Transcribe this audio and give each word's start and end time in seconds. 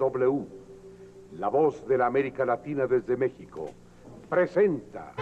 XEW, 0.00 0.46
la 1.38 1.48
voz 1.48 1.86
de 1.86 1.98
la 1.98 2.06
América 2.06 2.44
Latina 2.46 2.86
desde 2.86 3.16
México, 3.16 3.70
presenta. 4.28 5.12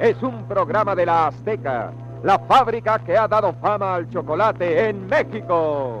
Es 0.00 0.20
un 0.22 0.48
programa 0.48 0.96
de 0.96 1.06
la 1.06 1.28
Azteca, 1.28 1.92
la 2.24 2.38
fábrica 2.38 2.98
que 2.98 3.16
ha 3.16 3.28
dado 3.28 3.52
fama 3.52 3.94
al 3.94 4.08
chocolate 4.10 4.88
en 4.88 5.06
México. 5.06 6.00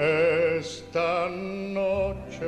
Esta 0.00 1.28
noche 1.28 2.46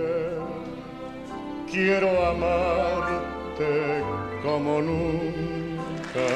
quiero 1.69 2.09
amarte 2.27 4.05
como 4.41 4.81
nunca 4.81 6.29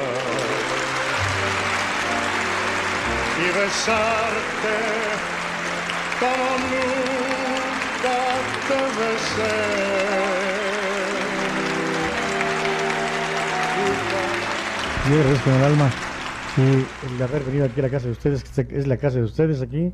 y 3.39 3.45
besarte 3.57 4.75
como 6.19 6.47
nunca 6.67 8.17
te 8.67 8.79
besé. 8.99 9.55
Agradezco 15.05 15.43
con 15.45 15.53
el 15.53 15.63
alma 15.63 15.89
sí, 16.55 16.85
el 17.07 17.23
haber 17.23 17.43
venido 17.43 17.65
aquí 17.65 17.79
a 17.79 17.83
la 17.83 17.89
casa 17.89 18.07
de 18.07 18.11
ustedes, 18.11 18.43
que 18.43 18.67
es 18.77 18.85
la 18.85 18.97
casa 18.97 19.19
de 19.19 19.23
ustedes 19.23 19.61
aquí. 19.61 19.93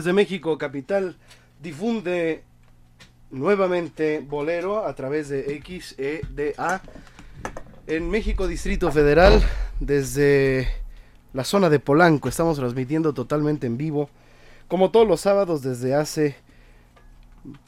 Desde 0.00 0.14
México, 0.14 0.56
capital, 0.56 1.18
difunde 1.62 2.42
nuevamente 3.30 4.24
Bolero 4.26 4.86
a 4.86 4.94
través 4.94 5.28
de 5.28 5.60
XEDA 5.62 6.80
en 7.86 8.08
México 8.08 8.48
Distrito 8.48 8.90
Federal 8.90 9.42
desde 9.78 10.68
la 11.34 11.44
zona 11.44 11.68
de 11.68 11.80
Polanco. 11.80 12.30
Estamos 12.30 12.56
transmitiendo 12.56 13.12
totalmente 13.12 13.66
en 13.66 13.76
vivo, 13.76 14.08
como 14.68 14.90
todos 14.90 15.06
los 15.06 15.20
sábados 15.20 15.60
desde 15.60 15.94
hace 15.94 16.34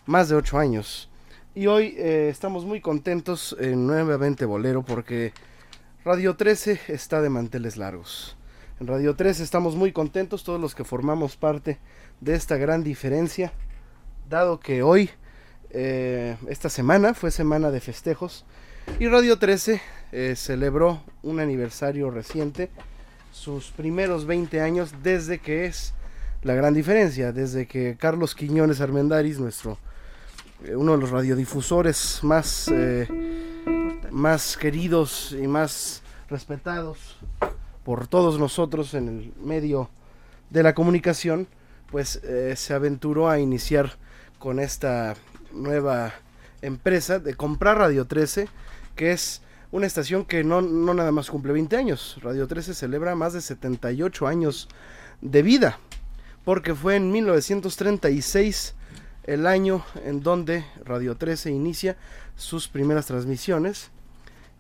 más 0.06 0.30
de 0.30 0.36
ocho 0.36 0.56
años. 0.56 1.10
Y 1.54 1.66
hoy 1.66 1.96
eh, 1.98 2.30
estamos 2.30 2.64
muy 2.64 2.80
contentos 2.80 3.54
en 3.60 3.86
nuevamente 3.86 4.46
Bolero 4.46 4.82
porque 4.82 5.34
Radio 6.02 6.34
13 6.34 6.80
está 6.88 7.20
de 7.20 7.28
manteles 7.28 7.76
largos. 7.76 8.38
En 8.80 8.86
Radio 8.86 9.14
13 9.14 9.42
estamos 9.42 9.76
muy 9.76 9.92
contentos 9.92 10.44
todos 10.44 10.58
los 10.58 10.74
que 10.74 10.82
formamos 10.82 11.36
parte 11.36 11.78
de 12.22 12.36
esta 12.36 12.56
gran 12.56 12.84
diferencia, 12.84 13.52
dado 14.30 14.60
que 14.60 14.84
hoy, 14.84 15.10
eh, 15.70 16.36
esta 16.46 16.68
semana, 16.68 17.14
fue 17.14 17.32
semana 17.32 17.72
de 17.72 17.80
festejos 17.80 18.44
y 19.00 19.08
Radio 19.08 19.40
13 19.40 19.82
eh, 20.12 20.34
celebró 20.36 21.02
un 21.24 21.40
aniversario 21.40 22.12
reciente, 22.12 22.70
sus 23.32 23.72
primeros 23.72 24.24
20 24.26 24.60
años 24.60 24.94
desde 25.02 25.40
que 25.40 25.64
es 25.64 25.94
la 26.44 26.54
gran 26.54 26.74
diferencia, 26.74 27.32
desde 27.32 27.66
que 27.66 27.96
Carlos 27.98 28.36
Quiñones 28.36 28.80
Armendaris, 28.80 29.40
nuestro 29.40 29.78
eh, 30.64 30.76
uno 30.76 30.92
de 30.92 30.98
los 30.98 31.10
radiodifusores 31.10 32.20
más, 32.22 32.70
más 34.12 34.56
queridos 34.56 35.34
y 35.36 35.48
más 35.48 36.02
respetados 36.28 37.18
por 37.84 38.06
todos 38.06 38.38
nosotros 38.38 38.94
en 38.94 39.08
el 39.08 39.32
medio 39.44 39.90
de 40.50 40.62
la 40.62 40.72
comunicación, 40.72 41.48
pues 41.92 42.16
eh, 42.24 42.54
se 42.56 42.74
aventuró 42.74 43.28
a 43.28 43.38
iniciar 43.38 43.96
con 44.38 44.58
esta 44.58 45.14
nueva 45.52 46.12
empresa 46.62 47.20
de 47.20 47.34
comprar 47.34 47.78
Radio 47.78 48.06
13, 48.06 48.48
que 48.96 49.12
es 49.12 49.42
una 49.70 49.86
estación 49.86 50.24
que 50.24 50.42
no, 50.42 50.62
no 50.62 50.94
nada 50.94 51.12
más 51.12 51.30
cumple 51.30 51.52
20 51.52 51.76
años. 51.76 52.18
Radio 52.22 52.48
13 52.48 52.74
celebra 52.74 53.14
más 53.14 53.34
de 53.34 53.40
78 53.42 54.26
años 54.26 54.68
de 55.20 55.42
vida, 55.42 55.78
porque 56.44 56.74
fue 56.74 56.96
en 56.96 57.12
1936 57.12 58.74
el 59.24 59.46
año 59.46 59.84
en 60.04 60.22
donde 60.22 60.64
Radio 60.84 61.16
13 61.16 61.50
inicia 61.50 61.96
sus 62.34 62.66
primeras 62.66 63.06
transmisiones 63.06 63.90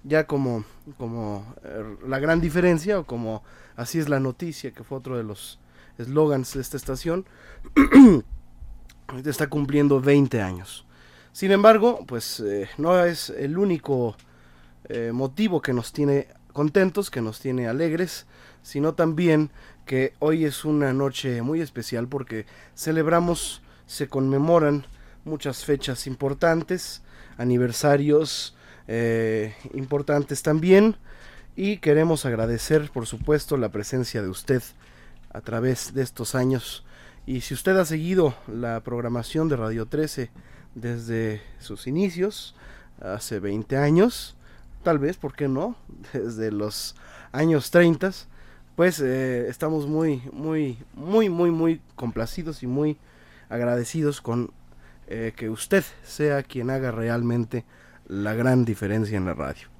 ya 0.04 0.26
como, 0.26 0.64
como 0.98 1.54
eh, 1.64 1.96
la 2.06 2.18
gran 2.18 2.40
diferencia 2.40 2.98
o 2.98 3.04
como 3.04 3.42
así 3.76 3.98
es 3.98 4.08
la 4.08 4.20
noticia, 4.20 4.72
que 4.72 4.84
fue 4.84 4.98
otro 4.98 5.16
de 5.16 5.24
los 5.24 5.58
eslogans 6.02 6.54
de 6.54 6.60
esta 6.60 6.76
estación, 6.76 7.26
está 9.24 9.48
cumpliendo 9.48 10.00
20 10.00 10.40
años. 10.40 10.86
Sin 11.32 11.50
embargo, 11.50 12.04
pues 12.06 12.40
eh, 12.40 12.68
no 12.76 13.04
es 13.04 13.30
el 13.30 13.56
único 13.56 14.16
eh, 14.88 15.12
motivo 15.12 15.62
que 15.62 15.72
nos 15.72 15.92
tiene 15.92 16.28
contentos, 16.52 17.10
que 17.10 17.22
nos 17.22 17.40
tiene 17.40 17.68
alegres, 17.68 18.26
sino 18.62 18.94
también 18.94 19.50
que 19.86 20.12
hoy 20.18 20.44
es 20.44 20.64
una 20.64 20.92
noche 20.92 21.42
muy 21.42 21.60
especial 21.60 22.06
porque 22.08 22.46
celebramos, 22.76 23.62
se 23.86 24.08
conmemoran 24.08 24.86
muchas 25.24 25.64
fechas 25.64 26.06
importantes, 26.06 27.02
aniversarios, 27.38 28.56
eh, 28.88 29.54
importantes 29.74 30.42
también. 30.42 30.96
Y 31.56 31.78
queremos 31.78 32.24
agradecer, 32.24 32.90
por 32.90 33.06
supuesto, 33.06 33.56
la 33.56 33.70
presencia 33.70 34.22
de 34.22 34.28
usted 34.28 34.62
a 35.32 35.40
través 35.40 35.94
de 35.94 36.02
estos 36.02 36.34
años. 36.34 36.84
Y 37.26 37.40
si 37.40 37.54
usted 37.54 37.76
ha 37.76 37.84
seguido 37.84 38.34
la 38.46 38.80
programación 38.80 39.48
de 39.48 39.56
Radio 39.56 39.86
13 39.86 40.30
desde 40.74 41.42
sus 41.58 41.86
inicios, 41.86 42.54
hace 43.00 43.40
20 43.40 43.76
años, 43.76 44.36
tal 44.82 44.98
vez, 44.98 45.16
¿por 45.16 45.34
qué 45.34 45.48
no? 45.48 45.76
Desde 46.12 46.50
los 46.50 46.94
años 47.32 47.70
30, 47.70 48.12
pues 48.76 49.00
eh, 49.00 49.48
estamos 49.48 49.86
muy, 49.86 50.22
muy, 50.32 50.78
muy, 50.94 51.28
muy, 51.28 51.50
muy 51.50 51.80
complacidos 51.94 52.62
y 52.62 52.66
muy 52.66 52.98
agradecidos 53.48 54.20
con 54.20 54.50
eh, 55.08 55.32
que 55.36 55.50
usted 55.50 55.84
sea 56.02 56.42
quien 56.42 56.70
haga 56.70 56.90
realmente 56.90 57.64
la 58.06 58.34
gran 58.34 58.64
diferencia 58.64 59.16
en 59.16 59.26
la 59.26 59.34
radio. 59.34 59.71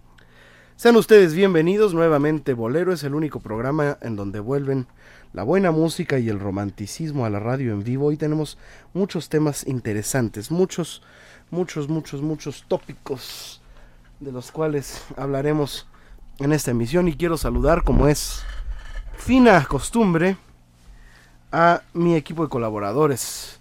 Sean 0.76 0.96
ustedes 0.96 1.34
bienvenidos 1.34 1.94
nuevamente. 1.94 2.54
Bolero 2.54 2.92
es 2.92 3.04
el 3.04 3.14
único 3.14 3.40
programa 3.40 3.98
en 4.00 4.16
donde 4.16 4.40
vuelven 4.40 4.86
la 5.32 5.44
buena 5.44 5.70
música 5.70 6.18
y 6.18 6.28
el 6.28 6.40
romanticismo 6.40 7.24
a 7.24 7.30
la 7.30 7.38
radio 7.38 7.72
en 7.72 7.84
vivo. 7.84 8.06
Hoy 8.06 8.16
tenemos 8.16 8.58
muchos 8.92 9.28
temas 9.28 9.66
interesantes, 9.66 10.50
muchos, 10.50 11.02
muchos, 11.50 11.88
muchos, 11.88 12.22
muchos 12.22 12.64
tópicos 12.66 13.60
de 14.18 14.32
los 14.32 14.50
cuales 14.50 15.04
hablaremos 15.16 15.86
en 16.38 16.52
esta 16.52 16.72
emisión. 16.72 17.06
Y 17.06 17.16
quiero 17.16 17.36
saludar, 17.36 17.84
como 17.84 18.08
es 18.08 18.42
fina 19.16 19.64
costumbre, 19.66 20.36
a 21.52 21.82
mi 21.92 22.16
equipo 22.16 22.42
de 22.42 22.48
colaboradores. 22.48 23.60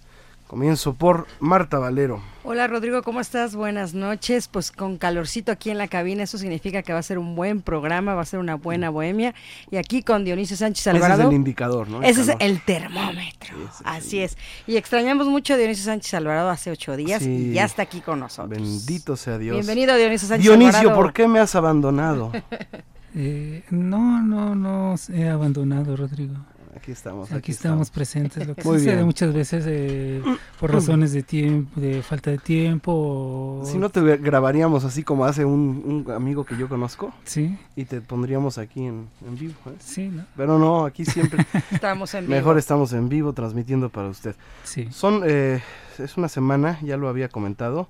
Comienzo 0.52 0.92
por 0.92 1.26
Marta 1.40 1.78
Valero. 1.78 2.20
Hola 2.44 2.66
Rodrigo, 2.66 3.02
¿cómo 3.02 3.22
estás? 3.22 3.56
Buenas 3.56 3.94
noches. 3.94 4.48
Pues 4.48 4.70
con 4.70 4.98
calorcito 4.98 5.50
aquí 5.50 5.70
en 5.70 5.78
la 5.78 5.88
cabina, 5.88 6.24
eso 6.24 6.36
significa 6.36 6.82
que 6.82 6.92
va 6.92 6.98
a 6.98 7.02
ser 7.02 7.16
un 7.16 7.34
buen 7.34 7.62
programa, 7.62 8.14
va 8.14 8.20
a 8.20 8.26
ser 8.26 8.38
una 8.38 8.56
buena 8.56 8.90
bohemia. 8.90 9.34
Y 9.70 9.78
aquí 9.78 10.02
con 10.02 10.26
Dionisio 10.26 10.58
Sánchez 10.58 10.88
Alvarado. 10.88 11.14
Ese 11.14 11.22
es 11.22 11.28
el 11.30 11.34
indicador, 11.36 11.88
¿no? 11.88 12.02
ese 12.02 12.20
es 12.20 12.32
el 12.38 12.62
termómetro. 12.66 13.56
Así 13.84 14.18
es. 14.18 14.36
Y 14.66 14.76
extrañamos 14.76 15.26
mucho 15.26 15.54
a 15.54 15.56
Dionisio 15.56 15.86
Sánchez 15.86 16.12
Alvarado 16.12 16.50
hace 16.50 16.70
ocho 16.70 16.98
días 16.98 17.22
y 17.22 17.54
ya 17.54 17.64
está 17.64 17.80
aquí 17.84 18.02
con 18.02 18.20
nosotros. 18.20 18.50
Bendito 18.50 19.16
sea 19.16 19.38
Dios. 19.38 19.56
Bienvenido 19.56 19.96
Dionisio 19.96 20.28
Sánchez 20.28 20.44
Dionisio, 20.44 20.80
Alvarado. 20.80 21.00
¿por 21.00 21.14
qué 21.14 21.28
me 21.28 21.38
has 21.38 21.54
abandonado? 21.54 22.30
eh, 23.14 23.64
no, 23.70 24.20
no, 24.20 24.54
no 24.54 24.96
he 25.14 25.30
abandonado, 25.30 25.96
Rodrigo. 25.96 26.34
Aquí 26.82 26.90
estamos. 26.90 27.28
Aquí, 27.28 27.38
aquí 27.38 27.52
estamos, 27.52 27.90
presentes. 27.92 28.44
Lo 28.44 28.56
que 28.56 28.64
Muy 28.64 28.78
sucede 28.78 28.94
bien. 28.94 29.06
muchas 29.06 29.32
veces 29.32 29.64
eh, 29.68 30.20
por 30.58 30.72
razones 30.72 31.12
de 31.12 31.22
tiempo, 31.22 31.80
de 31.80 32.02
falta 32.02 32.32
de 32.32 32.38
tiempo. 32.38 32.92
O... 32.92 33.62
Si 33.64 33.78
no 33.78 33.88
te 33.88 34.00
grabaríamos 34.16 34.84
así 34.84 35.04
como 35.04 35.24
hace 35.24 35.44
un, 35.44 36.04
un, 36.04 36.12
amigo 36.12 36.44
que 36.44 36.56
yo 36.56 36.68
conozco. 36.68 37.14
Sí. 37.22 37.56
Y 37.76 37.84
te 37.84 38.00
pondríamos 38.00 38.58
aquí 38.58 38.84
en, 38.84 39.08
en 39.24 39.38
vivo. 39.38 39.54
¿eh? 39.66 39.76
Sí, 39.78 40.08
¿no? 40.08 40.24
Pero 40.36 40.58
no, 40.58 40.84
aquí 40.84 41.04
siempre. 41.04 41.46
estamos 41.70 42.14
en 42.14 42.22
vivo. 42.26 42.34
Mejor 42.34 42.58
estamos 42.58 42.92
en 42.94 43.08
vivo 43.08 43.32
transmitiendo 43.32 43.88
para 43.88 44.08
usted. 44.08 44.34
Sí. 44.64 44.88
Son, 44.90 45.22
eh, 45.24 45.62
es 46.00 46.16
una 46.16 46.28
semana, 46.28 46.80
ya 46.82 46.96
lo 46.96 47.08
había 47.08 47.28
comentado, 47.28 47.86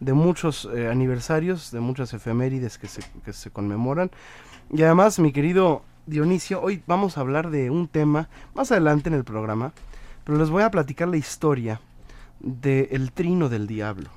de 0.00 0.12
muchos 0.12 0.68
eh, 0.74 0.88
aniversarios, 0.88 1.70
de 1.70 1.78
muchas 1.78 2.12
efemérides 2.12 2.78
que 2.78 2.88
se, 2.88 3.00
que 3.24 3.32
se 3.32 3.52
conmemoran. 3.52 4.10
Y 4.72 4.82
además, 4.82 5.20
mi 5.20 5.30
querido 5.30 5.82
Dionisio, 6.06 6.60
hoy 6.60 6.82
vamos 6.86 7.16
a 7.16 7.22
hablar 7.22 7.50
de 7.50 7.70
un 7.70 7.88
tema 7.88 8.28
más 8.54 8.70
adelante 8.70 9.08
en 9.08 9.14
el 9.14 9.24
programa, 9.24 9.72
pero 10.24 10.36
les 10.36 10.50
voy 10.50 10.62
a 10.62 10.70
platicar 10.70 11.08
la 11.08 11.16
historia 11.16 11.80
de 12.40 12.88
El 12.92 13.10
Trino 13.12 13.48
del 13.48 13.66
Diablo. 13.66 14.10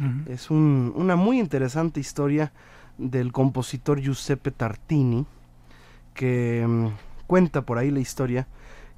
Uh 0.00 0.04
-huh. 0.04 0.28
Es 0.28 0.50
un, 0.50 0.92
una 0.96 1.14
muy 1.14 1.38
interesante 1.38 2.00
historia 2.00 2.52
del 2.98 3.30
compositor 3.30 4.00
Giuseppe 4.00 4.50
Tartini, 4.50 5.24
que 6.14 6.64
um, 6.66 6.90
cuenta 7.28 7.62
por 7.62 7.78
ahí 7.78 7.92
la 7.92 8.00
historia 8.00 8.48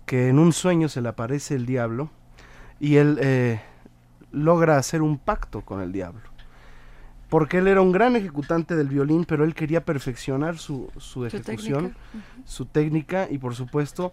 que 0.07 0.29
en 0.29 0.39
un 0.39 0.53
sueño 0.53 0.89
se 0.89 1.03
le 1.03 1.09
aparece 1.11 1.55
el 1.55 1.67
diablo 1.67 2.09
y 2.81 2.97
él 2.97 3.19
eh, 3.21 3.61
logra 4.33 4.79
hacer 4.79 5.03
un 5.03 5.19
pacto 5.19 5.63
con 5.63 5.81
el 5.81 5.93
diablo 5.93 6.36
porque 7.29 7.59
él 7.59 7.67
era 7.69 7.81
un 7.81 7.93
gran 7.93 8.17
ejecutante 8.17 8.77
del 8.77 8.89
violín, 8.89 9.25
pero 9.25 9.45
él 9.45 9.55
quería 9.55 9.85
perfeccionar 9.85 10.59
su, 10.59 10.91
su 10.97 11.27
ejecución, 11.27 11.93
técnica? 11.93 11.99
Uh 12.15 12.19
-huh. 12.19 12.43
su 12.45 12.67
técnica 12.67 13.29
y 13.31 13.39
por 13.39 13.55
supuesto 13.55 14.13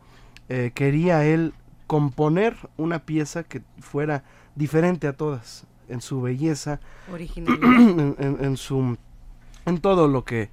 eh, 0.49 0.71
quería 0.73 1.25
él 1.25 1.53
componer 1.87 2.55
una 2.77 2.99
pieza 2.99 3.43
que 3.43 3.61
fuera 3.79 4.23
diferente 4.55 5.07
a 5.07 5.13
todas 5.13 5.65
en 5.89 6.01
su 6.01 6.21
belleza, 6.21 6.79
en, 7.35 8.15
en, 8.17 8.37
en, 8.43 8.57
su 8.57 8.97
en 9.65 9.77
todo 9.79 10.07
lo 10.07 10.23
que 10.23 10.49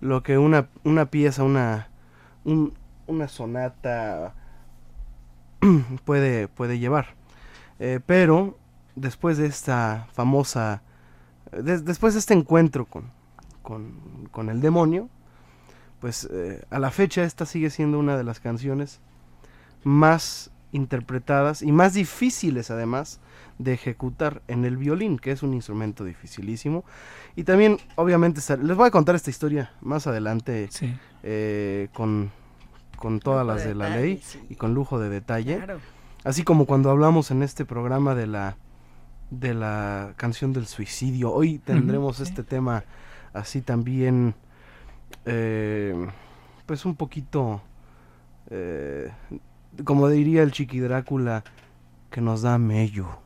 lo 0.00 0.22
que 0.22 0.36
una, 0.36 0.68
una 0.82 1.06
pieza, 1.06 1.42
una 1.42 1.88
un, 2.44 2.74
una 3.06 3.28
sonata 3.28 4.34
puede 6.04 6.48
puede 6.48 6.78
llevar. 6.78 7.14
Eh, 7.80 8.00
pero 8.04 8.58
después 8.94 9.38
de 9.38 9.46
esta 9.46 10.06
famosa 10.12 10.82
des, 11.62 11.84
después 11.84 12.14
de 12.14 12.20
este 12.20 12.34
encuentro 12.34 12.86
con, 12.86 13.10
con, 13.62 14.28
con 14.30 14.48
el 14.48 14.60
demonio, 14.60 15.08
pues 16.00 16.28
eh, 16.30 16.64
a 16.70 16.78
la 16.78 16.90
fecha 16.90 17.24
esta 17.24 17.46
sigue 17.46 17.70
siendo 17.70 17.98
una 17.98 18.16
de 18.16 18.24
las 18.24 18.40
canciones 18.40 19.00
más 19.84 20.50
interpretadas 20.72 21.62
y 21.62 21.70
más 21.72 21.94
difíciles 21.94 22.70
además 22.70 23.20
de 23.58 23.72
ejecutar 23.72 24.42
en 24.48 24.64
el 24.64 24.76
violín, 24.76 25.18
que 25.18 25.30
es 25.30 25.42
un 25.42 25.54
instrumento 25.54 26.04
dificilísimo. 26.04 26.84
Y 27.36 27.44
también, 27.44 27.78
obviamente, 27.94 28.40
les 28.62 28.76
voy 28.76 28.88
a 28.88 28.90
contar 28.90 29.14
esta 29.14 29.30
historia 29.30 29.72
más 29.80 30.06
adelante 30.06 30.68
sí. 30.70 30.92
eh, 31.22 31.88
con, 31.92 32.32
con 32.98 33.20
todas 33.20 33.46
las 33.46 33.62
de, 33.62 33.68
de 33.68 33.74
la 33.76 33.84
detalle, 33.86 34.02
ley 34.02 34.20
sí. 34.24 34.40
y 34.48 34.56
con 34.56 34.74
lujo 34.74 34.98
de 34.98 35.08
detalle. 35.08 35.56
Claro. 35.58 35.78
Así 36.24 36.42
como 36.42 36.66
cuando 36.66 36.90
hablamos 36.90 37.30
en 37.30 37.42
este 37.42 37.64
programa 37.64 38.14
de 38.14 38.26
la 38.26 38.56
de 39.40 39.54
la 39.54 40.14
canción 40.16 40.52
del 40.52 40.66
suicidio. 40.66 41.32
Hoy 41.32 41.58
tendremos 41.58 42.20
este 42.20 42.42
tema 42.42 42.84
así 43.32 43.60
también, 43.60 44.34
eh, 45.24 45.94
pues 46.66 46.84
un 46.84 46.94
poquito, 46.94 47.62
eh, 48.50 49.10
como 49.84 50.08
diría 50.08 50.42
el 50.42 50.52
Chiqui 50.52 50.80
Drácula, 50.80 51.44
que 52.10 52.20
nos 52.20 52.42
da 52.42 52.58
mello. 52.58 53.23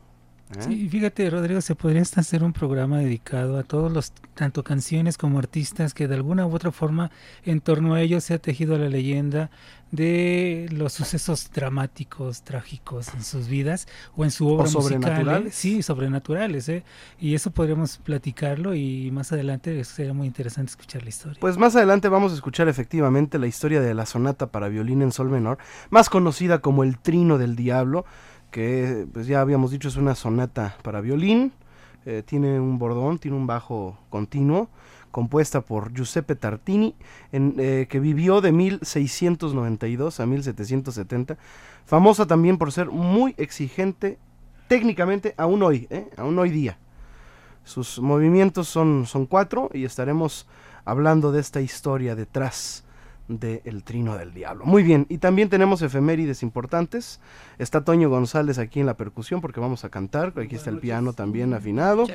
¿Eh? 0.57 0.61
Sí, 0.61 0.89
fíjate, 0.89 1.29
Rodrigo, 1.29 1.61
se 1.61 1.75
podría 1.75 2.01
hasta 2.01 2.21
hacer 2.21 2.43
un 2.43 2.53
programa 2.53 2.99
dedicado 2.99 3.57
a 3.57 3.63
todos 3.63 3.91
los, 3.91 4.11
tanto 4.33 4.63
canciones 4.63 5.17
como 5.17 5.39
artistas, 5.39 5.93
que 5.93 6.07
de 6.07 6.15
alguna 6.15 6.45
u 6.45 6.53
otra 6.53 6.71
forma 6.71 7.11
en 7.43 7.61
torno 7.61 7.93
a 7.93 8.01
ellos 8.01 8.23
se 8.23 8.33
ha 8.33 8.39
tejido 8.39 8.77
la 8.77 8.89
leyenda 8.89 9.49
de 9.91 10.67
los 10.71 10.93
sucesos 10.93 11.49
dramáticos, 11.53 12.43
trágicos 12.43 13.13
en 13.15 13.23
sus 13.23 13.47
vidas 13.47 13.87
o 14.15 14.23
en 14.23 14.31
su 14.31 14.47
obra 14.47 14.69
musical. 14.69 15.47
¿eh? 15.47 15.49
Sí, 15.51 15.81
sobrenaturales, 15.81 16.69
¿eh? 16.69 16.83
Y 17.19 17.33
eso 17.33 17.51
podríamos 17.51 17.97
platicarlo 17.97 18.75
y 18.75 19.09
más 19.11 19.31
adelante 19.31 19.83
sería 19.83 20.13
muy 20.13 20.27
interesante 20.27 20.71
escuchar 20.71 21.03
la 21.03 21.09
historia. 21.09 21.37
Pues 21.39 21.57
más 21.57 21.75
adelante 21.75 22.07
vamos 22.07 22.31
a 22.31 22.35
escuchar 22.35 22.67
efectivamente 22.67 23.39
la 23.39 23.47
historia 23.47 23.81
de 23.81 23.93
la 23.93 24.05
sonata 24.05 24.47
para 24.47 24.69
violín 24.69 25.01
en 25.01 25.11
sol 25.11 25.29
menor, 25.29 25.57
más 25.89 26.09
conocida 26.09 26.59
como 26.59 26.83
el 26.83 26.99
Trino 26.99 27.37
del 27.37 27.55
Diablo, 27.55 28.05
que 28.51 29.07
pues 29.13 29.27
ya 29.27 29.41
habíamos 29.41 29.71
dicho 29.71 29.87
es 29.87 29.97
una 29.97 30.15
sonata 30.15 30.75
para 30.81 31.01
violín, 31.01 31.53
eh, 32.05 32.23
tiene 32.25 32.59
un 32.59 32.79
bordón, 32.79 33.19
tiene 33.19 33.37
un 33.37 33.47
bajo 33.47 33.97
continuo, 34.09 34.69
compuesta 35.11 35.61
por 35.61 35.93
Giuseppe 35.93 36.35
Tartini, 36.35 36.95
en, 37.31 37.55
eh, 37.57 37.87
que 37.89 37.99
vivió 37.99 38.41
de 38.41 38.51
1692 38.51 40.19
a 40.19 40.25
1770, 40.25 41.37
famosa 41.85 42.25
también 42.25 42.57
por 42.57 42.71
ser 42.71 42.89
muy 42.89 43.35
exigente 43.37 44.17
técnicamente 44.67 45.33
aún 45.37 45.63
hoy, 45.63 45.87
¿eh? 45.89 46.09
aún 46.17 46.37
hoy 46.39 46.49
día. 46.49 46.77
Sus 47.63 47.99
movimientos 47.99 48.67
son, 48.67 49.05
son 49.05 49.25
cuatro 49.25 49.69
y 49.73 49.83
estaremos 49.83 50.47
hablando 50.85 51.31
de 51.31 51.41
esta 51.41 51.61
historia 51.61 52.15
detrás 52.15 52.83
de 53.29 53.61
El 53.63 53.83
Trino 53.83 54.17
del 54.17 54.33
Diablo. 54.33 54.65
Muy 54.65 54.83
bien, 54.83 55.05
y 55.07 55.19
también 55.19 55.47
tenemos 55.47 55.81
efemérides 55.81 56.43
importantes. 56.43 57.21
Está 57.59 57.85
Toño 57.85 58.09
González 58.09 58.57
aquí 58.57 58.81
en 58.81 58.87
la 58.87 58.97
percusión 58.97 59.39
porque 59.39 59.61
vamos 59.61 59.85
a 59.85 59.89
cantar. 59.89 60.33
Aquí 60.37 60.55
está 60.55 60.71
el 60.71 60.79
piano 60.79 61.13
también 61.13 61.53
afinado. 61.53 62.07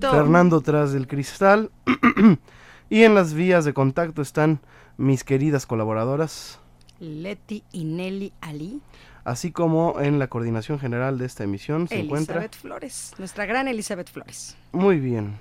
Fernando 0.00 0.62
tras 0.62 0.92
del 0.92 1.06
cristal. 1.06 1.70
y 2.88 3.02
en 3.02 3.14
las 3.14 3.34
vías 3.34 3.64
de 3.64 3.74
contacto 3.74 4.22
están 4.22 4.60
mis 4.96 5.24
queridas 5.24 5.66
colaboradoras, 5.66 6.60
Leti 7.00 7.64
y 7.72 7.84
Nelly 7.84 8.32
Ali. 8.40 8.80
así 9.24 9.50
como 9.50 9.98
en 9.98 10.18
la 10.18 10.28
coordinación 10.28 10.78
general 10.78 11.18
de 11.18 11.24
esta 11.24 11.44
emisión 11.44 11.88
se 11.88 11.98
encuentra. 11.98 12.36
Elizabeth 12.36 12.56
Flores, 12.56 13.14
nuestra 13.18 13.46
gran 13.46 13.66
Elizabeth 13.66 14.10
Flores. 14.10 14.56
Muy 14.72 15.00
bien. 15.00 15.38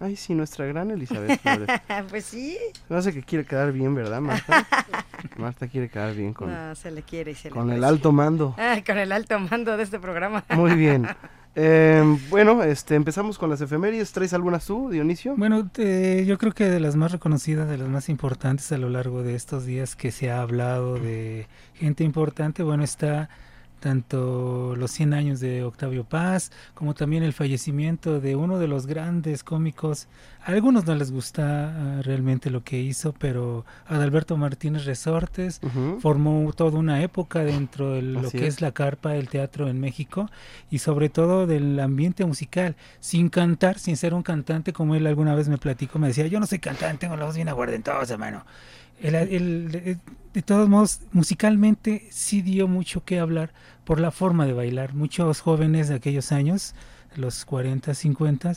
Ay, 0.00 0.16
sí, 0.16 0.34
nuestra 0.34 0.66
gran 0.66 0.90
Elizabeth 0.90 1.40
Flores. 1.40 1.68
pues 2.10 2.24
sí. 2.24 2.58
Me 2.88 2.96
hace 2.96 3.12
que 3.12 3.22
quiere 3.22 3.44
quedar 3.44 3.72
bien, 3.72 3.94
¿verdad, 3.94 4.20
Marta? 4.20 4.66
Marta 5.36 5.68
quiere 5.68 5.88
quedar 5.88 6.14
bien 6.14 6.32
con, 6.32 6.52
No, 6.52 6.74
se 6.74 6.90
le 6.90 7.02
quiere 7.02 7.32
y 7.32 7.34
se 7.34 7.48
le 7.48 7.54
con 7.54 7.70
el 7.70 7.84
alto 7.84 8.12
mando. 8.12 8.54
Ay, 8.58 8.82
con 8.86 8.98
el 8.98 9.12
alto 9.12 9.38
mando 9.38 9.76
de 9.76 9.82
este 9.82 9.98
programa. 9.98 10.44
Muy 10.50 10.74
bien. 10.74 11.06
Eh, 11.56 12.02
bueno, 12.30 12.62
este, 12.64 12.94
empezamos 12.96 13.38
con 13.38 13.48
las 13.48 13.60
efemérides. 13.60 14.12
¿Traes 14.12 14.34
algunas 14.34 14.66
tú, 14.66 14.90
Dionisio? 14.90 15.34
Bueno, 15.36 15.70
eh, 15.78 16.24
yo 16.26 16.36
creo 16.38 16.52
que 16.52 16.64
de 16.64 16.80
las 16.80 16.96
más 16.96 17.12
reconocidas, 17.12 17.68
de 17.68 17.78
las 17.78 17.88
más 17.88 18.08
importantes 18.08 18.70
a 18.72 18.78
lo 18.78 18.90
largo 18.90 19.22
de 19.22 19.34
estos 19.34 19.64
días 19.64 19.94
que 19.94 20.10
se 20.10 20.30
ha 20.30 20.40
hablado 20.40 20.98
de 20.98 21.46
gente 21.74 22.02
importante, 22.04 22.62
bueno, 22.62 22.82
está 22.82 23.28
tanto 23.88 24.74
los 24.76 24.90
100 24.92 25.12
años 25.12 25.40
de 25.40 25.62
Octavio 25.62 26.04
Paz, 26.04 26.50
como 26.72 26.94
también 26.94 27.22
el 27.22 27.34
fallecimiento 27.34 28.18
de 28.18 28.34
uno 28.34 28.58
de 28.58 28.66
los 28.66 28.86
grandes 28.86 29.44
cómicos. 29.44 30.08
A 30.42 30.52
algunos 30.52 30.86
no 30.86 30.94
les 30.94 31.12
gusta 31.12 31.42
ah, 31.98 32.02
realmente 32.02 32.48
lo 32.48 32.64
que 32.64 32.80
hizo, 32.80 33.12
pero 33.12 33.66
Adalberto 33.86 34.38
Martínez 34.38 34.86
Resortes 34.86 35.60
formó 36.00 36.50
toda 36.54 36.78
una 36.78 37.02
época 37.02 37.44
dentro 37.44 37.92
de 37.92 38.00
lo 38.02 38.20
Así 38.20 38.38
que 38.38 38.46
es. 38.46 38.54
es 38.54 38.60
la 38.62 38.72
carpa 38.72 39.10
del 39.10 39.28
teatro 39.28 39.68
en 39.68 39.78
México 39.80 40.30
y 40.70 40.78
sobre 40.78 41.10
todo 41.10 41.46
del 41.46 41.78
ambiente 41.78 42.24
musical, 42.24 42.76
sin 43.00 43.28
cantar, 43.28 43.78
sin 43.78 43.96
ser 43.98 44.14
un 44.14 44.22
cantante, 44.22 44.72
como 44.72 44.94
él 44.94 45.06
alguna 45.06 45.34
vez 45.34 45.48
me 45.50 45.58
platicó, 45.58 45.98
me 45.98 46.08
decía, 46.08 46.26
yo 46.26 46.40
no 46.40 46.46
soy 46.46 46.58
cantante, 46.58 47.00
tengo 47.00 47.16
la 47.16 47.26
voz 47.26 47.34
bien 47.36 47.50
aguardentosa, 47.50 48.16
mano. 48.16 48.44
El- 49.00 49.14
el- 49.16 49.70
de, 49.72 49.98
de 50.32 50.42
todos 50.42 50.68
modos, 50.68 51.00
musicalmente 51.12 52.06
sí 52.10 52.42
dio 52.42 52.68
mucho 52.68 53.04
que 53.04 53.18
hablar 53.18 53.50
por 53.84 54.00
la 54.00 54.10
forma 54.10 54.46
de 54.46 54.52
bailar. 54.52 54.94
Muchos 54.94 55.40
jóvenes 55.40 55.88
de 55.88 55.94
aquellos 55.96 56.32
años, 56.32 56.74
los 57.16 57.44
40, 57.44 57.94
50, 57.94 58.54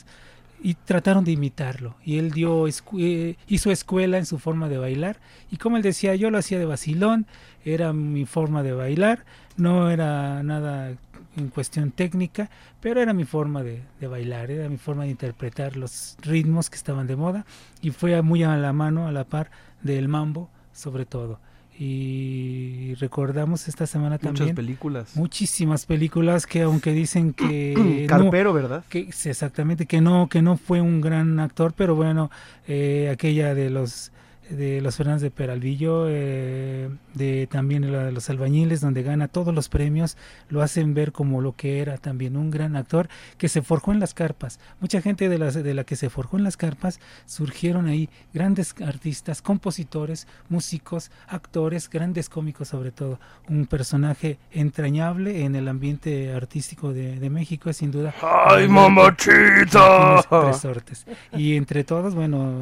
y 0.60 0.74
trataron 0.74 1.24
de 1.24 1.32
imitarlo. 1.32 1.94
Y 2.04 2.18
él 2.18 2.32
dio 2.32 2.66
escu- 2.66 3.00
eh, 3.00 3.36
hizo 3.46 3.70
escuela 3.70 4.18
en 4.18 4.26
su 4.26 4.38
forma 4.38 4.68
de 4.68 4.78
bailar. 4.78 5.18
Y 5.50 5.56
como 5.56 5.76
él 5.76 5.82
decía, 5.82 6.14
yo 6.16 6.30
lo 6.30 6.38
hacía 6.38 6.58
de 6.58 6.64
vacilón, 6.64 7.26
era 7.64 7.92
mi 7.92 8.26
forma 8.26 8.62
de 8.62 8.72
bailar, 8.72 9.24
no 9.56 9.90
era 9.90 10.42
nada 10.42 10.94
en 11.36 11.48
cuestión 11.48 11.92
técnica, 11.92 12.50
pero 12.80 13.00
era 13.00 13.12
mi 13.12 13.24
forma 13.24 13.62
de, 13.62 13.82
de 14.00 14.06
bailar, 14.08 14.50
era 14.50 14.68
mi 14.68 14.78
forma 14.78 15.04
de 15.04 15.10
interpretar 15.10 15.76
los 15.76 16.16
ritmos 16.22 16.70
que 16.70 16.76
estaban 16.76 17.06
de 17.06 17.14
moda 17.14 17.44
y 17.80 17.90
fue 17.90 18.20
muy 18.22 18.42
a 18.42 18.56
la 18.56 18.72
mano, 18.72 19.06
a 19.06 19.12
la 19.12 19.24
par 19.24 19.50
del 19.82 20.08
mambo, 20.08 20.50
sobre 20.72 21.06
todo. 21.06 21.38
Y 21.80 22.94
recordamos 22.96 23.68
esta 23.68 23.86
semana 23.86 24.16
Muchas 24.20 24.34
también 24.34 24.56
películas. 24.56 25.16
muchísimas 25.16 25.86
películas 25.86 26.46
que 26.46 26.62
aunque 26.62 26.92
dicen 26.92 27.32
que 27.34 27.74
no- 27.76 28.06
Carpero, 28.08 28.52
¿verdad? 28.52 28.84
que 28.88 29.08
exactamente 29.24 29.86
que 29.86 30.00
no 30.00 30.28
que 30.28 30.42
no 30.42 30.56
fue 30.56 30.80
un 30.80 31.00
gran 31.00 31.38
actor 31.40 31.72
pero 31.76 31.94
bueno 31.94 32.30
eh, 32.66 33.08
aquella 33.12 33.54
de 33.54 33.70
los 33.70 34.10
de 34.50 34.80
los 34.80 34.96
Fernández 34.96 35.22
de 35.22 35.30
Peralvillo 35.30 36.06
eh, 36.08 36.90
de 37.14 37.46
también 37.46 37.90
la 37.90 38.04
de 38.04 38.12
los 38.12 38.28
albañiles 38.30 38.80
donde 38.80 39.02
gana 39.02 39.28
todos 39.28 39.54
los 39.54 39.68
premios 39.68 40.16
lo 40.48 40.62
hacen 40.62 40.94
ver 40.94 41.12
como 41.12 41.40
lo 41.40 41.54
que 41.54 41.80
era 41.80 41.98
también 41.98 42.36
un 42.36 42.50
gran 42.50 42.76
actor 42.76 43.08
que 43.36 43.48
se 43.48 43.62
forjó 43.62 43.92
en 43.92 44.00
las 44.00 44.14
carpas 44.14 44.60
mucha 44.80 45.00
gente 45.00 45.28
de 45.28 45.38
las 45.38 45.54
de 45.54 45.74
la 45.74 45.84
que 45.84 45.96
se 45.96 46.10
forjó 46.10 46.36
en 46.36 46.44
las 46.44 46.56
carpas 46.56 47.00
surgieron 47.26 47.86
ahí 47.86 48.08
grandes 48.32 48.74
artistas 48.84 49.42
compositores 49.42 50.26
músicos 50.48 51.10
actores 51.26 51.88
grandes 51.88 52.28
cómicos 52.28 52.68
sobre 52.68 52.90
todo 52.90 53.18
un 53.48 53.66
personaje 53.66 54.38
entrañable 54.50 55.44
en 55.44 55.54
el 55.54 55.68
ambiente 55.68 56.32
artístico 56.32 56.92
de, 56.92 57.18
de 57.18 57.30
México 57.30 57.70
es 57.70 57.78
sin 57.78 57.90
duda 57.90 58.14
¡Ay, 58.22 58.68
mamachita! 58.68 60.22
Resortes. 60.30 61.06
Y 61.32 61.56
entre 61.56 61.84
todos, 61.84 62.14
bueno, 62.14 62.52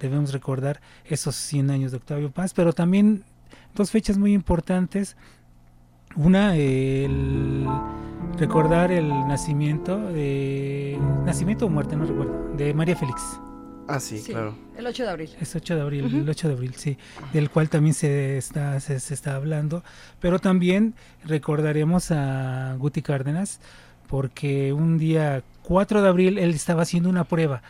debemos 0.00 0.32
recordar 0.32 0.80
esos 1.26 1.36
100 1.36 1.70
años 1.70 1.90
de 1.90 1.96
Octavio 1.98 2.30
Paz, 2.30 2.54
pero 2.54 2.72
también 2.72 3.24
dos 3.74 3.90
fechas 3.90 4.16
muy 4.16 4.32
importantes. 4.32 5.16
Una, 6.14 6.56
el 6.56 7.66
recordar 8.38 8.92
el 8.92 9.08
nacimiento 9.26 9.98
de... 10.12 10.98
Nacimiento 11.24 11.66
o 11.66 11.68
muerte, 11.68 11.96
no 11.96 12.04
recuerdo, 12.04 12.54
de 12.56 12.72
María 12.74 12.96
Félix. 12.96 13.22
Ah, 13.88 14.00
sí, 14.00 14.18
Sí, 14.18 14.32
claro. 14.32 14.56
El 14.76 14.86
8 14.86 15.02
de 15.02 15.10
abril. 15.10 15.30
Es 15.40 15.54
8 15.54 15.74
de 15.76 15.80
abril, 15.80 16.04
el 16.04 16.28
8 16.28 16.48
de 16.48 16.54
abril, 16.54 16.74
sí, 16.74 16.96
del 17.32 17.50
cual 17.50 17.68
también 17.68 17.94
se 17.94 18.36
está, 18.36 18.78
se, 18.80 18.98
se 18.98 19.14
está 19.14 19.36
hablando, 19.36 19.84
pero 20.20 20.38
también 20.38 20.94
recordaremos 21.24 22.10
a 22.10 22.74
Guti 22.78 23.02
Cárdenas, 23.02 23.60
porque 24.08 24.72
un 24.72 24.98
día 24.98 25.42
4 25.62 26.02
de 26.02 26.08
abril 26.08 26.38
él 26.38 26.50
estaba 26.50 26.82
haciendo 26.82 27.08
una 27.08 27.24
prueba. 27.24 27.62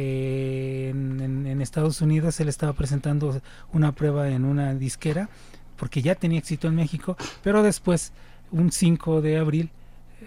Eh, 0.00 0.90
en, 0.90 1.60
Estados 1.60 2.00
Unidos 2.00 2.38
él 2.38 2.48
estaba 2.48 2.72
presentando 2.72 3.42
una 3.72 3.90
prueba 3.90 4.28
en 4.28 4.44
una 4.44 4.72
disquera, 4.74 5.28
porque 5.76 6.02
ya 6.02 6.14
tenía 6.14 6.38
éxito 6.38 6.68
en 6.68 6.76
México, 6.76 7.16
pero 7.42 7.64
después, 7.64 8.12
un 8.52 8.70
5 8.70 9.20
de 9.20 9.38
abril, 9.38 9.70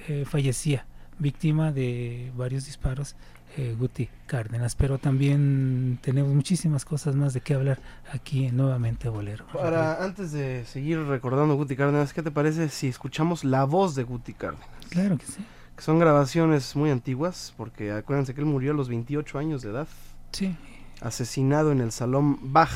eh, 0.09 0.25
fallecía, 0.27 0.85
víctima 1.19 1.71
de 1.71 2.33
varios 2.35 2.65
disparos 2.65 3.15
eh, 3.55 3.73
Guti 3.79 4.09
Cárdenas, 4.27 4.75
pero 4.75 4.97
también 4.97 5.99
tenemos 6.01 6.33
muchísimas 6.33 6.83
cosas 6.83 7.15
más 7.15 7.33
de 7.33 7.39
qué 7.39 7.53
hablar 7.53 7.79
aquí 8.11 8.47
en 8.47 8.57
nuevamente 8.57 9.07
Bolero. 9.07 9.45
Para 9.53 10.03
antes 10.03 10.33
de 10.33 10.65
seguir 10.65 10.99
recordando 10.99 11.55
Guti 11.55 11.77
Cárdenas, 11.77 12.11
¿qué 12.11 12.21
te 12.21 12.31
parece 12.31 12.67
si 12.67 12.89
escuchamos 12.89 13.45
la 13.45 13.63
voz 13.63 13.95
de 13.95 14.03
Guti 14.03 14.33
Cárdenas? 14.33 14.67
Claro 14.89 15.17
que 15.17 15.25
sí. 15.25 15.45
Que 15.81 15.85
son 15.85 15.97
grabaciones 15.97 16.75
muy 16.75 16.91
antiguas, 16.91 17.55
porque 17.57 17.91
acuérdense 17.91 18.35
que 18.35 18.39
él 18.41 18.45
murió 18.45 18.71
a 18.71 18.75
los 18.75 18.87
28 18.87 19.39
años 19.39 19.63
de 19.63 19.71
edad. 19.71 19.87
Sí. 20.31 20.55
Asesinado 21.01 21.71
en 21.71 21.81
el 21.81 21.91
Salón 21.91 22.37
Bach, 22.53 22.69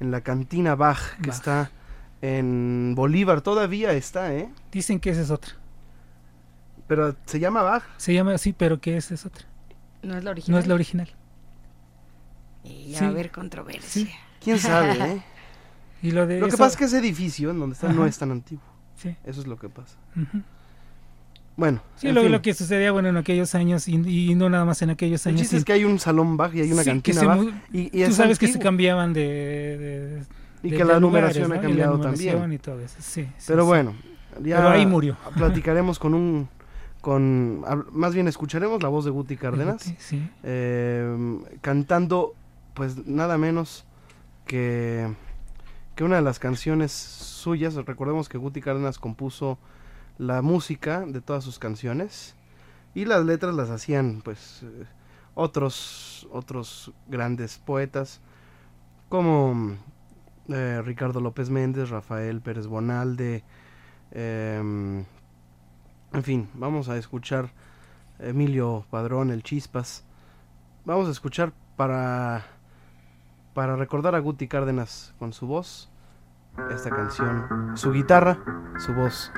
en 0.00 0.10
la 0.10 0.22
cantina 0.22 0.74
Bach, 0.74 0.98
que 1.22 1.28
Bach. 1.28 1.36
está 1.36 1.70
en 2.22 2.94
Bolívar, 2.96 3.42
todavía 3.42 3.92
está, 3.92 4.34
¿eh? 4.34 4.52
Dicen 4.72 4.98
que 4.98 5.10
esa 5.10 5.20
es 5.20 5.30
otra. 5.30 5.52
Pero 6.88 7.14
se 7.26 7.38
llama 7.38 7.62
Bach. 7.62 7.84
Se 7.96 8.12
llama 8.12 8.34
así, 8.34 8.52
pero 8.52 8.80
que 8.80 8.96
esa 8.96 9.14
es 9.14 9.24
otra. 9.24 9.46
No 10.02 10.18
es 10.18 10.24
la 10.24 10.32
original. 10.32 10.52
No 10.56 10.58
es 10.58 10.66
la 10.66 10.74
original. 10.74 11.08
Y 12.64 12.90
ya 12.90 12.98
Sí. 12.98 13.04
va 13.04 13.10
a 13.10 13.12
haber 13.12 13.30
controversia. 13.30 14.08
¿Quién 14.42 14.58
sabe, 14.58 14.94
eh? 15.12 15.22
Y 16.02 16.10
lo 16.10 16.26
de 16.26 16.40
Lo 16.40 16.46
que 16.48 16.56
pasa 16.56 16.72
es 16.72 16.76
que 16.76 16.84
ese 16.86 16.98
edificio 16.98 17.50
en 17.50 17.60
donde 17.60 17.74
está 17.74 17.92
no 17.92 18.04
es 18.04 18.18
tan 18.18 18.32
antiguo. 18.32 18.64
Sí. 18.96 19.16
Eso 19.22 19.42
es 19.42 19.46
lo 19.46 19.56
que 19.60 19.68
pasa. 19.68 19.96
Bueno, 21.56 21.80
Sí, 21.96 22.12
lo, 22.12 22.42
que 22.42 22.52
sucedía 22.52 22.92
bueno 22.92 23.08
en 23.08 23.16
aquellos 23.16 23.54
años 23.54 23.88
y, 23.88 23.94
y 24.30 24.34
no 24.34 24.50
nada 24.50 24.64
más 24.66 24.82
en 24.82 24.90
aquellos 24.90 25.24
El 25.24 25.30
años. 25.30 25.40
chiste 25.42 25.56
es 25.56 25.64
que 25.64 25.72
hay 25.72 25.84
un 25.84 25.98
salón 25.98 26.36
bajo 26.36 26.54
y 26.56 26.60
hay 26.60 26.70
una 26.72 26.82
Sí, 26.82 26.90
cantina 26.90 27.38
Y, 27.72 27.80
y 27.86 27.88
Tú 27.90 28.10
es 28.10 28.14
sabes 28.16 28.38
que 28.38 28.48
se 28.48 28.58
cambiaban 28.58 29.12
de, 29.14 29.20
de- 29.22 30.22
Y 30.62 30.70
de- 30.70 30.76
que 30.76 30.82
de 30.84 30.92
la 30.92 30.98
lugares, 31.00 31.36
numeración 31.38 31.48
¿no? 31.48 31.54
ha 31.54 31.56
Y 31.56 31.60
la 31.60 31.66
cambiado 31.68 31.92
numeración 31.96 32.32
también. 32.40 32.52
y 32.52 32.58
todo 32.58 32.80
eso, 32.80 32.96
sí, 33.00 33.22
sí, 33.38 33.44
Pero 33.46 33.64
bueno, 33.64 33.94
ya 34.42 34.56
Pero 34.58 34.68
ahí 34.68 34.84
murió. 34.84 35.16
platicaremos 35.34 35.98
con 35.98 36.12
un 36.14 36.48
con 37.00 37.64
más 37.92 38.12
bien 38.14 38.26
escucharemos 38.28 38.82
la 38.82 38.88
voz 38.88 39.04
de 39.04 39.12
Guti 39.12 39.36
Cárdenas 39.36 39.94
sí. 39.98 40.28
eh, 40.42 41.38
cantando 41.60 42.34
pues 42.74 43.06
nada 43.06 43.38
menos 43.38 43.84
que 44.46 45.06
que 45.94 46.04
una 46.04 46.16
de 46.16 46.22
las 46.22 46.38
canciones 46.40 46.90
suyas 46.92 47.74
recordemos 47.76 48.28
que 48.28 48.38
Guti 48.38 48.60
Cárdenas 48.60 48.98
compuso 48.98 49.56
la 50.18 50.42
música 50.42 51.04
de 51.06 51.20
todas 51.20 51.44
sus 51.44 51.58
canciones 51.58 52.34
y 52.94 53.04
las 53.04 53.24
letras 53.24 53.54
las 53.54 53.70
hacían 53.70 54.22
pues 54.24 54.62
eh, 54.62 54.86
otros 55.34 56.26
otros 56.32 56.92
grandes 57.08 57.58
poetas 57.58 58.20
como 59.08 59.76
eh, 60.48 60.82
Ricardo 60.84 61.20
López 61.20 61.50
Méndez, 61.50 61.90
Rafael 61.90 62.40
Pérez 62.40 62.66
Bonalde, 62.66 63.44
em, 64.12 65.04
en 66.12 66.22
fin, 66.22 66.48
vamos 66.54 66.88
a 66.88 66.96
escuchar 66.96 67.50
Emilio 68.18 68.86
Padrón, 68.90 69.30
el 69.30 69.42
Chispas. 69.42 70.04
Vamos 70.84 71.08
a 71.08 71.10
escuchar 71.10 71.52
para 71.76 72.44
para 73.54 73.74
recordar 73.74 74.14
a 74.14 74.18
Guti 74.18 74.48
Cárdenas 74.48 75.14
con 75.18 75.32
su 75.32 75.46
voz 75.46 75.90
esta 76.70 76.90
canción, 76.90 77.72
su 77.74 77.92
guitarra, 77.92 78.38
su 78.78 78.94
voz. 78.94 79.32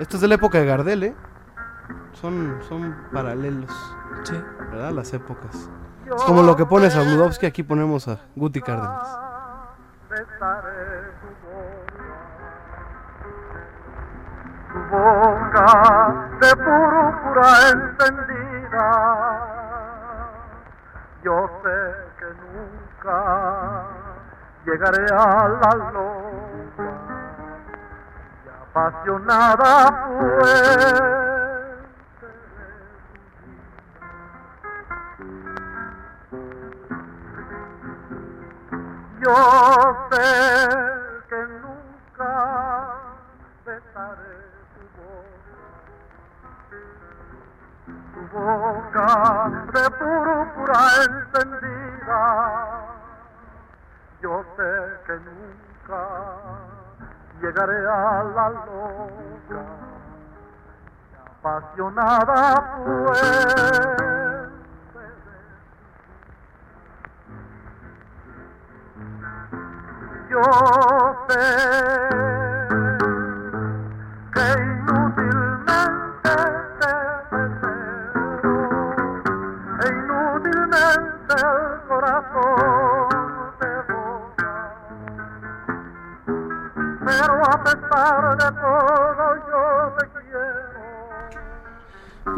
Esto 0.00 0.16
es 0.16 0.20
de 0.20 0.28
la 0.28 0.34
época 0.34 0.58
de 0.58 0.66
Gardel, 0.66 1.02
¿eh? 1.04 1.14
Son 2.12 2.58
son 2.68 2.96
paralelos. 3.12 3.70
Sí. 4.24 4.42
¿Verdad? 4.70 4.92
Las 4.92 5.12
épocas. 5.12 5.70
Es 6.06 6.22
como 6.24 6.42
lo 6.42 6.56
que 6.56 6.66
pones 6.66 6.94
a 6.96 7.02
Bludowski, 7.02 7.46
aquí 7.46 7.62
ponemos 7.62 8.08
a 8.08 8.18
Guti 8.36 8.60
Cárdenas. 8.60 9.18
tu 10.08 10.18
boca, 10.26 10.46
tu 14.72 14.78
boca 14.90 15.66
de 16.40 16.50
púrpura 16.56 17.48
encendida. 17.72 18.86
Yo 21.22 21.36
sé 21.62 21.78
que 22.18 22.28
nunca 22.42 23.18
llegaré 24.66 25.06
a 25.14 25.48
la 25.48 25.70
y 26.51 26.51
apasionada 28.74 29.72
fuente 30.06 31.12
Yo 39.20 39.36
sé 40.10 40.28
que 41.28 41.40
nunca 41.62 42.32
besaré 43.64 44.36
tu 44.74 44.82
boca, 44.98 45.60
tu 48.14 48.20
boca 48.32 49.08
de 49.72 49.84
púrpura 49.90 50.80
encendida. 51.04 52.22
Yo 54.22 54.32
sé 54.56 54.72
que 55.06 55.14
nunca 55.20 56.00
llegaré 57.42 57.86
a 57.88 58.22
la 58.36 58.48
loca, 58.50 59.62
apasionada 61.40 62.40
fuente. 62.84 64.02
Yo 70.30 70.40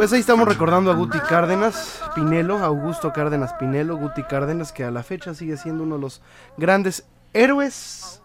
Pues 0.04 0.12
ahí 0.12 0.20
estamos 0.20 0.46
recordando 0.46 0.90
a 0.90 0.94
Guti 0.94 1.18
Cárdenas, 1.18 2.02
Pinelo, 2.14 2.58
Augusto 2.58 3.10
Cárdenas 3.14 3.54
Pinelo, 3.54 3.96
Guti 3.96 4.22
Cárdenas, 4.24 4.70
que 4.70 4.84
a 4.84 4.90
la 4.90 5.02
fecha 5.02 5.32
sigue 5.32 5.56
siendo 5.56 5.82
uno 5.82 5.94
de 5.94 6.02
los 6.02 6.20
grandes 6.58 7.06
héroes 7.32 8.20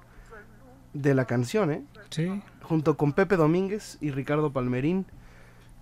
de 0.92 1.16
la 1.16 1.24
canción, 1.24 1.72
¿eh? 1.72 1.86
Sí. 2.10 2.44
Junto 2.64 2.98
con 2.98 3.14
Pepe 3.14 3.38
Domínguez 3.38 3.98
y 4.02 4.12
Ricardo 4.12 4.52
Palmerín, 4.52 5.06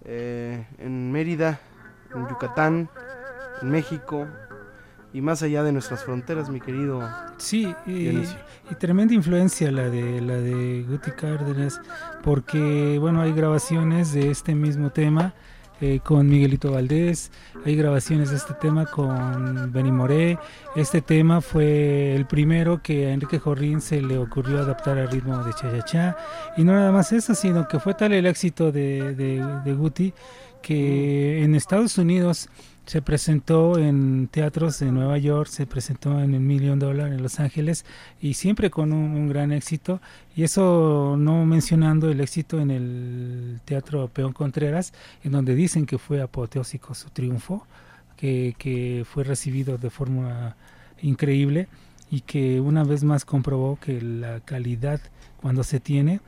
eh, 0.05 0.67
en 0.77 1.11
Mérida, 1.11 1.61
en 2.13 2.29
Yucatán, 2.29 2.91
en 3.63 3.71
México 3.71 4.27
y 5.13 5.21
más 5.21 5.41
allá 5.41 5.63
de 5.63 5.71
nuestras 5.71 6.03
fronteras, 6.03 6.51
mi 6.51 6.61
querido. 6.61 7.09
Sí, 7.37 7.73
y, 7.87 8.09
y 8.09 8.75
tremenda 8.77 9.15
influencia 9.15 9.71
la 9.71 9.89
de 9.89 10.21
la 10.21 10.35
de 10.35 10.85
Guti 10.87 11.09
Cárdenas, 11.09 11.81
porque 12.21 12.99
bueno, 12.99 13.19
hay 13.19 13.33
grabaciones 13.33 14.13
de 14.13 14.29
este 14.29 14.53
mismo 14.53 14.91
tema 14.91 15.33
eh, 15.81 15.99
con 16.03 16.27
Miguelito 16.27 16.71
Valdés, 16.71 17.31
hay 17.65 17.75
grabaciones 17.75 18.31
de 18.31 18.37
este 18.37 18.53
tema 18.55 18.85
con 18.85 19.71
Benny 19.71 19.91
Moré. 19.91 20.39
Este 20.75 21.01
tema 21.01 21.41
fue 21.41 22.15
el 22.15 22.25
primero 22.25 22.81
que 22.81 23.07
a 23.07 23.13
Enrique 23.13 23.39
Jorrín 23.39 23.81
se 23.81 24.01
le 24.01 24.17
ocurrió 24.17 24.59
adaptar 24.59 24.97
al 24.97 25.09
ritmo 25.09 25.43
de 25.43 25.53
Cha 25.53 25.71
Cha 25.71 25.85
Cha. 25.85 26.17
Y 26.57 26.63
no 26.63 26.73
nada 26.73 26.91
más 26.91 27.11
eso, 27.11 27.35
sino 27.35 27.67
que 27.67 27.79
fue 27.79 27.93
tal 27.93 28.13
el 28.13 28.25
éxito 28.25 28.71
de, 28.71 29.13
de, 29.13 29.45
de 29.63 29.73
Guti 29.73 30.13
que 30.61 31.43
en 31.43 31.55
Estados 31.55 31.97
Unidos 31.97 32.49
se 32.87 33.01
presentó 33.01 33.77
en 33.77 34.29
teatros 34.29 34.79
de 34.79 34.93
Nueva 34.93 35.17
York, 35.17 35.49
se 35.49 35.67
presentó 35.67 36.21
en 36.21 36.33
el 36.33 36.39
Million 36.39 36.79
Dollar 36.79 37.11
en 37.11 37.21
Los 37.21 37.41
Ángeles 37.41 37.85
y 38.21 38.35
siempre 38.35 38.69
con 38.69 38.93
un, 38.93 39.27
gran 39.27 39.51
éxito. 39.51 39.99
Y 40.37 40.43
eso 40.43 41.15
no 41.19 41.45
mencionando 41.45 42.09
el 42.09 42.21
éxito 42.21 42.61
en 42.61 42.71
el 42.71 43.59
Teatro 43.65 44.07
Peón 44.07 44.31
Contreras, 44.31 44.93
en 45.23 45.33
donde 45.33 45.53
dicen 45.53 45.85
que 45.85 45.97
fue 45.97 46.21
apoteósico 46.21 46.95
su 46.95 47.09
triunfo, 47.09 47.67
que 48.15 49.05
fue 49.05 49.25
recibido 49.25 49.77
de 49.77 49.89
forma 49.89 50.55
increíble 51.01 51.67
y 52.09 52.21
que 52.21 52.61
una 52.61 52.85
vez 52.85 53.03
más 53.03 53.25
comprobó 53.25 53.77
que 53.81 54.01
la 54.01 54.39
calidad 54.39 55.01
cuando 55.41 55.65
se 55.65 55.81
tiene 55.81 56.21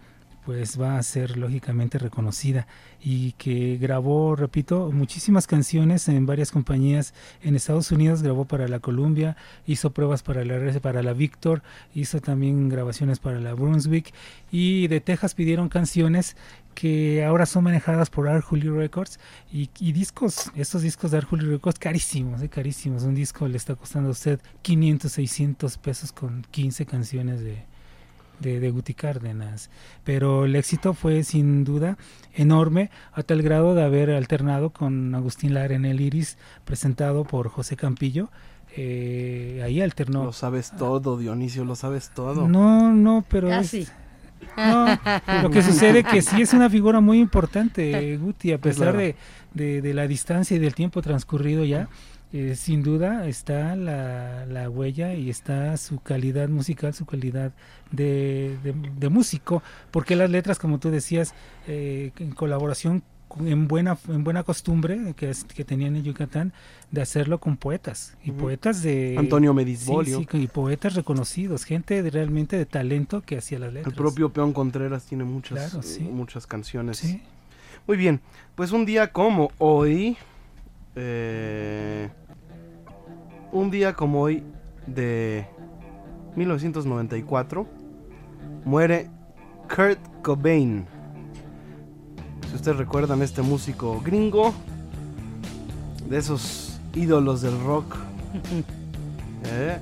pues 0.50 0.82
va 0.82 0.98
a 0.98 1.04
ser 1.04 1.38
lógicamente 1.38 2.00
reconocida 2.00 2.66
y 3.00 3.34
que 3.34 3.78
grabó, 3.80 4.36
repito, 4.36 4.92
muchísimas 4.92 5.46
canciones 5.46 6.10
en 6.10 6.26
varias 6.26 6.50
compañías 6.50 7.14
en 7.44 7.56
Estados 7.56 7.92
Unidos, 7.92 8.24
grabó 8.24 8.46
para 8.46 8.68
la 8.68 8.80
Columbia, 8.80 9.38
hizo 9.68 9.92
pruebas 9.92 10.24
para 10.24 10.44
la 10.44 10.80
para 10.80 11.04
la 11.04 11.14
Victor, 11.14 11.62
hizo 11.94 12.20
también 12.20 12.68
grabaciones 12.68 13.20
para 13.20 13.40
la 13.40 13.54
Brunswick 13.54 14.12
y 14.52 14.88
de 14.88 15.02
Texas 15.02 15.36
pidieron 15.36 15.70
canciones 15.70 16.36
que 16.74 17.24
ahora 17.24 17.46
son 17.46 17.66
manejadas 17.66 18.10
por 18.10 18.28
Art 18.28 18.44
Julio 18.44 18.76
Records 18.76 19.20
y, 19.54 19.68
discos, 19.92 20.52
estos 20.56 20.82
discos 20.82 21.12
de 21.12 21.18
Art 21.18 21.28
Julio 21.30 21.52
Records 21.52 21.78
carísimos, 21.78 22.42
eh, 22.42 22.50
carísimos, 22.50 23.04
un 23.04 23.14
disco 23.14 23.48
le 23.48 23.58
está 23.58 23.76
costando 23.76 24.10
a 24.10 24.14
usted 24.14 24.40
500, 24.64 25.12
600 25.12 25.78
pesos 25.78 26.12
con 26.12 26.44
15 26.50 26.88
canciones 26.88 27.42
de, 27.42 27.69
de, 28.40 28.60
de 28.60 28.72
Guti 28.72 28.94
Cárdenas. 28.94 29.70
Pero 30.04 30.46
el 30.46 30.56
éxito 30.56 30.94
fue 30.94 31.24
sin 31.24 31.64
duda 31.64 31.98
enorme, 32.34 32.90
a 33.14 33.24
tal 33.24 33.42
grado 33.42 33.76
de 33.76 33.84
haber 33.84 34.12
alternado 34.12 34.70
con 34.72 35.14
Agustín 35.16 35.54
Lara 35.54 35.76
en 35.76 35.86
el 35.86 36.02
Iris, 36.02 36.38
presentado 36.66 37.24
por 37.24 37.50
José 37.50 37.76
Campillo. 37.76 38.30
Eh, 38.76 39.62
ahí 39.64 39.82
alternó. 39.82 40.24
Lo 40.26 40.34
sabes 40.34 40.72
todo, 40.78 41.18
Dionisio, 41.18 41.66
lo 41.66 41.76
sabes 41.76 42.12
todo. 42.14 42.48
No, 42.48 42.94
no, 42.94 43.26
pero 43.28 43.50
Casi. 43.50 43.80
es- 43.82 43.92
no, 44.56 44.86
lo 45.44 45.50
que 45.50 45.62
sucede 45.62 46.04
que 46.04 46.22
sí 46.22 46.42
es 46.42 46.54
una 46.54 46.70
figura 46.70 47.02
muy 47.02 47.20
importante, 47.20 48.16
Guti, 48.22 48.54
a 48.54 48.58
pesar 48.58 48.94
Claro. 48.94 48.98
de, 49.00 49.16
de- 49.54 49.82
de 49.82 49.94
la 49.94 50.08
distancia 50.08 50.56
y 50.56 50.60
del 50.60 50.76
tiempo 50.76 51.02
transcurrido 51.02 51.66
ya, 51.66 51.90
eh, 52.32 52.56
sin 52.56 52.84
duda 52.84 53.28
está 53.28 53.76
la, 53.76 54.46
la 54.46 54.70
huella 54.70 55.14
y 55.16 55.30
está 55.30 55.76
su 55.78 56.00
calidad 56.00 56.48
musical, 56.50 56.94
su 56.94 57.06
calidad 57.06 57.52
de, 57.92 58.56
de- 58.64 58.74
de 58.74 59.10
músico, 59.10 59.64
porque 59.92 60.16
las 60.16 60.30
letras, 60.30 60.60
como 60.60 60.80
tú 60.80 60.90
decías, 60.92 61.34
eh, 61.68 62.12
en 62.20 62.32
colaboración 62.32 63.04
en 63.46 63.68
buena 63.68 63.96
en 64.08 64.24
buena 64.24 64.42
costumbre 64.42 65.14
que, 65.16 65.30
es- 65.30 65.44
que 65.44 65.64
tenían 65.64 65.96
en 65.96 66.04
Yucatán 66.04 66.52
de 66.90 67.02
hacerlo 67.04 67.40
con 67.40 67.58
poetas 67.58 68.18
y 68.24 68.32
poetas 68.32 68.82
de 68.82 69.16
Antonio 69.20 69.54
Medisbolio. 69.54 70.18
sí, 70.20 70.28
y 70.38 70.48
poetas 70.48 70.96
reconocidos, 70.96 71.64
gente 71.64 72.02
de- 72.02 72.10
realmente 72.10 72.58
de 72.58 72.66
talento 72.66 73.22
que 73.22 73.38
hacía 73.38 73.60
las 73.60 73.72
letras. 73.74 73.94
El 73.94 73.98
propio 73.98 74.30
Peón 74.30 74.52
Contreras 74.52 75.04
tiene 75.06 75.26
muchas, 75.26 75.70
Claro, 75.70 75.84
sí. 75.84 76.00
muchas 76.02 76.48
canciones. 76.48 77.04
Muy 77.88 77.98
bien, 77.98 78.20
pues 78.56 78.72
un 78.72 78.86
día 78.86 79.12
como 79.12 79.52
hoy, 79.60 80.18
eh, 81.02 82.10
un 83.52 83.72
día 83.72 83.94
como 83.94 84.22
hoy 84.22 84.44
de 84.86 85.48
1994, 86.36 87.66
muere 88.66 89.10
Kurt 89.74 90.00
Cobain. 90.22 90.86
Si 92.50 92.56
ustedes 92.56 92.78
recuerdan 92.78 93.22
este 93.22 93.42
músico 93.42 94.02
gringo, 94.02 94.54
de 96.10 96.18
esos 96.18 96.80
ídolos 96.94 97.42
del 97.42 97.60
rock, 97.64 97.96
eh, 99.46 99.78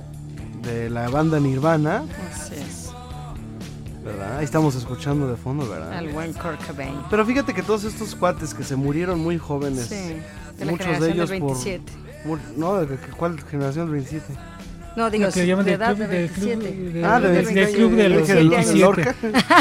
de 0.62 0.90
la 0.90 1.08
banda 1.08 1.40
Nirvana. 1.40 2.04
Ahí 4.38 4.44
estamos 4.44 4.76
escuchando 4.76 5.26
de 5.28 5.36
fondo, 5.36 5.68
¿verdad? 5.68 5.94
Al 5.94 6.10
buen 6.10 6.32
Kurt 6.32 6.64
Cobain. 6.64 6.94
Pero 7.10 7.26
fíjate 7.26 7.52
que 7.54 7.62
todos 7.64 7.82
estos 7.82 8.14
cuates 8.14 8.54
que 8.54 8.62
se 8.62 8.76
murieron 8.76 9.18
muy 9.18 9.36
jóvenes, 9.36 9.86
Sí, 9.88 9.96
de 10.56 10.64
la 10.64 10.70
muchos 10.70 10.86
generación 10.86 11.00
de 11.00 11.06
del 11.08 11.16
ellos 11.16 11.30
27. 11.30 11.92
por... 12.24 12.38
No, 12.56 12.76
¿de 12.76 12.86
qué- 12.86 13.10
¿cuál 13.16 13.40
generación 13.50 13.86
del 13.86 13.94
27? 13.94 14.32
No, 14.96 15.10
digo, 15.10 15.28
que 15.30 15.46
llaman 15.46 15.64
de 15.64 15.72
edad 15.74 15.94
club- 15.94 16.08
de 16.08 16.18
del 16.18 16.30
club 16.30 16.46
27. 16.58 16.92
de- 16.98 17.04
Ah, 17.04 17.20
de- 17.20 17.28
del- 17.30 17.70
club 17.72 17.94
de 17.96 18.08
los 18.08 18.20
dije 18.22 18.34
del- 18.34 18.48
del 18.48 18.48
27. 18.50 18.78
Lorca. 18.80 19.14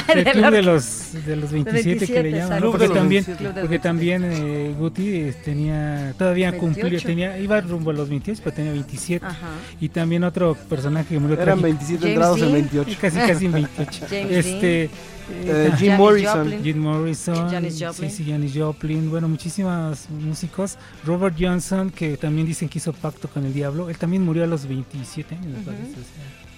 Del 0.08 0.24
Del 0.24 0.34
club 0.34 0.52
de 0.52 0.62
los, 0.64 1.26
de 1.26 1.36
los 1.36 1.52
27 1.52 2.08
que 2.08 2.24
le 2.24 2.32
llaman. 2.32 2.60
¿no? 2.62 2.72
Porque 2.72 2.90
también, 2.90 3.24
27. 3.26 3.62
porque 3.62 3.80
también 3.80 4.24
eh, 4.26 4.76
Guti 4.80 5.08
eh, 5.16 5.36
tenía, 5.46 6.14
todavía 6.18 6.52
28. 6.52 6.80
cumplía, 6.82 7.00
tenía, 7.00 7.38
iba 7.40 7.62
rumbo 7.62 7.92
a 7.92 7.94
los 7.94 8.10
28, 8.10 8.42
pero 8.44 8.56
tenía 8.56 8.72
27. 8.72 9.26
Ajá. 9.26 9.48
Y 9.80 9.90
también 9.90 10.24
otro 10.24 10.56
personaje 10.56 11.10
que 11.10 11.20
murió 11.20 11.36
Eran 11.36 11.60
trágico. 11.60 11.64
27 11.64 12.00
James 12.00 12.14
entrados 12.16 12.38
en 12.38 12.44
Dean. 12.46 12.54
28. 12.54 12.98
Casi, 13.00 13.18
casi 13.18 13.48
28. 13.48 14.06
James 14.10 14.32
este, 14.32 14.90
Eh, 15.30 15.70
eh, 15.70 15.72
Jim 15.78 15.88
Janis 15.90 16.00
Morrison. 16.00 16.44
Joplin. 16.44 16.64
Jim 16.64 16.78
Morrison, 16.78 17.50
Janis 17.50 17.80
Joplin. 17.80 18.10
sí, 18.10 18.24
sí, 18.24 18.32
Janis 18.32 18.54
Joplin, 18.56 19.10
bueno, 19.10 19.28
muchísimos 19.28 20.10
músicos. 20.10 20.78
Robert 21.06 21.36
Johnson, 21.40 21.90
que 21.90 22.18
también 22.18 22.48
dicen 22.48 22.70
que 22.70 22.78
hizo 22.78 22.94
pacto 22.94 23.28
con 23.28 23.46
el 23.46 23.54
diablo, 23.54 23.90
él 23.90 23.98
también 23.98 24.24
murió 24.24 24.44
a 24.44 24.48
los 24.48 24.68
27 24.68 25.36
años, 25.36 25.60
parece. 25.66 25.92
o 25.92 25.96
sea. 25.96 26.04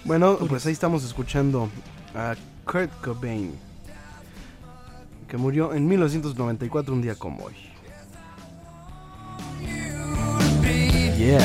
Bueno, 0.04 0.32
Curioso. 0.32 0.48
pues 0.48 0.66
ahí 0.66 0.72
estamos 0.72 1.04
escuchando 1.04 1.68
a 2.14 2.34
Kurt 2.64 2.90
Cobain, 3.02 3.52
que 5.28 5.36
murió 5.36 5.74
en 5.74 5.86
1994, 5.86 6.94
un 6.94 7.02
día 7.02 7.14
como 7.14 7.44
hoy. 7.44 7.54
Yeah. 11.18 11.38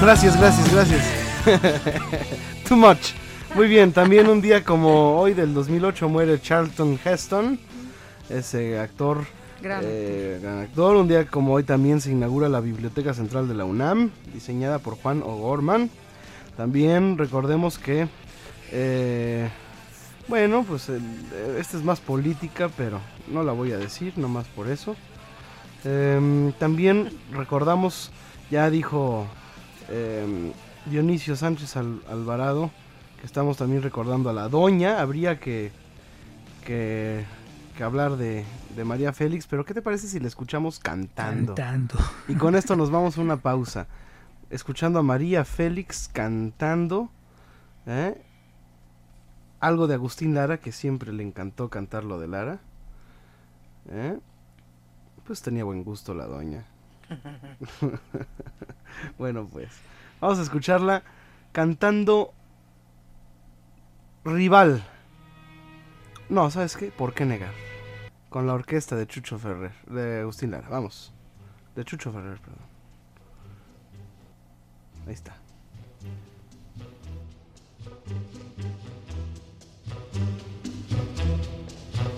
Gracias, 0.00 0.36
gracias, 0.36 0.72
gracias. 0.72 1.21
Too 2.68 2.76
much. 2.76 3.12
Muy 3.54 3.68
bien, 3.68 3.92
también 3.92 4.28
un 4.28 4.40
día 4.40 4.64
como 4.64 5.18
hoy 5.18 5.34
del 5.34 5.52
2008 5.52 6.08
muere 6.08 6.40
Charlton 6.40 6.98
Heston, 7.04 7.58
ese 8.30 8.78
actor 8.78 9.24
Gran. 9.60 9.82
eh, 9.84 10.38
gran 10.42 10.60
actor. 10.60 10.96
Un 10.96 11.08
día 11.08 11.26
como 11.26 11.52
hoy 11.54 11.64
también 11.64 12.00
se 12.00 12.10
inaugura 12.10 12.48
la 12.48 12.60
Biblioteca 12.60 13.12
Central 13.12 13.48
de 13.48 13.54
la 13.54 13.64
UNAM, 13.64 14.10
diseñada 14.32 14.78
por 14.78 14.96
Juan 14.96 15.22
O'Gorman. 15.22 15.90
También 16.56 17.18
recordemos 17.18 17.78
que, 17.78 18.08
eh, 18.70 19.48
bueno, 20.28 20.64
pues 20.66 20.88
el- 20.88 21.02
eh, 21.34 21.56
esta 21.60 21.76
es 21.76 21.84
más 21.84 22.00
política, 22.00 22.70
pero 22.76 23.00
no 23.28 23.42
la 23.42 23.52
voy 23.52 23.72
a 23.72 23.78
decir, 23.78 24.14
nomás 24.16 24.46
por 24.48 24.68
eso. 24.68 24.96
Em, 25.84 26.52
también 26.52 27.10
recordamos, 27.32 28.10
ya 28.50 28.70
dijo 28.70 29.26
em, 29.90 30.52
Dionisio 30.86 31.36
Sánchez 31.36 31.76
Al- 31.76 32.02
Alvarado, 32.10 32.70
que 33.20 33.26
estamos 33.26 33.56
también 33.56 33.82
recordando 33.82 34.30
a 34.30 34.32
la 34.32 34.48
doña. 34.48 35.00
Habría 35.00 35.38
que, 35.38 35.70
que, 36.66 37.24
que 37.76 37.84
hablar 37.84 38.16
de, 38.16 38.44
de 38.76 38.84
María 38.84 39.12
Félix, 39.12 39.46
pero 39.46 39.64
¿qué 39.64 39.74
te 39.74 39.82
parece 39.82 40.08
si 40.08 40.18
la 40.20 40.28
escuchamos 40.28 40.78
cantando? 40.80 41.54
Cantando. 41.54 41.94
Y 42.28 42.34
con 42.34 42.54
esto 42.56 42.76
nos 42.76 42.90
vamos 42.90 43.16
a 43.18 43.20
una 43.20 43.36
pausa. 43.36 43.86
Escuchando 44.50 44.98
a 44.98 45.02
María 45.02 45.44
Félix 45.44 46.08
cantando. 46.12 47.10
¿eh? 47.86 48.20
Algo 49.60 49.86
de 49.86 49.94
Agustín 49.94 50.34
Lara, 50.34 50.58
que 50.58 50.72
siempre 50.72 51.12
le 51.12 51.22
encantó 51.22 51.70
cantar 51.70 52.04
lo 52.04 52.18
de 52.18 52.26
Lara. 52.28 52.58
¿eh? 53.88 54.18
Pues 55.24 55.40
tenía 55.40 55.62
buen 55.64 55.84
gusto 55.84 56.12
la 56.14 56.26
doña. 56.26 56.64
bueno, 59.18 59.46
pues. 59.50 59.70
Vamos 60.22 60.38
a 60.38 60.42
escucharla 60.42 61.02
cantando 61.50 62.32
Rival. 64.24 64.84
No, 66.28 66.48
¿sabes 66.48 66.76
qué? 66.76 66.92
¿Por 66.92 67.12
qué 67.12 67.26
negar? 67.26 67.50
Con 68.28 68.46
la 68.46 68.54
orquesta 68.54 68.94
de 68.94 69.08
Chucho 69.08 69.36
Ferrer, 69.36 69.72
de 69.88 70.20
Agustín 70.20 70.52
Lara. 70.52 70.68
Vamos. 70.68 71.12
De 71.74 71.84
Chucho 71.84 72.12
Ferrer, 72.12 72.38
perdón. 72.38 72.60
Ahí 75.08 75.12
está. 75.12 75.34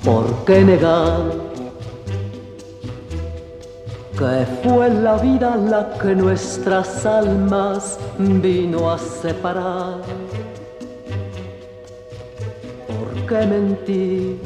¿Por 0.05 0.45
qué 0.45 0.63
negar 0.63 1.54
que 4.19 4.47
fue 4.63 4.91
la 4.91 5.17
vida 5.17 5.57
la 5.57 5.91
que 5.99 6.15
nuestras 6.15 7.05
almas 7.05 7.99
vino 8.19 8.91
a 8.91 8.99
separar? 8.99 10.01
¿Por 12.87 13.27
qué 13.27 13.47
mentir 13.47 14.39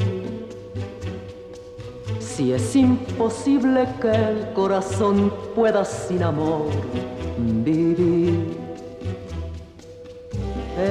si 2.19 2.53
es 2.53 2.77
imposible 2.77 3.87
que 4.01 4.11
el 4.11 4.53
corazón 4.55 5.33
pueda 5.55 5.85
sin 5.85 6.23
amor 6.23 6.67
vivir? 7.65 8.57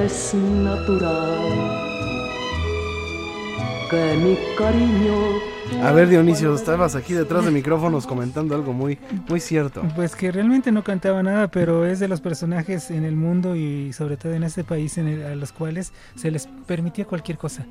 Es 0.04 0.34
natural 0.34 1.88
que 3.90 4.16
mi 4.22 4.36
cariño 4.56 5.57
A 5.82 5.92
ver, 5.92 6.08
Dionisio, 6.08 6.54
estabas 6.54 6.96
aquí 6.96 7.12
detrás 7.14 7.44
de 7.44 7.50
micrófonos 7.52 8.06
comentando 8.06 8.54
algo 8.54 8.72
muy, 8.72 8.98
muy 9.28 9.38
cierto. 9.38 9.82
Pues 9.94 10.16
que 10.16 10.32
realmente 10.32 10.72
no 10.72 10.82
cantaba 10.82 11.22
nada, 11.22 11.48
pero 11.48 11.86
es 11.86 12.00
de 12.00 12.08
los 12.08 12.20
personajes 12.20 12.90
en 12.90 13.04
el 13.04 13.14
mundo 13.14 13.54
y 13.54 13.92
sobre 13.92 14.16
todo 14.16 14.32
en 14.32 14.42
este 14.42 14.64
país 14.64 14.98
en 14.98 15.06
el- 15.08 15.24
a 15.24 15.34
los 15.36 15.52
cuales 15.52 15.92
se 16.16 16.30
les 16.32 16.46
permitía 16.66 17.04
cualquier 17.04 17.38
cosa. 17.38 17.64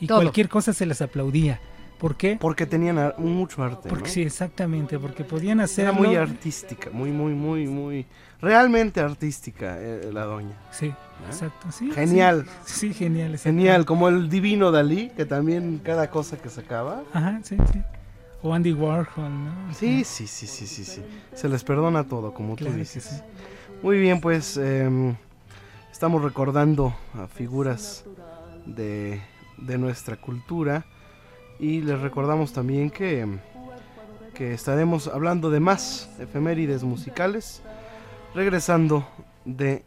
Y 0.00 0.06
Todo. 0.06 0.18
cualquier 0.22 0.48
cosa 0.48 0.72
se 0.72 0.86
les 0.86 1.02
aplaudía. 1.02 1.60
¿Por 2.00 2.16
qué? 2.16 2.38
Porque 2.40 2.64
tenían 2.66 2.98
ar- 2.98 3.18
mucho 3.18 3.62
arte. 3.62 3.88
Porque 3.88 4.08
¿no? 4.08 4.10
sí, 4.10 4.22
exactamente, 4.22 4.98
porque 4.98 5.22
podían 5.22 5.58
Era 5.58 5.64
hacerlo. 5.66 5.92
muy 5.94 6.16
artística, 6.16 6.88
muy, 6.92 7.10
muy, 7.12 7.34
muy, 7.34 7.66
muy. 7.66 8.06
Realmente 8.40 9.00
artística 9.00 9.76
eh, 9.78 10.10
la 10.12 10.24
doña. 10.24 10.56
Sí, 10.72 10.86
¿Eh? 10.86 10.94
exacto, 11.26 11.70
sí. 11.70 11.90
Genial. 11.92 12.46
Sí, 12.64 12.88
sí, 12.88 12.94
genial. 12.94 13.36
Genial, 13.38 13.84
como 13.84 14.08
el 14.08 14.30
divino 14.30 14.70
Dalí, 14.72 15.10
que 15.14 15.26
también 15.26 15.78
cada 15.84 16.08
cosa 16.10 16.38
que 16.38 16.48
sacaba. 16.48 17.02
Ajá, 17.12 17.40
sí, 17.44 17.56
sí. 17.72 17.82
O 18.42 18.54
Andy 18.54 18.72
Warhol, 18.72 19.44
¿no? 19.44 19.74
Sí, 19.74 20.02
sí, 20.04 20.26
sí, 20.26 20.46
sí, 20.46 20.66
sí, 20.66 20.84
sí. 20.84 21.02
Se 21.34 21.46
les 21.50 21.62
perdona 21.62 22.04
todo, 22.04 22.32
como 22.32 22.56
Claro 22.56 22.72
tú 22.72 22.78
dices. 22.78 23.04
sí. 23.04 23.16
Muy 23.82 23.98
bien, 23.98 24.22
pues 24.22 24.56
em, 24.56 25.14
estamos 25.92 26.22
recordando 26.22 26.94
a 27.12 27.26
figuras 27.26 28.04
de, 28.64 29.20
de 29.58 29.76
nuestra 29.76 30.16
cultura 30.16 30.86
y 31.60 31.82
les 31.82 32.00
recordamos 32.00 32.52
también 32.52 32.90
que, 32.90 33.26
que 34.34 34.54
estaremos 34.54 35.06
hablando 35.08 35.50
de 35.50 35.60
más 35.60 36.08
efemérides 36.18 36.82
musicales 36.82 37.62
regresando 38.34 39.06
de 39.44 39.84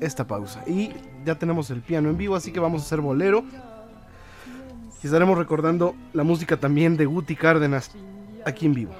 esta 0.00 0.26
pausa. 0.26 0.62
Y 0.66 0.92
ya 1.24 1.36
tenemos 1.36 1.70
el 1.70 1.80
piano 1.80 2.10
en 2.10 2.18
vivo, 2.18 2.36
así 2.36 2.52
que 2.52 2.60
vamos 2.60 2.82
a 2.82 2.84
hacer 2.84 3.00
bolero. 3.00 3.44
Y 5.02 5.06
estaremos 5.06 5.38
recordando 5.38 5.94
la 6.12 6.24
música 6.24 6.56
también 6.56 6.96
de 6.96 7.06
Guti 7.06 7.36
Cárdenas 7.36 7.92
aquí 8.44 8.66
en 8.66 8.74
vivo. 8.74 8.92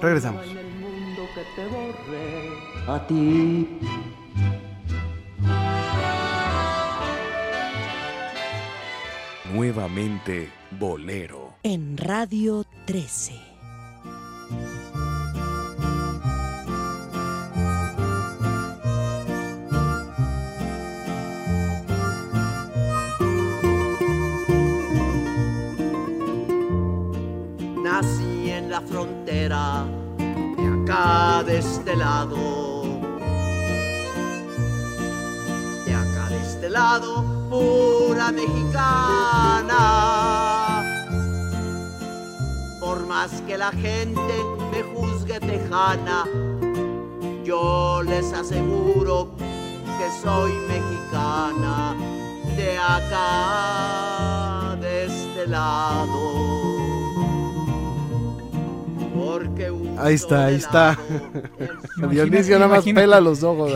Regresamos. 0.00 0.44
a 2.86 3.06
ti. 3.06 3.80
Nuevamente 9.54 10.50
Bolero. 10.80 11.54
En 11.62 11.96
Radio 11.96 12.66
13. 12.86 13.34
Nací 27.80 28.50
en 28.50 28.70
la 28.72 28.80
frontera 28.80 29.84
de 30.18 30.82
acá 30.82 31.44
de 31.44 31.58
este 31.58 31.94
lado. 31.94 32.82
De 35.86 35.94
acá 35.94 36.28
de 36.28 36.40
este 36.42 36.68
lado, 36.68 37.33
pura 37.54 38.32
mexicana. 38.32 39.82
Por 42.80 43.06
más 43.06 43.30
que 43.46 43.56
la 43.56 43.70
gente 43.70 44.34
me 44.72 44.82
juzgue 44.82 45.38
tejana, 45.40 46.24
yo 47.44 48.02
les 48.02 48.32
aseguro 48.32 49.30
que 49.98 50.06
soy 50.22 50.52
mexicana 50.74 51.94
de 52.56 52.78
acá, 52.78 54.76
de 54.80 55.04
este 55.06 55.46
lado. 55.46 56.53
Ahí 59.98 60.14
está, 60.14 60.46
ahí 60.46 60.56
está. 60.56 60.98
Dionisio 62.10 62.58
nada 62.58 62.68
más 62.76 62.84
pela 62.84 63.20
los 63.20 63.42
ojos. 63.42 63.72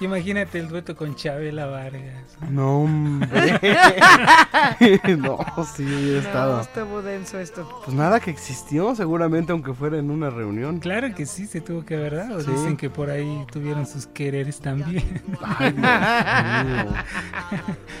Imagínate 0.00 0.58
el 0.58 0.68
dueto 0.68 0.96
con 0.96 1.14
Chabela 1.14 1.66
Vargas. 1.66 2.36
No, 2.50 2.82
hombre. 2.82 3.28
no, 5.18 5.38
sí 5.76 5.84
hubiera 5.84 6.20
No, 6.22 6.26
estado. 6.26 6.60
estuvo 6.62 7.02
denso 7.02 7.38
esto. 7.38 7.80
Pues 7.84 7.94
nada 7.96 8.18
que 8.20 8.30
existió, 8.30 8.94
seguramente, 8.94 9.52
aunque 9.52 9.74
fuera 9.74 9.98
en 9.98 10.10
una 10.10 10.30
reunión. 10.30 10.78
Claro 10.80 11.14
que 11.14 11.26
sí, 11.26 11.46
se 11.46 11.60
tuvo 11.60 11.84
que 11.84 11.96
ver, 11.96 12.14
¿verdad? 12.14 12.36
O 12.36 12.40
Sí. 12.40 12.50
Dicen 12.50 12.76
que 12.76 12.88
por 12.90 13.10
ahí 13.10 13.44
tuvieron 13.52 13.86
sus 13.86 14.06
quereres 14.06 14.58
también. 14.60 15.22
Ay, 15.58 15.72
Dios 15.72 16.84
mío. 16.84 16.92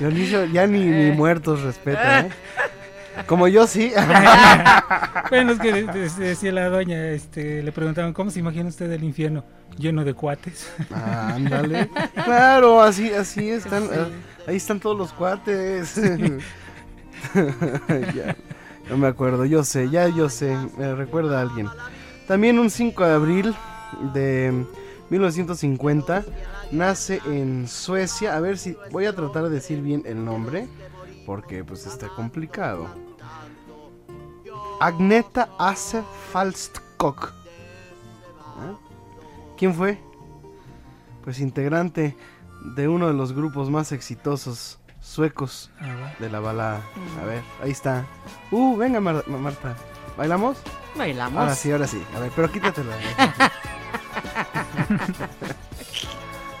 Dionisio 0.00 0.44
ya 0.46 0.66
ni, 0.66 0.84
ni 0.86 1.10
muertos 1.12 1.62
respeta, 1.62 2.20
¿eh? 2.20 2.30
Como 3.26 3.48
yo 3.48 3.66
sí. 3.66 3.92
bueno, 5.30 5.52
es 5.52 5.58
que 5.60 5.72
de- 5.72 5.84
de- 5.86 6.08
decía 6.08 6.52
la 6.52 6.68
doña, 6.68 7.08
este, 7.10 7.62
le 7.62 7.72
preguntaban, 7.72 8.12
¿cómo 8.12 8.30
se 8.30 8.40
imagina 8.40 8.68
usted 8.68 8.90
el 8.92 9.04
infierno? 9.04 9.44
Lleno 9.78 10.04
de 10.04 10.14
cuates. 10.14 10.70
Ah, 10.92 11.32
ándale. 11.34 11.88
Claro, 12.24 12.82
así, 12.82 13.12
así 13.12 13.50
están. 13.50 13.84
ah, 13.92 14.08
Ahí 14.46 14.56
están 14.56 14.80
todos 14.80 14.96
los 14.98 15.12
cuates. 15.12 15.94
ya, 18.14 18.36
no 18.88 18.96
me 18.96 19.06
acuerdo, 19.06 19.44
yo 19.44 19.62
sé, 19.64 19.90
ya 19.90 20.08
yo 20.08 20.28
sé. 20.28 20.56
Me 20.76 20.94
recuerda 20.94 21.38
a 21.38 21.42
alguien. 21.42 21.68
También 22.26 22.58
un 22.58 22.70
5 22.70 23.04
de 23.04 23.12
abril 23.12 23.54
de 24.14 24.64
1950 25.10 26.24
nace 26.72 27.20
en 27.26 27.68
Suecia. 27.68 28.36
A 28.36 28.40
ver 28.40 28.58
si 28.58 28.76
voy 28.90 29.06
a 29.06 29.14
tratar 29.14 29.44
de 29.44 29.50
decir 29.50 29.80
bien 29.82 30.02
el 30.06 30.24
nombre. 30.24 30.68
Porque 31.26 31.62
pues 31.64 31.86
está 31.86 32.08
complicado. 32.08 32.88
Agneta 34.80 35.48
Ace 35.58 36.02
Falstkok. 36.32 37.28
¿Eh? 37.28 38.74
¿Quién 39.56 39.74
fue? 39.74 40.00
Pues 41.22 41.38
integrante 41.40 42.16
de 42.74 42.88
uno 42.88 43.06
de 43.06 43.14
los 43.14 43.32
grupos 43.32 43.70
más 43.70 43.92
exitosos 43.92 44.78
suecos 45.00 45.70
de 46.18 46.30
la 46.30 46.40
balada. 46.40 46.80
A 47.22 47.26
ver, 47.26 47.42
ahí 47.62 47.70
está. 47.70 48.04
Uh, 48.50 48.76
venga 48.76 49.00
Mar- 49.00 49.26
Marta. 49.28 49.76
¿Bailamos? 50.16 50.58
Bailamos. 50.96 51.38
Ahora 51.40 51.54
sí, 51.54 51.70
ahora 51.72 51.86
sí. 51.86 52.02
A 52.16 52.20
ver, 52.20 52.32
pero 52.34 52.50
quítatela. 52.50 52.96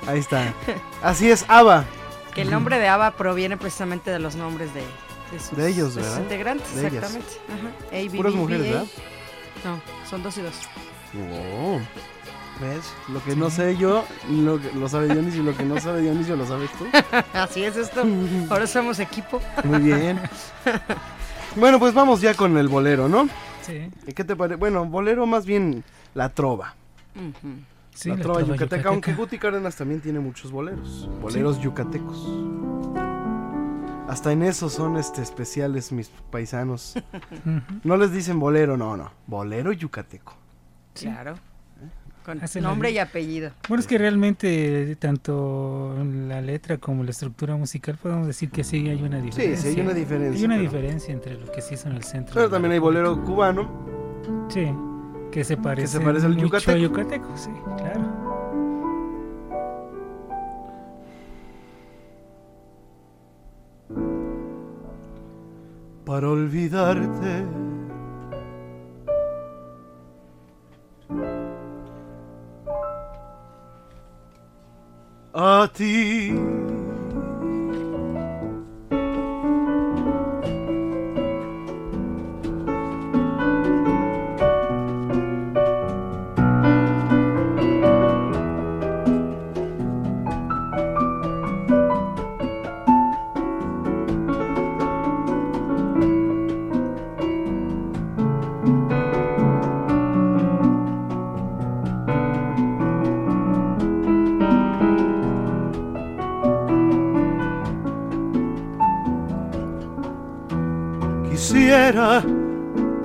ahí 0.06 0.18
está. 0.18 0.52
Así 1.02 1.30
es, 1.30 1.44
Ava. 1.48 1.84
Que 2.34 2.42
el 2.42 2.50
nombre 2.50 2.78
de 2.78 2.88
Ava 2.88 3.10
proviene 3.12 3.56
precisamente 3.56 4.10
de 4.10 4.18
los 4.20 4.36
nombres 4.36 4.72
de, 4.72 4.84
de 5.32 5.38
sus, 5.38 5.56
De 5.56 5.68
ellos, 5.68 5.94
de 5.94 6.02
sus 6.02 6.10
¿verdad? 6.10 6.22
integrantes, 6.22 6.74
De 6.74 6.80
ellas. 6.88 6.94
exactamente. 6.94 7.32
Ajá. 7.48 7.68
A, 7.88 8.10
B, 8.10 8.10
Puras 8.16 8.32
B, 8.32 8.38
B, 8.38 8.42
mujeres. 8.44 8.66
¿verdad? 8.66 8.86
No, 9.64 9.80
son 10.08 10.22
dos 10.22 10.36
y 10.38 10.42
dos. 10.42 10.54
Oh. 11.14 11.78
¿Ves? 12.60 12.92
Lo 13.08 13.24
que 13.24 13.34
no 13.36 13.48
sé 13.48 13.76
yo, 13.76 14.04
lo, 14.30 14.58
lo 14.58 14.88
sabe 14.88 15.08
Dionisio, 15.08 15.40
y 15.42 15.44
lo 15.46 15.56
que 15.56 15.64
no 15.64 15.80
sabe 15.80 16.02
Dionisio 16.02 16.36
lo 16.36 16.46
sabes 16.46 16.70
tú. 16.72 16.86
Así 17.32 17.64
es 17.64 17.76
esto. 17.76 18.04
Ahora 18.50 18.66
somos 18.66 18.98
equipo. 19.00 19.40
Muy 19.64 19.78
bien. 19.80 20.20
Bueno, 21.56 21.78
pues 21.78 21.94
vamos 21.94 22.20
ya 22.20 22.34
con 22.34 22.56
el 22.58 22.68
bolero, 22.68 23.08
¿no? 23.08 23.28
Sí. 23.62 23.90
¿Y 24.06 24.12
¿Qué 24.12 24.24
te 24.24 24.36
parece? 24.36 24.56
Bueno, 24.56 24.84
bolero 24.84 25.26
más 25.26 25.46
bien 25.46 25.84
la 26.14 26.28
trova. 26.28 26.74
Sí, 27.94 28.08
la, 28.10 28.16
la 28.16 28.22
trova, 28.22 28.38
trova 28.38 28.40
yucateca, 28.40 28.64
yucateca. 28.64 28.88
aunque 28.90 29.14
Guti 29.14 29.38
Cárdenas 29.38 29.76
también 29.76 30.00
tiene 30.00 30.20
muchos 30.20 30.52
boleros. 30.52 31.08
Boleros 31.20 31.60
yucatecos. 31.60 32.18
Hasta 34.10 34.32
en 34.32 34.42
eso 34.42 34.68
son 34.68 34.96
este 34.96 35.22
especiales 35.22 35.92
mis 35.92 36.08
paisanos. 36.30 36.94
No 37.84 37.96
les 37.96 38.12
dicen 38.12 38.38
bolero, 38.40 38.76
no, 38.76 38.96
no. 38.96 39.10
Bolero 39.26 39.72
yucateco. 39.72 40.34
Claro. 40.94 41.36
Con 42.24 42.42
Hace 42.42 42.60
la 42.60 42.68
nombre 42.68 42.90
y 42.90 42.98
apellido. 42.98 43.52
Bueno, 43.68 43.80
es 43.80 43.86
que 43.86 43.96
realmente 43.96 44.94
tanto 44.96 45.94
la 46.28 46.40
letra 46.42 46.76
como 46.78 47.02
la 47.02 47.10
estructura 47.12 47.56
musical 47.56 47.96
podemos 47.96 48.26
decir 48.26 48.50
que 48.50 48.62
sí 48.62 48.88
hay 48.88 49.02
una 49.02 49.18
sí, 49.20 49.26
diferencia. 49.26 49.70
hay 49.70 49.80
una 49.80 49.94
diferencia, 49.94 50.38
Hay 50.38 50.44
una 50.44 50.56
pero- 50.56 50.70
diferencia 50.70 51.14
entre 51.14 51.38
lo 51.38 51.50
que 51.50 51.62
se 51.62 51.74
hizo 51.74 51.88
en 51.88 51.96
el 51.96 52.02
centro. 52.04 52.34
Pero 52.34 52.50
también 52.50 52.72
hay 52.72 52.78
bolero 52.78 53.24
cubano. 53.24 53.70
Sí, 54.50 54.66
que 55.32 55.44
se 55.44 55.56
parece, 55.56 55.98
parece 56.00 56.26
al 56.26 56.32
mucho 56.34 56.46
yucateco. 56.46 56.72
a 56.72 56.76
yucateco, 56.76 57.36
sí, 57.36 57.50
claro. 57.78 58.19
Para 66.10 66.28
olvidarte. 66.28 67.46
A 75.32 75.68
ti. 75.72 76.34
Quisiera 111.90 112.22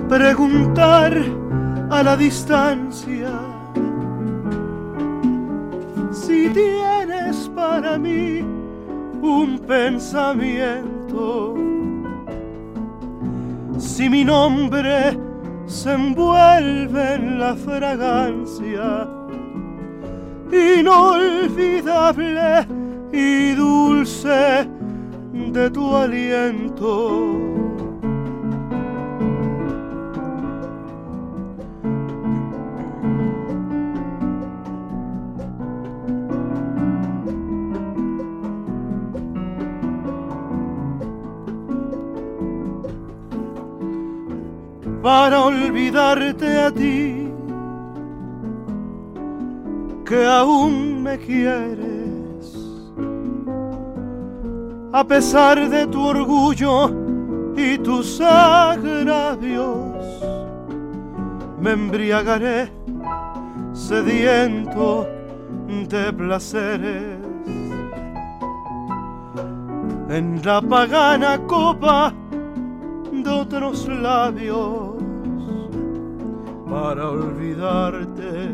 preguntar 0.08 1.12
a 1.90 2.04
la 2.04 2.16
distancia 2.16 3.32
si 6.12 6.48
tienes 6.50 7.50
para 7.52 7.98
mí 7.98 8.44
un 9.22 9.58
pensamiento, 9.66 11.56
si 13.76 14.08
mi 14.08 14.24
nombre 14.24 15.18
se 15.66 15.92
envuelve 15.92 17.14
en 17.14 17.40
la 17.40 17.56
fragancia 17.56 19.08
inolvidable 20.78 22.64
y 23.12 23.50
dulce 23.56 24.68
de 25.32 25.70
tu 25.70 25.96
aliento. 25.96 27.55
Para 45.06 45.40
olvidarte 45.40 46.58
a 46.58 46.68
ti, 46.72 47.32
que 50.04 50.26
aún 50.26 51.00
me 51.00 51.16
quieres, 51.16 52.44
a 54.92 55.04
pesar 55.04 55.70
de 55.70 55.86
tu 55.86 56.08
orgullo 56.08 56.90
y 57.56 57.78
tus 57.78 58.20
agravios, 58.20 59.94
me 61.60 61.70
embriagaré 61.70 62.72
sediento 63.74 65.06
de 65.88 66.12
placeres. 66.14 67.16
En 70.08 70.40
la 70.44 70.60
pagana 70.60 71.38
copa 71.46 72.12
de 73.12 73.30
otros 73.30 73.86
labios 73.86 74.95
para 76.68 77.10
olvidarte. 77.10 78.50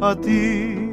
A 0.00 0.14
ti. 0.14 0.92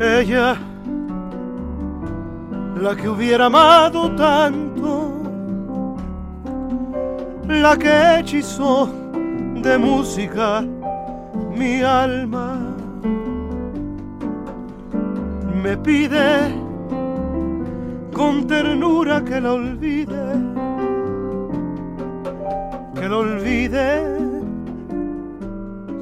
Ella, 0.00 0.56
la 2.80 2.96
que 2.96 3.08
hubiera 3.08 3.46
amado 3.46 4.10
tanto 4.16 4.73
la 7.48 7.76
que 7.76 8.18
hechizó 8.18 8.88
de 9.62 9.78
música 9.78 10.64
mi 11.56 11.82
alma, 11.82 12.58
me 15.62 15.76
pide 15.76 16.52
con 18.12 18.46
ternura 18.46 19.22
que 19.24 19.40
la 19.40 19.52
olvide, 19.52 20.26
que 22.94 23.08
la 23.08 23.16
olvide 23.16 24.14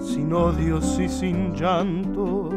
sin 0.01 0.33
odios 0.33 0.99
y 0.99 1.09
sin 1.09 1.55
llanto. 1.55 2.52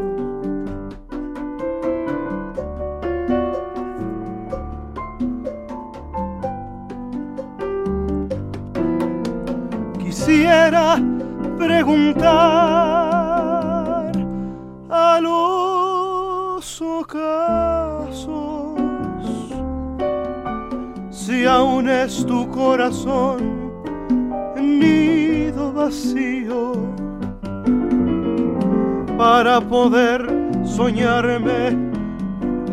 Quisiera 10.25 10.97
preguntar 11.55 12.25
a 14.89 15.19
los 15.21 16.81
ocasos 16.81 18.33
si 21.11 21.45
aún 21.45 21.88
es 21.88 22.25
tu 22.25 22.49
corazón 22.49 23.71
nido 24.59 25.71
vacío 25.71 26.73
para 29.19 29.61
poder 29.61 30.27
soñarme 30.63 31.77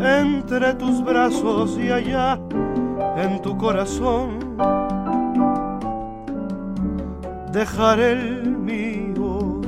entre 0.01 0.73
tus 0.73 1.05
brazos 1.05 1.77
y 1.79 1.91
allá 1.91 2.41
en 3.19 3.43
tu 3.43 3.55
corazón 3.59 4.42
dejar 7.53 8.01
el 8.01 8.47
mío. 8.47 9.61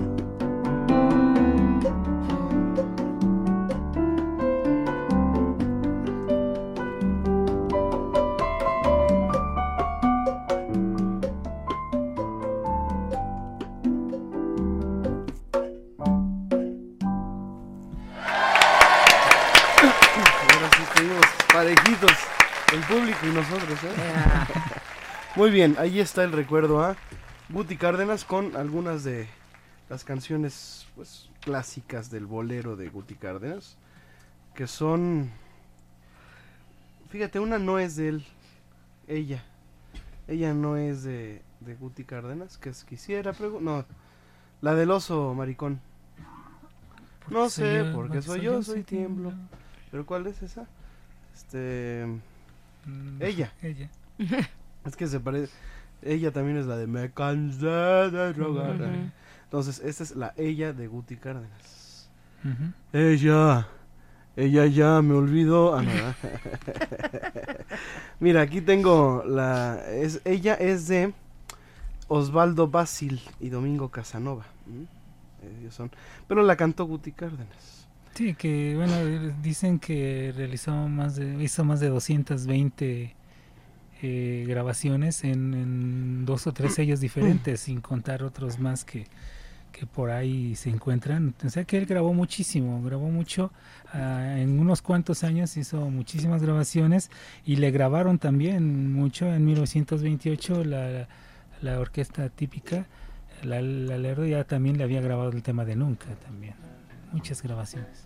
Parejitos, 21.53 22.11
el 22.73 22.81
público 22.81 23.19
y 23.23 23.29
nosotros, 23.29 23.79
¿eh? 23.85 23.95
Muy 25.37 25.51
bien, 25.51 25.77
ahí 25.79 26.01
está 26.01 26.25
el 26.25 26.33
recuerdo 26.33 26.83
a 26.83 26.97
Guti 27.55 27.77
Cárdenas 27.77 28.25
con 28.25 28.57
algunas 28.57 29.05
de 29.05 29.29
las 29.89 30.05
canciones 30.05 30.87
pues 30.97 31.31
clásicas 31.41 32.11
del 32.11 32.27
bolero 32.27 32.77
de 32.77 32.89
Guti 32.89 33.15
Cárdenas, 33.15 33.77
que 34.55 34.67
son 34.67 35.31
fíjate, 37.11 37.39
una 37.39 37.59
no 37.59 37.79
es 37.79 37.97
de 37.97 38.09
él, 38.09 38.27
ella. 39.07 39.45
Ella 40.27 40.55
no 40.55 40.77
es 40.77 41.05
de, 41.05 41.43
de 41.61 41.75
Guti 41.75 42.05
Cárdenas, 42.05 42.59
que 42.59 42.71
es 42.71 42.83
quisiera 42.85 43.33
pregu- 43.33 43.61
no, 43.61 43.85
la 44.61 44.75
del 44.75 44.91
oso 44.91 45.35
maricón. 45.35 45.81
No 47.29 47.49
sé, 47.49 47.85
yo, 47.85 47.93
porque 47.95 48.21
soy 48.21 48.41
yo, 48.43 48.63
soy 48.63 48.83
tiemblo. 48.83 49.33
¿Pero 49.91 50.05
cuál 50.05 50.27
es 50.27 50.43
esa? 50.43 50.67
Este. 51.35 52.05
Mm, 52.87 53.23
ella. 53.23 53.53
ella. 53.63 53.89
Es 54.85 54.97
que 54.97 55.07
se 55.07 55.21
parece. 55.21 55.53
Ella 56.05 56.33
también 56.33 56.57
es 56.59 56.67
la 56.67 56.77
de 56.77 56.87
Me 56.87 57.11
cansé 57.11 57.67
de 57.67 58.33
rogar. 58.33 58.77
Entonces, 59.45 59.81
esta 59.85 60.03
es 60.03 60.17
la 60.17 60.35
ella 60.37 60.73
de 60.73 60.87
Guti 60.87 61.17
Cárdenas. 61.17 62.11
Ella. 62.93 63.69
Ella 64.37 64.67
ya 64.67 65.01
me 65.01 65.15
olvidó. 65.15 65.77
Ah, 65.77 65.83
no, 65.83 65.91
¿verdad? 65.93 66.17
Mira, 68.21 68.41
aquí 68.43 68.61
tengo 68.61 69.23
la. 69.25 69.81
Es, 69.89 70.21
ella 70.25 70.55
es 70.55 70.89
de 70.89 71.15
Osvaldo 72.09 72.69
Basil 72.69 73.21
y 73.39 73.49
Domingo 73.49 73.91
Casanova. 73.91 74.45
¿m? 74.67 74.87
Ellos 75.61 75.75
son. 75.75 75.91
Pero 76.27 76.43
la 76.43 76.57
cantó 76.57 76.85
Guti 76.85 77.13
Cárdenas. 77.13 77.87
Sí, 78.15 78.35
que 78.35 78.75
bueno, 78.77 78.95
eh, 78.97 79.35
dicen 79.43 79.79
que 79.79 80.33
realizó 80.37 80.73
más 80.73 81.17
de, 81.17 81.43
hizo 81.43 81.65
más 81.65 81.81
de 81.81 81.89
220 81.89 83.15
eh, 84.07 84.45
grabaciones 84.47 85.25
en, 85.25 85.55
en 85.55 86.25
dos 86.27 86.47
o 86.47 86.53
tres 86.53 86.75
sellos 86.75 87.01
diferentes, 87.01 87.61
sin 87.61 87.81
contar 87.81 88.23
otros 88.23 88.59
más 88.59 88.85
que, 88.85 89.07
que 89.73 89.87
por 89.87 90.11
ahí 90.11 90.55
se 90.57 90.69
encuentran. 90.69 91.35
O 91.43 91.49
sea 91.49 91.65
que 91.65 91.79
él 91.79 91.87
grabó 91.87 92.13
muchísimo, 92.13 92.83
grabó 92.83 93.09
mucho. 93.09 93.51
ah, 93.95 94.37
en 94.39 94.59
unos 94.59 94.83
cuantos 94.83 95.25
años 95.25 95.57
hizo 95.57 95.89
muchísimas 95.89 96.43
grabaciones 96.43 97.11
y 97.47 97.57
le 97.57 97.71
grabaron 97.71 98.19
también 98.19 98.93
mucho. 98.93 99.33
En 99.33 99.47
1928 99.47 100.65
la, 100.65 101.09
la 101.63 101.81
orquesta 101.81 102.29
típica, 102.29 102.87
la, 103.43 103.63
la 103.63 103.97
Lerdo 103.97 104.27
ya 104.27 104.45
también 104.45 104.77
le 104.77 104.85
había 104.85 105.01
grabado 105.01 105.31
el 105.31 105.43
tema 105.43 105.65
de 105.65 105.77
Nunca 105.77 106.15
también. 106.27 106.55
Muchas 107.13 107.43
grabaciones. 107.43 108.05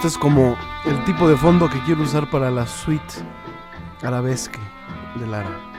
Este 0.00 0.08
es 0.08 0.16
como 0.16 0.56
el 0.86 1.04
tipo 1.04 1.28
de 1.28 1.36
fondo 1.36 1.68
que 1.68 1.78
quiero 1.80 2.00
usar 2.00 2.30
para 2.30 2.50
la 2.50 2.66
suite 2.66 3.16
arabesque 4.02 4.58
de 5.16 5.26
Lara. 5.26 5.69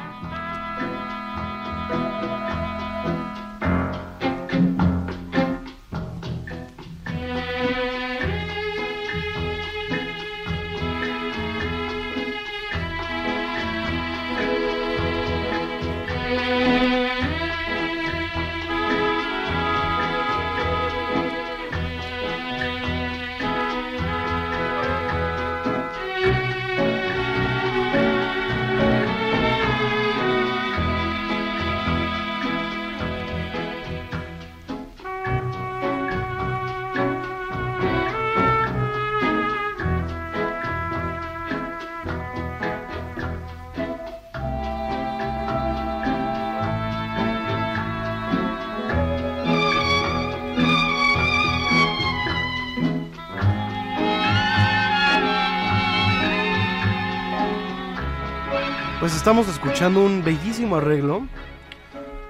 Estamos 59.21 59.47
escuchando 59.49 60.03
un 60.03 60.23
bellísimo 60.23 60.77
arreglo 60.77 61.27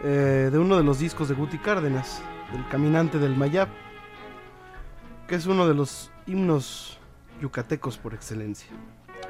eh, 0.04 0.50
de 0.52 0.60
uno 0.60 0.76
de 0.76 0.84
los 0.84 1.00
discos 1.00 1.30
de 1.30 1.36
Guti 1.36 1.58
Cárdenas, 1.58 2.22
El 2.54 2.68
Caminante 2.68 3.18
del 3.18 3.34
Mayab, 3.34 3.70
que 5.26 5.36
es 5.36 5.46
uno 5.46 5.70
de 5.70 5.74
los 5.74 6.12
himnos 6.28 7.00
yucatecos 7.42 7.98
por 7.98 8.14
excelencia. 8.14 8.70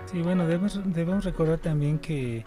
Sí, 0.08 0.24
bueno, 0.24 0.48
debemos, 0.48 1.24
recordar 1.24 1.60
también 1.60 2.00
que, 2.00 2.44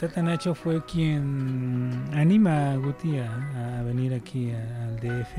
Tata 0.00 0.22
Nacho 0.22 0.56
fue 0.56 0.84
quien 0.84 2.02
anima 2.14 2.72
a 2.72 2.76
Guti 2.78 3.20
a, 3.20 3.82
venir 3.84 4.12
aquí 4.12 4.50
al 4.50 4.96
DF 4.96 5.38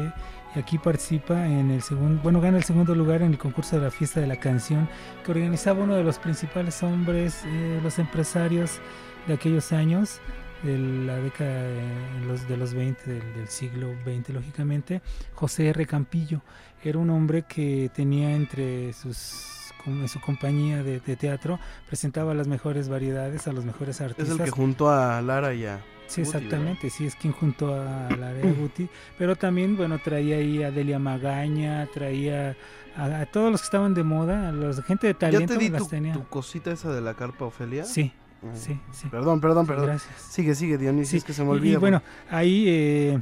y 0.55 0.59
aquí 0.59 0.77
participa 0.77 1.45
en 1.45 1.71
el 1.71 1.81
segundo, 1.81 2.21
bueno, 2.23 2.41
gana 2.41 2.57
el 2.57 2.63
segundo 2.63 2.95
lugar 2.95 3.21
en 3.21 3.31
el 3.31 3.37
concurso 3.37 3.77
de 3.77 3.83
la 3.83 3.91
fiesta 3.91 4.19
de 4.19 4.27
la 4.27 4.37
canción 4.37 4.89
que 5.23 5.31
organizaba 5.31 5.83
uno 5.83 5.95
de 5.95 6.03
los 6.03 6.17
principales 6.17 6.81
hombres, 6.81 7.43
eh, 7.45 7.79
los 7.83 7.99
empresarios 7.99 8.79
de 9.27 9.33
aquellos 9.35 9.71
años, 9.71 10.19
de 10.63 10.77
la 10.77 11.17
década 11.17 11.63
de 11.63 12.25
los, 12.27 12.47
de 12.47 12.57
los 12.57 12.73
20, 12.73 13.11
del, 13.11 13.47
siglo 13.47 13.93
XX, 14.03 14.29
lógicamente, 14.29 15.01
José 15.33 15.69
R. 15.69 15.85
Campillo. 15.85 16.41
Era 16.83 16.99
un 16.99 17.09
hombre 17.09 17.43
que 17.43 17.89
tenía 17.93 18.31
entre 18.31 18.93
sus 18.93 19.58
en 19.87 20.07
su 20.07 20.19
compañía 20.21 20.83
de, 20.83 20.99
de 20.99 21.15
teatro, 21.15 21.59
presentaba 21.87 22.33
las 22.33 22.47
mejores 22.47 22.89
variedades 22.89 23.47
a 23.47 23.53
los 23.53 23.65
mejores 23.65 23.95
Es 23.97 24.01
artistas. 24.01 24.39
el 24.39 24.45
que 24.45 24.51
juntó 24.51 24.89
a 24.89 25.21
Lara 25.21 25.53
y 25.53 25.65
a. 25.65 25.79
Sí, 26.07 26.23
Guti, 26.23 26.35
exactamente, 26.37 26.89
sí, 26.89 27.05
es 27.05 27.15
quien 27.15 27.33
junto 27.33 27.73
a 27.75 28.09
la 28.19 28.33
de 28.33 28.51
Guti, 28.51 28.89
pero 29.17 29.35
también, 29.35 29.77
bueno, 29.77 29.99
traía 30.03 30.37
ahí 30.37 30.63
a 30.63 30.71
Delia 30.71 30.97
Magaña, 30.97 31.87
traía 31.93 32.55
a, 32.97 33.05
a 33.21 33.25
todos 33.27 33.51
los 33.51 33.61
que 33.61 33.65
estaban 33.65 33.93
de 33.93 34.03
moda, 34.03 34.49
a 34.49 34.51
la 34.51 34.73
gente 34.81 35.05
de 35.05 35.13
¿Ya 35.13 35.19
talento 35.19 35.53
te 35.53 35.59
di 35.59 35.69
las 35.69 35.83
tu, 35.83 35.87
tenía. 35.89 36.13
tu 36.13 36.23
cosita 36.27 36.71
esa 36.71 36.91
de 36.91 37.01
la 37.01 37.13
carpa 37.13 37.45
Ofelia? 37.45 37.83
Sí, 37.85 38.11
Ah. 38.41 38.47
sí, 38.55 38.79
sí. 38.93 39.07
Perdón, 39.09 39.41
perdón, 39.41 39.67
perdón. 39.67 39.87
gracias. 39.87 40.15
Sigue, 40.31 40.55
sigue, 40.55 40.77
Dionisio, 40.77 41.11
Sí, 41.11 41.17
es 41.17 41.23
que 41.25 41.33
se 41.33 41.43
me 41.43 41.49
y- 41.49 41.51
olvida. 41.51 41.73
Y, 41.73 41.75
bueno, 41.75 42.01
ahí 42.31 42.65
eh, 42.69 43.19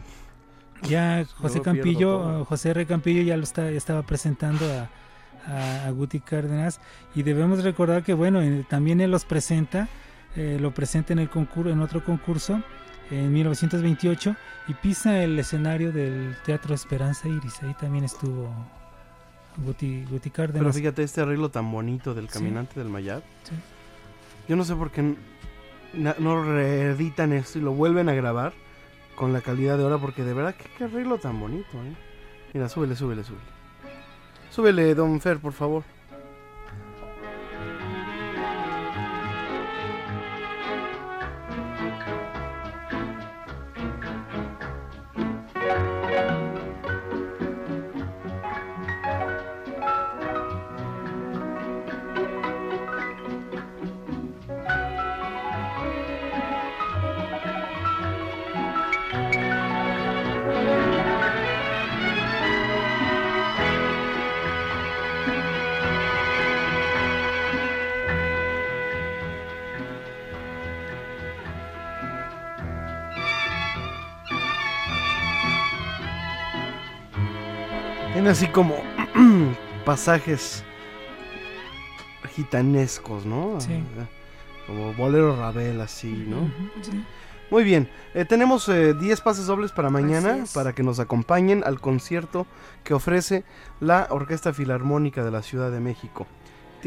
ya 0.84 1.26
José 1.38 1.60
Campillo. 1.62 2.46
José 2.46 2.70
R. 2.70 2.86
Campillo 2.86 3.22
ya 3.24 3.36
lo 3.36 3.44
está, 3.44 3.68
estaba 3.70 4.04
presentando 4.04 4.64
a, 4.72 4.90
a- 5.48 5.86
a 5.88 5.92
Guti 5.92 6.20
Cárdenas 6.20 6.80
y 7.16 7.24
debemos 7.24 7.64
recordar 7.64 8.04
que 8.04 8.14
bueno, 8.14 8.42
eh, 8.42 8.66
también 8.70 9.02
él 9.02 9.10
los 9.12 9.26
presenta, 9.26 9.88
eh, 10.36 10.58
lo 10.62 10.72
presenta 10.74 11.14
en 11.14 11.20
el 11.20 11.30
concurso, 11.30 11.72
en 11.72 11.82
otro 11.82 12.04
concurso 12.04 12.62
en 13.10 13.32
1928 13.34 14.36
y 14.68 14.74
pisa 14.74 15.24
el 15.24 15.40
escenario 15.40 15.92
del 15.92 16.36
Teatro 16.46 16.76
Esperanza 16.76 17.28
Iris, 17.30 17.64
ahí 17.64 17.74
también 17.80 18.04
estuvo 18.04 18.54
Guti, 19.66 20.04
Guti 20.10 20.30
Pero 20.30 20.34
Cárdenas. 20.54 20.76
fíjate 20.76 21.04
este 21.04 21.22
arreglo 21.22 21.50
tan 21.50 21.72
bonito 21.72 22.14
del 22.14 22.28
Sí. 22.28 22.34
caminante 22.34 22.80
del 22.80 22.90
Mayab. 22.90 23.22
Sí. 23.44 23.56
Yo 24.50 24.56
no 24.56 24.64
sé 24.66 24.76
por 24.76 24.92
qué 24.92 25.16
no 26.20 26.44
reeditan 26.44 27.34
esto 27.34 27.58
y 27.58 27.62
lo 27.62 27.72
vuelven 27.72 28.08
a 28.10 28.14
grabar 28.14 28.54
con 29.16 29.34
la 29.34 29.42
calidad 29.42 29.78
de 29.78 29.84
ahora, 29.84 29.98
porque 29.98 30.24
de 30.24 30.34
verdad, 30.34 30.54
qué, 30.56 30.70
qué 30.78 30.84
arreglo 30.84 31.18
tan 31.18 31.40
bonito, 31.40 31.70
¿eh? 31.78 31.96
Mira, 32.54 32.70
súbele, 32.70 32.96
súbele, 32.96 33.24
súbele. 33.24 33.57
Súbele, 34.58 34.96
don 34.96 35.22
Fer, 35.22 35.38
por 35.38 35.54
favor. 35.54 35.84
Tiene 78.28 78.40
así 78.40 78.48
como 78.48 78.76
pasajes 79.86 80.62
gitanescos, 82.36 83.26
¿no? 83.26 83.62
Sí. 83.62 83.82
Como 84.66 84.94
bolero 84.96 85.38
Ravel, 85.38 85.80
así, 85.80 86.26
¿no? 86.28 86.52
Sí. 86.82 87.06
Muy 87.50 87.64
bien, 87.64 87.88
eh, 88.14 88.26
tenemos 88.26 88.68
eh, 88.68 88.94
10 88.94 89.22
pases 89.22 89.46
dobles 89.46 89.72
para 89.72 89.90
mañana 89.90 90.44
para 90.54 90.74
que 90.74 90.84
nos 90.84 91.00
acompañen 91.00 91.64
al 91.66 91.80
concierto 91.80 92.46
que 92.84 92.94
ofrece 92.94 93.46
la 93.80 94.08
Orquesta 94.10 94.52
Filarmónica 94.52 95.24
de 95.24 95.32
la 95.32 95.42
Ciudad 95.42 95.72
de 95.72 95.80
México. 95.80 96.28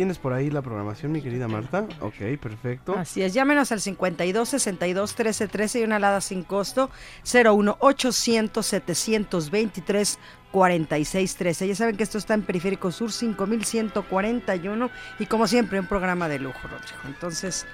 ¿Tienes 0.00 0.16
por 0.16 0.32
ahí 0.32 0.48
la 0.48 0.62
programación, 0.62 1.12
mi 1.12 1.20
querida 1.20 1.46
Marta? 1.46 1.86
Ok, 2.00 2.40
perfecto. 2.40 2.94
Así 2.96 3.20
es, 3.20 3.34
llámenos 3.34 3.70
al 3.70 3.82
52 3.82 4.48
62 4.48 5.14
13 5.14 5.46
13 5.46 5.80
y 5.80 5.82
una 5.84 5.96
alada 5.96 6.22
sin 6.22 6.42
costo 6.42 6.88
01 7.30 7.76
800 7.78 8.64
723 8.64 10.18
46 10.52 11.36
13. 11.36 11.68
Ya 11.68 11.74
saben 11.74 11.98
que 11.98 12.02
esto 12.02 12.16
está 12.16 12.32
en 12.32 12.40
Periférico 12.44 12.90
Sur 12.90 13.12
5141 13.12 14.90
y 15.18 15.26
como 15.26 15.46
siempre 15.46 15.78
un 15.78 15.86
programa 15.86 16.30
de 16.30 16.38
lujo, 16.38 16.60
Rodrigo. 16.62 17.02
Entonces, 17.04 17.66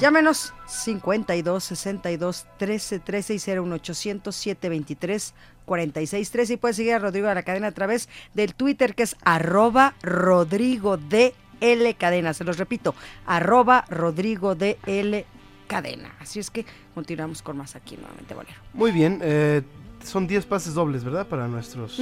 llámenos 0.00 0.54
52 0.66 1.62
62 1.62 2.46
13 2.58 2.98
13 2.98 3.34
y 3.34 3.56
01 3.56 3.74
800 3.76 4.34
723 4.34 5.34
46 5.64 6.30
13 6.32 6.52
y 6.54 6.56
puedes 6.56 6.76
seguir 6.76 6.94
a 6.94 6.98
Rodrigo 6.98 7.28
a 7.28 7.34
la 7.34 7.44
cadena 7.44 7.68
a 7.68 7.72
través 7.72 8.08
del 8.34 8.56
Twitter 8.56 8.96
que 8.96 9.04
es 9.04 9.14
arroba 9.22 9.94
Rodrigo 10.02 10.96
de 10.96 11.34
L 11.60 11.94
Cadena. 11.94 12.34
Se 12.34 12.44
los 12.44 12.58
repito, 12.58 12.94
arroba 13.26 13.84
Rodrigo 13.88 14.54
de 14.54 14.78
L 14.86 15.24
Cadena. 15.66 16.14
Así 16.20 16.38
es 16.38 16.50
que 16.50 16.64
continuamos 16.94 17.42
con 17.42 17.56
más 17.56 17.76
aquí 17.76 17.96
nuevamente, 17.96 18.34
Bolero. 18.34 18.56
Muy 18.72 18.90
bien, 18.92 19.20
eh, 19.22 19.62
son 20.04 20.26
10 20.26 20.46
pases 20.46 20.74
dobles, 20.74 21.04
¿verdad? 21.04 21.26
Para 21.26 21.46
nuestros 21.48 22.00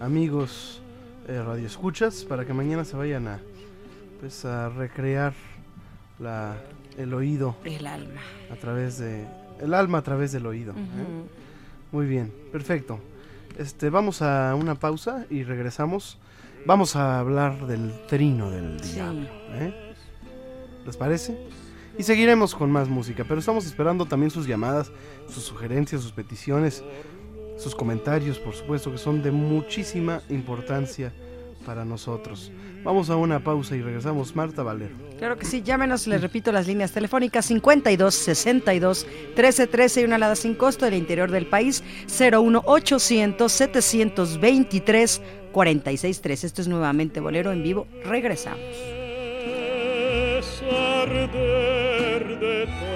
amigos 0.00 0.80
eh, 1.28 1.42
radioescuchas, 1.44 2.24
para 2.24 2.44
que 2.44 2.52
mañana 2.52 2.84
se 2.84 2.96
vayan 2.96 3.26
a, 3.28 3.40
pues, 4.20 4.44
a 4.44 4.68
recrear 4.70 5.34
la, 6.18 6.56
el 6.96 7.12
oído 7.14 7.56
El 7.64 7.86
alma. 7.86 8.20
a 8.50 8.56
través 8.56 8.98
de... 8.98 9.26
El 9.60 9.72
alma 9.74 9.98
a 9.98 10.02
través 10.02 10.32
del 10.32 10.46
oído. 10.46 10.72
¿eh? 10.72 10.76
Muy 11.92 12.06
bien, 12.06 12.32
perfecto. 12.52 13.00
Este, 13.58 13.88
vamos 13.88 14.20
a 14.20 14.54
una 14.54 14.74
pausa 14.74 15.24
y 15.30 15.44
regresamos. 15.44 16.18
Vamos 16.66 16.96
a 16.96 17.20
hablar 17.20 17.64
del 17.68 17.92
trino 18.08 18.50
del 18.50 18.80
diablo. 18.80 19.28
¿eh? 19.52 19.94
¿Les 20.84 20.96
parece? 20.96 21.38
Y 21.96 22.02
seguiremos 22.02 22.56
con 22.56 22.72
más 22.72 22.88
música, 22.88 23.22
pero 23.22 23.38
estamos 23.38 23.66
esperando 23.66 24.04
también 24.04 24.32
sus 24.32 24.48
llamadas, 24.48 24.90
sus 25.28 25.44
sugerencias, 25.44 26.02
sus 26.02 26.10
peticiones, 26.10 26.82
sus 27.56 27.72
comentarios, 27.76 28.40
por 28.40 28.52
supuesto, 28.52 28.90
que 28.90 28.98
son 28.98 29.22
de 29.22 29.30
muchísima 29.30 30.22
importancia 30.28 31.12
para 31.66 31.84
nosotros. 31.84 32.52
Vamos 32.84 33.10
a 33.10 33.16
una 33.16 33.40
pausa 33.42 33.74
y 33.74 33.82
regresamos. 33.82 34.36
Marta 34.36 34.62
Valero. 34.62 34.94
Claro 35.18 35.36
que 35.36 35.44
sí, 35.44 35.62
llámenos, 35.62 36.06
les 36.06 36.20
repito 36.20 36.52
las 36.52 36.68
líneas 36.68 36.92
telefónicas 36.92 37.46
52 37.46 38.14
62 38.14 39.06
13 39.34 39.66
13 39.66 40.00
y 40.00 40.04
una 40.04 40.14
alada 40.16 40.36
sin 40.36 40.54
costo 40.54 40.84
del 40.84 40.94
interior 40.94 41.30
del 41.30 41.46
país 41.46 41.82
01 42.08 42.62
800 42.64 43.52
723 43.52 45.22
46 45.52 46.20
13. 46.20 46.46
Esto 46.46 46.62
es 46.62 46.68
nuevamente 46.68 47.18
Bolero 47.18 47.50
en 47.50 47.64
vivo. 47.64 47.88
Regresamos. 48.04 48.60
es 50.38 50.62
arder 50.70 52.38
de 52.38 52.95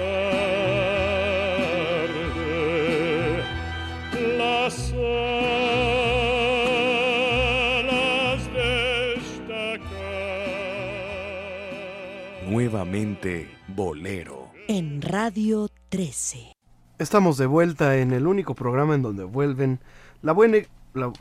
Nuevamente 12.51 13.49
Bolero. 13.69 14.51
En 14.67 15.01
Radio 15.01 15.69
13. 15.87 16.51
Estamos 16.99 17.37
de 17.37 17.45
vuelta 17.45 17.95
en 17.95 18.11
el 18.11 18.27
único 18.27 18.55
programa 18.55 18.93
en 18.93 19.01
donde 19.01 19.23
vuelven 19.23 19.79
la 20.21 20.33
buena 20.33 20.57
la- 20.93 21.13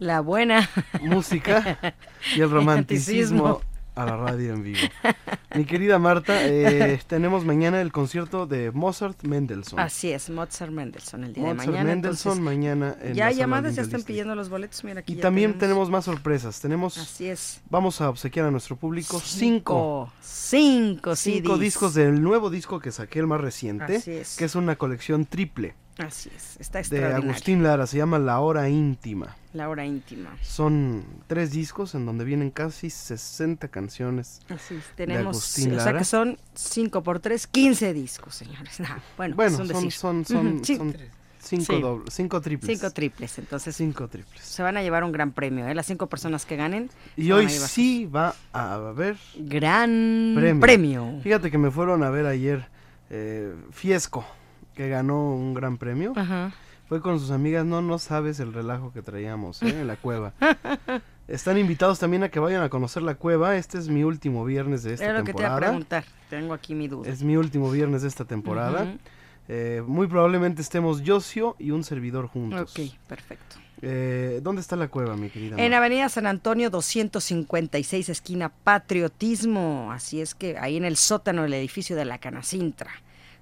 La 0.00 0.20
buena 0.20 0.68
música 1.00 1.78
y 2.34 2.40
el 2.40 2.50
romanticismo 2.50 3.60
a 3.94 4.04
la 4.06 4.16
radio 4.16 4.54
en 4.54 4.62
vivo. 4.64 4.78
Mi 5.54 5.64
querida 5.64 5.98
Marta, 6.00 6.46
eh, 6.46 7.00
tenemos 7.06 7.44
mañana 7.44 7.80
el 7.80 7.92
concierto 7.92 8.46
de 8.46 8.72
Mozart 8.72 9.22
Mendelssohn. 9.22 9.78
Así 9.78 10.10
es, 10.10 10.28
Mozart 10.30 10.72
Mendelssohn 10.72 11.22
el 11.24 11.32
día 11.32 11.44
Mozart 11.44 11.60
de 11.60 11.66
mañana. 11.66 11.88
Mendelssohn 11.90 12.32
entonces, 12.32 12.44
mañana 12.44 12.96
en 13.00 13.14
ya 13.14 13.30
llamadas, 13.30 13.76
ya 13.76 13.82
están 13.82 14.02
pidiendo 14.02 14.34
los 14.34 14.48
boletos. 14.48 14.82
Mira 14.82 15.00
aquí 15.00 15.12
Y 15.12 15.16
también 15.16 15.52
tenemos. 15.52 15.60
tenemos 15.60 15.90
más 15.90 16.04
sorpresas. 16.06 16.60
Tenemos 16.60 16.98
Así 16.98 17.28
es. 17.28 17.60
Vamos 17.70 18.00
a 18.00 18.08
obsequiar 18.10 18.46
a 18.46 18.50
nuestro 18.50 18.76
público 18.76 19.20
cinco, 19.20 20.12
Cinco, 20.20 21.14
cinco 21.14 21.50
CDs. 21.54 21.60
discos 21.60 21.94
del 21.94 22.20
nuevo 22.22 22.50
disco 22.50 22.80
que 22.80 22.90
saqué, 22.90 23.20
el 23.20 23.26
más 23.28 23.40
reciente, 23.40 23.96
Así 23.96 24.10
es. 24.10 24.36
que 24.36 24.44
es 24.46 24.54
una 24.56 24.76
colección 24.76 25.24
triple 25.26 25.74
Así 25.98 26.28
es, 26.34 26.56
está 26.58 26.78
de 26.78 26.82
extraordinario. 26.82 27.30
Agustín 27.30 27.62
Lara, 27.62 27.86
se 27.86 27.96
llama 27.98 28.18
La 28.18 28.40
Hora 28.40 28.68
Íntima. 28.68 29.36
La 29.52 29.68
hora 29.68 29.86
íntima. 29.86 30.36
Son 30.42 31.04
tres 31.28 31.52
discos 31.52 31.94
en 31.94 32.04
donde 32.06 32.24
vienen 32.24 32.50
casi 32.50 32.90
60 32.90 33.68
canciones 33.68 34.40
Así 34.48 34.74
es, 34.74 34.82
de 34.88 34.94
tenemos, 34.96 35.36
Agustín 35.36 35.72
o 35.72 35.76
sea 35.76 35.84
Lara. 35.86 35.98
que 36.00 36.04
son 36.04 36.38
5 36.54 37.02
por 37.04 37.20
3, 37.20 37.46
15 37.46 37.94
discos, 37.94 38.34
señores. 38.34 38.80
Nah, 38.80 38.96
bueno, 39.16 39.36
Bueno, 39.36 39.56
son, 39.56 39.68
decir. 39.68 39.92
son, 39.92 40.24
son, 40.24 40.46
Ujú, 40.56 40.64
sí. 40.64 40.76
son 40.76 40.96
cinco, 41.38 41.72
Sí. 41.72 41.80
dobles, 41.80 42.12
cinco 42.14 42.40
triples. 42.40 42.78
Cinco 42.80 42.90
triples, 42.92 43.38
entonces 43.38 43.76
Cinco 43.76 44.08
triples. 44.08 44.42
se 44.42 44.62
van 44.64 44.76
a 44.76 44.82
llevar 44.82 45.04
un 45.04 45.12
gran 45.12 45.30
premio, 45.30 45.68
¿eh? 45.68 45.74
Las 45.76 45.86
cinco 45.86 46.08
personas 46.08 46.44
que 46.46 46.56
ganen. 46.56 46.90
Y 47.16 47.30
hoy 47.30 47.48
sí 47.48 48.06
va 48.06 48.34
a 48.52 48.74
haber 48.74 49.16
gran 49.38 50.32
premio. 50.34 50.60
premio. 50.60 51.20
Fíjate 51.22 51.52
que 51.52 51.58
me 51.58 51.70
fueron 51.70 52.02
a 52.02 52.10
ver 52.10 52.26
ayer 52.26 52.66
eh, 53.10 53.54
Fiesco, 53.70 54.24
que 54.74 54.88
ganó 54.88 55.34
un 55.34 55.54
gran 55.54 55.78
premio. 55.78 56.12
Ajá. 56.16 56.52
Fue 56.88 57.00
con 57.00 57.18
sus 57.18 57.30
amigas, 57.30 57.64
no, 57.64 57.80
no 57.80 57.98
sabes 57.98 58.40
el 58.40 58.52
relajo 58.52 58.92
que 58.92 59.00
traíamos 59.00 59.62
¿eh? 59.62 59.80
en 59.80 59.86
la 59.86 59.96
cueva. 59.96 60.34
Están 61.28 61.56
invitados 61.56 61.98
también 61.98 62.22
a 62.22 62.28
que 62.28 62.38
vayan 62.38 62.62
a 62.62 62.68
conocer 62.68 63.02
la 63.02 63.14
cueva. 63.14 63.56
Este 63.56 63.78
es 63.78 63.88
mi 63.88 64.04
último 64.04 64.44
viernes 64.44 64.82
de 64.82 64.92
esta 64.92 65.06
Era 65.06 65.18
lo 65.20 65.24
que 65.24 65.32
te 65.32 65.40
iba 65.40 65.48
a 65.48 65.52
temporada. 65.52 65.72
preguntar. 65.72 66.04
Tengo 66.28 66.52
aquí 66.52 66.74
mi 66.74 66.86
duda. 66.86 67.08
Es 67.10 67.22
mi 67.22 67.36
último 67.36 67.70
viernes 67.70 68.02
de 68.02 68.08
esta 68.08 68.26
temporada. 68.26 68.94
Eh, 69.48 69.82
muy 69.86 70.06
probablemente 70.06 70.60
estemos 70.60 71.02
Josio 71.04 71.56
y 71.58 71.70
un 71.70 71.84
servidor 71.84 72.26
juntos. 72.26 72.70
Ok, 72.70 72.94
perfecto. 73.06 73.56
Eh, 73.80 74.40
¿Dónde 74.42 74.60
está 74.60 74.76
la 74.76 74.88
cueva, 74.88 75.16
mi 75.16 75.30
querida? 75.30 75.56
En 75.56 75.70
Mar? 75.70 75.80
Avenida 75.80 76.08
San 76.10 76.26
Antonio 76.26 76.70
256, 76.70 78.08
esquina 78.10 78.50
Patriotismo. 78.50 79.90
Así 79.92 80.20
es 80.20 80.34
que 80.34 80.58
ahí 80.58 80.76
en 80.76 80.84
el 80.84 80.96
sótano 80.96 81.42
del 81.42 81.54
edificio 81.54 81.96
de 81.96 82.04
la 82.04 82.18
Canacintra. 82.18 82.90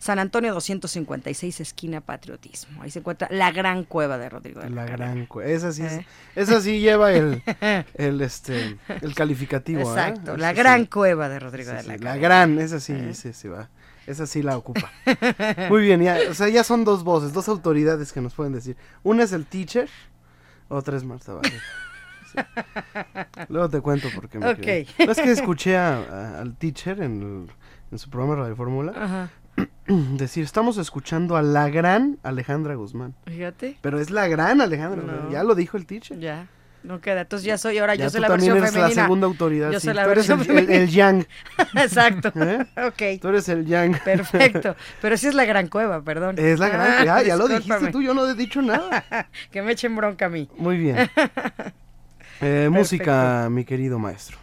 San 0.03 0.19
Antonio 0.19 0.53
256, 0.53 1.61
esquina 1.61 2.01
Patriotismo. 2.01 2.83
Ahí 2.83 2.91
se 2.91 2.99
encuentra 2.99 3.29
la 3.31 3.53
gran 3.53 3.85
cueva 3.85 4.19
de 4.19 4.29
Rodrigo 4.29 4.61
de 4.61 4.69
la, 4.69 4.85
La 4.85 4.91
gran 4.91 5.27
cueva. 5.27 5.49
Esa 5.49 5.71
sí, 5.71 5.85
es- 5.85 5.93
Eh. 5.93 6.07
esa 6.35 6.61
sí 6.61 6.81
lleva 6.81 7.13
el, 7.13 7.41
el, 7.95 8.21
este, 8.21 8.79
el 9.01 9.15
calificativo. 9.15 9.79
¿eh? 9.79 9.83
Exacto, 9.85 10.37
la 10.37 10.53
gran 10.53 10.81
sí. 10.83 10.87
cueva 10.89 11.29
de 11.29 11.39
Rodrigo 11.39 11.71
Sí, 11.71 11.77
de 11.77 11.83
sí, 11.83 11.87
la 11.89 11.95
La 11.95 11.99
Carrera. 12.01 12.19
gran, 12.19 12.59
esa 12.59 12.81
sí, 12.81 12.95
Eh. 12.95 13.15
sí, 13.15 13.33
sí 13.33 13.47
va. 13.47 13.69
Esa 14.09 14.27
sí 14.27 14.43
la 14.43 14.57
ocupa. 14.57 14.91
Muy 15.71 15.83
bien, 15.83 16.01
ya, 16.03 16.19
o 16.29 16.35
sea, 16.35 16.49
ya 16.49 16.65
son 16.65 16.85
dos 16.85 17.05
voces, 17.05 17.33
dos 17.33 17.49
autoridades 17.49 18.13
que 18.13 18.21
nos 18.21 18.35
pueden 18.35 18.53
decir. 18.55 18.77
Una 19.05 19.23
es 19.23 19.33
el 19.33 19.47
teacher, 19.47 19.89
otra 20.67 20.97
es 20.97 21.05
Marta 21.05 21.35
Valle. 21.35 21.61
Sí. 22.33 22.39
Luego 23.49 23.69
te 23.69 23.81
cuento 23.81 24.09
por 24.15 24.29
qué 24.29 24.41
me 24.41 24.49
Ok. 24.51 24.57
quedé. 24.59 24.87
No, 25.07 25.13
es 25.13 25.19
que 25.21 25.31
escuché 25.31 25.77
a- 25.77 25.99
a- 25.99 26.41
al 26.41 26.57
teacher 26.57 27.01
en, 27.03 27.23
el- 27.23 27.53
en 27.93 27.99
su 27.99 28.11
programa 28.11 28.35
Radio 28.43 28.57
Fórmula 28.57 28.93
Ajá. 28.97 29.31
decir, 30.17 30.45
estamos 30.45 30.77
escuchando 30.79 31.37
a 31.37 31.43
la 31.43 31.69
gran 31.71 32.19
Alejandra 32.23 32.75
Guzmán. 32.75 33.15
Fíjate. 33.27 33.77
Pero 33.81 34.01
es 34.01 34.11
la 34.11 34.29
gran 34.29 34.61
Alejandra, 34.61 35.03
No. 35.03 35.31
ya 35.31 35.43
lo 35.45 35.55
dijo 35.55 35.77
el 35.77 35.87
teacher. 35.87 36.19
Ya. 36.19 36.47
No 36.85 37.01
queda. 37.01 37.21
Entonces 37.21 37.47
ya 37.47 37.59
soy, 37.59 37.79
ahora 37.79 37.95
Ya 37.95 38.07
yo 38.07 38.11
soy 38.11 38.19
tú 38.19 38.23
la 38.23 38.29
también 38.29 38.55
versión 38.55 38.65
eres 38.65 38.73
femenina. 38.75 39.03
la 39.03 39.07
segunda 39.07 39.27
autoridad. 39.29 39.71
Yo 39.71 39.79
sí. 39.79 39.85
soy 39.87 39.95
la 39.95 40.05
Tú 40.05 40.11
eres 40.11 40.29
el, 40.31 40.71
el- 40.71 40.89
yang. 40.91 41.25
Exacto. 41.77 42.33
¿Eh? 42.43 42.67
Ok. 42.89 43.21
Tú 43.23 43.29
eres 43.29 43.49
el 43.49 43.65
yang. 43.67 43.97
Perfecto. 44.05 44.75
Pero 45.01 45.17
sí 45.17 45.29
es 45.29 45.35
la 45.35 45.45
gran 45.45 45.69
cueva, 45.69 46.03
perdón. 46.03 46.35
Es 46.39 46.59
la 46.59 46.69
gran. 46.69 46.91
Ah, 46.91 47.05
Ya, 47.05 47.23
ya 47.23 47.37
lo 47.37 47.47
dijiste 47.47 47.93
tú, 47.93 48.03
yo 48.03 48.15
no 48.15 48.27
he 48.29 48.35
dicho 48.35 48.61
nada. 48.63 49.05
que 49.53 49.63
me 49.63 49.71
echen 49.73 49.95
bronca 49.95 50.27
a 50.27 50.29
mí. 50.29 50.49
Muy 50.59 50.77
bien. 50.77 51.09
Eh, 52.41 52.69
música, 52.69 53.47
mi 53.49 53.65
querido 53.65 54.01
maestro. 54.01 54.39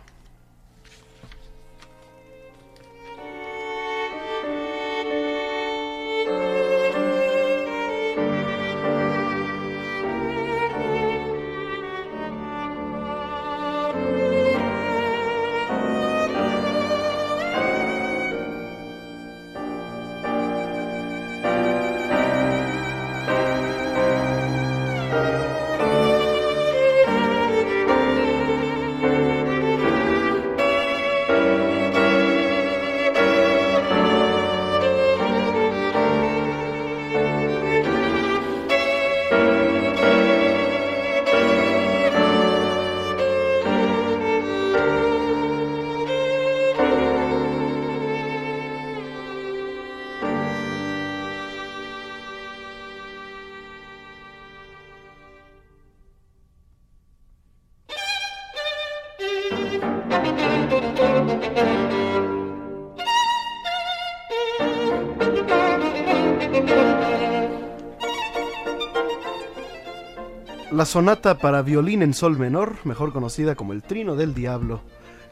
Sonata 70.89 71.37
para 71.37 71.61
violín 71.61 72.01
en 72.01 72.15
sol 72.15 72.39
menor, 72.39 72.77
mejor 72.83 73.13
conocida 73.13 73.53
como 73.53 73.73
el 73.73 73.83
Trino 73.83 74.15
del 74.15 74.33
Diablo, 74.33 74.81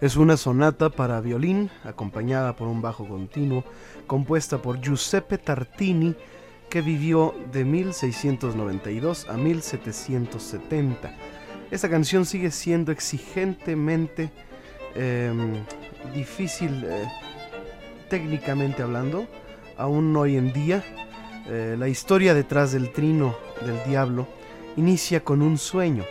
es 0.01 0.15
una 0.15 0.37
sonata 0.37 0.91
para 0.91 1.19
violín 1.19 1.71
acompañada 1.83 2.55
por 2.55 2.67
un 2.67 2.83
bajo 2.83 3.07
continuo, 3.07 3.63
compuesta 4.05 4.61
por 4.61 4.79
Giuseppe 4.79 5.39
Tartini, 5.39 6.13
que 6.69 6.81
vivió 6.81 7.33
de 7.51 7.65
1692 7.65 9.27
a 9.27 9.33
1770. 9.33 11.15
Esta 11.71 11.89
canción 11.89 12.27
sigue 12.27 12.51
siendo 12.51 12.91
exigentemente 12.91 14.29
em, 14.93 15.55
difícil 16.13 16.83
eh, 16.85 17.07
técnicamente 18.11 18.83
hablando, 18.83 19.25
aún 19.75 20.15
hoy 20.15 20.37
en 20.37 20.53
día. 20.53 20.83
Eh, 21.47 21.75
la 21.79 21.87
historia 21.87 22.35
detrás 22.35 22.73
del 22.73 22.91
Trino 22.91 23.35
del 23.65 23.83
Diablo 23.89 24.36
inicia 24.77 25.23
con 25.23 25.41
un 25.41 25.57
sueño. 25.57 26.05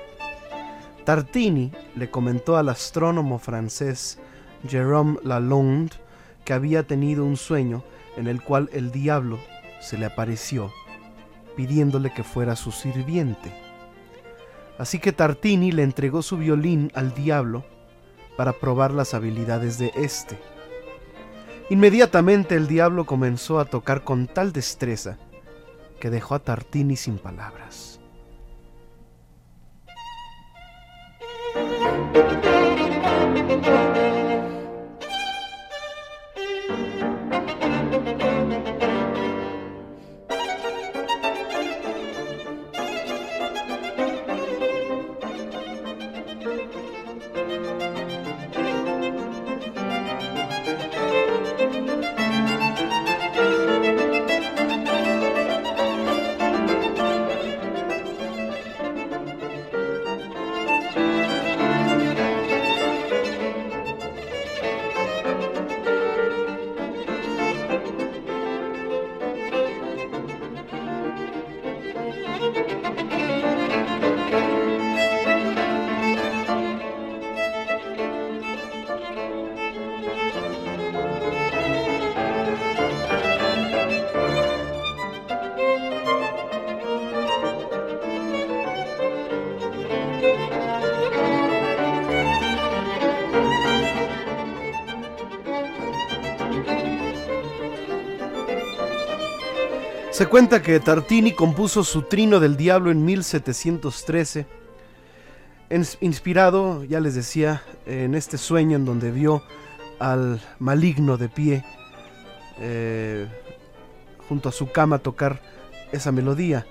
Tartini 1.05 1.73
le 1.95 2.11
comentó 2.11 2.57
al 2.57 2.69
astrónomo 2.69 3.39
francés 3.39 4.19
Jérôme 4.69 5.19
Lalonde 5.23 5.97
que 6.45 6.53
había 6.53 6.87
tenido 6.87 7.25
un 7.25 7.37
sueño 7.37 7.85
en 8.17 8.27
el 8.27 8.43
cual 8.43 8.69
el 8.73 8.91
diablo 8.91 9.39
se 9.81 9.97
le 9.97 10.07
apareció 10.07 10.73
pidiéndole 11.57 12.13
que 12.13 12.23
fuera 12.23 12.55
su 12.55 12.71
sirviente. 12.71 13.51
Así 14.79 14.99
que 14.99 15.13
Tartini 15.13 15.73
le 15.73 15.85
entregó 15.85 16.21
su 16.21 16.37
violín 16.37 16.93
al 16.95 17.15
diablo 17.15 17.65
para 18.37 18.53
probar 18.53 18.93
las 18.93 19.15
habilidades 19.15 19.79
de 19.79 19.91
éste. 19.97 20.39
Inmediatamente 21.71 22.55
el 22.55 22.69
diablo 22.69 23.07
comenzó 23.07 23.59
a 23.59 23.65
tocar 23.65 24.05
con 24.05 24.27
tal 24.27 24.53
destreza 24.53 25.19
que 25.99 26.11
dejó 26.11 26.35
a 26.35 26.41
Tartini 26.41 26.97
sin 26.97 27.17
palabras. 27.17 27.96
Thank 31.89 33.67
you. 33.67 34.06
Se 100.17 100.27
cuenta 100.29 100.63
que 100.63 100.81
Tartini 100.81 101.33
compuso 101.33 101.85
su 101.85 102.01
Trino 102.01 102.41
del 102.41 102.57
Diablo 102.57 102.91
en 102.91 103.05
1713, 103.05 104.47
ins- 105.69 105.99
inspirado, 106.01 106.85
ya 106.85 107.01
les 107.01 107.15
decía, 107.15 107.63
en 107.85 108.15
este 108.15 108.39
sueño 108.39 108.77
en 108.79 108.87
donde 108.87 109.11
vio 109.11 109.43
al 109.99 110.41
maligno 110.59 111.19
de 111.19 111.29
pie 111.29 111.67
eh, 112.59 113.27
junto 114.27 114.49
a 114.49 114.53
su 114.53 114.73
cama 114.73 115.01
tocar 115.01 115.43
esa 115.93 116.13
melodía. 116.13 116.65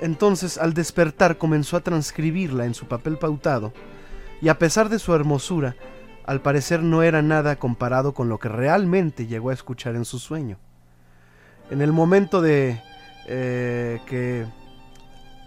Entonces, 0.00 0.56
al 0.56 0.74
despertar, 0.74 1.38
comenzó 1.38 1.76
a 1.76 1.80
transcribirla 1.80 2.66
en 2.66 2.74
su 2.74 2.86
papel 2.86 3.18
pautado 3.18 3.72
y 4.40 4.48
a 4.48 4.60
pesar 4.60 4.90
de 4.90 5.00
su 5.00 5.12
hermosura, 5.12 5.74
al 6.24 6.40
parecer 6.40 6.84
no 6.84 7.02
era 7.02 7.20
nada 7.20 7.56
comparado 7.56 8.14
con 8.14 8.28
lo 8.28 8.38
que 8.38 8.48
realmente 8.48 9.26
llegó 9.26 9.50
a 9.50 9.54
escuchar 9.54 9.96
en 9.96 10.04
su 10.04 10.20
sueño. 10.20 10.60
En 11.70 11.80
el 11.80 11.92
momento 11.92 12.40
de 12.40 12.80
eh, 13.26 14.00
que 14.06 14.44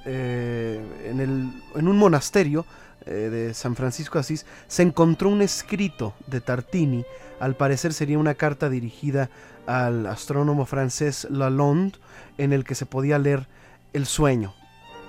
eh, 0.05 0.81
en, 1.05 1.19
el- 1.19 1.51
en 1.75 1.87
un 1.87 1.97
monasterio 1.97 2.65
eh, 3.05 3.11
de 3.11 3.53
San 3.53 3.75
Francisco 3.75 4.19
Asís 4.19 4.45
se 4.67 4.83
encontró 4.83 5.29
un 5.29 5.41
escrito 5.41 6.13
de 6.27 6.41
Tartini, 6.41 7.05
al 7.39 7.55
parecer 7.55 7.93
sería 7.93 8.17
una 8.19 8.33
carta 8.33 8.69
dirigida 8.69 9.29
al 9.67 10.05
astrónomo 10.07 10.65
francés 10.65 11.27
Lalonde, 11.29 11.97
en 12.37 12.51
el 12.53 12.63
que 12.63 12.75
se 12.75 12.85
podía 12.85 13.19
leer 13.19 13.47
el 13.93 14.05
sueño. 14.05 14.53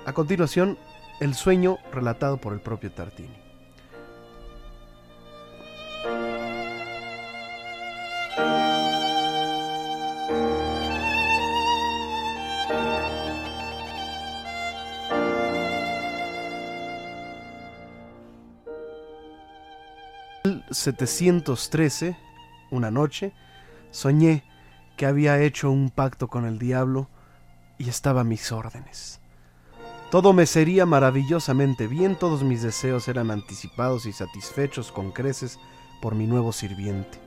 A 0.04 0.12
continuación, 0.12 0.78
el 1.20 1.34
sueño 1.34 1.78
relatado 1.92 2.36
por 2.38 2.52
el 2.52 2.60
propio 2.60 2.90
Tartini. 2.92 3.37
En 20.48 20.64
713, 20.70 22.16
una 22.70 22.90
noche, 22.90 23.34
soñé 23.90 24.44
que 24.96 25.04
había 25.04 25.42
hecho 25.42 25.70
un 25.70 25.90
pacto 25.90 26.28
con 26.28 26.46
el 26.46 26.58
diablo 26.58 27.10
y 27.76 27.90
estaba 27.90 28.22
a 28.22 28.24
mis 28.24 28.50
órdenes. 28.50 29.20
Todo 30.10 30.32
me 30.32 30.46
sería 30.46 30.86
maravillosamente 30.86 31.86
bien, 31.86 32.16
todos 32.16 32.44
mis 32.44 32.62
deseos 32.62 33.08
eran 33.08 33.30
anticipados 33.30 34.06
y 34.06 34.12
satisfechos 34.12 34.90
con 34.90 35.12
creces 35.12 35.58
por 36.00 36.14
mi 36.14 36.26
nuevo 36.26 36.52
sirviente. 36.52 37.18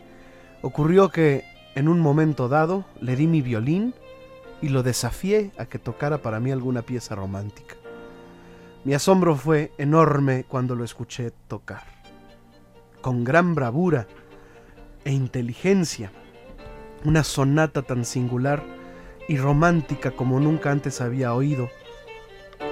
Ocurrió 0.64 1.10
que, 1.10 1.46
en 1.76 1.90
un 1.90 2.00
momento 2.00 2.50
dado, 2.50 2.86
le 3.02 3.16
di 3.16 3.28
mi 3.28 3.44
violín 3.44 3.94
y 4.64 4.70
lo 4.70 4.82
desafié 4.82 5.52
a 5.60 5.68
que 5.68 5.78
tocara 5.78 6.24
para 6.24 6.40
mí 6.40 6.52
alguna 6.52 6.82
pieza 6.82 7.14
romántica. 7.14 7.76
Mi 8.84 8.96
asombro 8.96 9.36
fue 9.36 9.74
enorme 9.78 10.46
cuando 10.48 10.74
lo 10.74 10.84
escuché 10.84 11.30
tocar. 11.48 12.01
Con 13.02 13.24
gran 13.24 13.56
bravura 13.56 14.06
e 15.06 15.12
inteligencia, 15.12 16.12
una 17.04 17.24
sonata 17.24 17.82
tan 17.82 18.06
singular 18.06 18.64
y 19.28 19.38
romántica 19.38 20.12
como 20.12 20.40
nunca 20.40 20.72
antes 20.72 21.02
había 21.02 21.34
oído. 21.34 21.70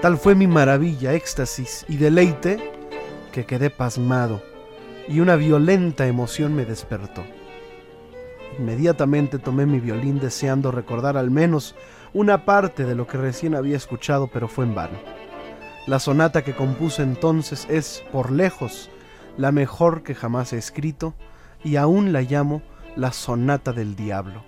Tal 0.04 0.18
fue 0.18 0.36
mi 0.36 0.46
maravilla, 0.46 1.14
éxtasis 1.14 1.84
y 1.90 1.98
deleite 1.98 2.60
que 3.32 3.46
quedé 3.46 3.72
pasmado 3.72 4.44
y 5.08 5.20
una 5.20 5.36
violenta 5.36 6.06
emoción 6.06 6.56
me 6.56 6.66
despertó. 6.66 7.24
Inmediatamente 8.60 9.40
tomé 9.40 9.66
mi 9.66 9.80
violín 9.80 10.20
deseando 10.20 10.72
recordar 10.72 11.18
al 11.18 11.32
menos 11.32 11.76
una 12.14 12.46
parte 12.46 12.86
de 12.86 12.94
lo 12.94 13.08
que 13.08 13.18
recién 13.18 13.56
había 13.56 13.78
escuchado, 13.78 14.30
pero 14.32 14.48
fue 14.48 14.66
en 14.66 14.76
vano. 14.76 15.00
La 15.88 15.98
sonata 15.98 16.44
que 16.44 16.56
compuse 16.56 17.02
entonces 17.02 17.66
es, 17.68 18.04
por 18.12 18.32
lejos, 18.32 18.92
la 19.40 19.54
mejor 19.54 20.04
que 20.04 20.16
jamás 20.16 20.52
he 20.52 20.58
escrito 20.58 21.14
y 21.64 21.78
aún 21.78 22.12
la 22.12 22.24
llamo 22.24 22.62
la 22.98 23.14
sonata 23.14 23.72
del 23.72 23.96
diablo. 23.96 24.44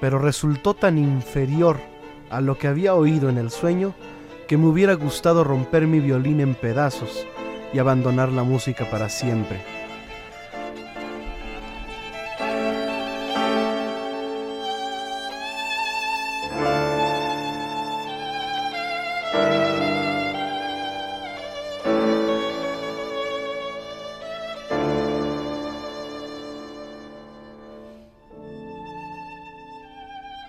Pero 0.00 0.18
resultó 0.18 0.74
tan 0.74 0.98
inferior 0.98 1.78
a 2.28 2.40
lo 2.40 2.58
que 2.58 2.66
había 2.66 2.96
oído 2.96 3.28
en 3.28 3.38
el 3.38 3.50
sueño 3.50 3.94
que 4.48 4.56
me 4.56 4.66
hubiera 4.66 4.94
gustado 4.94 5.44
romper 5.44 5.86
mi 5.86 6.00
violín 6.00 6.40
en 6.40 6.56
pedazos 6.56 7.24
y 7.72 7.78
abandonar 7.78 8.32
la 8.32 8.42
música 8.42 8.84
para 8.90 9.08
siempre. 9.08 9.77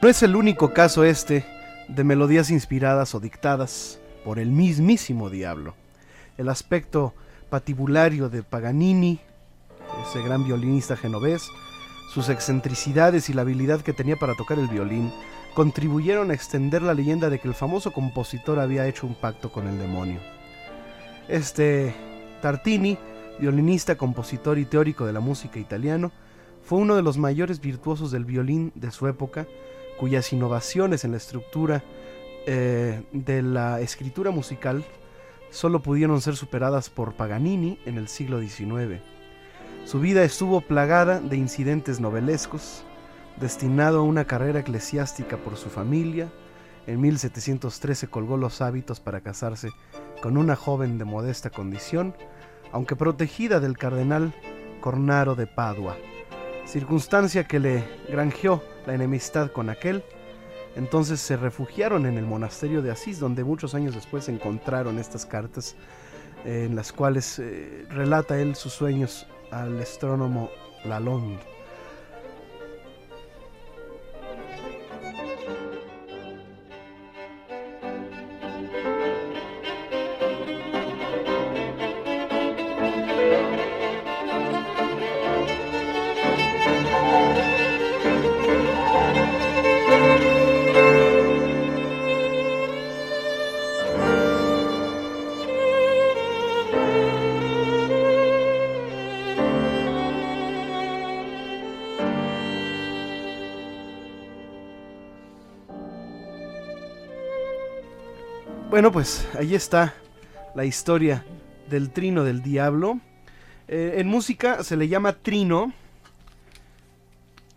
No 0.01 0.07
es 0.07 0.23
el 0.23 0.37
único 0.37 0.73
caso 0.73 1.03
este 1.03 1.45
de 1.89 2.05
melodías 2.05 2.51
inspiradas 2.51 3.13
o 3.15 3.19
dictadas 3.19 3.99
por 4.23 4.39
el 4.39 4.49
mismísimo 4.49 5.29
diablo. 5.29 5.75
El 6.37 6.47
aspecto 6.47 7.13
patibulario 7.49 8.29
de 8.29 8.41
Paganini, 8.41 9.19
ese 10.07 10.23
gran 10.23 10.45
violinista 10.45 10.95
genovés, 10.95 11.49
sus 12.13 12.29
excentricidades 12.29 13.29
y 13.29 13.33
la 13.33 13.41
habilidad 13.41 13.81
que 13.81 13.91
tenía 13.91 14.15
para 14.15 14.35
tocar 14.35 14.57
el 14.57 14.69
violín 14.69 15.11
contribuyeron 15.53 16.31
a 16.31 16.33
extender 16.33 16.81
la 16.81 16.93
leyenda 16.93 17.29
de 17.29 17.39
que 17.39 17.49
el 17.49 17.53
famoso 17.53 17.91
compositor 17.91 18.57
había 18.59 18.87
hecho 18.87 19.05
un 19.05 19.15
pacto 19.15 19.51
con 19.51 19.67
el 19.67 19.77
demonio. 19.79 20.21
Este 21.27 21.93
Tartini, 22.41 22.97
violinista, 23.37 23.97
compositor 23.97 24.59
y 24.59 24.63
teórico 24.63 25.05
de 25.05 25.11
la 25.11 25.19
música 25.19 25.59
italiano, 25.59 26.13
fue 26.63 26.77
uno 26.77 26.95
de 26.95 27.01
los 27.01 27.17
mayores 27.17 27.59
virtuosos 27.59 28.11
del 28.11 28.23
violín 28.23 28.71
de 28.75 28.91
su 28.91 29.07
época, 29.07 29.45
cuyas 29.99 30.31
innovaciones 30.31 31.03
en 31.03 31.11
la 31.11 31.17
estructura 31.17 31.83
eh, 32.47 33.03
de 33.11 33.41
la 33.41 33.81
escritura 33.81 34.31
musical 34.31 34.85
solo 35.49 35.81
pudieron 35.81 36.21
ser 36.21 36.37
superadas 36.37 36.89
por 36.89 37.13
Paganini 37.13 37.79
en 37.85 37.97
el 37.97 38.07
siglo 38.07 38.39
XIX. 38.39 39.01
Su 39.83 39.99
vida 39.99 40.23
estuvo 40.23 40.61
plagada 40.61 41.19
de 41.19 41.35
incidentes 41.35 41.99
novelescos, 41.99 42.83
destinado 43.39 43.99
a 43.99 44.03
una 44.03 44.25
carrera 44.25 44.61
eclesiástica 44.61 45.37
por 45.37 45.57
su 45.57 45.69
familia, 45.69 46.29
en 46.87 47.01
1713 47.01 48.07
colgó 48.07 48.37
los 48.37 48.61
hábitos 48.61 48.99
para 48.99 49.21
casarse 49.21 49.69
con 50.21 50.37
una 50.37 50.55
joven 50.55 50.97
de 50.97 51.05
modesta 51.05 51.49
condición, 51.49 52.15
aunque 52.71 52.95
protegida 52.95 53.59
del 53.59 53.77
cardenal 53.77 54.33
Cornaro 54.81 55.35
de 55.35 55.45
Padua, 55.45 55.97
circunstancia 56.69 57.45
que 57.45 57.59
le 57.59 57.83
granjeó 58.09 58.63
la 58.85 58.93
enemistad 58.93 59.51
con 59.51 59.69
aquel. 59.69 60.03
Entonces 60.75 61.19
se 61.19 61.35
refugiaron 61.35 62.05
en 62.05 62.17
el 62.17 62.25
monasterio 62.25 62.83
de 62.83 62.91
Asís, 62.91 63.19
donde 63.19 63.43
muchos 63.43 63.73
años 63.73 63.95
después 63.95 64.29
encontraron 64.29 64.99
estas 64.99 65.25
cartas 65.25 65.75
eh, 66.45 66.65
en 66.67 66.75
las 66.75 66.91
cuales 66.91 67.39
eh, 67.39 67.85
relata 67.89 68.39
él 68.39 68.55
sus 68.55 68.73
sueños 68.73 69.25
al 69.51 69.81
astrónomo 69.81 70.51
Lalonde. 70.85 71.58
Bueno, 108.79 108.93
pues 108.93 109.27
ahí 109.37 109.55
está 109.55 109.93
la 110.55 110.63
historia 110.63 111.25
del 111.69 111.89
trino 111.89 112.23
del 112.23 112.41
diablo. 112.41 113.01
Eh, 113.67 113.95
en 113.97 114.07
música 114.07 114.63
se 114.63 114.77
le 114.77 114.87
llama 114.87 115.11
trino 115.11 115.73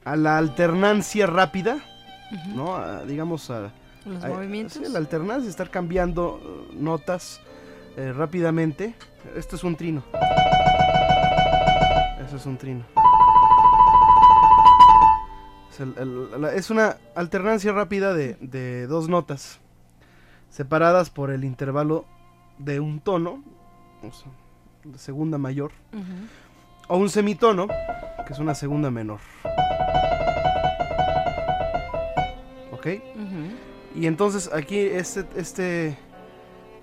a 0.05 0.17
la 0.17 0.37
alternancia 0.37 1.29
rápida, 1.29 1.79
¿no? 2.57 2.75
A, 2.75 3.05
digamos 3.05 3.51
a, 3.51 3.71
Los 4.05 4.25
a- 4.25 4.31
movimientos. 4.31 4.73
sí, 4.73 4.93
la 4.93 4.99
alternancia, 4.99 5.49
estar 5.49 5.71
cambiando 5.71 6.41
eh, 6.73 6.75
notas 6.77 7.41
eh, 7.97 8.13
rápidamente. 8.13 8.97
Esto 9.37 9.55
es 9.55 9.63
un 9.63 9.77
trino. 9.77 10.03
Eso 12.27 12.35
es 12.37 12.47
un 12.47 12.59
trino. 12.59 12.85
Es, 15.71 15.79
el- 15.79 15.95
el- 15.99 16.41
la- 16.43 16.53
es 16.53 16.69
una 16.71 16.97
alternancia 17.15 17.71
rápida 17.71 18.13
de, 18.13 18.37
de 18.41 18.89
dos 18.89 19.09
notas 19.09 19.61
separadas 20.53 21.09
por 21.11 21.31
el 21.31 21.43
intervalo 21.45 22.05
de 22.59 22.79
un 22.79 23.01
tono, 23.01 23.43
o 24.07 24.13
sea, 24.13 24.31
de 24.85 24.99
segunda 24.99 25.39
mayor, 25.39 25.73
o 26.89 26.97
un 26.99 27.09
semitono, 27.09 27.67
que 28.27 28.33
es 28.33 28.39
una 28.39 28.55
segunda 28.55 28.91
menor. 28.91 29.19
¿Ok? 32.73 32.87
Y 33.95 34.07
entonces 34.07 34.51
aquí 34.53 34.79
este, 34.79 35.25
este, 35.37 35.99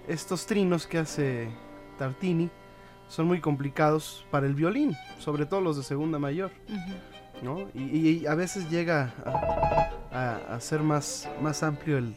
estos 0.07 0.45
trinos 0.45 0.85
que 0.87 0.97
hace 0.99 1.49
Tartini 1.97 2.49
son 3.07 3.27
muy 3.27 3.39
complicados 3.41 4.25
para 4.31 4.45
el 4.45 4.53
violín, 4.53 4.95
sobre 5.19 5.45
todo 5.45 5.61
los 5.61 5.77
de 5.77 5.83
segunda 5.83 6.19
mayor. 6.19 6.51
¿no? 7.41 7.67
Y, 7.73 8.09
y 8.21 8.25
a 8.27 8.35
veces 8.35 8.69
llega 8.69 9.13
a, 9.25 9.89
a- 10.11 10.55
a 10.55 10.59
ser 10.59 10.81
más, 10.81 11.29
más 11.41 11.63
amplio 11.63 11.97
el, 11.97 12.15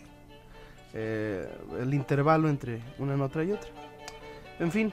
eh, 0.95 1.49
el 1.80 1.95
intervalo 1.95 2.49
entre 2.49 2.80
una 2.99 3.16
nota 3.16 3.43
y 3.45 3.53
otra. 3.53 3.70
En 4.59 4.70
fin, 4.70 4.93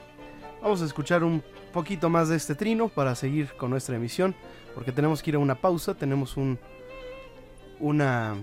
vamos 0.62 0.82
a 0.82 0.86
escuchar 0.86 1.22
un 1.24 1.42
poquito 1.72 2.08
más 2.10 2.28
de 2.28 2.36
este 2.36 2.54
trino 2.54 2.88
para 2.88 3.14
seguir 3.14 3.52
con 3.56 3.70
nuestra 3.70 3.96
emisión, 3.96 4.34
porque 4.74 4.92
tenemos 4.92 5.22
que 5.22 5.30
ir 5.30 5.36
a 5.36 5.38
una 5.38 5.54
pausa, 5.54 5.94
tenemos 5.94 6.36
un 6.36 6.58
una 7.78 8.34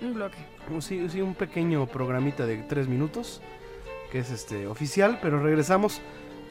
Un 0.00 0.14
bloque. 0.14 0.38
un- 0.70 0.80
sí, 0.82 1.08
sí, 1.10 1.20
un 1.20 1.34
pequeño 1.34 1.86
programita 1.86 2.46
de 2.46 2.58
tres 2.62 2.88
minutos 2.88 3.40
que 4.10 4.18
es 4.20 4.30
este 4.30 4.66
oficial, 4.66 5.18
pero 5.22 5.40
regresamos 5.42 6.00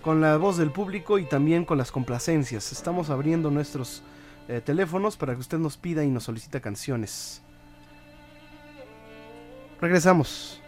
con 0.02 0.22
la 0.22 0.38
voz 0.38 0.56
del 0.58 0.72
público 0.72 1.18
y 1.20 1.26
también 1.26 1.66
con 1.66 1.78
las 1.78 1.92
complacencias. 1.92 2.72
Estamos 2.72 3.10
abriendo 3.10 3.52
nuestros 3.52 4.02
eh, 4.48 4.62
teléfonos 4.64 5.18
para 5.18 5.34
que 5.34 5.42
usted 5.42 5.58
nos 5.58 5.78
pida 5.78 6.04
y 6.04 6.10
nos 6.10 6.24
solicita 6.24 6.60
canciones. 6.62 7.42
Regresamos. 9.82 10.60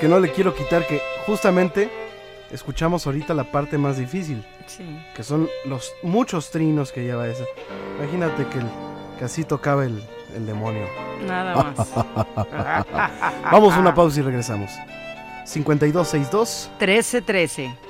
Que 0.00 0.08
no 0.08 0.20
le 0.20 0.30
quiero 0.30 0.54
quitar 0.54 0.86
que 0.86 1.00
justamente 1.26 1.90
escuchamos 2.50 3.06
ahorita 3.06 3.32
la 3.34 3.50
parte 3.50 3.78
más 3.78 3.96
difícil. 3.96 4.44
Sí. 4.66 4.84
Que 5.14 5.22
son 5.22 5.48
los 5.64 5.94
muchos 6.02 6.50
trinos 6.50 6.92
que 6.92 7.02
lleva 7.02 7.26
esa. 7.28 7.44
Imagínate 7.98 8.46
que, 8.46 8.58
el, 8.58 8.66
que 9.18 9.24
así 9.24 9.44
tocaba 9.44 9.84
el, 9.84 10.02
el 10.34 10.46
demonio. 10.46 10.86
Nada 11.26 11.74
más. 11.76 11.88
Vamos 13.50 13.74
a 13.74 13.78
una 13.80 13.94
pausa 13.94 14.20
y 14.20 14.22
regresamos. 14.22 14.70
5262 15.46 16.70
1313. 16.78 17.85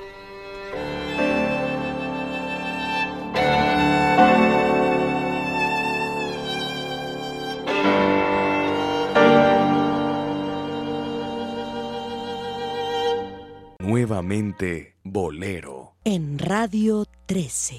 Nuevamente 14.27 14.97
Bolero. 15.05 15.95
En 16.03 16.37
Radio 16.37 17.05
13. 17.27 17.75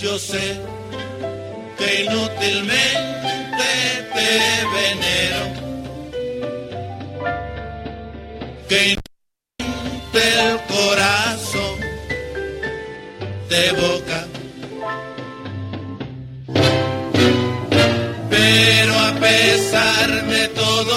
Yo 0.00 0.18
sé 0.18 0.58
que 1.76 2.04
inútilmente 2.04 3.07
pesar 19.28 20.26
de 20.26 20.48
todo, 20.48 20.96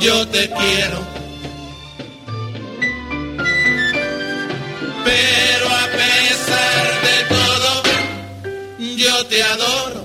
yo 0.00 0.26
te 0.28 0.48
quiero. 0.58 1.00
Pero 5.08 5.66
a 5.82 5.86
pesar 6.00 6.84
de 7.08 7.16
todo, 7.34 7.70
yo 9.02 9.26
te 9.26 9.42
adoro. 9.42 10.02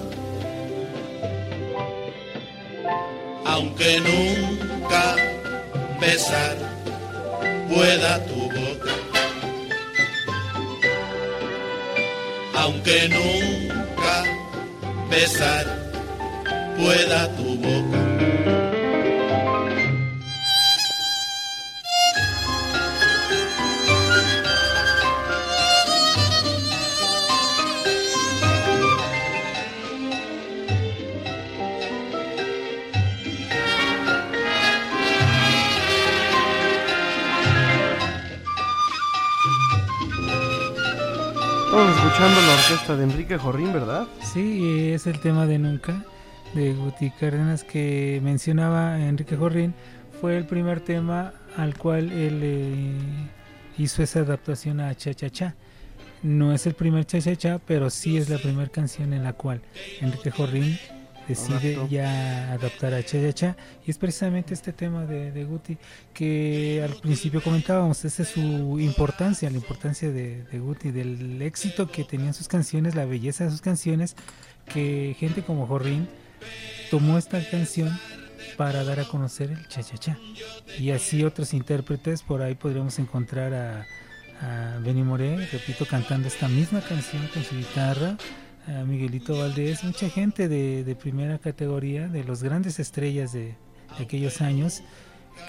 Aunque 3.45 3.91
nunca 4.09 5.05
besar 6.01 6.55
pueda 7.69 8.25
tu 8.25 8.41
boca. 8.59 8.93
Aunque 12.55 12.97
nunca 13.09 14.15
besar 15.09 15.78
pueda 16.79 17.27
tu 17.35 17.55
boca. 17.57 17.99
Estamos 41.65 41.95
escuchando 41.95 42.41
la 42.41 42.53
orquesta 42.53 42.95
de 42.95 43.03
Enrique 43.03 43.37
Jorrín, 43.37 43.73
¿verdad? 43.73 44.07
Sí, 44.21 44.91
es 44.93 45.07
el 45.07 45.19
tema 45.19 45.45
de 45.45 45.59
Nunca 45.59 46.03
de 46.53 46.73
Guti 46.73 47.11
Cárdenas 47.11 47.63
que 47.63 48.19
mencionaba 48.23 48.99
Enrique 48.99 49.35
Jorrín. 49.35 49.73
Fue 50.19 50.37
el 50.37 50.45
primer 50.45 50.81
tema 50.81 51.33
al 51.55 51.77
cual 51.77 52.11
él 52.11 52.41
eh, 52.43 52.93
hizo 53.77 54.03
esa 54.03 54.19
adaptación 54.19 54.79
a 54.79 54.95
Cha 54.95 55.13
Cha 55.13 55.29
Cha. 55.29 55.55
No 56.23 56.53
es 56.53 56.65
el 56.65 56.73
primer 56.73 57.05
Cha 57.05 57.21
Cha 57.21 57.35
Cha, 57.35 57.59
pero 57.59 57.89
sí 57.89 58.17
es 58.17 58.29
la 58.29 58.37
primera 58.37 58.69
canción 58.69 59.13
en 59.13 59.23
la 59.23 59.33
cual 59.33 59.61
Enrique 60.01 60.31
Jorrín 60.31 60.77
decide 61.27 61.77
ya 61.89 62.51
adaptar 62.51 62.93
a 62.93 63.03
Cha 63.03 63.21
Cha 63.21 63.33
Cha. 63.33 63.57
Y 63.85 63.91
es 63.91 63.97
precisamente 63.97 64.53
este 64.53 64.73
tema 64.73 65.05
de, 65.05 65.31
de 65.31 65.43
Guti 65.45 65.77
que 66.13 66.81
al 66.83 66.95
principio 66.95 67.41
comentábamos, 67.41 68.03
esa 68.03 68.23
es 68.23 68.29
su 68.29 68.79
importancia, 68.79 69.49
la 69.49 69.57
importancia 69.57 70.09
de, 70.09 70.43
de 70.43 70.59
Guti, 70.59 70.91
del 70.91 71.41
éxito 71.41 71.89
que 71.89 72.03
tenían 72.03 72.33
sus 72.33 72.47
canciones, 72.47 72.95
la 72.95 73.05
belleza 73.05 73.45
de 73.45 73.51
sus 73.51 73.61
canciones, 73.61 74.15
que 74.65 75.15
gente 75.17 75.43
como 75.43 75.67
Jorrín 75.67 76.07
tomó 76.89 77.17
esta 77.17 77.41
canción 77.49 77.97
para 78.57 78.83
dar 78.83 78.99
a 78.99 79.05
conocer 79.05 79.51
el 79.51 79.67
cha 79.67 79.83
cha 79.83 79.97
cha. 79.97 80.17
Y 80.77 80.91
así 80.91 81.23
otros 81.23 81.53
intérpretes 81.53 82.23
por 82.23 82.41
ahí 82.41 82.55
podríamos 82.55 82.99
encontrar 82.99 83.53
a, 83.53 83.85
a 84.41 84.79
Benny 84.79 85.03
Moré 85.03 85.47
repito 85.51 85.85
cantando 85.85 86.27
esta 86.27 86.47
misma 86.47 86.81
canción 86.81 87.27
con 87.33 87.43
su 87.43 87.55
guitarra. 87.55 88.17
A 88.67 88.83
Miguelito 88.83 89.37
Valdés 89.37 89.83
mucha 89.83 90.09
gente 90.09 90.47
de, 90.47 90.83
de 90.83 90.95
primera 90.95 91.39
categoría 91.39 92.07
de 92.07 92.23
los 92.23 92.43
grandes 92.43 92.79
estrellas 92.79 93.31
de, 93.31 93.55
de 93.97 94.03
aquellos 94.03 94.41
años 94.41 94.83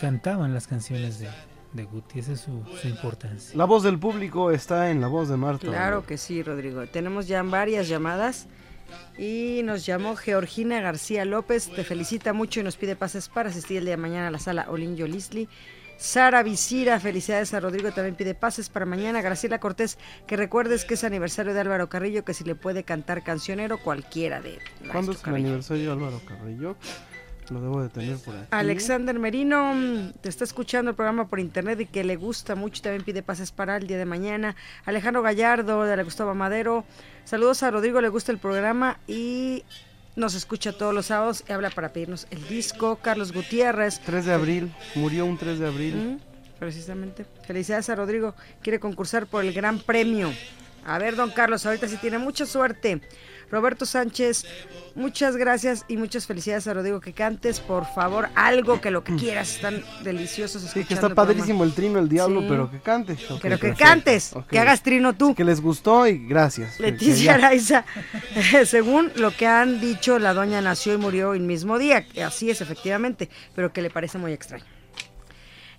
cantaban 0.01 0.55
las 0.55 0.67
canciones 0.67 1.19
de, 1.19 1.29
de 1.73 1.85
Guti. 1.85 2.21
Esa 2.21 2.33
es 2.33 2.41
su, 2.41 2.65
su 2.81 2.89
importancia. 2.89 3.57
La 3.57 3.65
voz 3.65 3.83
del 3.83 3.99
público 3.99 4.51
está 4.53 4.91
en 4.91 5.01
la 5.01 5.09
voz 5.09 5.29
de 5.29 5.37
Marta. 5.37 5.67
Claro 5.67 6.07
que 6.07 6.17
sí, 6.17 6.43
Rodrigo. 6.43 6.87
Tenemos 6.87 7.27
ya 7.27 7.43
varias 7.43 7.89
llamadas 7.89 8.47
y 9.19 9.63
nos 9.65 9.87
llamó 9.87 10.17
Georgina 10.17 10.81
García 10.81 11.25
López. 11.25 11.71
Te 11.71 11.85
felicita 11.85 12.33
mucho 12.33 12.61
y 12.61 12.63
nos 12.63 12.77
pide 12.77 12.97
pases 12.97 13.29
para 13.29 13.51
asistir 13.51 13.79
el 13.79 13.85
día 13.85 13.93
de 13.93 14.03
mañana 14.03 14.29
a 14.29 14.31
la 14.31 14.39
sala 14.39 14.67
Olin 14.69 14.97
Yolisli. 14.97 15.49
Sara 16.01 16.43
Visira, 16.43 16.99
felicidades 16.99 17.53
a 17.53 17.61
Rodrigo, 17.61 17.93
también 17.93 18.15
pide 18.15 18.35
pases 18.35 18.71
para 18.71 18.87
mañana. 18.87 19.21
Graciela 19.21 19.61
Cortés, 19.61 19.99
que 20.27 20.35
recuerdes 20.35 20.87
que 20.87 20.95
es 20.95 21.05
aniversario 21.05 21.53
de 21.53 21.61
Álvaro 21.61 21.91
Carrillo, 21.91 22.25
que 22.25 22.33
si 22.33 22.43
le 22.43 22.55
puede 22.55 22.85
cantar 22.85 23.23
cancionero 23.23 23.77
cualquiera 23.77 24.41
de 24.41 24.59
¿Cuándo 24.91 25.13
Maestro 25.13 25.13
es 25.13 25.27
el 25.27 25.35
aniversario 25.35 25.85
de 25.85 25.93
Álvaro 25.93 26.21
Carrillo? 26.27 26.77
Lo 27.51 27.61
debo 27.61 27.83
de 27.83 27.91
tener 27.91 28.17
por 28.17 28.35
aquí. 28.35 28.47
Alexander 28.51 29.19
Merino 29.19 29.75
te 30.23 30.31
está 30.31 30.45
escuchando 30.45 30.93
el 30.93 30.97
programa 30.97 31.29
por 31.29 31.39
internet 31.39 31.81
y 31.81 31.87
que 31.87 32.03
le 32.03 32.17
gusta 32.17 32.55
mucho 32.55 32.79
y 32.79 32.83
también 32.83 33.05
pide 33.05 33.23
pases 33.23 33.53
para 33.53 33.77
el 33.77 33.87
día 33.87 33.99
de 33.99 34.07
mañana. 34.07 34.57
Alejandro 34.87 35.21
Gallardo 35.21 35.85
de 35.85 35.97
la 35.97 36.03
Gustavo 36.03 36.35
Madero. 36.35 36.85
Saludos 37.25 37.63
a 37.63 37.71
Rodrigo, 37.71 38.01
le 38.01 38.09
gusta 38.09 38.33
el 38.33 38.39
programa 38.39 38.99
y 39.07 39.65
nos 40.17 40.35
escucha 40.35 40.73
todos 40.73 40.93
los 40.93 41.07
sábados 41.07 41.45
y 41.49 41.53
habla 41.53 41.71
para 41.71 41.93
pedirnos 41.93 42.27
el 42.31 42.47
disco. 42.49 42.97
Carlos 42.97 43.33
Gutiérrez. 43.33 44.01
3 44.01 44.25
de 44.25 44.33
abril, 44.33 44.73
murió 44.95 45.25
un 45.27 45.39
3 45.39 45.59
de 45.59 45.67
abril. 45.67 45.95
Mm, 45.95 46.59
precisamente. 46.59 47.25
Felicidades 47.47 47.89
a 47.91 47.95
Rodrigo. 47.95 48.35
Quiere 48.63 48.81
concursar 48.81 49.27
por 49.27 49.45
el 49.45 49.53
gran 49.53 49.79
premio. 49.79 50.33
A 50.85 50.99
ver, 50.99 51.15
don 51.15 51.31
Carlos, 51.31 51.65
ahorita 51.67 51.89
sí 51.89 51.97
tiene 51.99 52.19
mucha 52.19 52.47
suerte. 52.47 53.01
Roberto 53.51 53.85
Sánchez, 53.87 54.45
muchas 54.95 55.37
gracias 55.37 55.85
y 55.89 55.97
muchas 55.97 56.27
felicidades 56.27 56.67
a 56.69 56.75
Rodrigo. 56.75 57.01
Que 57.01 57.13
cantes, 57.13 57.61
por 57.61 57.85
favor, 57.95 58.29
algo 58.35 58.81
que 58.81 58.91
lo 58.91 59.03
que 59.05 59.15
quieras. 59.17 59.57
Están 59.57 59.83
deliciosos 60.05 60.63
Sí, 60.63 60.85
que 60.85 60.95
está 60.95 61.09
el 61.09 61.15
padrísimo 61.15 61.65
el 61.65 61.73
trino, 61.73 61.99
el 61.99 62.09
diablo, 62.09 62.41
Sí. 62.43 62.47
pero 62.49 62.71
que 62.71 62.79
cante. 62.81 63.13
Ok, 63.15 63.39
Pero 63.43 63.57
que 63.57 63.69
perfecto. 63.69 63.85
cantes, 63.85 64.35
que 64.49 64.59
hagas 64.59 64.83
trino 64.83 65.15
tú. 65.15 65.35
Que 65.35 65.45
les 65.45 65.61
gustó 65.61 66.07
y 66.07 66.27
gracias. 66.27 66.79
Leticia 66.81 67.35
Araiza, 67.35 67.85
según 68.65 69.11
lo 69.17 69.31
que 69.37 69.47
han 69.47 69.81
dicho, 69.81 70.19
la 70.19 70.33
doña 70.35 70.61
nació 70.61 70.95
y 70.95 70.99
murió 70.99 71.35
el 71.35 71.41
mismo 71.41 71.79
día. 71.79 72.07
Así 72.25 72.51
es, 72.51 72.61
efectivamente, 72.61 73.29
pero 73.55 73.73
que 73.73 73.83
le 73.83 73.91
parece 73.91 74.19
muy 74.19 74.33
extraño. 74.33 74.65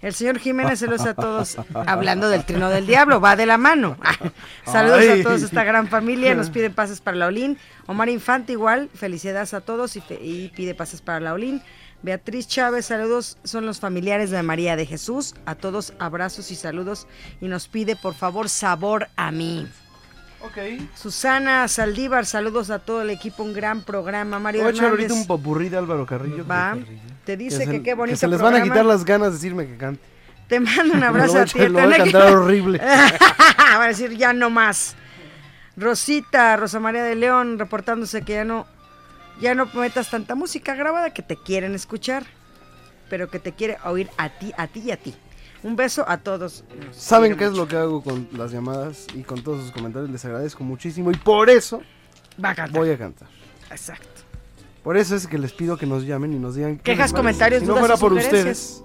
El 0.02 0.14
señor 0.16 0.40
Jiménez, 0.40 0.80
saludos 0.80 1.06
a 1.06 1.14
todos. 1.14 1.58
Hablando 1.88 2.30
del 2.30 2.44
trino 2.44 2.70
del 2.70 2.88
diablo, 2.88 3.22
va 3.22 3.36
de 3.36 3.46
la 3.46 3.58
mano. 3.58 3.98
saludos 4.66 5.00
Ay. 5.02 5.20
a 5.22 5.24
todos 5.24 5.42
esta 5.44 5.64
gran 5.64 5.88
familia. 5.88 6.34
Nos 6.34 6.50
pide 6.50 6.70
pases 6.72 7.02
para 7.02 7.18
la 7.18 7.28
Olin. 7.28 7.58
Omar 7.86 8.10
Infante, 8.10 8.54
igual, 8.54 8.90
felicidades 8.94 9.54
a 9.54 9.62
todos 9.62 9.96
y, 9.96 10.02
fe- 10.02 10.20
y 10.22 10.50
pide 10.50 10.74
pases 10.74 11.02
para 11.02 11.20
la 11.20 11.34
Olin. 11.34 11.62
Beatriz 12.04 12.48
Chávez, 12.48 12.88
saludos, 12.88 13.38
son 13.44 13.68
los 13.68 13.80
familiares 13.80 14.32
de 14.32 14.42
María 14.42 14.76
de 14.76 14.88
Jesús. 14.88 15.36
A 15.46 15.54
todos 15.54 15.94
abrazos 16.00 16.50
y 16.50 16.56
saludos. 16.56 17.06
Y 17.40 17.48
nos 17.48 17.68
pide, 17.68 17.96
por 17.96 18.16
favor, 18.16 18.50
sabor 18.50 19.08
a 19.18 19.32
mí. 19.32 19.68
Ok. 20.44 20.58
Susana 20.96 21.68
Saldívar, 21.68 22.26
saludos 22.26 22.70
a 22.70 22.80
todo 22.80 23.02
el 23.04 23.10
equipo, 23.10 23.44
un 23.44 23.54
gran 23.54 23.82
programa. 23.84 24.40
Mario 24.40 24.62
Voy 24.64 24.72
a 24.72 24.74
echar 24.74 24.90
ahorita 24.90 25.14
un 25.14 25.28
popurrí 25.28 25.70
de 25.70 25.78
Álvaro 25.78 26.06
Carrillo. 26.06 26.46
va, 26.46 26.78
te 27.26 27.38
dice 27.38 27.68
que, 27.68 27.84
qué 27.84 27.94
bonito 27.94 28.16
Que 28.16 28.20
se 28.20 28.28
les 28.28 28.42
van 28.42 28.56
a 28.56 28.64
quitar 28.64 28.86
las 28.86 29.06
ganas 29.06 29.30
de 29.30 29.34
decirme 29.36 29.68
que 29.68 29.78
cante. 29.78 30.02
Te 30.48 30.60
mando 30.60 30.96
un 30.96 31.04
abrazo 31.04 31.40
a 31.40 31.46
ti. 31.46 31.60
lo 31.68 31.82
voy 31.82 31.94
a 31.94 31.98
cantar 31.98 32.34
horrible. 32.36 32.78
Va 32.80 33.84
a 33.84 33.88
decir 33.88 34.18
ya 34.18 34.34
no 34.34 34.50
más. 34.50 34.96
Rosita, 35.78 36.58
Rosa 36.58 36.80
María 36.80 37.04
de 37.04 37.16
León, 37.16 37.58
reportándose 37.58 38.24
que 38.24 38.34
ya 38.34 38.44
no, 38.44 38.68
ya 39.40 39.56
no 39.56 39.68
metas 39.74 40.10
tanta 40.10 40.36
música 40.36 40.76
grabada 40.76 41.14
que 41.14 41.22
te 41.22 41.38
quieren 41.38 41.74
escuchar, 41.74 42.26
pero 43.10 43.30
que 43.30 43.40
te 43.40 43.54
quiere 43.54 43.78
oír 43.86 44.10
a 44.18 44.30
ti, 44.30 44.52
a 44.58 44.68
ti 44.68 44.82
y 44.82 44.92
a 44.92 44.98
ti. 44.98 45.16
Un 45.64 45.76
beso 45.76 46.04
a 46.08 46.18
todos. 46.18 46.64
Nos 46.88 46.96
¿Saben 46.96 47.36
qué 47.38 47.46
es 47.46 47.54
lo 47.54 47.68
que 47.68 47.76
hago 47.78 48.02
con 48.02 48.28
las 48.34 48.52
llamadas 48.52 49.08
y 49.14 49.22
con 49.22 49.44
todos 49.44 49.62
sus 49.62 49.72
comentarios? 49.72 50.10
Les 50.10 50.24
agradezco 50.26 50.64
muchísimo 50.64 51.12
y 51.12 51.16
por 51.16 51.50
eso 51.50 51.82
Va 52.44 52.50
a 52.52 52.56
cantar. 52.56 52.80
voy 52.80 52.90
a 52.90 52.98
cantar. 52.98 53.28
Exacto. 53.70 54.08
Por 54.84 54.98
eso 54.98 55.16
es 55.16 55.28
que 55.28 55.38
les 55.38 55.54
pido 55.54 55.78
que 55.78 55.86
nos 55.86 56.04
llamen 56.06 56.34
y 56.34 56.40
nos 56.40 56.56
digan 56.56 56.80
Quejas, 56.80 57.14
comentarios, 57.14 57.62
Si 57.62 57.68
no 57.68 57.76
fuera 57.78 57.98
por 57.98 58.14
ustedes, 58.14 58.84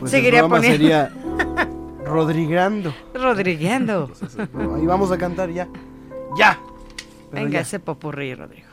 pues 0.00 0.10
Seguiría 0.10 0.40
el 0.40 0.48
poniendo. 0.48 0.76
sería 0.76 1.12
Rodrigando. 2.04 2.92
Rodrigueando. 3.14 4.10
Ahí 4.76 4.86
vamos 4.86 5.12
a 5.12 5.18
cantar 5.18 5.50
ya. 5.50 5.68
¡Ya! 6.36 6.58
Pero 7.30 7.44
Venga, 7.44 7.50
ya. 7.54 7.60
ese 7.60 7.78
popurrí, 7.80 8.34
Rodrigo. 8.34 8.66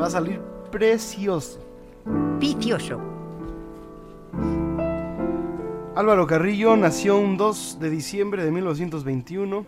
Va 0.00 0.06
a 0.06 0.10
salir 0.10 0.40
precioso. 0.70 1.60
Picioso. 2.38 3.00
Álvaro 5.96 6.26
Carrillo 6.26 6.76
nació 6.76 7.16
un 7.16 7.38
2 7.38 7.78
de 7.80 7.88
diciembre 7.88 8.44
de 8.44 8.50
1921 8.50 9.64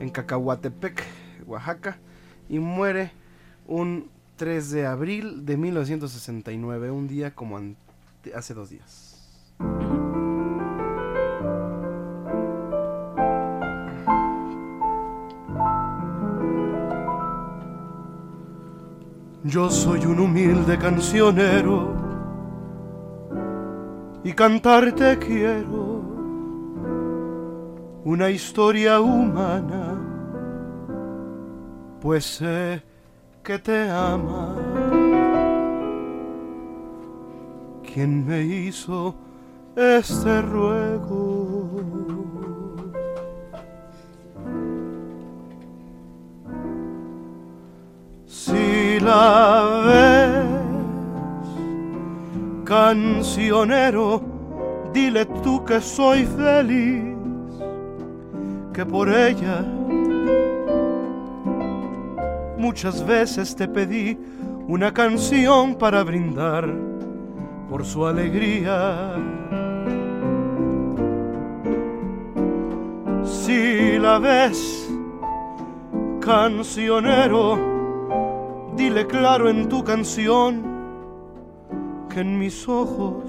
en 0.00 0.10
Cacahuatepec, 0.10 1.02
Oaxaca, 1.46 1.96
y 2.50 2.58
muere 2.58 3.12
un 3.66 4.10
3 4.36 4.70
de 4.70 4.84
abril 4.84 5.46
de 5.46 5.56
1969, 5.56 6.90
un 6.90 7.08
día 7.08 7.34
como 7.34 7.58
hace 8.34 8.52
dos 8.52 8.68
días. 8.68 9.30
Yo 19.42 19.70
soy 19.70 20.04
un 20.04 20.20
humilde 20.20 20.76
cancionero 20.76 22.05
y 24.26 24.32
cantarte 24.32 25.18
quiero 25.20 26.02
una 28.04 28.28
historia 28.28 29.00
humana, 29.00 30.00
pues 32.00 32.24
sé 32.24 32.82
que 33.44 33.56
te 33.60 33.88
ama. 33.88 34.56
Quien 37.84 38.26
me 38.26 38.42
hizo 38.42 39.14
este 39.76 40.42
ruego. 40.42 41.70
Si 48.26 48.98
la 48.98 49.82
cancionero, 52.66 54.20
dile 54.92 55.24
tú 55.42 55.64
que 55.64 55.80
soy 55.80 56.26
feliz, 56.26 57.14
que 58.74 58.84
por 58.84 59.08
ella 59.08 59.64
muchas 62.58 63.06
veces 63.06 63.54
te 63.54 63.68
pedí 63.68 64.18
una 64.66 64.92
canción 64.92 65.76
para 65.76 66.02
brindar 66.02 66.68
por 67.70 67.84
su 67.84 68.04
alegría. 68.04 69.14
Si 73.22 73.96
la 73.98 74.18
ves, 74.18 74.90
cancionero, 76.20 77.58
dile 78.76 79.06
claro 79.06 79.48
en 79.48 79.68
tu 79.68 79.84
canción 79.84 80.75
en 82.16 82.38
mis 82.38 82.66
ojos 82.68 83.24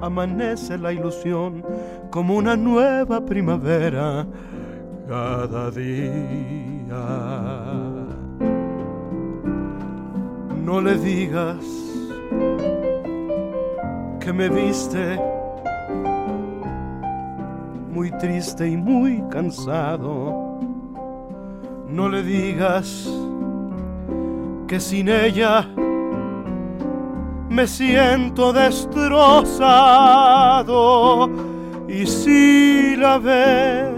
amanece 0.00 0.76
la 0.76 0.92
ilusión 0.92 1.64
como 2.10 2.36
una 2.36 2.56
nueva 2.56 3.24
primavera 3.24 4.26
cada 5.08 5.70
día. 5.70 7.04
No 10.64 10.80
le 10.80 10.98
digas 10.98 11.64
que 14.18 14.32
me 14.32 14.48
viste 14.48 15.20
muy 17.92 18.10
triste 18.18 18.68
y 18.68 18.76
muy 18.76 19.22
cansado. 19.30 20.58
No 21.88 22.08
le 22.08 22.22
digas 22.22 23.08
que 24.66 24.80
sin 24.80 25.08
ella 25.08 25.68
me 27.52 27.66
siento 27.66 28.52
destrozado 28.52 29.50
y 31.86 32.06
si 32.06 32.96
la 32.96 33.18
ves, 33.18 33.92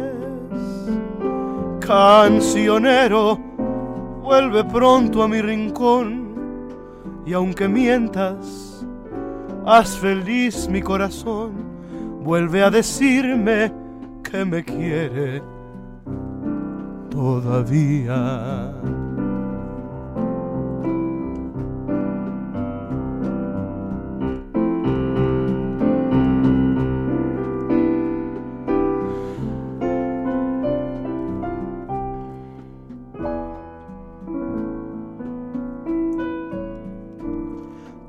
cancionero, 1.80 3.38
vuelve 4.22 4.64
pronto 4.64 5.22
a 5.22 5.28
mi 5.28 5.40
rincón 5.40 6.24
y 7.24 7.32
aunque 7.32 7.68
mientas, 7.68 8.84
haz 9.64 9.96
feliz 9.98 10.68
mi 10.68 10.82
corazón, 10.82 11.52
vuelve 12.24 12.64
a 12.64 12.70
decirme 12.70 13.72
que 14.22 14.44
me 14.44 14.64
quiere 14.64 15.40
todavía. 17.08 18.74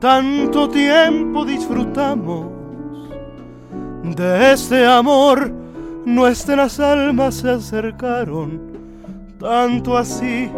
Tanto 0.06 0.70
tiempo 0.70 1.44
disfrutamos 1.44 2.46
de 4.16 4.54
este 4.54 4.86
amor, 4.86 5.52
nuestras 6.06 6.80
almas 6.80 7.34
se 7.34 7.50
acercaron, 7.50 8.62
tanto 9.40 9.98
así 9.98 10.52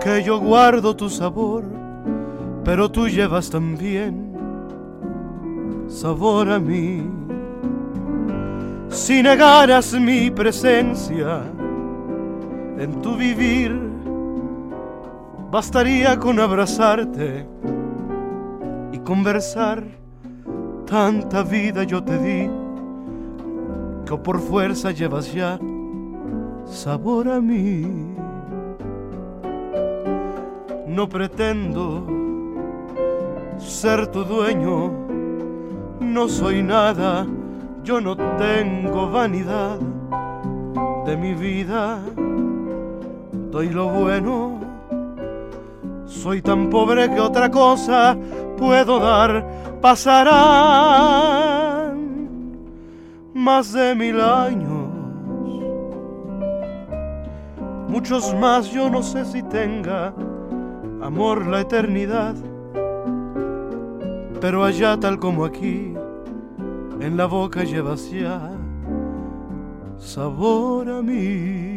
que 0.00 0.22
yo 0.22 0.38
guardo 0.38 0.94
tu 0.94 1.10
sabor, 1.10 1.64
pero 2.64 2.88
tú 2.88 3.08
llevas 3.08 3.50
también 3.50 4.32
sabor 5.88 6.48
a 6.52 6.60
mí. 6.60 7.02
Si 8.88 9.20
negaras 9.20 9.94
mi 9.94 10.30
presencia 10.30 11.42
en 12.78 13.02
tu 13.02 13.16
vivir, 13.16 13.76
bastaría 15.50 16.16
con 16.16 16.38
abrazarte 16.38 17.48
conversar. 19.06 19.84
Tanta 20.84 21.42
vida 21.42 21.84
yo 21.84 22.02
te 22.02 22.18
di 22.18 22.50
que 24.04 24.16
por 24.18 24.38
fuerza 24.40 24.90
llevas 24.90 25.32
ya 25.32 25.58
sabor 26.64 27.28
a 27.28 27.40
mí. 27.40 27.86
No 30.86 31.08
pretendo 31.08 32.04
ser 33.58 34.06
tu 34.08 34.24
dueño, 34.24 34.92
no 36.00 36.28
soy 36.28 36.62
nada, 36.62 37.26
yo 37.84 38.00
no 38.00 38.16
tengo 38.16 39.10
vanidad 39.10 39.78
de 41.04 41.16
mi 41.16 41.34
vida. 41.34 42.00
Doy 43.50 43.70
lo 43.70 43.88
bueno, 43.88 44.60
soy 46.06 46.42
tan 46.42 46.70
pobre 46.70 47.08
que 47.10 47.20
otra 47.20 47.50
cosa 47.50 48.16
puedo 48.56 48.98
dar. 48.98 49.44
Pasarán 49.80 51.56
más 53.34 53.72
de 53.72 53.94
mil 53.94 54.20
años, 54.20 54.88
muchos 57.88 58.34
más, 58.34 58.70
yo 58.70 58.90
no 58.90 59.02
sé 59.02 59.24
si 59.24 59.42
tenga 59.44 60.12
amor 61.02 61.46
la 61.46 61.60
eternidad, 61.60 62.34
pero 64.40 64.64
allá 64.64 64.98
tal 64.98 65.18
como 65.18 65.44
aquí, 65.44 65.94
en 67.00 67.16
la 67.16 67.26
boca 67.26 67.62
llevas 67.62 68.10
ya 68.10 68.50
sabor 69.98 70.88
a 70.90 71.02
mí. 71.02 71.75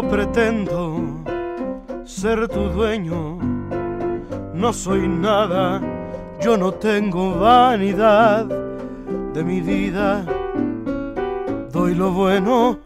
No 0.00 0.08
pretendo 0.08 1.00
ser 2.04 2.46
tu 2.46 2.68
dueño, 2.68 3.36
no 4.54 4.72
soy 4.72 5.08
nada, 5.08 5.80
yo 6.40 6.56
no 6.56 6.70
tengo 6.70 7.40
vanidad 7.40 8.46
de 9.34 9.42
mi 9.42 9.60
vida. 9.60 10.24
Doy 11.72 11.96
lo 11.96 12.12
bueno, 12.12 12.78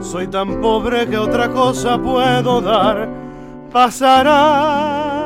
soy 0.00 0.28
tan 0.28 0.60
pobre 0.60 1.08
que 1.08 1.16
otra 1.16 1.48
cosa 1.48 1.96
puedo 1.96 2.60
dar. 2.60 3.08
Pasarán 3.72 5.22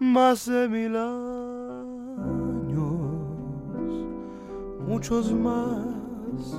más 0.00 0.44
de 0.44 0.68
mil 0.68 0.94
años, 0.94 1.33
muchos 4.86 5.32
más. 5.32 6.58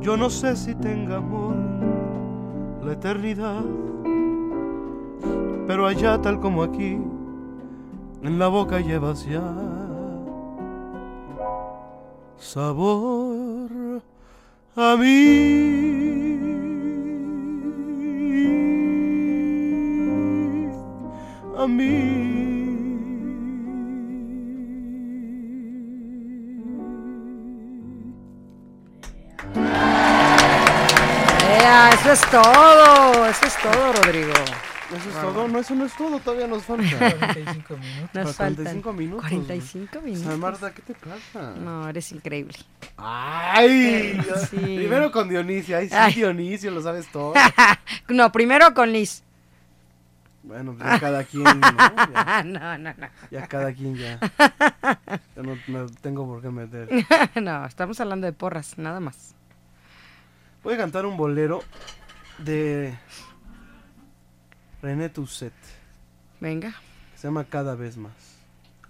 Yo 0.00 0.16
no 0.16 0.28
sé 0.30 0.56
si 0.56 0.74
tenga 0.74 1.16
amor 1.16 1.56
la 2.84 2.92
eternidad, 2.92 3.64
pero 5.66 5.86
allá 5.86 6.20
tal 6.20 6.40
como 6.40 6.62
aquí, 6.62 6.98
en 8.22 8.38
la 8.38 8.48
boca 8.48 8.80
llevas 8.80 9.24
ya 9.26 9.42
sabor 12.38 14.02
a 14.76 14.96
mí, 14.96 16.38
a 21.56 21.66
mí. 21.66 22.53
Ea, 31.64 31.88
eso 31.94 32.12
es 32.12 32.20
todo, 32.30 33.26
eso 33.26 33.46
es 33.46 33.56
todo, 33.56 33.92
Rodrigo. 33.94 34.34
Eso 34.94 35.08
es 35.08 35.14
todo, 35.14 35.48
no, 35.48 35.58
eso 35.58 35.74
no 35.74 35.86
es 35.86 35.96
todo, 35.96 36.18
todavía 36.18 36.46
nos 36.46 36.62
falta. 36.64 36.98
45 36.98 37.76
minutos. 37.78 38.10
Nos 38.12 38.36
45 38.36 38.82
faltan 38.82 38.96
minutos. 38.98 39.20
45 39.22 40.00
minutos. 40.02 40.38
Marta, 40.38 40.74
¿qué 40.74 40.82
te 40.82 40.94
pasa? 40.94 41.52
No, 41.52 41.88
eres 41.88 42.12
increíble. 42.12 42.54
¡Ay! 42.98 44.20
Sí. 44.50 44.58
Primero 44.58 45.10
con 45.10 45.26
Dionisio, 45.26 45.78
ay 45.78 45.88
sí, 45.88 45.94
Ay. 45.98 46.12
Dionisio, 46.12 46.70
lo 46.70 46.82
sabes 46.82 47.10
todo. 47.10 47.32
no, 48.08 48.30
primero 48.30 48.74
con 48.74 48.92
Liz. 48.92 49.22
Bueno, 50.42 50.74
pues 50.74 50.84
ya 50.86 51.00
cada 51.00 51.24
quien, 51.24 51.44
¿no? 51.44 51.76
Ya, 52.12 52.42
no, 52.44 52.76
no, 52.76 52.94
no. 52.94 53.08
ya 53.30 53.46
cada 53.48 53.72
quien 53.72 53.96
ya. 53.96 54.20
Ya 54.20 55.42
no 55.42 55.56
me 55.66 55.86
tengo 56.02 56.26
por 56.26 56.42
qué 56.42 56.50
meter. 56.50 56.90
no, 57.40 57.64
estamos 57.64 57.98
hablando 58.00 58.26
de 58.26 58.34
porras, 58.34 58.76
nada 58.76 59.00
más. 59.00 59.34
Voy 60.64 60.74
a 60.74 60.76
cantar 60.78 61.04
un 61.06 61.16
bolero 61.16 61.62
de 62.38 62.94
René 64.82 65.08
Toussaint. 65.10 65.52
Venga. 66.40 66.74
Se 67.16 67.28
llama 67.28 67.44
Cada 67.44 67.74
vez 67.74 67.96
más. 67.96 68.12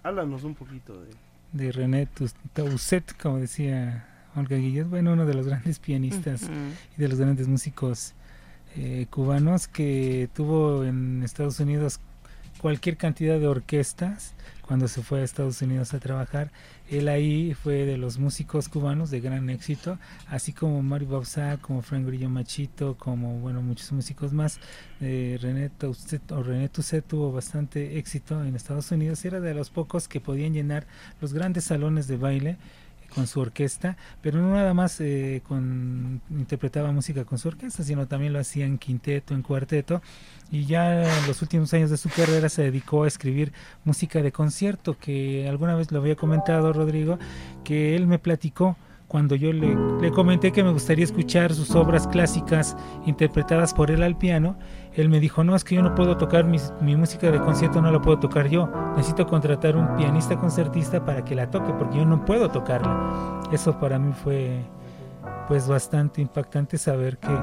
Háblanos 0.03 0.43
un 0.43 0.55
poquito 0.55 1.01
de... 1.01 1.09
de 1.53 1.71
René 1.71 2.05
Tus- 2.05 2.35
Tausset, 2.53 3.15
como 3.21 3.37
decía 3.39 4.07
Olga 4.35 4.55
Guillet, 4.57 4.85
bueno, 4.85 5.13
uno 5.13 5.25
de 5.25 5.33
los 5.33 5.47
grandes 5.47 5.79
pianistas 5.79 6.43
y 6.97 7.01
de 7.01 7.07
los 7.07 7.19
grandes 7.19 7.47
músicos 7.47 8.13
eh, 8.75 9.07
cubanos 9.09 9.67
que 9.67 10.29
tuvo 10.33 10.83
en 10.83 11.23
Estados 11.23 11.59
Unidos 11.59 11.99
cualquier 12.65 12.97
cantidad 12.97 13.39
de 13.39 13.47
orquestas 13.47 14.33
cuando 14.63 14.87
se 14.87 15.03
fue 15.03 15.21
a 15.21 15.23
Estados 15.23 15.61
Unidos 15.61 15.93
a 15.93 15.99
trabajar. 15.99 16.49
Él 16.89 17.09
ahí 17.09 17.53
fue 17.53 17.85
de 17.85 17.95
los 17.95 18.17
músicos 18.17 18.69
cubanos 18.69 19.11
de 19.11 19.19
gran 19.19 19.51
éxito, 19.51 19.99
así 20.29 20.51
como 20.51 20.81
Mario 20.81 21.09
Bauzá, 21.09 21.57
como 21.57 21.83
Frank 21.83 22.07
Grillo 22.07 22.27
Machito, 22.27 22.95
como 22.97 23.35
bueno 23.37 23.61
muchos 23.61 23.91
músicos 23.91 24.33
más. 24.33 24.59
Eh, 24.99 25.37
René 25.39 25.69
Toussaint 25.69 27.05
tuvo 27.05 27.31
bastante 27.31 27.99
éxito 27.99 28.43
en 28.43 28.55
Estados 28.55 28.91
Unidos. 28.91 29.23
Era 29.25 29.39
de 29.41 29.53
los 29.53 29.69
pocos 29.69 30.07
que 30.07 30.19
podían 30.19 30.53
llenar 30.53 30.87
los 31.21 31.33
grandes 31.33 31.65
salones 31.65 32.07
de 32.07 32.17
baile 32.17 32.57
con 33.15 33.27
su 33.27 33.39
orquesta, 33.39 33.95
pero 34.21 34.39
no 34.41 34.51
nada 34.51 34.73
más 34.73 34.99
eh, 34.99 35.41
con 35.47 36.21
interpretaba 36.29 36.91
música 36.91 37.23
con 37.23 37.39
su 37.39 37.47
orquesta, 37.47 37.81
sino 37.83 38.07
también 38.07 38.33
lo 38.33 38.39
hacía 38.39 38.65
en 38.65 38.77
quinteto, 38.77 39.33
en 39.33 39.41
cuarteto, 39.41 40.01
y 40.51 40.65
ya 40.65 41.03
en 41.03 41.27
los 41.27 41.41
últimos 41.41 41.73
años 41.73 41.89
de 41.89 41.97
su 41.97 42.09
carrera 42.09 42.49
se 42.49 42.63
dedicó 42.63 43.03
a 43.03 43.07
escribir 43.07 43.53
música 43.85 44.21
de 44.21 44.33
concierto, 44.33 44.97
que 44.99 45.47
alguna 45.47 45.75
vez 45.75 45.91
lo 45.91 45.99
había 45.99 46.15
comentado 46.15 46.73
Rodrigo, 46.73 47.17
que 47.63 47.95
él 47.95 48.05
me 48.05 48.19
platicó 48.19 48.75
cuando 49.07 49.35
yo 49.35 49.53
le, 49.53 49.75
le 50.01 50.11
comenté 50.11 50.51
que 50.51 50.63
me 50.63 50.71
gustaría 50.71 51.05
escuchar 51.05 51.53
sus 51.53 51.71
obras 51.71 52.07
clásicas 52.07 52.75
interpretadas 53.05 53.73
por 53.73 53.91
él 53.91 54.03
al 54.03 54.17
piano, 54.17 54.57
él 54.95 55.09
me 55.09 55.19
dijo, 55.19 55.43
no, 55.43 55.55
es 55.55 55.63
que 55.63 55.75
yo 55.75 55.81
no 55.81 55.93
puedo 55.93 56.15
tocar 56.15 56.45
mi 56.45 56.95
música 56.95 57.29
de 57.29 57.39
concierto, 57.39 57.81
no 57.81 57.91
la 57.91 58.01
puedo 58.01 58.19
tocar 58.19 58.47
yo. 58.47 58.69
Necesito 58.95 59.27
contratar 59.27 59.75
un 59.75 59.95
pianista 59.97 60.37
concertista 60.37 61.03
para 61.03 61.25
que 61.25 61.35
la 61.35 61.51
toque, 61.51 61.73
porque 61.73 61.97
yo 61.97 62.05
no 62.05 62.23
puedo 62.23 62.49
tocarla. 62.49 63.41
Eso 63.51 63.77
para 63.77 63.99
mí 63.99 64.13
fue 64.13 64.61
pues 65.47 65.67
bastante 65.67 66.21
impactante 66.21 66.77
saber 66.77 67.17
que, 67.17 67.37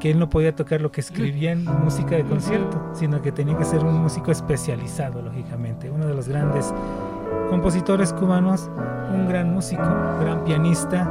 que 0.00 0.10
él 0.10 0.18
no 0.18 0.28
podía 0.28 0.54
tocar 0.54 0.80
lo 0.80 0.90
que 0.90 1.00
escribía 1.00 1.52
en 1.52 1.64
música 1.64 2.16
de 2.16 2.24
concierto, 2.24 2.90
sino 2.92 3.22
que 3.22 3.32
tenía 3.32 3.56
que 3.56 3.64
ser 3.64 3.84
un 3.84 3.94
músico 4.02 4.32
especializado, 4.32 5.22
lógicamente. 5.22 5.90
Uno 5.90 6.06
de 6.06 6.14
los 6.14 6.28
grandes 6.28 6.74
compositores 7.48 8.12
cubanos, 8.12 8.68
un 9.14 9.28
gran 9.28 9.52
músico, 9.52 9.88
gran 10.20 10.42
pianista 10.44 11.10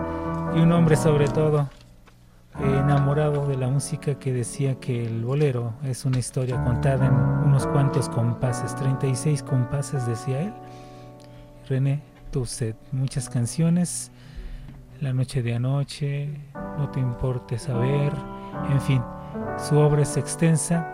y 0.54 0.60
un 0.60 0.72
hombre 0.74 0.96
sobre 0.96 1.28
todo 1.28 1.70
enamorado 2.60 3.46
de 3.48 3.58
la 3.58 3.68
música 3.68 4.16
que 4.16 4.34
decía 4.34 4.80
que 4.80 5.06
el 5.06 5.24
bolero 5.24 5.74
es 5.84 6.06
una 6.06 6.20
historia 6.20 6.64
contada 6.64 7.08
en 7.08 7.14
unos 7.48 7.68
cuantos 7.68 8.10
compases, 8.10 8.76
36 8.76 9.44
compases 9.44 10.06
decía 10.08 10.42
él. 10.42 10.54
René 11.70 12.02
Toussaint, 12.32 12.78
muchas 12.92 13.30
canciones, 13.30 14.12
La 15.00 15.14
noche 15.14 15.44
de 15.44 15.54
anoche, 15.54 16.30
No 16.78 16.90
te 16.90 17.00
importe 17.00 17.60
saber, 17.60 18.12
en 18.72 18.82
fin, 18.82 19.04
su 19.58 19.78
obra 19.78 20.02
es 20.02 20.18
extensa 20.18 20.88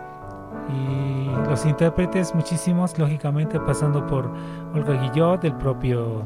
y 0.68 1.48
los 1.48 1.64
intérpretes 1.66 2.34
muchísimos, 2.34 2.98
lógicamente 2.98 3.58
pasando 3.60 4.06
por 4.06 4.30
Olga 4.74 4.94
Guillot, 4.94 5.44
el 5.44 5.54
propio 5.54 6.24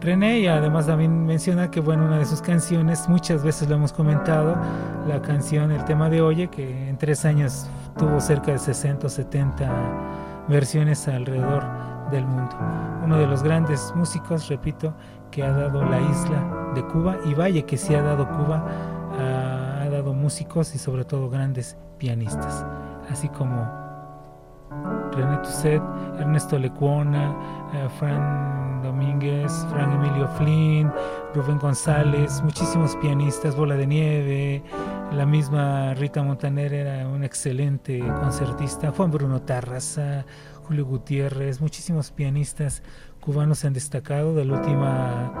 René 0.00 0.40
y 0.40 0.46
además 0.46 0.86
también 0.86 1.26
menciona 1.26 1.70
que 1.70 1.80
bueno 1.80 2.06
una 2.06 2.18
de 2.18 2.24
sus 2.24 2.40
canciones 2.40 3.06
muchas 3.08 3.44
veces 3.44 3.68
lo 3.68 3.74
hemos 3.74 3.92
comentado 3.92 4.56
la 5.06 5.20
canción 5.20 5.70
el 5.70 5.84
tema 5.84 6.08
de 6.08 6.22
Oye 6.22 6.48
que 6.48 6.88
en 6.88 6.96
tres 6.96 7.26
años 7.26 7.66
tuvo 7.98 8.18
cerca 8.18 8.52
de 8.52 8.58
60 8.58 9.06
o 9.06 9.10
70 9.10 9.70
versiones 10.48 11.06
alrededor 11.06 11.64
del 12.10 12.24
mundo. 12.24 12.56
Uno 13.04 13.18
de 13.18 13.26
los 13.26 13.42
grandes 13.42 13.92
músicos 13.94 14.48
repito 14.48 14.94
que 15.30 15.42
ha 15.42 15.52
dado 15.52 15.84
la 15.84 16.00
isla 16.00 16.72
de 16.74 16.82
Cuba 16.86 17.18
y 17.26 17.34
vaya 17.34 17.66
que 17.66 17.76
sí 17.76 17.94
ha 17.94 18.02
dado 18.02 18.26
Cuba 18.26 18.64
ha, 19.18 19.82
ha 19.82 19.90
dado 19.90 20.14
músicos 20.14 20.74
y 20.74 20.78
sobre 20.78 21.04
todo 21.04 21.28
grandes 21.28 21.76
pianistas 21.98 22.64
así 23.10 23.28
como 23.28 23.79
René 25.12 25.36
Toussaint, 25.38 25.82
Ernesto 26.18 26.58
Lecuona, 26.58 27.34
eh, 27.74 27.88
Fran 27.98 28.82
Domínguez, 28.82 29.52
Fran 29.70 29.92
Emilio 29.92 30.28
Flynn, 30.28 30.92
Rubén 31.34 31.58
González, 31.58 32.40
muchísimos 32.42 32.96
pianistas, 32.96 33.56
Bola 33.56 33.76
de 33.76 33.86
Nieve, 33.86 34.62
la 35.12 35.26
misma 35.26 35.94
Rita 35.94 36.22
Montaner 36.22 36.72
era 36.72 37.08
un 37.08 37.24
excelente 37.24 37.98
concertista, 37.98 38.92
Juan 38.92 39.10
Bruno 39.10 39.42
Tarraza, 39.42 40.24
Julio 40.64 40.86
Gutiérrez, 40.86 41.60
muchísimos 41.60 42.10
pianistas 42.10 42.82
cubanos 43.20 43.58
se 43.58 43.66
han 43.66 43.72
destacado 43.72 44.34
de 44.34 44.44
la 44.44 44.54
última 44.54 45.32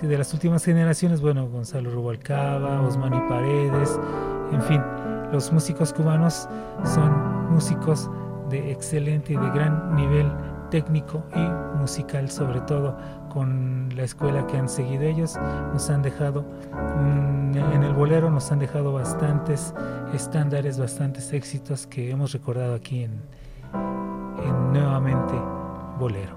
de 0.00 0.16
las 0.18 0.32
últimas 0.32 0.64
generaciones, 0.64 1.20
bueno, 1.20 1.48
Gonzalo 1.48 1.90
Rubalcaba, 1.90 2.80
Osmani 2.82 3.20
Paredes, 3.28 3.98
en 4.52 4.62
fin, 4.62 4.82
los 5.32 5.52
músicos 5.52 5.92
cubanos 5.92 6.48
son 6.84 7.50
músicos 7.50 8.08
de 8.48 8.70
excelente 8.72 9.32
y 9.32 9.36
de 9.36 9.50
gran 9.50 9.94
nivel 9.94 10.30
técnico 10.70 11.24
y 11.34 11.78
musical 11.78 12.30
sobre 12.30 12.60
todo 12.62 12.96
con 13.28 13.88
la 13.94 14.02
escuela 14.02 14.46
que 14.46 14.56
han 14.56 14.68
seguido 14.68 15.02
ellos 15.04 15.36
nos 15.72 15.88
han 15.90 16.02
dejado 16.02 16.44
en 17.54 17.82
el 17.82 17.92
bolero 17.92 18.30
nos 18.30 18.50
han 18.50 18.58
dejado 18.58 18.92
bastantes 18.92 19.74
estándares 20.12 20.78
bastantes 20.78 21.32
éxitos 21.32 21.86
que 21.86 22.10
hemos 22.10 22.32
recordado 22.32 22.74
aquí 22.74 23.04
en, 23.04 23.12
en 24.44 24.72
nuevamente 24.72 25.34
bolero 25.98 26.36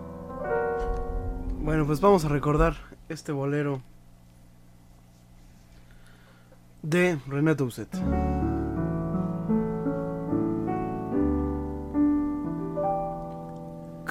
Bueno, 1.62 1.86
pues 1.86 2.00
vamos 2.00 2.24
a 2.26 2.30
recordar 2.30 2.76
este 3.10 3.32
bolero 3.32 3.82
de 6.82 7.18
René 7.28 7.56
Toussaint. 7.56 7.94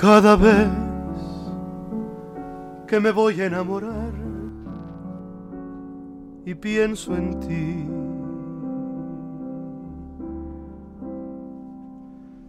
Cada 0.00 0.36
vez 0.36 0.68
que 2.86 3.00
me 3.00 3.10
voy 3.10 3.40
a 3.40 3.46
enamorar 3.46 4.12
y 6.46 6.54
pienso 6.54 7.16
en 7.16 7.40
ti, 7.40 7.84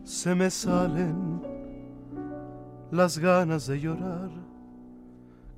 se 0.04 0.36
me 0.36 0.52
salen 0.52 1.42
las 2.92 3.18
ganas 3.18 3.66
de 3.66 3.80
llorar 3.80 4.30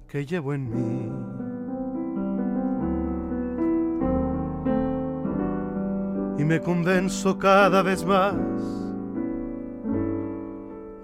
que 0.08 0.26
llevo 0.26 0.54
en 0.54 0.70
mí. 0.70 1.12
Y 6.42 6.46
me 6.46 6.62
convenzo 6.62 7.38
cada 7.38 7.82
vez 7.82 8.06
más 8.06 8.81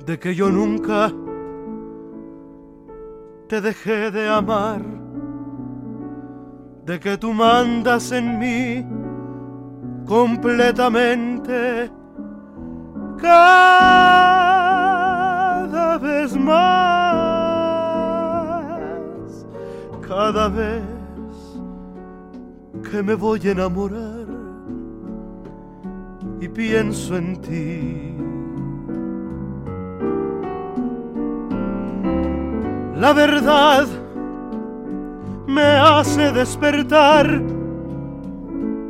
de 0.08 0.18
que 0.18 0.34
yo 0.34 0.50
nunca 0.50 1.12
te 3.50 3.60
dejé 3.60 4.10
de 4.10 4.30
amar, 4.30 4.82
de 6.86 6.98
que 6.98 7.18
tú 7.18 7.34
mandas 7.34 8.14
en 8.14 8.40
mí 8.40 8.88
completamente 10.06 11.92
cada 13.18 14.38
vez 15.98 16.38
más, 16.38 16.56
cada 20.08 20.48
vez 20.48 20.84
que 22.90 23.04
me 23.04 23.14
voy 23.14 23.42
a 23.46 23.52
enamorar 23.52 24.26
y 26.40 26.48
pienso 26.48 27.18
en 27.18 27.42
ti. 27.42 28.27
La 33.00 33.14
verdad 33.14 33.86
me 35.46 35.62
hace 35.62 36.32
despertar 36.32 37.44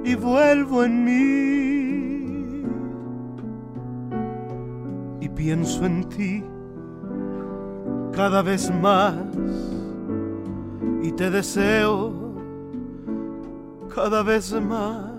y 0.05 0.15
vuelvo 0.15 0.85
en 0.85 1.03
mí. 1.03 2.63
Y 5.19 5.27
pienso 5.27 5.85
en 5.85 6.05
ti 6.05 6.41
cada 8.13 8.41
vez 8.41 8.71
más 8.81 9.13
y 11.03 11.11
te 11.11 11.29
deseo 11.29 12.13
cada 13.93 14.23
vez 14.23 14.53
más. 14.53 15.11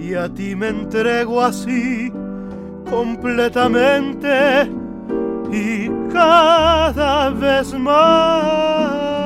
Y 0.00 0.14
a 0.14 0.28
ti 0.28 0.56
me 0.56 0.70
entrego 0.70 1.40
así 1.40 2.12
completamente 2.90 4.81
y 5.52 5.90
cada 6.10 7.28
vez 7.30 7.74
más. 7.74 9.21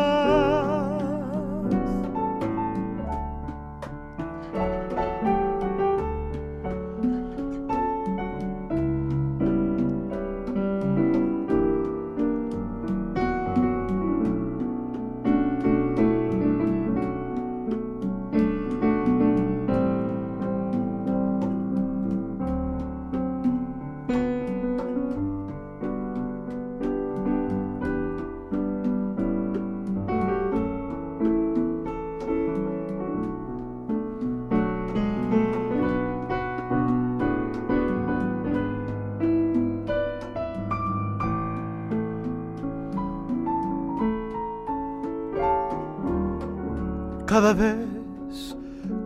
Cada 47.46 47.54
vez 47.54 48.56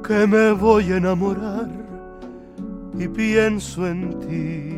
que 0.06 0.26
me 0.26 0.52
voy 0.52 0.92
a 0.92 0.96
enamorar 0.96 1.68
y 2.98 3.06
pienso 3.06 3.86
en 3.86 4.18
ti. 4.20 4.76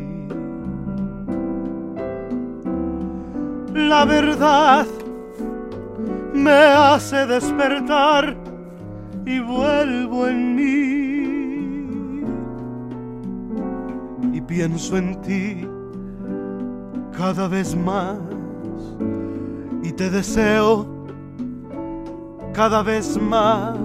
La 3.73 4.03
verdad 4.03 4.85
me 6.33 6.51
hace 6.51 7.25
despertar 7.25 8.35
y 9.25 9.39
vuelvo 9.39 10.27
en 10.27 10.55
mí. 10.57 10.73
Y 14.37 14.41
pienso 14.41 14.97
en 14.97 15.21
ti 15.21 15.65
cada 17.17 17.47
vez 17.47 17.73
más 17.77 18.17
y 19.83 19.93
te 19.93 20.09
deseo 20.09 20.92
cada 22.53 22.83
vez 22.83 23.17
más 23.17 23.75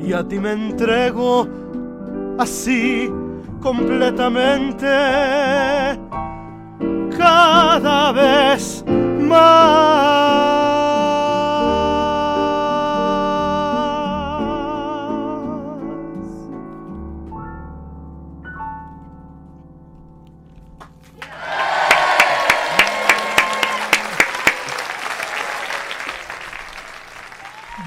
y 0.00 0.12
a 0.12 0.26
ti 0.26 0.38
me 0.38 0.52
entrego 0.52 1.48
así 2.38 3.10
completamente 3.60 4.86
cada 7.16 8.12
vez 8.12 8.84
más. 9.20 10.65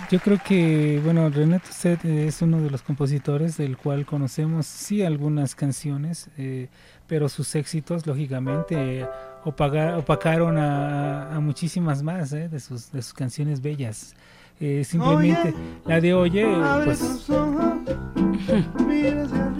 Yo 0.10 0.20
creo 0.20 0.40
que, 0.44 1.00
bueno, 1.04 1.30
Renato 1.30 1.68
Set 1.72 2.04
es 2.04 2.42
uno 2.42 2.60
de 2.62 2.72
los 2.72 2.82
compositores 2.82 3.58
del 3.58 3.78
cual 3.78 4.08
conocemos, 4.08 4.66
sí, 4.66 5.04
algunas 5.04 5.54
canciones, 5.54 6.30
eh, 6.38 6.68
pero 7.06 7.30
sus 7.30 7.54
éxitos, 7.56 8.08
lógicamente, 8.08 9.08
opaga- 9.46 9.98
opacaron 9.98 10.58
a, 10.58 11.36
a 11.36 11.40
muchísimas 11.40 12.02
más 12.02 12.34
eh, 12.34 12.50
de, 12.50 12.60
sus, 12.60 12.92
de 12.92 13.04
sus 13.04 13.14
canciones 13.14 13.62
bellas. 13.62 14.16
Eh, 14.60 14.84
simplemente 14.84 15.54
la 15.86 16.02
de 16.02 16.14
Oye, 16.14 16.46
pues 16.84 17.30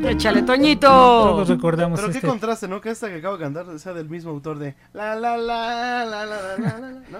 Échale, 0.04 0.42
Toñito. 0.42 0.88
todos 0.90 1.48
recordamos 1.48 2.00
Pero 2.00 2.12
qué 2.12 2.18
este. 2.18 2.28
contraste, 2.28 2.68
¿no? 2.68 2.82
Que 2.82 2.90
esta 2.90 3.08
que 3.08 3.16
acabo 3.16 3.38
de 3.38 3.44
cantar 3.44 3.80
sea 3.80 3.94
del 3.94 4.10
mismo 4.10 4.32
autor 4.32 4.58
de 4.60 4.76
La 4.94 5.16
La 5.16 5.38
La 5.38 6.04
La 6.06 6.26
La 6.26 6.26
La 6.26 6.58
La, 6.58 6.78
la, 6.80 6.90
¿no? 7.12 7.20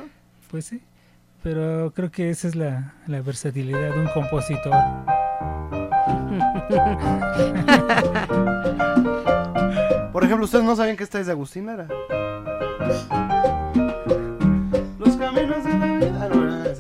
Pues 0.50 0.66
sí, 0.66 0.82
pero 1.42 1.92
creo 1.96 2.12
que 2.12 2.30
esa 2.30 2.48
es 2.48 2.56
la, 2.56 2.94
la 3.08 3.22
versatilidad 3.22 3.94
de 3.94 4.00
un 4.00 4.08
compositor. 4.08 4.74
Por 10.12 10.24
ejemplo, 10.24 10.46
¿ustedes 10.46 10.66
no 10.66 10.76
sabían 10.76 10.98
que 10.98 11.04
esta 11.04 11.20
es 11.20 11.28
de 11.28 11.32
Agustín 11.34 11.68
Lara? 11.68 11.88
Los 14.98 15.16
caminos 15.18 15.64
de 15.64 15.78
la 15.78 15.94
vida. 15.94 16.20
Ah, 16.22 16.30
no, 16.30 16.36
no. 16.46 16.60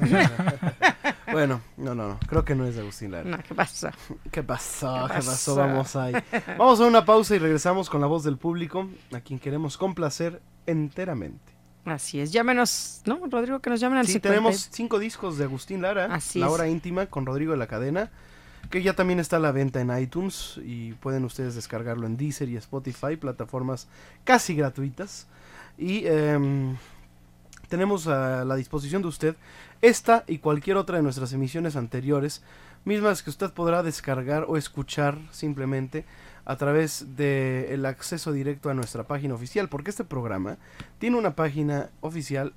Bueno, 1.31 1.61
no, 1.77 1.93
no, 1.95 2.07
no. 2.09 2.19
Creo 2.27 2.43
que 2.43 2.55
no 2.55 2.65
es 2.65 2.75
de 2.75 2.81
Agustín 2.81 3.11
Lara. 3.11 3.29
No, 3.29 3.37
¿qué 3.37 3.53
pasa? 3.53 3.93
¿Qué 4.31 4.41
pasó? 4.43 5.05
¿Qué 5.07 5.13
¿Qué 5.13 5.19
pasó? 5.19 5.29
pasó? 5.31 5.55
Vamos 5.55 5.95
ahí. 5.95 6.13
Vamos 6.57 6.81
a 6.81 6.85
una 6.85 7.05
pausa 7.05 7.35
y 7.35 7.39
regresamos 7.39 7.89
con 7.89 8.01
la 8.01 8.07
voz 8.07 8.23
del 8.23 8.37
público, 8.37 8.89
a 9.13 9.19
quien 9.21 9.39
queremos 9.39 9.77
complacer 9.77 10.41
enteramente. 10.65 11.48
Así 11.85 12.19
es, 12.19 12.31
llámenos, 12.31 13.01
¿no, 13.05 13.19
Rodrigo? 13.29 13.59
Que 13.59 13.69
nos 13.69 13.79
llamen 13.79 13.99
al 13.99 14.05
Sí, 14.05 14.13
50. 14.13 14.29
tenemos 14.29 14.69
cinco 14.71 14.99
discos 14.99 15.37
de 15.37 15.45
Agustín 15.45 15.81
Lara, 15.81 16.13
Así 16.13 16.39
La 16.39 16.47
es. 16.47 16.51
Hora 16.51 16.67
Íntima 16.67 17.07
con 17.07 17.25
Rodrigo 17.25 17.51
de 17.53 17.57
la 17.57 17.67
Cadena, 17.67 18.11
que 18.69 18.83
ya 18.83 18.93
también 18.93 19.19
está 19.19 19.37
a 19.37 19.39
la 19.39 19.51
venta 19.51 19.81
en 19.81 19.97
iTunes 19.97 20.59
y 20.63 20.93
pueden 20.93 21.23
ustedes 21.25 21.55
descargarlo 21.55 22.05
en 22.05 22.17
Deezer 22.17 22.49
y 22.49 22.57
Spotify, 22.57 23.15
plataformas 23.15 23.87
casi 24.23 24.53
gratuitas. 24.55 25.25
Y 25.77 26.05
em, 26.05 26.75
tenemos 27.69 28.07
a 28.07 28.43
la 28.45 28.55
disposición 28.55 29.01
de 29.01 29.07
usted 29.07 29.35
esta 29.81 30.25
y 30.27 30.39
cualquier 30.39 30.75
otra 30.77 30.97
de 30.97 31.03
nuestras 31.03 31.31
emisiones 31.33 31.75
anteriores, 31.77 32.43
mismas 32.83 33.23
que 33.23 33.29
usted 33.29 33.51
podrá 33.51 33.81
descargar 33.81 34.45
o 34.47 34.57
escuchar 34.57 35.17
simplemente 35.31 36.05
a 36.49 36.55
través 36.55 37.15
del 37.15 37.85
acceso 37.85 38.31
directo 38.31 38.71
a 38.71 38.73
nuestra 38.73 39.03
página 39.03 39.35
oficial, 39.35 39.69
porque 39.69 39.91
este 39.91 40.03
programa 40.03 40.57
tiene 40.97 41.15
una 41.15 41.35
página 41.35 41.91
oficial 42.01 42.53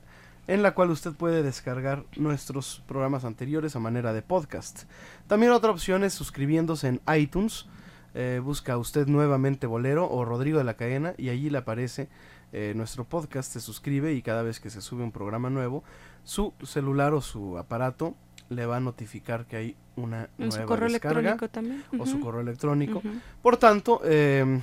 en 0.47 0.63
la 0.63 0.73
cual 0.73 0.89
usted 0.89 1.13
puede 1.13 1.43
descargar 1.43 2.07
nuestros 2.17 2.83
programas 2.89 3.27
anteriores 3.27 3.77
a 3.77 3.81
manera 3.81 4.15
de 4.15 4.23
podcast. 4.23 4.85
También 5.27 5.53
otra 5.53 5.71
opción 5.71 6.05
es 6.05 6.15
suscribiéndose 6.15 6.89
en 6.89 7.03
iTunes. 7.15 7.67
eh, 8.15 8.41
busca 8.43 8.79
usted 8.79 9.07
nuevamente 9.09 9.67
Bolero 9.67 10.09
o 10.11 10.25
Rodrigo 10.25 10.57
de 10.57 10.65
la 10.65 10.79
Cadena 10.79 11.13
y 11.19 11.29
allí 11.29 11.51
le 11.51 11.59
aparece 11.59 12.09
eh, 12.55 12.73
nuestro 12.75 13.05
podcast, 13.05 13.53
se 13.53 13.61
suscribe 13.61 14.15
y 14.15 14.23
cada 14.23 14.43
vez 14.43 14.59
que 14.59 14.71
se 14.71 14.81
sube 14.81 15.03
un 15.03 15.13
programa 15.13 15.51
nuevo, 15.51 15.85
su 16.25 16.55
celular 16.63 17.13
o 17.13 17.21
su 17.21 17.59
aparato 17.59 18.15
le 18.53 18.67
va 18.67 18.77
a 18.77 18.81
notificar 18.81 19.47
que 19.47 19.57
hay 19.57 19.77
una 19.97 20.29
En 20.39 20.51
su 20.53 20.59
nueva 20.59 20.67
correo 20.67 20.89
descarga 20.89 21.21
electrónico 21.21 21.49
también. 21.49 21.85
o 21.99 22.07
su 22.07 22.21
correo 22.21 22.41
electrónico. 22.41 23.03
Por 23.43 23.57
tanto, 23.57 24.01
eh, 24.05 24.61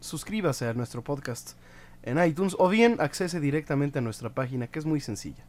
suscríbase 0.00 0.66
a 0.68 0.74
nuestro 0.74 1.02
podcast 1.02 1.52
en 2.02 2.22
iTunes 2.24 2.56
o 2.58 2.68
bien 2.68 2.96
accese 3.00 3.40
directamente 3.40 3.98
a 3.98 4.02
nuestra 4.02 4.30
página 4.30 4.66
que 4.66 4.78
es 4.78 4.86
muy 4.86 5.00
sencilla. 5.00 5.44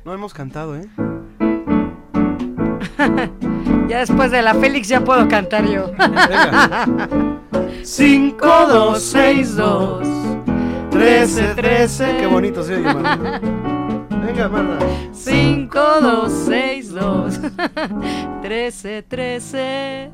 No 0.04 0.16
hemos 0.16 0.34
cantado, 0.34 0.76
¿eh? 0.76 0.88
Ya 3.88 4.00
después 4.00 4.32
de 4.32 4.42
la 4.42 4.56
Félix 4.56 4.88
ya 4.88 5.04
puedo 5.04 5.28
cantar 5.28 5.70
yo. 5.70 5.92
Venga. 5.92 6.88
5, 7.84 8.48
2, 8.68 9.02
6, 9.02 9.56
2, 9.56 10.08
13, 10.90 11.56
13. 11.56 12.18
Qué 12.18 12.26
bonito 12.26 12.64
se 12.64 12.78
oye. 12.78 12.88
Venga, 14.22 14.48
Marta. 14.48 14.86
5, 15.14 15.80
2, 16.02 16.32
6, 16.46 16.92
2, 16.92 17.40
13, 18.42 19.04
13. 19.04 20.12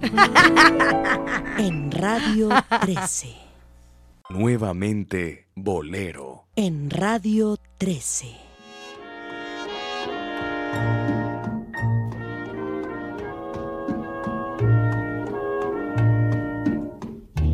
En 1.58 1.92
Radio 1.92 2.50
13. 2.82 3.36
Nuevamente 4.30 5.48
Bolero. 5.56 6.48
En 6.56 6.90
Radio 6.90 7.58
13. 7.78 8.28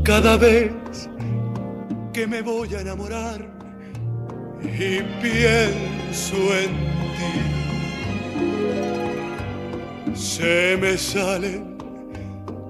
Cada 0.04 0.38
vez 0.38 1.10
que 2.12 2.28
me 2.28 2.42
voy 2.42 2.76
a 2.76 2.82
enamorar 2.82 3.50
y 4.62 5.02
pienso 5.22 5.93
en 6.14 6.72
ti, 7.18 7.34
se 10.14 10.78
me 10.80 10.96
salen 10.96 11.76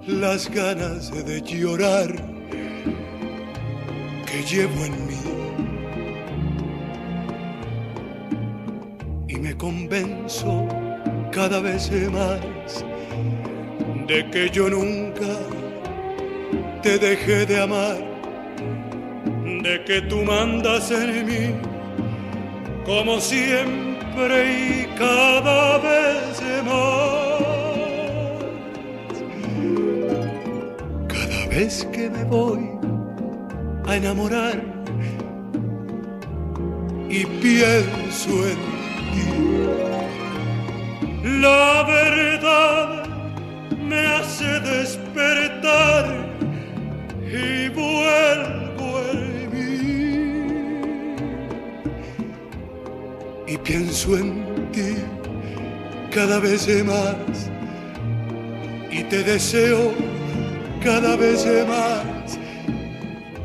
las 0.08 0.50
ganas 0.50 1.12
de 1.12 1.42
llorar 1.42 2.16
que 4.26 4.44
llevo 4.44 4.86
en 4.86 5.08
mí. 5.08 5.24
Y 9.28 9.36
me 9.36 9.58
convenzo 9.58 10.66
cada 11.32 11.60
vez 11.60 11.92
más 12.14 12.86
de 14.08 14.26
que 14.32 14.50
yo 14.50 14.70
nunca 14.70 15.38
te 16.82 16.98
dejé 16.98 17.46
de 17.46 17.62
amar, 17.62 17.98
de 19.64 19.84
que 19.86 20.02
tú 20.04 20.24
mandas 20.24 20.92
en 20.92 21.26
mí, 21.26 21.73
como 22.86 23.20
siempre 23.20 24.36
y 24.52 24.88
cada 24.98 25.78
vez 25.80 26.42
más. 26.66 27.44
Cada 31.08 31.46
vez 31.48 31.88
que 31.92 32.10
me 32.10 32.24
voy 32.26 32.70
a 33.88 33.96
enamorar 33.96 34.62
y 37.10 37.26
pienso 37.26 38.48
en 38.48 38.58
ti. 39.14 39.28
La 41.42 41.84
verdad 41.88 43.06
me 43.80 44.08
hace 44.08 44.60
despertar 44.60 44.83
pienso 53.64 54.18
en 54.18 54.72
ti 54.72 54.96
cada 56.14 56.40
vez 56.40 56.68
más 56.86 57.50
y 58.92 59.04
te 59.04 59.24
deseo 59.24 59.94
cada 60.84 61.16
vez 61.16 61.46
más. 61.68 62.38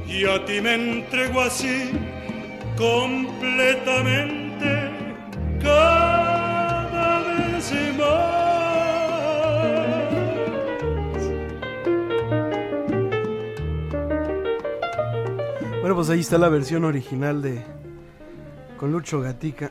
Y 0.06 0.24
a 0.24 0.44
ti 0.44 0.60
me 0.60 0.74
entrego 0.74 1.40
así 1.40 1.90
completamente 2.76 4.90
cada 5.62 7.20
vez 7.20 7.72
Bueno, 15.80 15.94
pues 15.94 16.10
ahí 16.10 16.20
está 16.20 16.38
la 16.38 16.48
versión 16.48 16.84
original 16.84 17.40
de 17.40 17.62
con 18.76 18.92
Lucho 18.92 19.20
Gatica. 19.20 19.70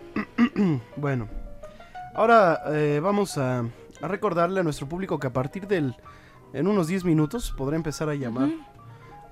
bueno, 0.98 1.28
ahora 2.14 2.62
eh, 2.68 3.00
vamos 3.02 3.38
a, 3.38 3.60
a 4.02 4.08
recordarle 4.08 4.60
a 4.60 4.64
nuestro 4.64 4.88
público 4.88 5.20
que 5.20 5.28
a 5.28 5.34
partir 5.34 5.68
del 5.68 5.96
en 6.54 6.68
unos 6.68 6.88
10 6.88 7.04
minutos 7.06 7.54
podrá 7.58 7.76
empezar 7.76 8.10
a 8.10 8.16
llamar 8.16 8.50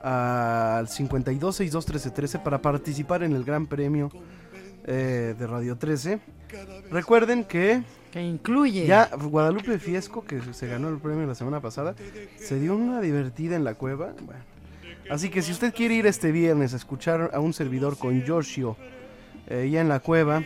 al 0.02 0.88
52 0.88 1.56
62 1.56 1.85
13 1.85 2.11
13 2.11 2.39
para 2.39 2.61
participar 2.61 3.23
en 3.23 3.34
el 3.34 3.43
Gran 3.43 3.65
Premio 3.68 4.11
eh, 4.85 5.34
de 5.38 5.47
Radio 5.47 5.77
13. 5.77 6.19
Recuerden 6.91 7.43
que 7.45 7.81
Que 8.11 8.22
incluye. 8.22 8.85
ya 8.85 9.10
Guadalupe 9.15 9.80
Fiesco, 9.80 10.23
que 10.23 10.41
se 10.53 10.68
ganó 10.68 10.89
el 10.89 10.99
premio 10.99 11.26
la 11.26 11.35
semana 11.35 11.60
pasada, 11.60 11.95
se 12.38 12.60
dio 12.60 12.76
una 12.76 13.02
divertida 13.02 13.56
en 13.56 13.64
la 13.64 13.73
cueva. 13.73 14.14
Bueno, 14.22 14.41
así 15.10 15.30
que 15.30 15.41
si 15.41 15.52
usted 15.52 15.73
quiere 15.73 15.95
ir 15.95 16.06
este 16.06 16.31
viernes 16.31 16.73
a 16.73 16.77
escuchar 16.77 17.31
a 17.34 17.39
un 17.39 17.53
servidor 17.53 17.97
con 17.97 18.22
Yoshio 18.23 18.77
eh, 19.47 19.69
ya 19.72 19.81
en 19.81 19.89
la 19.89 19.99
cueva, 20.02 20.43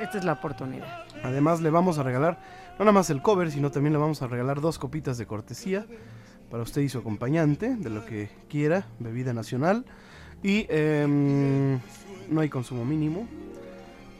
Esta 0.00 0.18
es 0.18 0.24
la 0.24 0.32
oportunidad. 0.34 1.04
Además 1.22 1.60
le 1.60 1.70
vamos 1.70 1.98
a 1.98 2.02
regalar 2.02 2.38
no 2.78 2.84
nada 2.84 2.92
más 2.92 3.10
el 3.10 3.22
cover, 3.22 3.50
sino 3.50 3.70
también 3.70 3.92
le 3.92 3.98
vamos 3.98 4.22
a 4.22 4.26
regalar 4.26 4.60
dos 4.60 4.78
copitas 4.78 5.18
de 5.18 5.26
cortesía 5.26 5.86
para 6.50 6.62
usted 6.62 6.82
y 6.82 6.88
su 6.88 6.98
acompañante, 6.98 7.76
de 7.76 7.90
lo 7.90 8.04
que 8.04 8.28
quiera, 8.48 8.86
bebida 8.98 9.32
nacional. 9.32 9.84
Y 10.42 10.66
em, 10.68 11.78
no 12.28 12.40
hay 12.40 12.48
consumo 12.48 12.84
mínimo. 12.84 13.28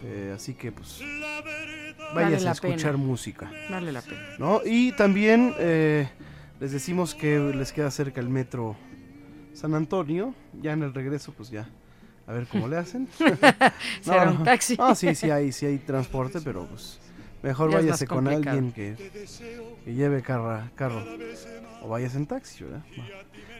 eh, 0.04 0.32
así 0.34 0.54
que 0.54 0.72
pues 0.72 1.00
vayas 2.14 2.44
a 2.46 2.52
escuchar 2.52 2.92
pena. 2.92 3.04
música. 3.04 3.50
Vale 3.70 3.92
la 3.92 4.02
pena. 4.02 4.20
¿no? 4.38 4.60
Y 4.64 4.92
también 4.92 5.54
eh, 5.58 6.08
les 6.60 6.72
decimos 6.72 7.14
que 7.14 7.38
les 7.38 7.72
queda 7.72 7.90
cerca 7.90 8.20
el 8.20 8.28
metro 8.28 8.76
San 9.52 9.74
Antonio. 9.74 10.34
Ya 10.60 10.72
en 10.72 10.82
el 10.82 10.94
regreso, 10.94 11.32
pues 11.36 11.50
ya. 11.50 11.68
A 12.26 12.32
ver 12.32 12.46
cómo 12.46 12.68
le 12.68 12.76
hacen. 12.76 13.08
Será 14.00 14.30
un 14.30 14.44
taxi. 14.44 14.76
Ah, 14.78 14.94
sí, 14.94 15.14
sí 15.14 15.30
hay, 15.30 15.52
sí 15.52 15.66
hay 15.66 15.78
transporte, 15.78 16.40
pero 16.40 16.66
pues 16.66 16.98
mejor 17.42 17.70
Ya 17.70 17.76
váyase 17.78 18.06
con 18.06 18.28
alguien 18.28 18.72
que, 18.72 18.94
que 19.84 19.94
lleve 19.94 20.22
carra- 20.22 20.70
carro. 20.74 21.04
O 21.82 21.88
vayas 21.88 22.14
en 22.14 22.26
taxi, 22.26 22.64
¿verdad? 22.64 22.82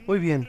Muy 0.07 0.19
bien. 0.19 0.49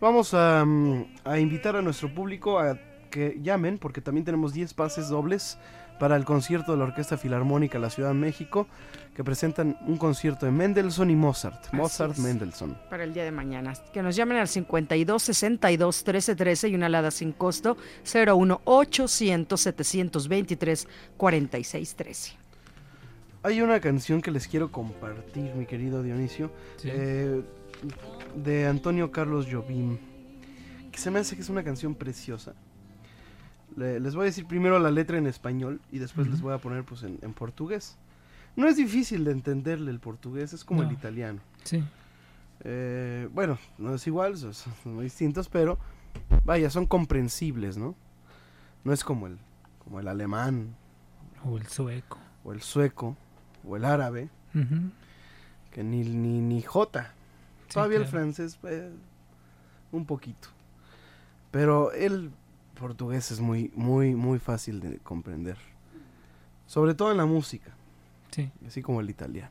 Vamos 0.00 0.32
a, 0.34 0.64
mm, 0.64 1.04
a 1.24 1.38
invitar 1.38 1.76
a 1.76 1.82
nuestro 1.82 2.12
público 2.14 2.58
a 2.58 2.78
que 3.10 3.38
llamen, 3.42 3.78
porque 3.78 4.00
también 4.00 4.24
tenemos 4.24 4.52
10 4.54 4.72
pases 4.74 5.08
dobles 5.08 5.58
para 6.00 6.16
el 6.16 6.24
concierto 6.24 6.72
de 6.72 6.78
la 6.78 6.84
Orquesta 6.84 7.18
Filarmónica 7.18 7.76
de 7.78 7.82
la 7.82 7.90
Ciudad 7.90 8.08
de 8.08 8.14
México, 8.14 8.66
que 9.14 9.22
presentan 9.22 9.76
un 9.86 9.98
concierto 9.98 10.46
de 10.46 10.52
Mendelssohn 10.52 11.10
y 11.10 11.14
Mozart. 11.14 11.72
Mozart. 11.74 12.16
Mendelssohn. 12.16 12.74
Para 12.88 13.04
el 13.04 13.12
día 13.12 13.22
de 13.22 13.30
mañana. 13.30 13.74
Que 13.92 14.02
nos 14.02 14.16
llamen 14.16 14.38
al 14.38 14.48
52 14.48 15.22
62 15.22 16.02
13 16.04 16.34
13 16.36 16.68
y 16.70 16.74
una 16.74 16.86
alada 16.86 17.10
sin 17.10 17.32
costo 17.32 17.76
01 18.12 18.62
800 18.64 19.60
723 19.60 20.88
46 21.18 21.94
13. 21.94 22.32
Hay 23.42 23.60
una 23.60 23.78
canción 23.80 24.22
que 24.22 24.30
les 24.30 24.48
quiero 24.48 24.72
compartir, 24.72 25.54
mi 25.54 25.66
querido 25.66 26.02
Dionisio, 26.02 26.50
Sí. 26.78 26.88
eh, 26.90 27.42
de 28.42 28.66
Antonio 28.66 29.10
Carlos 29.10 29.46
Jobim, 29.50 29.98
que 30.90 30.98
se 30.98 31.10
me 31.10 31.18
hace 31.18 31.36
que 31.36 31.42
es 31.42 31.48
una 31.50 31.62
canción 31.62 31.94
preciosa. 31.94 32.54
Le- 33.76 34.00
les 34.00 34.14
voy 34.14 34.22
a 34.22 34.26
decir 34.26 34.46
primero 34.46 34.78
la 34.78 34.90
letra 34.90 35.16
en 35.18 35.26
español 35.26 35.80
y 35.92 35.98
después 35.98 36.26
les 36.28 36.40
voy 36.40 36.52
a 36.54 36.58
poner 36.58 36.84
pues 36.84 37.02
en, 37.02 37.18
en 37.22 37.32
portugués. 37.32 37.96
No 38.56 38.66
es 38.68 38.76
difícil 38.76 39.24
de 39.24 39.30
entenderle 39.32 39.90
el 39.90 40.00
portugués, 40.00 40.52
es 40.52 40.64
como 40.64 40.82
el 40.82 40.88
No. 40.88 40.92
italiano. 40.94 41.40
Sí. 41.64 41.84
Eh, 42.64 43.28
bueno, 43.32 43.58
no 43.78 43.94
es 43.94 44.06
igual, 44.06 44.36
son, 44.36 44.52
son 44.54 44.72
muy 44.94 45.04
distintos, 45.04 45.48
pero 45.48 45.78
vaya, 46.44 46.68
son 46.68 46.86
comprensibles, 46.86 47.76
¿no? 47.78 47.94
No 48.84 48.92
es 48.92 49.04
como 49.04 49.26
el, 49.28 49.38
como 49.84 50.00
el 50.00 50.08
alemán 50.08 50.74
O 51.44 51.56
el 51.56 51.66
sueco. 51.68 52.18
o 52.44 52.52
el 52.52 52.60
sueco 52.60 53.16
o 53.66 53.76
el 53.76 53.84
árabe, 53.84 54.28
que 55.72 55.82
ni, 55.84 56.02
ni, 56.02 56.40
ni 56.40 56.60
J. 56.62 57.02
Sí, 57.68 57.74
Todavía 57.74 57.98
el 57.98 58.06
francés, 58.06 58.58
eh, 58.64 58.90
un 59.92 60.04
poquito. 60.04 60.48
Pero 61.52 61.92
el 61.92 62.30
portugués 62.80 63.30
es 63.30 63.40
muy, 63.40 63.70
muy, 63.74 64.14
muy 64.14 64.38
fácil 64.38 64.80
de 64.80 64.98
comprender. 64.98 65.58
Sobre 66.66 66.94
todo 66.94 67.10
en 67.10 67.18
la 67.18 67.26
música. 67.26 67.70
Sí. 68.30 68.50
Así 68.66 68.80
como 68.80 69.00
el 69.00 69.10
italiano. 69.10 69.50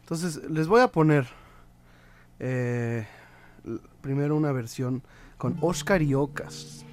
Entonces, 0.00 0.48
les 0.48 0.68
voy 0.68 0.80
a 0.80 0.88
poner 0.88 1.26
eh, 2.38 3.06
primero 4.00 4.36
una 4.36 4.52
versión 4.52 5.02
con 5.36 5.58
Oscar 5.60 6.02
y 6.02 6.14
Ocas. 6.14 6.84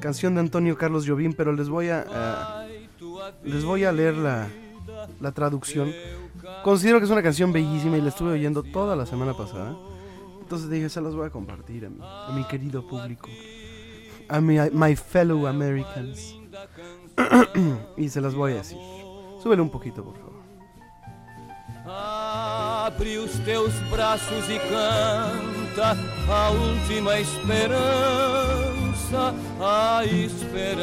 Canción 0.00 0.34
de 0.34 0.40
Antonio 0.40 0.78
Carlos 0.78 1.06
Jobim, 1.06 1.32
pero 1.32 1.52
les 1.52 1.68
voy 1.68 1.88
a, 1.88 2.66
eh, 2.68 2.88
les 3.44 3.64
voy 3.64 3.84
a 3.84 3.92
leer 3.92 4.16
la, 4.16 4.48
la 5.20 5.32
traducción. 5.32 5.90
Considero 6.62 6.98
que 6.98 7.04
es 7.04 7.10
una 7.10 7.22
canción 7.22 7.52
bellísima 7.52 7.98
y 7.98 8.00
la 8.00 8.08
estuve 8.10 8.32
oyendo 8.32 8.62
toda 8.62 8.94
la 8.94 9.06
semana 9.06 9.36
pasada. 9.36 9.76
Entonces 10.40 10.70
dije, 10.70 10.88
se 10.88 11.00
las 11.00 11.14
voy 11.14 11.26
a 11.26 11.30
compartir 11.30 11.86
a 11.86 11.90
mi, 11.90 11.98
a 12.00 12.32
mi 12.34 12.44
querido 12.44 12.86
público. 12.86 13.28
A 14.32 14.40
mi 14.40 14.58
my 14.72 14.96
fellow 14.96 15.46
Americans. 15.46 16.34
y 17.98 18.08
se 18.08 18.20
las 18.22 18.34
voy 18.34 18.52
a 18.52 18.56
decir. 18.56 18.78
Súbele 19.42 19.60
un 19.60 19.68
poquito, 19.68 20.02
por 20.02 20.14
favor. 20.16 20.32
Abre 21.84 23.18
os 23.18 23.32
teus 23.44 23.74
braços 23.90 24.48
e 24.48 24.58
canta 24.58 25.94
a 26.30 26.50
última 26.50 27.18
esperança, 27.18 27.74
a 29.60 30.02
esperança 30.06 30.80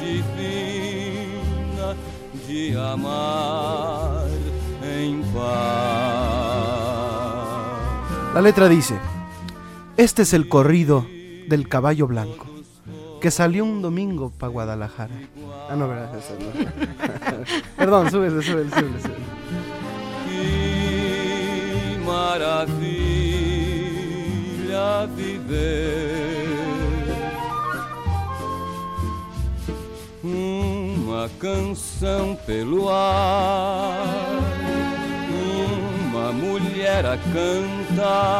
divina 0.00 1.94
de 2.46 2.74
amar 2.76 4.26
em 4.82 5.22
paz. 5.34 6.54
La 8.32 8.40
letra 8.40 8.70
dice, 8.70 8.98
este 9.98 10.22
es 10.22 10.32
el 10.32 10.48
corrido 10.48 11.06
del 11.48 11.68
caballo 11.68 12.06
blanco, 12.06 12.46
que 13.20 13.30
salió 13.30 13.64
un 13.64 13.82
domingo 13.82 14.30
para 14.30 14.50
Guadalajara. 14.52 15.14
Ah, 15.68 15.76
no, 15.76 15.88
verdad, 15.88 16.16
esa 16.18 16.34
no. 16.34 16.46
Perdón, 17.76 18.10
súbele, 18.10 18.42
súbele, 18.42 18.70
súbele, 18.70 19.00
súbele. 19.00 19.24
Uma 30.22 31.28
canção 31.38 32.34
pelo 32.46 32.88
ar, 32.90 34.40
uma 36.12 36.32
mulher 36.32 37.06
a 37.06 37.16
cantar. 37.32 38.34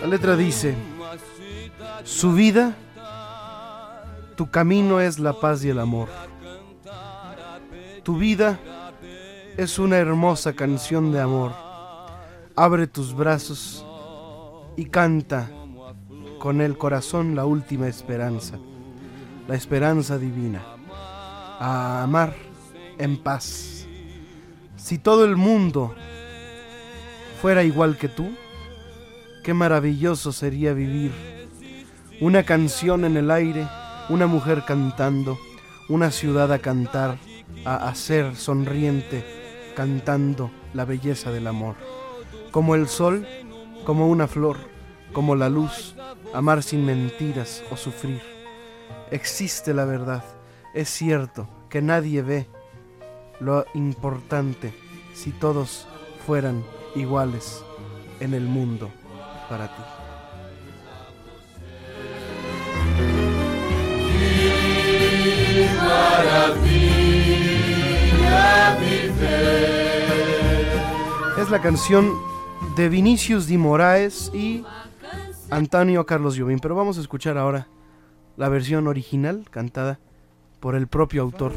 La 0.00 0.06
letra 0.06 0.36
dice, 0.36 0.74
su 2.08 2.32
vida, 2.32 2.74
tu 4.34 4.50
camino 4.50 4.98
es 4.98 5.18
la 5.18 5.34
paz 5.34 5.62
y 5.62 5.68
el 5.68 5.78
amor. 5.78 6.08
Tu 8.02 8.16
vida 8.16 8.58
es 9.58 9.78
una 9.78 9.98
hermosa 9.98 10.54
canción 10.54 11.12
de 11.12 11.20
amor. 11.20 11.52
Abre 12.56 12.86
tus 12.86 13.14
brazos 13.14 13.84
y 14.74 14.86
canta 14.86 15.50
con 16.38 16.62
el 16.62 16.78
corazón 16.78 17.36
la 17.36 17.44
última 17.44 17.88
esperanza, 17.88 18.58
la 19.46 19.54
esperanza 19.54 20.18
divina, 20.18 20.62
a 21.60 22.02
amar 22.02 22.34
en 22.96 23.18
paz. 23.18 23.86
Si 24.76 24.96
todo 24.96 25.26
el 25.26 25.36
mundo 25.36 25.94
fuera 27.42 27.64
igual 27.64 27.98
que 27.98 28.08
tú, 28.08 28.30
qué 29.44 29.52
maravilloso 29.52 30.32
sería 30.32 30.72
vivir. 30.72 31.37
Una 32.20 32.42
canción 32.42 33.04
en 33.04 33.16
el 33.16 33.30
aire, 33.30 33.68
una 34.08 34.26
mujer 34.26 34.64
cantando, 34.66 35.38
una 35.88 36.10
ciudad 36.10 36.50
a 36.52 36.58
cantar, 36.58 37.16
a 37.64 37.88
hacer 37.88 38.34
sonriente, 38.34 39.24
cantando 39.76 40.50
la 40.74 40.84
belleza 40.84 41.30
del 41.30 41.46
amor. 41.46 41.76
Como 42.50 42.74
el 42.74 42.88
sol, 42.88 43.24
como 43.84 44.08
una 44.08 44.26
flor, 44.26 44.56
como 45.12 45.36
la 45.36 45.48
luz, 45.48 45.94
amar 46.34 46.64
sin 46.64 46.84
mentiras 46.84 47.62
o 47.70 47.76
sufrir. 47.76 48.20
Existe 49.12 49.72
la 49.72 49.84
verdad, 49.84 50.24
es 50.74 50.88
cierto 50.88 51.48
que 51.70 51.82
nadie 51.82 52.22
ve 52.22 52.48
lo 53.38 53.64
importante 53.74 54.74
si 55.14 55.30
todos 55.30 55.86
fueran 56.26 56.64
iguales 56.96 57.64
en 58.18 58.34
el 58.34 58.42
mundo 58.42 58.90
para 59.48 59.68
ti. 59.68 59.97
Es 71.38 71.50
la 71.50 71.60
canción 71.62 72.12
de 72.76 72.88
Vinicius 72.88 73.46
Di 73.46 73.58
Moraes 73.58 74.30
y 74.34 74.64
Antonio 75.50 76.04
Carlos 76.04 76.38
Jobim, 76.38 76.58
pero 76.60 76.74
vamos 76.74 76.98
a 76.98 77.00
escuchar 77.00 77.38
ahora 77.38 77.68
la 78.36 78.48
versión 78.48 78.86
original 78.86 79.46
cantada 79.50 79.98
por 80.60 80.74
el 80.74 80.86
propio 80.86 81.22
autor, 81.22 81.52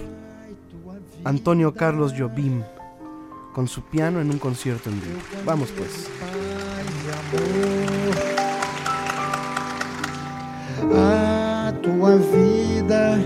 Antonio 1.23 1.73
Carlos 1.73 2.13
Jobim, 2.17 2.63
con 3.53 3.67
su 3.67 3.83
piano 3.83 4.21
en 4.21 4.31
un 4.31 4.39
concierto 4.39 4.89
en 4.89 5.01
vivo. 5.01 5.19
Vamos 5.45 5.71
pues. 5.71 6.09
A 10.95 11.73
tua 11.81 12.15
vida 12.15 13.19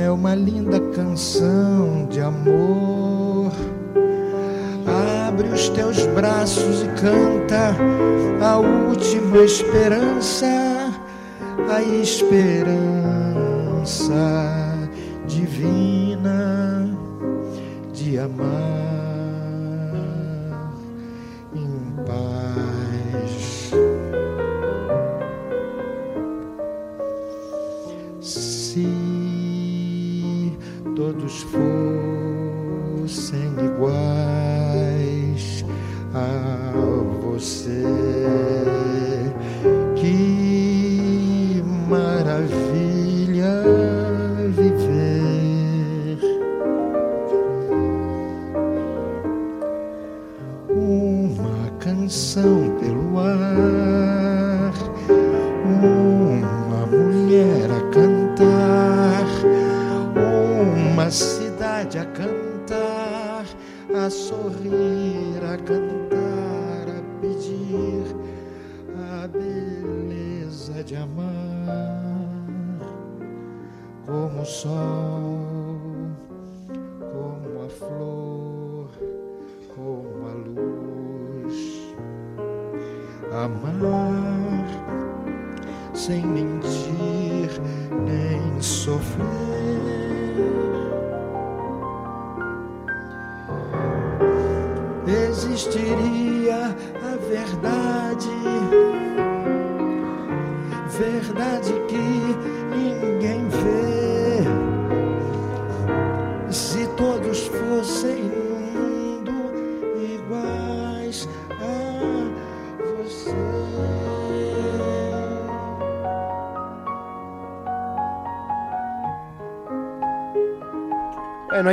é 0.00 0.10
uma 0.10 0.34
linda 0.34 0.80
canção 0.94 2.06
de 2.10 2.20
amor. 2.20 3.52
Abre 5.28 5.48
os 5.48 5.68
teus 5.68 6.06
braços 6.06 6.82
e 6.82 6.86
canta 7.00 7.76
a 8.42 8.56
última 8.56 9.38
esperança, 9.38 10.46
a 11.70 11.82
esperança 11.82 12.74
divina 15.26 16.88
de 17.92 18.18
amar 18.18 18.79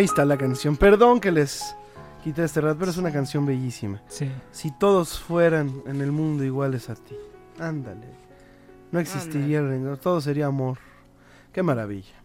está 0.07 0.23
la 0.25 0.38
canción. 0.38 0.77
Perdón 0.77 1.19
que 1.19 1.31
les 1.31 1.75
quité 2.23 2.43
este 2.43 2.61
rato, 2.61 2.79
pero 2.79 2.91
es 2.91 2.97
una 2.97 3.11
canción 3.11 3.45
bellísima. 3.45 4.01
Sí. 4.07 4.31
Si 4.51 4.71
todos 4.71 5.19
fueran 5.19 5.84
en 5.85 6.01
el 6.01 6.11
mundo 6.11 6.43
iguales 6.43 6.89
a 6.89 6.95
ti. 6.95 7.15
Ándale. 7.59 8.07
No 8.91 8.99
existiría 8.99 9.59
el 9.59 9.67
rencor, 9.67 9.97
todo 9.97 10.21
sería 10.21 10.45
amor. 10.45 10.77
Qué 11.51 11.61
maravilla. 11.61 12.15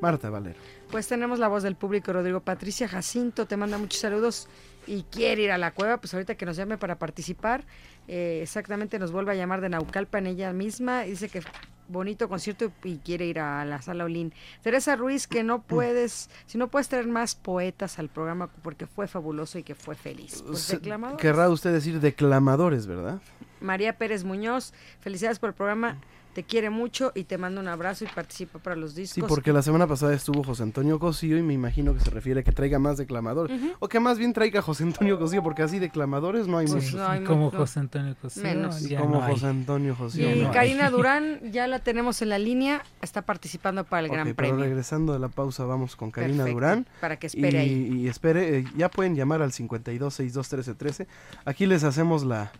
Marta 0.00 0.30
Valero. 0.30 0.58
Pues 0.90 1.06
tenemos 1.06 1.38
la 1.38 1.48
voz 1.48 1.62
del 1.62 1.76
público, 1.76 2.12
Rodrigo 2.12 2.40
Patricia 2.40 2.88
Jacinto, 2.88 3.46
te 3.46 3.58
manda 3.58 3.76
muchos 3.76 4.00
saludos 4.00 4.48
y 4.86 5.02
quiere 5.02 5.42
ir 5.42 5.52
a 5.52 5.58
la 5.58 5.72
cueva, 5.72 5.98
pues 5.98 6.14
ahorita 6.14 6.36
que 6.36 6.46
nos 6.46 6.56
llame 6.56 6.78
para 6.78 6.98
participar, 6.98 7.64
eh, 8.08 8.40
exactamente 8.42 8.98
nos 8.98 9.12
vuelve 9.12 9.32
a 9.32 9.34
llamar 9.34 9.60
de 9.60 9.68
Naucalpan 9.68 10.26
ella 10.26 10.52
misma, 10.54 11.02
dice 11.02 11.28
que 11.28 11.42
bonito 11.90 12.28
concierto 12.28 12.72
y 12.84 12.98
quiere 12.98 13.26
ir 13.26 13.40
a 13.40 13.64
la 13.64 13.82
sala 13.82 14.04
Olin. 14.04 14.32
Teresa 14.62 14.96
Ruiz, 14.96 15.26
que 15.26 15.42
no 15.42 15.62
puedes, 15.62 16.30
si 16.46 16.58
no 16.58 16.68
puedes 16.68 16.88
traer 16.88 17.06
más 17.06 17.34
poetas 17.34 17.98
al 17.98 18.08
programa 18.08 18.48
porque 18.62 18.86
fue 18.86 19.06
fabuloso 19.06 19.58
y 19.58 19.62
que 19.62 19.74
fue 19.74 19.94
feliz. 19.94 20.42
Pues. 20.46 20.78
Querrá 21.18 21.48
usted 21.48 21.72
decir 21.72 22.00
declamadores, 22.00 22.86
¿verdad? 22.86 23.20
María 23.60 23.98
Pérez 23.98 24.24
Muñoz, 24.24 24.72
felicidades 25.00 25.38
por 25.38 25.50
el 25.50 25.54
programa, 25.54 26.00
te 26.34 26.44
quiere 26.44 26.70
mucho 26.70 27.10
y 27.14 27.24
te 27.24 27.38
manda 27.38 27.60
un 27.60 27.66
abrazo 27.68 28.04
y 28.04 28.06
participa 28.08 28.58
para 28.60 28.76
los 28.76 28.94
discos. 28.94 29.14
Sí, 29.14 29.22
porque 29.26 29.52
la 29.52 29.62
semana 29.62 29.86
pasada 29.88 30.14
estuvo 30.14 30.44
José 30.44 30.62
Antonio 30.62 30.98
Cosío 31.00 31.36
y 31.36 31.42
me 31.42 31.54
imagino 31.54 31.92
que 31.92 32.00
se 32.00 32.10
refiere 32.10 32.40
a 32.40 32.42
que 32.44 32.52
traiga 32.52 32.78
más 32.78 32.96
declamadores. 32.98 33.60
O 33.80 33.88
que 33.88 33.98
más 33.98 34.16
bien 34.18 34.32
traiga 34.32 34.62
José 34.62 34.84
Antonio 34.84 35.18
Cosío, 35.18 35.42
porque 35.42 35.62
así 35.62 35.78
declamadores 35.80 36.46
no 36.46 36.58
hay 36.58 36.66
Pues 36.68 36.84
muchos. 36.84 36.94
no 37.00 37.06
hay 37.08 37.24
como 37.24 37.50
no. 37.50 37.58
José 37.58 37.80
Antonio 37.80 38.14
Cosío. 38.20 38.42
Menos. 38.44 38.80
ya 38.82 39.00
como 39.00 39.20
no. 39.20 39.26
José 39.26 39.46
Antonio 39.46 39.94
Cosío. 39.96 40.30
Y 40.34 40.40
no 40.42 40.48
hay. 40.48 40.54
Karina 40.54 40.90
Durán 40.90 41.40
ya 41.50 41.66
la 41.66 41.80
tenemos 41.80 42.22
en 42.22 42.28
la 42.28 42.38
línea, 42.38 42.82
está 43.02 43.22
participando 43.22 43.82
para 43.84 44.00
el 44.00 44.06
Ok, 44.06 44.12
Gran 44.12 44.26
pero 44.28 44.36
Premio. 44.36 44.64
regresando 44.64 45.12
de 45.12 45.18
la 45.18 45.28
pausa 45.28 45.64
vamos 45.64 45.96
con 45.96 46.10
Karina 46.12 46.44
Perfecto, 46.44 46.54
Durán. 46.54 46.86
para 47.00 47.16
que 47.18 47.26
espere 47.26 47.58
y, 47.58 47.68
ahí. 47.68 48.00
Y 48.02 48.08
espere, 48.08 48.58
eh, 48.58 48.64
ya 48.76 48.88
pueden 48.88 49.16
llamar 49.16 49.42
al 49.42 49.52
52 49.52 50.14
62 50.14 50.48
13 50.48 50.74
13. 50.74 51.06
Aquí 51.44 51.66
les 51.66 51.82
hacemos 51.82 52.22
la, 52.24 52.52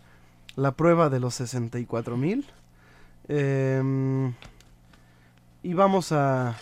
la 0.57 0.73
prueba 0.73 1.09
de 1.09 1.19
los 1.21 1.35
64 1.35 2.17
mil. 2.17 2.45
Em, 3.27 4.33
y 5.63 5.73
vamos 5.73 6.11
a... 6.11 6.55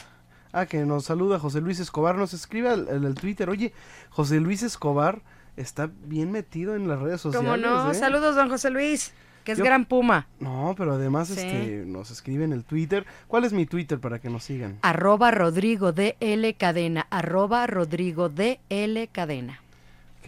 Ah, 0.52 0.66
que 0.66 0.80
nos 0.86 1.06
saluda 1.06 1.38
José 1.40 1.62
Luis 1.62 1.80
Escobar, 1.80 2.16
nos 2.18 2.34
escribe 2.34 2.74
en 2.74 2.88
el, 2.90 3.06
el 3.06 3.14
Twitter, 3.16 3.50
oye, 3.52 3.72
José 4.10 4.40
Luis 4.40 4.64
Escobar 4.64 5.22
está 5.58 5.92
bien 6.06 6.32
metido 6.32 6.76
en 6.76 6.88
las 6.88 7.00
redes 7.00 7.22
sociales. 7.22 7.48
¿Cómo 7.52 7.58
no? 7.58 7.92
¿eh? 7.92 7.94
Saludos, 7.94 8.36
don 8.36 8.50
José 8.50 8.72
Luis, 8.72 9.14
que 9.44 9.52
es 9.52 9.60
Yo- 9.60 9.64
gran 9.66 9.86
puma. 9.86 10.28
No, 10.40 10.74
pero 10.76 10.94
además 10.94 11.28
Sí. 11.28 11.34
este, 11.40 11.84
nos 11.86 12.10
escribe 12.10 12.46
en 12.46 12.54
el 12.54 12.64
Twitter. 12.64 13.06
¿Cuál 13.28 13.44
es 13.46 13.54
mi 13.54 13.68
Twitter 13.68 14.00
para 14.00 14.18
que 14.20 14.30
nos 14.32 14.44
sigan? 14.44 14.80
Arroba 14.82 15.30
Rodrigo 15.30 15.92
DL 15.92 16.56
Cadena, 16.58 17.06
arroba 17.12 17.68
Rodrigo 17.68 18.30
DL 18.30 19.08
Cadena. 19.12 19.62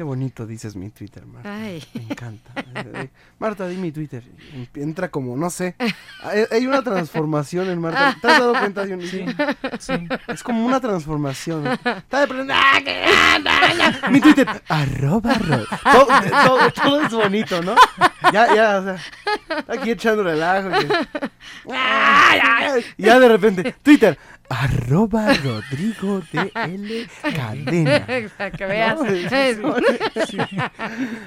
Qué 0.01 0.05
bonito 0.05 0.47
dices 0.47 0.75
mi 0.75 0.89
Twitter, 0.89 1.23
Marta. 1.27 1.53
Ay. 1.55 1.83
Me 1.93 2.01
encanta. 2.01 2.53
Eh, 2.57 2.91
eh, 2.91 3.09
Marta, 3.37 3.67
di 3.67 3.77
mi 3.77 3.91
Twitter. 3.91 4.23
Entra 4.73 5.11
como, 5.11 5.37
no 5.37 5.51
sé. 5.51 5.75
Hay, 6.49 6.65
una 6.65 6.81
transformación 6.81 7.69
en 7.69 7.79
Marta. 7.79 8.17
¿Te 8.19 8.27
has 8.27 8.39
dado 8.39 8.53
cuenta, 8.53 8.83
Dionisio? 8.83 9.27
Sí, 9.27 9.93
sí. 9.93 10.07
Es 10.27 10.41
como 10.41 10.65
una 10.65 10.79
transformación. 10.79 11.67
Está 11.67 12.21
de 12.21 12.27
pronto, 12.27 12.51
¡ah! 12.51 14.09
Mi 14.09 14.19
Twitter, 14.19 14.47
arroba 14.67 15.35
ro- 15.35 15.67
todo, 15.83 16.07
todo, 16.47 16.71
todo 16.71 17.01
es 17.05 17.13
bonito, 17.13 17.61
¿no? 17.61 17.75
Ya, 18.33 18.55
ya, 18.55 18.79
o 18.79 18.83
sea, 18.83 18.97
aquí 19.67 19.91
echando 19.91 20.23
relajo. 20.23 20.69
Y 22.97 23.03
ya 23.03 23.19
de 23.19 23.27
repente, 23.27 23.75
Twitter, 23.83 24.17
arroba 24.51 25.33
Rodrigo 25.33 26.21
de 26.33 26.51
L 26.55 27.07
Cadena. 27.35 28.05
Para 28.37 28.51
que 28.51 28.65
veas. 28.65 28.97
No, 28.99 29.05
sí, 29.09 29.27
sí. 30.29 30.37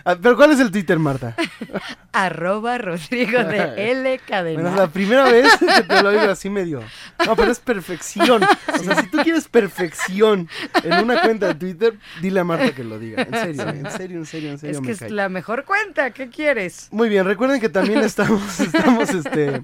Ah, 0.05 0.17
Pero 0.21 0.37
¿cuál 0.37 0.53
es 0.53 0.61
el 0.61 0.71
Twitter, 0.71 0.99
Marta? 0.99 1.35
Arroba 2.13 2.79
Rodrigo 2.79 3.43
de 3.45 3.91
L 3.93 4.21
Cadena. 4.29 4.61
Bueno, 4.63 4.77
la 4.77 4.89
primera 4.89 5.25
vez 5.25 5.49
que 5.57 5.83
te 5.83 6.03
lo 6.03 6.11
digo 6.11 6.31
así 6.31 6.49
medio. 6.51 6.83
No, 7.27 7.35
pero 7.35 7.51
es 7.51 7.59
perfección. 7.61 8.43
O 8.45 8.79
sea, 8.83 8.97
si 9.01 9.09
tú 9.09 9.19
quieres 9.19 9.49
perfección 9.49 10.49
en 10.83 10.93
una 11.05 11.23
cuenta 11.23 11.47
de 11.49 11.55
Twitter, 11.55 11.95
dile 12.21 12.41
a 12.41 12.45
Marta 12.45 12.73
que 12.73 12.85
lo 12.85 12.99
diga. 12.99 13.23
En 13.23 13.33
serio, 13.33 13.69
en 13.69 13.91
serio, 13.91 14.19
en 14.19 14.27
serio, 14.27 14.51
en 14.51 14.59
serio. 14.59 14.75
Es 14.77 14.81
me 14.81 14.87
que 14.87 14.93
es 14.93 14.99
cae. 15.01 15.11
la 15.11 15.29
mejor 15.29 15.65
cuenta. 15.65 16.11
¿Qué 16.13 16.29
quieres? 16.29 16.89
Muy 16.93 17.09
bien, 17.09 17.25
recuerden 17.25 17.61
que 17.61 17.69
también 17.69 18.01
estamos, 18.01 18.61
estamos, 18.61 19.11
este, 19.11 19.63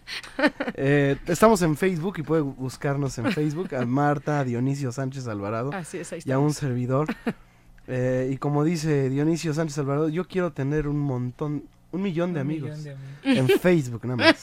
eh, 0.74 1.16
estamos 1.26 1.62
en 1.62 1.76
Facebook 1.76 2.14
y 2.18 2.22
puede 2.22 2.42
buscarnos 2.42 3.16
en 3.18 3.30
Facebook 3.32 3.49
a 3.78 3.84
Marta, 3.86 4.40
a 4.40 4.44
Dionisio 4.44 4.92
Sánchez 4.92 5.26
Alvarado 5.28 5.72
Así 5.74 5.98
es, 5.98 6.12
ahí 6.12 6.20
y 6.24 6.32
a 6.32 6.38
un 6.38 6.52
servidor. 6.54 7.08
Eh, 7.92 8.30
y 8.32 8.36
como 8.36 8.62
dice 8.62 9.08
Dionisio 9.10 9.52
Sánchez 9.52 9.78
Alvarado, 9.78 10.08
yo 10.08 10.28
quiero 10.28 10.52
tener 10.52 10.86
un 10.86 10.98
montón, 11.00 11.64
un 11.90 12.02
millón 12.02 12.32
de 12.34 12.40
Un 12.40 12.46
amigos 12.46 12.78
millón 12.78 12.84
de 12.84 12.90
amigos. 13.32 13.52
en 13.52 13.58
Facebook 13.60 14.04
nada 14.04 14.16
más. 14.16 14.42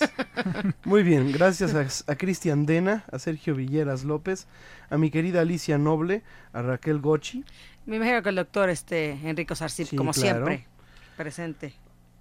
Muy 0.84 1.02
bien, 1.04 1.32
gracias 1.32 1.74
a, 1.74 2.12
a 2.12 2.16
Cristian 2.18 2.66
Dena, 2.66 3.06
a 3.10 3.20
Sergio 3.20 3.56
Villeras 3.56 4.04
López, 4.04 4.48
a 4.90 4.98
mi 4.98 5.12
querida 5.12 5.42
Alicia 5.42 5.78
Noble, 5.78 6.24
a 6.52 6.62
Raquel 6.62 7.00
Gochi 7.00 7.46
Me 7.86 7.96
imagino 7.96 8.22
que 8.22 8.30
el 8.30 8.36
doctor 8.36 8.70
este 8.70 9.12
Enrico 9.30 9.56
Sarcip, 9.56 9.88
Sí, 9.88 9.96
como 9.96 10.12
claro. 10.12 10.46
siempre, 10.46 10.68
presente. 11.16 11.74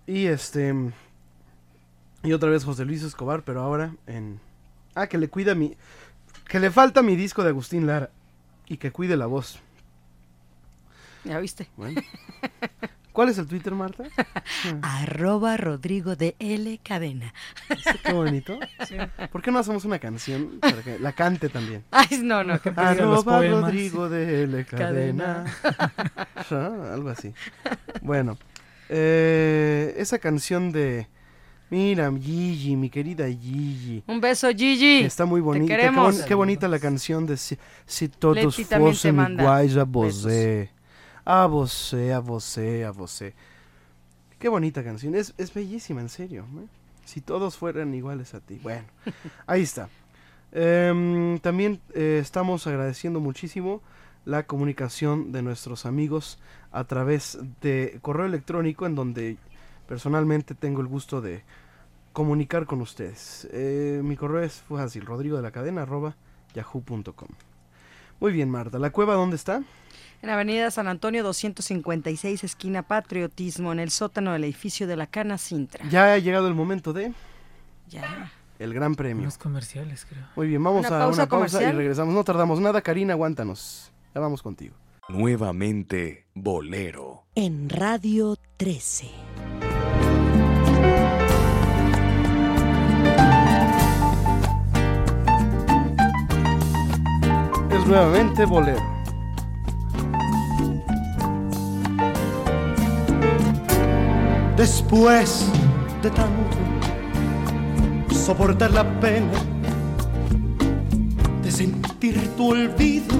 y 0.06 0.26
este 0.26 0.72
y 2.22 2.32
otra 2.34 2.50
vez 2.50 2.62
José 2.62 2.84
Luis 2.84 3.02
Escobar, 3.02 3.42
pero 3.42 3.62
ahora 3.62 3.96
en 4.06 4.38
ah 4.94 5.08
que 5.08 5.18
le 5.18 5.28
cuida 5.28 5.56
mi 5.56 5.76
que 6.48 6.60
le 6.60 6.70
falta 6.70 7.02
mi 7.02 7.16
disco 7.16 7.43
de 7.43 7.51
Agustín 7.51 7.86
Lara 7.86 8.10
y 8.66 8.77
que 8.77 8.93
cuide 8.93 9.16
la 9.16 9.27
voz. 9.27 9.59
¿Ya 11.24 11.39
viste? 11.39 11.68
Bueno. 11.77 12.01
¿Cuál 13.16 13.31
es 13.31 13.39
el 13.39 13.47
Twitter, 13.47 13.73
Marta? 13.74 14.05
Arroba 14.82 15.56
Rodrigo 15.56 16.16
de 16.16 16.36
L 16.39 16.78
Cadena. 16.85 17.32
¿Viste 17.70 17.98
Qué 18.05 18.12
bonito. 18.12 18.59
¿Por 19.32 19.40
qué 19.40 19.51
no 19.51 19.59
hacemos 19.59 19.86
una 19.86 19.98
canción 19.98 20.59
para 20.60 20.82
que 20.82 20.98
la 20.98 21.12
cante 21.12 21.48
también? 21.48 21.82
Ay, 21.90 22.20
no, 22.23 22.44
no. 22.44 22.60
que 22.60 22.74
Arroba. 22.77 23.40
Rodrigo 23.40 24.10
de 24.10 24.43
L 24.43 24.66
Cadena. 24.66 25.47
Ah, 26.51 26.93
Algo 26.93 27.09
así. 27.09 27.32
Bueno, 28.02 28.36
eh, 28.90 29.94
esa 29.97 30.18
canción 30.18 30.70
de 30.70 31.09
Mira, 31.68 32.12
Gigi, 32.12 32.76
mi 32.76 32.88
querida 32.88 33.26
Gigi. 33.26 34.02
Un 34.06 34.20
beso, 34.20 34.48
Gigi. 34.51 35.02
está 35.05 35.24
muy 35.24 35.40
Te 35.40 35.44
bonita. 35.44 35.76
Qué, 35.76 35.90
bon- 35.90 36.24
qué 36.28 36.34
bonita 36.34 36.68
la 36.68 36.78
canción 36.78 37.26
de 37.26 37.36
Si, 37.36 37.59
si 37.86 38.09
todos 38.09 38.55
fuesen 38.56 39.18
iguais 39.32 39.76
a 39.76 39.84
você. 39.84 40.70
A 41.24 41.47
você, 41.47 42.12
a 42.12 42.20
você, 42.20 42.84
a 42.84 42.93
você. 42.93 43.34
Qué 44.38 44.48
bonita 44.48 44.84
canción. 44.84 45.14
Es, 45.16 45.34
es 45.38 45.52
bellísima, 45.52 46.01
en 46.01 46.09
serio. 46.09 46.44
¿eh? 46.56 46.66
Si 47.05 47.20
todos 47.20 47.56
fueran 47.56 47.93
iguales 47.94 48.34
a 48.34 48.40
ti. 48.40 48.60
Bueno, 48.62 48.84
ahí 49.47 49.62
está. 49.62 49.88
Em, 50.52 51.38
también 51.40 51.80
eh, 51.94 52.18
estamos 52.22 52.66
agradeciendo 52.68 53.18
muchísimo 53.18 53.82
la 54.24 54.44
comunicación 54.44 55.32
de 55.32 55.43
nuestros 55.43 55.84
amigos 55.86 56.38
a 56.72 56.84
través 56.84 57.38
de 57.60 57.98
correo 58.02 58.26
electrónico 58.26 58.86
en 58.86 58.94
donde 58.94 59.36
personalmente 59.86 60.54
tengo 60.54 60.80
el 60.80 60.86
gusto 60.86 61.20
de 61.20 61.42
comunicar 62.12 62.66
con 62.66 62.80
ustedes. 62.80 63.46
Eh, 63.52 64.00
mi 64.02 64.16
correo 64.16 64.42
es 64.42 64.62
fácil, 64.68 65.04
rodrigo 65.06 65.36
de 65.36 65.42
la 65.42 65.50
cadena 65.50 65.82
arroba 65.82 66.16
yahoo.com. 66.54 67.28
Muy 68.20 68.32
bien, 68.32 68.50
Marta. 68.50 68.78
¿La 68.78 68.90
cueva 68.90 69.14
dónde 69.14 69.36
está? 69.36 69.62
En 70.22 70.30
Avenida 70.30 70.70
San 70.70 70.88
Antonio 70.88 71.22
256, 71.22 72.42
esquina 72.44 72.82
Patriotismo, 72.82 73.72
en 73.72 73.78
el 73.80 73.90
sótano 73.90 74.32
del 74.32 74.44
edificio 74.44 74.86
de 74.86 74.96
la 74.96 75.06
Cana 75.06 75.36
Sintra. 75.36 75.86
Ya 75.90 76.14
ha 76.14 76.18
llegado 76.18 76.48
el 76.48 76.54
momento 76.54 76.94
de 76.94 77.12
Ya. 77.90 78.32
el 78.58 78.72
gran 78.72 78.94
premio. 78.94 79.26
Los 79.26 79.36
comerciales, 79.36 80.06
creo. 80.08 80.24
Muy 80.34 80.46
bien, 80.48 80.64
vamos 80.64 80.86
¿Una 80.86 80.96
a 80.96 81.00
pausa 81.00 81.22
una 81.22 81.28
pausa 81.28 81.46
y 81.46 81.50
comercial? 81.60 81.76
regresamos. 81.76 82.14
No 82.14 82.24
tardamos 82.24 82.58
nada, 82.60 82.80
Karina, 82.80 83.12
aguántanos. 83.12 83.92
Ya 84.14 84.20
vamos 84.22 84.42
contigo. 84.42 84.74
Nuevamente 85.10 86.26
Bolero. 86.34 87.26
En 87.34 87.68
Radio 87.68 88.36
13. 88.56 89.10
Nuevamente 97.86 98.44
bolero. 98.44 98.82
Después 104.56 105.46
de 106.02 106.10
tanto 106.10 106.56
soportar 108.14 108.72
la 108.72 108.84
pena 109.00 109.38
de 111.42 111.50
sentir 111.52 112.18
tu 112.36 112.50
olvido, 112.50 113.14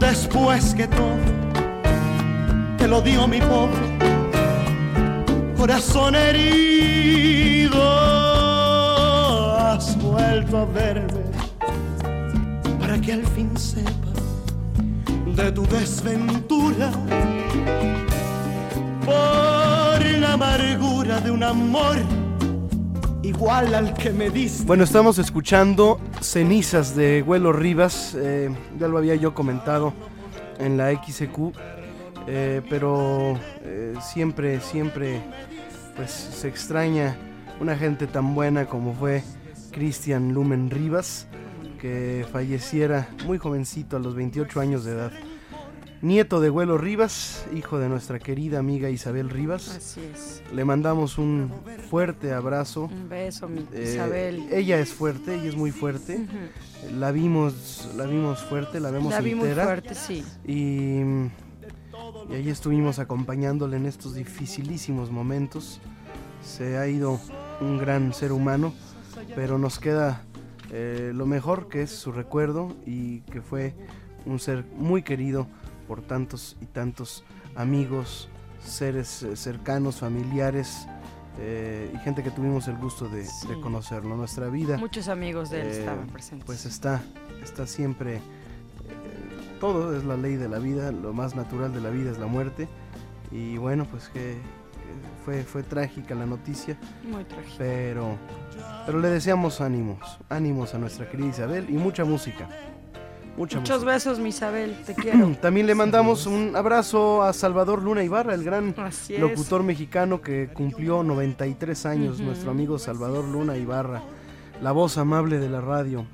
después 0.00 0.74
que 0.74 0.88
todo 0.88 1.18
te 2.76 2.88
lo 2.88 3.00
dio 3.02 3.28
mi 3.28 3.40
pobre 3.40 3.98
corazón 5.56 6.16
herido, 6.16 7.80
has 9.58 9.96
vuelto 10.02 10.58
a 10.58 10.64
verme 10.64 11.17
que 13.08 13.14
al 13.14 13.26
fin 13.28 13.56
sepa 13.56 14.12
de 15.34 15.50
tu 15.52 15.62
desventura 15.66 16.90
por 19.06 20.04
la 20.20 20.34
amargura 20.34 21.18
de 21.22 21.30
un 21.30 21.42
amor 21.42 21.96
igual 23.22 23.74
al 23.74 23.94
que 23.94 24.10
me 24.10 24.28
diste. 24.28 24.66
Bueno, 24.66 24.84
estamos 24.84 25.18
escuchando 25.18 25.98
Cenizas 26.20 26.94
de 26.94 27.22
Huelo 27.22 27.54
Rivas. 27.54 28.14
eh, 28.14 28.50
ya 28.78 28.88
lo 28.88 28.98
había 28.98 29.14
yo 29.14 29.32
comentado 29.32 29.94
en 30.58 30.76
la 30.76 30.92
XQ. 30.92 31.56
eh, 32.26 32.60
pero 32.68 33.40
eh, 33.62 33.94
siempre, 34.02 34.60
siempre, 34.60 35.22
pues 35.96 36.10
se 36.10 36.46
extraña 36.46 37.16
una 37.58 37.74
gente 37.74 38.06
tan 38.06 38.34
buena 38.34 38.66
como 38.66 38.92
fue 38.92 39.24
Cristian 39.70 40.34
Lumen 40.34 40.68
Rivas, 40.68 41.26
que 41.78 42.26
falleciera 42.32 43.08
muy 43.26 43.38
jovencito 43.38 43.96
a 43.96 44.00
los 44.00 44.14
28 44.14 44.60
años 44.60 44.84
de 44.84 44.92
edad. 44.92 45.12
Nieto 46.00 46.40
de 46.40 46.48
Huelo 46.48 46.78
Rivas, 46.78 47.44
hijo 47.52 47.78
de 47.78 47.88
nuestra 47.88 48.20
querida 48.20 48.60
amiga 48.60 48.88
Isabel 48.88 49.30
Rivas. 49.30 49.68
Así 49.76 50.00
es. 50.14 50.42
Le 50.54 50.64
mandamos 50.64 51.18
un 51.18 51.50
fuerte 51.90 52.32
abrazo. 52.32 52.84
Un 52.84 53.08
beso, 53.08 53.48
mi 53.48 53.66
Eh, 53.72 53.92
Isabel. 53.94 54.46
Ella 54.52 54.78
es 54.78 54.90
fuerte, 54.92 55.34
ella 55.34 55.48
es 55.48 55.56
muy 55.56 55.72
fuerte. 55.72 56.24
La 56.96 57.10
vimos, 57.10 57.88
la 57.96 58.06
vimos 58.06 58.44
fuerte, 58.44 58.78
la 58.78 58.92
vemos 58.92 59.10
La 59.12 59.18
entera. 59.18 59.64
fuerte, 59.64 59.94
sí. 59.96 60.24
Y, 60.46 61.00
y 62.30 62.34
ahí 62.36 62.48
estuvimos 62.48 63.00
acompañándole 63.00 63.76
en 63.76 63.86
estos 63.86 64.14
dificilísimos 64.14 65.10
momentos. 65.10 65.80
Se 66.44 66.78
ha 66.78 66.86
ido 66.86 67.18
un 67.60 67.76
gran 67.76 68.14
ser 68.14 68.30
humano, 68.30 68.72
pero 69.34 69.58
nos 69.58 69.80
queda 69.80 70.22
eh, 70.70 71.12
lo 71.14 71.26
mejor 71.26 71.68
que 71.68 71.82
es 71.82 71.90
su 71.90 72.12
recuerdo 72.12 72.76
y 72.86 73.20
que 73.22 73.40
fue 73.40 73.74
un 74.26 74.38
ser 74.38 74.64
muy 74.76 75.02
querido 75.02 75.46
por 75.86 76.02
tantos 76.02 76.56
y 76.60 76.66
tantos 76.66 77.24
amigos, 77.54 78.28
seres 78.62 79.22
eh, 79.22 79.36
cercanos, 79.36 79.96
familiares 80.00 80.86
eh, 81.40 81.92
y 81.94 81.98
gente 81.98 82.24
que 82.24 82.30
tuvimos 82.30 82.66
el 82.66 82.76
gusto 82.76 83.08
de, 83.08 83.24
conocerlo. 83.62 84.16
Nuestra 84.16 84.48
vida 84.48 84.76
Muchos 84.76 85.08
amigos 85.08 85.50
de 85.50 85.60
él 85.60 85.66
eh, 85.68 85.78
estaban 85.78 86.08
presentes. 86.08 86.46
Pues 86.46 86.66
está, 86.66 87.00
está 87.42 87.66
siempre. 87.66 88.16
eh, 88.16 88.20
todo 89.60 89.96
es 89.96 90.04
la 90.04 90.16
ley 90.16 90.34
de 90.34 90.48
la 90.48 90.58
vida, 90.58 90.90
lo 90.90 91.12
más 91.12 91.36
natural 91.36 91.72
de 91.72 91.80
la 91.80 91.90
vida 91.90 92.10
es 92.10 92.18
la 92.18 92.26
muerte. 92.26 92.68
Y 93.30 93.56
bueno, 93.56 93.86
pues 93.88 94.08
que 94.08 94.36
fue, 95.24 95.42
fue 95.42 95.62
trágica 95.62 96.14
la 96.14 96.26
noticia. 96.26 96.76
Muy 97.10 97.24
trágica. 97.24 97.54
Pero, 97.58 98.16
pero 98.86 98.98
le 99.00 99.08
deseamos 99.08 99.60
ánimos, 99.60 99.98
ánimos 100.28 100.74
a 100.74 100.78
nuestra 100.78 101.08
querida 101.08 101.28
Isabel 101.28 101.66
y 101.68 101.74
mucha 101.74 102.04
música. 102.04 102.48
Mucha 103.36 103.58
Muchos 103.60 103.84
besos, 103.84 104.18
mi 104.18 104.30
Isabel, 104.30 104.76
te 104.84 104.94
quiero. 105.00 105.28
También 105.40 105.66
le 105.68 105.74
mandamos 105.76 106.26
un 106.26 106.56
abrazo 106.56 107.22
a 107.22 107.32
Salvador 107.32 107.82
Luna 107.82 108.02
Ibarra, 108.02 108.34
el 108.34 108.42
gran 108.42 108.74
locutor 109.18 109.62
mexicano 109.62 110.20
que 110.20 110.48
cumplió 110.52 111.04
93 111.04 111.86
años, 111.86 112.16
Ujú. 112.16 112.24
nuestro 112.24 112.50
amigo 112.50 112.78
Salvador 112.80 113.24
Luna 113.26 113.56
Ibarra, 113.56 114.02
la 114.60 114.72
voz 114.72 114.98
amable 114.98 115.38
de 115.38 115.48
la 115.48 115.60
radio. 115.60 116.04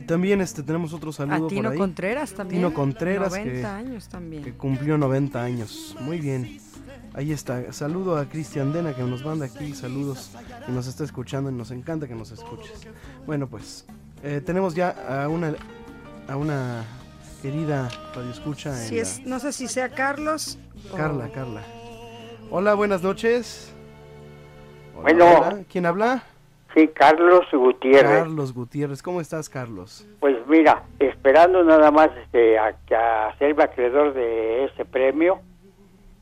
Y 0.00 0.04
también 0.06 0.40
este, 0.40 0.62
tenemos 0.62 0.94
otro 0.94 1.12
saludo 1.12 1.44
A 1.46 1.48
Tino 1.48 1.64
por 1.64 1.72
ahí. 1.72 1.78
Contreras 1.78 2.32
también. 2.32 2.60
Tino 2.62 2.72
Contreras 2.72 3.30
90 3.32 3.52
que, 3.52 3.66
años 3.66 4.08
también. 4.08 4.42
que 4.44 4.54
cumplió 4.54 4.96
90 4.96 5.42
años. 5.42 5.94
Muy 6.00 6.18
bien. 6.20 6.58
Ahí 7.18 7.32
está. 7.32 7.72
Saludo 7.72 8.16
a 8.16 8.26
Cristian 8.26 8.72
Dena 8.72 8.94
que 8.94 9.02
nos 9.02 9.24
manda 9.24 9.44
aquí 9.46 9.74
saludos 9.74 10.30
y 10.68 10.70
nos 10.70 10.86
está 10.86 11.02
escuchando 11.02 11.50
y 11.50 11.52
nos 11.52 11.72
encanta 11.72 12.06
que 12.06 12.14
nos 12.14 12.30
escuches. 12.30 12.86
Bueno, 13.26 13.48
pues 13.48 13.84
eh, 14.22 14.40
tenemos 14.40 14.76
ya 14.76 14.90
a 15.24 15.28
una 15.28 15.54
a 16.28 16.36
una 16.36 16.84
querida 17.42 17.88
radioescucha 18.14 18.70
en 18.70 18.88
Si 18.88 18.94
la- 18.94 19.02
es, 19.02 19.26
no 19.26 19.40
sé 19.40 19.52
si 19.52 19.66
sea 19.66 19.88
Carlos. 19.88 20.60
o- 20.92 20.96
Carla, 20.96 21.28
Carla. 21.34 21.62
Hola, 22.52 22.74
buenas 22.74 23.02
noches. 23.02 23.74
Hola, 24.94 25.02
Bueno. 25.02 25.24
hola. 25.26 25.58
¿Quién 25.68 25.86
habla? 25.86 26.22
Sí, 26.72 26.88
Carlos 26.94 27.46
Gutiérrez. 27.52 28.20
Carlos 28.20 28.54
Gutiérrez. 28.54 29.02
¿Cómo 29.02 29.20
estás, 29.20 29.48
Carlos? 29.48 30.06
Pues 30.20 30.36
mira, 30.46 30.84
esperando 31.00 31.64
nada 31.64 31.90
más 31.90 32.10
este, 32.22 32.56
a, 32.60 32.76
a 32.96 33.28
hacerme 33.30 33.64
acreedor 33.64 34.14
de 34.14 34.66
ese 34.66 34.84
premio, 34.84 35.40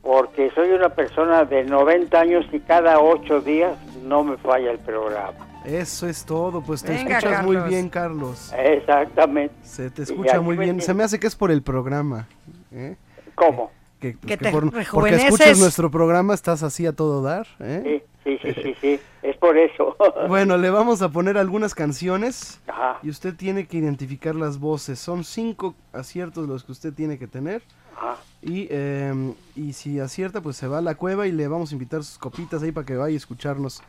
porque 0.07 0.49
soy 0.55 0.69
una 0.71 0.87
persona 0.87 1.43
de 1.43 1.65
90 1.65 2.17
años 2.17 2.45
y 2.53 2.61
cada 2.61 3.01
ocho 3.01 3.41
días 3.41 3.77
no 4.05 4.23
me 4.23 4.37
falla 4.37 4.71
el 4.71 4.79
programa. 4.79 5.45
Eso 5.65 6.07
es 6.07 6.23
todo, 6.23 6.61
pues 6.61 6.81
te 6.81 6.93
Venga, 6.93 7.17
escuchas 7.17 7.43
muy 7.43 7.57
bien, 7.57 7.89
Carlos. 7.89 8.53
Exactamente. 8.57 9.53
Se 9.63 9.91
te 9.91 10.03
escucha 10.03 10.39
muy 10.39 10.55
bien. 10.55 10.79
Se 10.79 10.93
me 10.93 11.03
hace 11.03 11.19
que 11.19 11.27
es 11.27 11.35
por 11.35 11.51
el 11.51 11.61
programa. 11.61 12.25
¿eh? 12.71 12.95
¿Cómo? 13.35 13.69
Que, 13.99 14.13
pues, 14.13 14.21
Que 14.21 14.37
que 14.37 14.45
te 14.45 14.51
por- 14.51 14.71
porque 14.93 15.15
escuchas 15.15 15.59
nuestro 15.59 15.91
programa, 15.91 16.33
estás 16.33 16.63
así 16.63 16.85
a 16.85 16.93
todo 16.93 17.21
dar. 17.21 17.45
¿eh? 17.59 18.01
Sí, 18.23 18.39
sí, 18.41 18.53
sí, 18.53 18.61
sí, 18.63 18.75
sí, 18.81 18.99
es 19.23 19.35
por 19.35 19.57
eso. 19.57 19.97
Bueno, 20.29 20.55
le 20.57 20.69
vamos 20.69 21.01
a 21.01 21.09
poner 21.09 21.37
algunas 21.37 21.75
canciones 21.75 22.61
Ajá. 22.67 22.99
y 23.03 23.09
usted 23.09 23.35
tiene 23.35 23.67
que 23.67 23.75
identificar 23.75 24.35
las 24.35 24.57
voces. 24.57 24.99
Son 24.99 25.25
cinco 25.25 25.75
aciertos 25.91 26.47
los 26.47 26.63
que 26.63 26.71
usted 26.71 26.93
tiene 26.93 27.19
que 27.19 27.27
tener. 27.27 27.61
Ajá. 27.97 28.17
Y, 28.41 28.67
eh, 28.69 29.33
y 29.55 29.73
si 29.73 29.99
acierta, 29.99 30.41
pues 30.41 30.55
se 30.55 30.67
va 30.67 30.77
a 30.77 30.81
la 30.81 30.95
cueva 30.95 31.27
y 31.27 31.31
le 31.31 31.47
vamos 31.47 31.71
a 31.71 31.75
invitar 31.75 32.03
sus 32.03 32.17
copitas 32.17 32.61
ahí 32.61 32.71
para 32.71 32.85
que 32.85 32.95
vaya 32.95 33.13
a 33.13 33.17
escucharnos. 33.17 33.81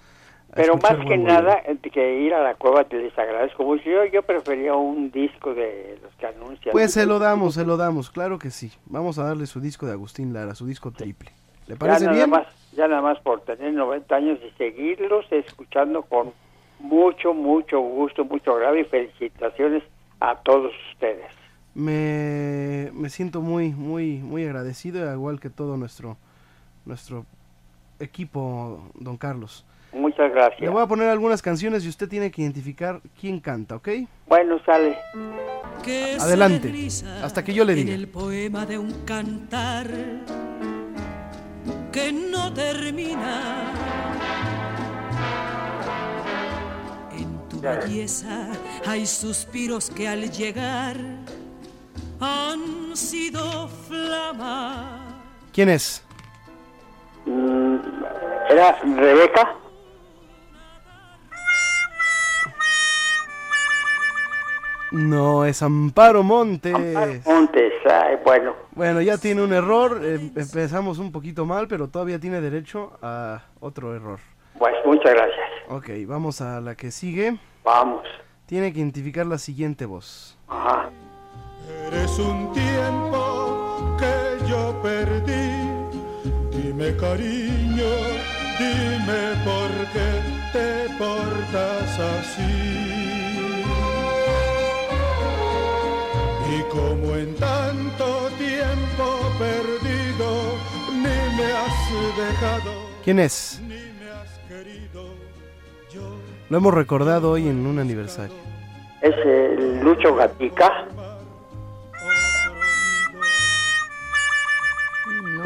a 0.51 0.55
Pero 0.55 0.75
escuchar 0.75 0.99
más 0.99 1.07
que 1.07 1.19
nada, 1.19 1.63
que 1.93 2.21
ir 2.21 2.33
a 2.33 2.43
la 2.43 2.55
cueva 2.55 2.85
te 2.85 2.97
les 2.97 3.17
agradezco 3.19 3.65
mucho. 3.65 3.85
Yo, 3.85 4.05
yo 4.07 4.23
prefería 4.23 4.75
un 4.75 5.11
disco 5.11 5.55
de 5.55 5.99
los 6.03 6.15
que 6.15 6.27
anuncian. 6.27 6.73
Pues 6.73 6.93
se 6.93 7.05
lo 7.05 7.19
damos, 7.19 7.55
se 7.55 7.65
lo 7.67 7.77
damos, 7.77 8.11
claro 8.11 8.39
que 8.39 8.51
sí. 8.51 8.73
Vamos 8.87 9.19
a 9.19 9.25
darle 9.25 9.47
su 9.47 9.61
disco 9.61 9.87
de 9.87 9.93
Agustín 9.93 10.33
Lara, 10.33 10.55
su 10.55 10.67
disco 10.67 10.91
triple. 10.91 11.31
¿Le 11.67 11.75
Ya 11.75 11.79
parece 11.79 12.05
nada 12.07 12.17
bien? 12.17 12.31
Más, 12.31 12.47
ya 12.73 12.89
nada 12.89 13.03
más 13.03 13.21
por 13.21 13.43
tener 13.43 13.75
90 13.75 14.15
años 14.17 14.39
y 14.43 14.51
seguirlos 14.57 15.27
escuchando 15.31 16.03
con 16.03 16.33
mucho, 16.79 17.35
mucho 17.35 17.81
gusto, 17.81 18.25
mucho 18.25 18.53
agrado 18.53 18.77
y 18.77 18.85
felicitaciones 18.85 19.83
a 20.21 20.37
todos 20.37 20.73
ustedes. 20.93 21.27
Me, 21.79 22.91
me 22.93 23.09
siento 23.09 23.41
muy, 23.41 23.71
muy, 23.71 24.19
muy 24.19 24.45
agradecido, 24.45 25.13
igual 25.15 25.39
que 25.39 25.49
todo 25.49 25.77
nuestro, 25.77 26.17
nuestro 26.85 27.25
equipo, 28.01 28.91
don 28.95 29.17
Carlos. 29.17 29.65
Muchas 29.93 30.33
gracias. 30.33 30.61
Le 30.61 30.71
voy 30.71 30.83
a 30.83 30.89
poner 30.89 31.09
algunas 31.09 31.41
canciones 31.41 31.85
y 31.85 31.89
usted 31.89 32.09
tiene 32.09 32.33
que 32.33 32.43
identificar 32.43 33.01
quién 33.21 33.39
canta, 33.39 33.77
¿ok? 33.77 33.89
Bueno, 34.27 34.59
sale. 34.67 34.99
Que 35.85 36.17
Adelante, 36.21 36.89
hasta 37.23 37.45
que 37.45 37.55
yo 37.55 37.65
le 37.65 37.75
En 37.75 37.79
diga. 37.87 37.95
el 37.95 38.09
poema 38.09 38.67
de 38.67 38.77
un 38.77 38.93
cantar 39.05 39.87
que 41.93 42.13
no 42.13 42.53
termina. 42.53 43.73
En 47.17 47.49
tu 47.49 47.61
belleza 47.61 48.49
hay 48.85 49.07
suspiros 49.07 49.91
que 49.91 50.09
al 50.09 50.29
llegar 50.33 50.97
han 52.21 52.97
sido 52.97 53.69
flama. 53.89 55.01
¿Quién 55.53 55.69
es? 55.71 56.05
Mm, 57.27 57.77
¿Era 58.51 58.79
Rebeca? 58.83 59.55
No, 64.91 65.45
es 65.45 65.63
Amparo 65.63 66.23
Montes. 66.23 66.73
Montes, 67.27 67.73
ay, 67.91 68.17
bueno. 68.25 68.55
Bueno, 68.73 69.03
ya 69.03 69.19
tiene 69.19 69.43
un 69.43 69.53
error, 69.53 70.01
em- 70.03 70.33
empezamos 70.35 70.99
un 70.99 71.13
poquito 71.13 71.45
mal, 71.45 71.69
pero 71.69 71.89
todavía 71.89 72.19
tiene 72.19 72.41
derecho 72.41 72.93
a 73.03 73.43
otro 73.61 73.95
error. 73.95 74.19
Pues 74.59 74.75
muchas 74.87 75.13
gracias. 75.13 75.47
Ok, 75.69 75.91
vamos 76.07 76.41
a 76.41 76.61
la 76.63 76.75
que 76.75 76.91
sigue. 76.91 77.39
Vamos. 77.65 78.03
Tiene 78.47 78.73
que 78.73 78.79
identificar 78.79 79.27
la 79.27 79.37
siguiente 79.37 79.85
voz. 79.85 80.39
Ajá. 80.49 80.89
Eres 81.69 82.19
un 82.19 82.53
tiempo 82.53 83.97
que 83.99 84.49
yo 84.49 84.81
perdí. 84.83 85.49
Dime 86.51 86.97
cariño, 86.97 87.93
dime 88.59 89.23
por 89.45 89.71
qué 89.93 90.11
te 90.53 90.95
portas 90.99 91.99
así. 91.99 92.79
Y 96.51 96.63
como 96.71 97.15
en 97.17 97.35
tanto 97.37 98.31
tiempo 98.39 99.05
perdido, 99.39 100.29
ni 100.93 101.37
me 101.37 101.53
has 101.53 101.79
dejado. 102.17 102.73
¿Quién 103.05 103.19
es? 103.21 103.61
Lo 106.49 106.57
hemos 106.57 106.73
recordado 106.73 107.33
hoy 107.33 107.49
en 107.49 107.67
un 107.67 107.79
aniversario. 107.79 108.35
Es 109.03 109.15
eh, 109.25 109.79
Lucho 109.83 110.15
Gatica. 110.15 110.87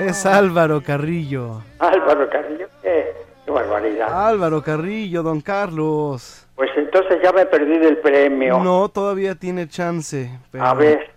Es 0.08 0.26
Álvaro 0.26 0.82
Carrillo. 0.82 1.62
Álvaro 1.78 2.28
Carrillo. 2.28 2.66
Qué 2.82 3.50
barbaridad. 3.50 4.28
Álvaro 4.28 4.62
Carrillo, 4.62 5.22
don 5.22 5.40
Carlos. 5.40 6.46
Pues 6.56 6.70
entonces 6.76 7.18
ya 7.22 7.32
me 7.32 7.46
perdí 7.46 7.78
del 7.78 7.98
premio. 7.98 8.58
No, 8.58 8.88
todavía 8.88 9.34
tiene 9.34 9.68
chance. 9.68 10.30
Pero, 10.50 10.64
A 10.64 10.74
ver. 10.74 11.10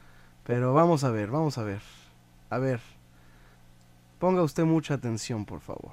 Pero 0.45 0.73
vamos 0.73 1.03
a 1.03 1.11
ver, 1.11 1.29
vamos 1.29 1.57
a 1.57 1.63
ver. 1.63 1.79
A 2.49 2.59
ver. 2.59 2.79
Ponga 4.19 4.43
usted 4.43 4.63
mucha 4.63 4.93
atención, 4.93 5.45
por 5.45 5.59
favor. 5.59 5.91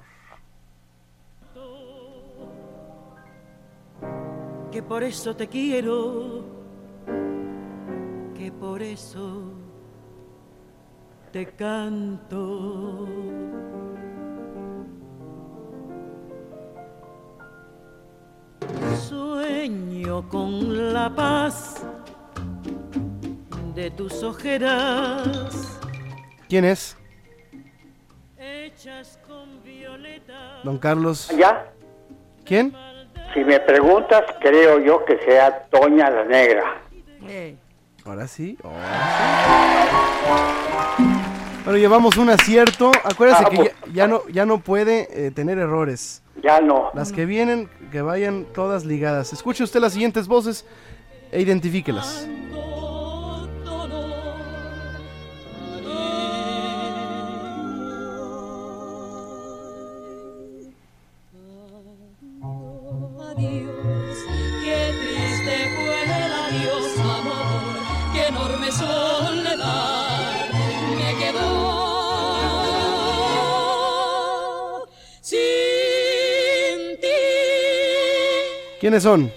que 4.73 4.81
por 4.81 5.03
eso 5.03 5.35
te 5.35 5.47
quiero, 5.47 6.43
que 8.35 8.51
por 8.51 8.81
eso 8.81 9.62
te 11.33 11.47
canto. 11.47 13.07
Sueño 19.09 20.29
con 20.29 20.93
la 20.93 21.09
paz 21.13 21.83
de 23.73 23.89
tus 23.91 24.21
ojeras 24.21 25.79
¿Quién 26.47 26.65
es? 26.65 26.95
hechas 28.37 29.19
con 29.27 29.63
violeta. 29.63 30.59
Don 30.63 30.77
Carlos. 30.77 31.31
¿Ya? 31.35 31.65
¿Quién? 32.45 32.75
Si 33.33 33.43
me 33.43 33.59
preguntas, 33.59 34.21
creo 34.39 34.79
yo 34.79 35.03
que 35.05 35.17
sea 35.25 35.63
Toña 35.71 36.11
la 36.11 36.25
Negra. 36.25 36.63
Ahora 38.05 38.27
sí. 38.27 38.55
ahora 38.63 39.87
sí. 40.97 41.22
Bueno, 41.63 41.79
llevamos 41.79 42.17
un 42.17 42.29
acierto. 42.29 42.91
Acuérdese 43.03 43.43
Ah, 43.45 43.49
que 43.49 43.55
pues. 43.55 43.71
ya, 43.87 43.93
ya 43.93 44.07
no, 44.07 44.27
ya 44.27 44.45
no 44.45 44.59
puede 44.59 45.07
eh, 45.27 45.31
tener 45.31 45.57
errores. 45.57 46.21
Ya 46.43 46.59
no. 46.59 46.89
Las 46.93 47.11
que 47.13 47.25
vienen, 47.25 47.69
que 47.91 48.01
vayan 48.01 48.45
todas 48.53 48.83
ligadas. 48.85 49.31
Escuche 49.31 49.63
usted 49.63 49.79
las 49.79 49.93
siguientes 49.93 50.27
voces 50.27 50.65
e 51.31 51.41
identifíquelas. 51.41 52.27
¿Quiénes 78.83 79.03
son? 79.03 79.31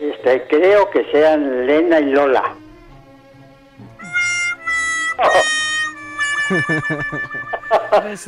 Este, 0.00 0.42
creo 0.48 0.90
que 0.90 1.04
sean 1.12 1.68
Lena 1.68 2.00
y 2.00 2.06
Lola. 2.06 2.56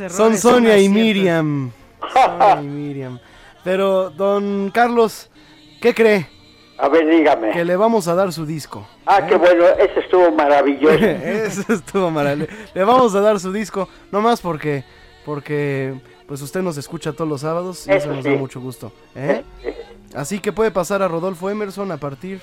son 0.09 0.37
Sonia 0.37 0.77
y 0.77 0.87
Miriam. 0.87 1.73
Sonia 2.13 2.61
y 2.61 2.67
Miriam. 2.67 3.19
Pero, 3.65 4.09
don 4.11 4.71
Carlos, 4.73 5.29
¿qué 5.81 5.93
cree? 5.93 6.25
A 6.77 6.87
ver, 6.87 7.05
dígame. 7.05 7.51
Que 7.51 7.65
le 7.65 7.75
vamos 7.75 8.07
a 8.07 8.15
dar 8.15 8.31
su 8.31 8.45
disco. 8.45 8.87
Ah, 9.05 9.27
qué 9.27 9.33
¿Eh? 9.35 9.37
bueno, 9.37 9.65
ese 9.77 9.99
estuvo 9.99 10.31
maravilloso. 10.31 10.95
ese 11.03 11.73
estuvo 11.73 12.09
maravilloso. 12.09 12.53
le 12.73 12.83
vamos 12.85 13.13
a 13.13 13.19
dar 13.19 13.41
su 13.41 13.51
disco, 13.51 13.89
nomás 14.09 14.39
porque, 14.39 14.85
porque 15.25 15.95
pues 16.29 16.41
usted 16.41 16.61
nos 16.61 16.77
escucha 16.77 17.11
todos 17.11 17.29
los 17.29 17.41
sábados 17.41 17.85
y 17.89 17.91
eso, 17.91 18.13
nos 18.13 18.23
da 18.23 18.31
mucho 18.37 18.61
gusto. 18.61 18.93
¿eh? 19.15 19.43
eh, 19.61 19.67
eh 19.67 19.84
Así 20.15 20.39
que 20.39 20.51
puede 20.53 20.71
pasar 20.71 21.01
a 21.01 21.07
Rodolfo 21.07 21.49
Emerson 21.49 21.91
a 21.91 21.97
partir 21.97 22.41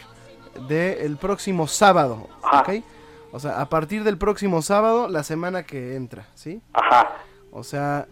del 0.68 1.16
próximo 1.16 1.66
sábado, 1.66 2.28
¿ok? 2.52 2.70
O 3.32 3.40
sea, 3.40 3.60
a 3.60 3.68
partir 3.68 4.04
del 4.04 4.18
próximo 4.18 4.60
sábado, 4.60 5.08
la 5.08 5.22
semana 5.22 5.62
que 5.62 5.96
entra, 5.96 6.26
¿sí? 6.34 6.60
Ajá. 6.74 7.12
O 7.50 7.64
sea, 7.64 8.06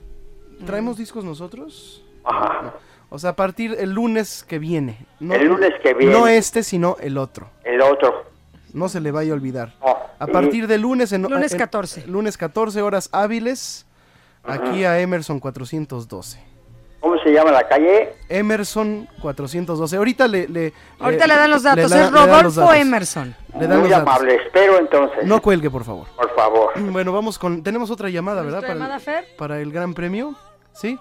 ¿traemos 0.64 0.96
discos 0.96 1.24
nosotros? 1.24 2.02
Ajá. 2.24 2.62
No. 2.62 2.72
O 3.10 3.18
sea, 3.18 3.30
a 3.30 3.36
partir 3.36 3.76
el 3.78 3.90
lunes 3.92 4.44
que 4.44 4.58
viene. 4.58 5.06
No, 5.18 5.34
El 5.34 5.48
lunes 5.48 5.72
que 5.82 5.92
viene. 5.94 6.12
No 6.12 6.26
este, 6.26 6.62
sino 6.62 6.96
el 7.00 7.18
otro. 7.18 7.50
El 7.64 7.82
otro. 7.82 8.24
No 8.72 8.88
se 8.88 9.00
le 9.00 9.10
vaya 9.10 9.32
a 9.32 9.34
olvidar. 9.34 9.74
A 10.18 10.26
y- 10.28 10.32
partir 10.32 10.66
de 10.68 10.78
lunes 10.78 11.12
en 11.12 11.22
Lunes 11.22 11.52
en- 11.52 11.58
14. 11.58 12.06
lunes 12.06 12.36
14 12.38 12.80
horas 12.82 13.08
hábiles 13.12 13.84
aquí 14.44 14.84
a 14.84 15.00
Emerson 15.00 15.40
412. 15.40 16.38
¿Cómo 17.00 17.16
se 17.22 17.30
llama 17.32 17.50
la 17.50 17.66
calle? 17.66 18.12
Emerson 18.28 19.08
412. 19.22 19.96
Ahorita 19.96 20.28
le, 20.28 20.46
le 20.48 20.72
Ahorita 20.98 21.26
le 21.26 21.34
dan 21.34 21.50
los 21.50 21.62
datos. 21.62 21.90
da- 21.90 22.04
es 22.04 22.10
Rodolfo 22.12 22.60
datos. 22.60 22.76
Emerson. 22.76 23.34
Le 23.58 23.66
dan 23.66 23.80
Muy 23.80 23.88
los 23.88 23.98
datos. 23.98 24.14
amable, 24.14 24.34
espero 24.36 24.78
entonces. 24.78 25.24
No 25.24 25.40
cuelgue, 25.40 25.70
por 25.70 25.84
favor. 25.84 26.06
Por 26.14 26.34
favor. 26.34 26.72
Bueno, 26.92 27.12
vamos 27.12 27.38
con 27.38 27.62
tenemos 27.62 27.90
otra 27.90 28.10
llamada, 28.10 28.42
¿verdad? 28.42 28.58
¿Nuestra 28.60 28.74
Para 28.74 28.80
llamada, 28.80 28.96
el, 28.96 29.00
Fer? 29.24 29.36
para 29.38 29.60
el 29.60 29.72
Gran 29.72 29.94
Premio. 29.94 30.34
¿Sí? 30.72 30.98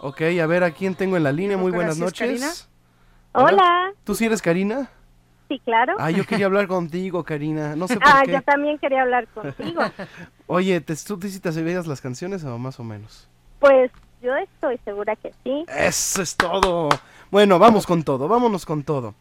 Ok, 0.00 0.22
a 0.42 0.46
ver 0.46 0.64
a 0.64 0.70
quién 0.70 0.94
tengo 0.94 1.16
en 1.18 1.22
la 1.24 1.32
línea. 1.32 1.56
Muy 1.58 1.70
buenas 1.70 2.00
ahora 2.00 2.12
sí 2.16 2.24
es 2.24 2.40
noches. 2.40 2.68
Hola. 3.32 3.92
¿Tú 4.04 4.14
sí 4.14 4.24
eres 4.24 4.40
Karina? 4.40 4.88
Sí, 5.48 5.60
claro. 5.64 5.94
Ah, 5.98 6.10
yo 6.10 6.24
quería 6.24 6.46
hablar 6.46 6.66
contigo, 6.66 7.22
Karina. 7.24 7.76
No 7.76 7.86
sé 7.88 7.94
por 8.00 8.04
Ah, 8.08 8.22
qué. 8.24 8.32
yo 8.32 8.42
también 8.42 8.78
quería 8.78 9.02
hablar 9.02 9.28
contigo. 9.28 9.82
Oye, 10.46 10.80
¿te, 10.80 10.94
¿tú 10.96 11.18
te, 11.18 11.28
sí 11.28 11.40
te 11.40 11.52
sabías 11.52 11.86
las 11.86 12.00
canciones 12.00 12.42
o 12.44 12.56
más 12.58 12.80
o 12.80 12.84
menos? 12.84 13.28
Pues 13.60 13.90
yo 14.26 14.34
estoy 14.34 14.78
segura 14.84 15.14
que 15.14 15.32
sí. 15.44 15.64
Eso 15.68 16.20
es 16.20 16.34
todo. 16.34 16.88
Bueno, 17.30 17.60
vamos 17.60 17.86
con 17.86 18.02
todo, 18.02 18.26
vámonos 18.26 18.66
con 18.66 18.82
todo. 18.82 19.14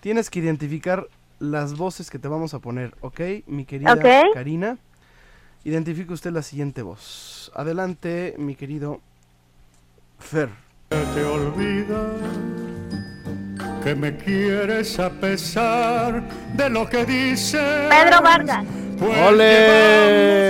Tienes 0.00 0.28
que 0.28 0.40
identificar 0.40 1.06
las 1.38 1.76
voces 1.76 2.10
que 2.10 2.18
te 2.18 2.28
vamos 2.28 2.52
a 2.52 2.58
poner, 2.58 2.94
¿ok? 3.00 3.20
Mi 3.46 3.64
querida. 3.64 3.98
Karina. 4.34 4.76
Identifique 5.64 6.12
usted 6.12 6.32
la 6.32 6.42
siguiente 6.42 6.82
voz. 6.82 7.50
Adelante, 7.54 8.34
mi 8.36 8.54
querido 8.56 9.00
Fer. 10.18 10.50
te 10.88 11.24
olvida 11.24 12.10
que 13.82 13.94
me 13.94 14.16
quieres 14.16 14.98
a 14.98 15.08
pesar 15.08 16.28
de 16.54 16.68
lo 16.68 16.88
que 16.88 17.06
dices. 17.06 17.88
Pedro 17.88 18.20
Vargas. 18.22 18.66
¡Ole! 19.00 20.42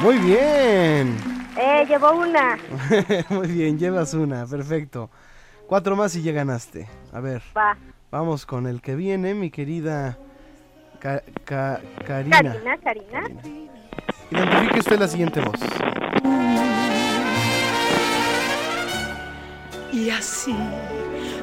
Muy 0.00 0.18
bien. 0.18 1.16
Eh, 1.56 1.84
llevó 1.88 2.12
una. 2.12 2.58
Muy 3.30 3.48
bien, 3.48 3.78
llevas 3.78 4.12
una, 4.14 4.46
perfecto. 4.46 5.10
Cuatro 5.66 5.96
más 5.96 6.14
y 6.16 6.22
ya 6.22 6.32
ganaste. 6.32 6.88
A 7.12 7.20
ver, 7.20 7.42
Va. 7.56 7.76
vamos 8.10 8.44
con 8.44 8.66
el 8.66 8.80
que 8.82 8.94
viene, 8.96 9.34
mi 9.34 9.50
querida 9.50 10.18
Ca- 10.98 11.22
Ca- 11.44 11.80
Karina. 12.06 12.42
Karina, 12.42 12.76
Karina. 12.78 13.22
Identifique 14.30 14.80
usted 14.80 14.98
la 14.98 15.08
siguiente 15.08 15.40
voz. 15.40 15.60
Y 19.92 20.10
así 20.10 20.56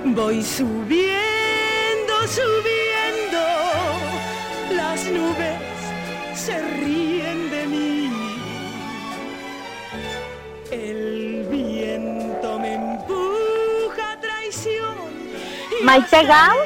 voy 0.06 0.44
subiendo, 0.44 2.14
subiendo. 2.28 3.40
Las 4.76 5.06
nubes 5.10 5.56
se 6.36 6.60
ríen 6.78 7.50
de 7.50 7.68
mí. 7.68 8.01
El 10.72 11.46
viento 11.50 12.60
me 12.60 12.76
empuja 12.76 14.14
a 14.14 14.20
traición. 14.22 14.96
Maite 15.84 16.24
Gau. 16.24 16.58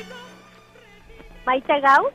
Maite 1.45 1.81
Gau. 1.81 2.11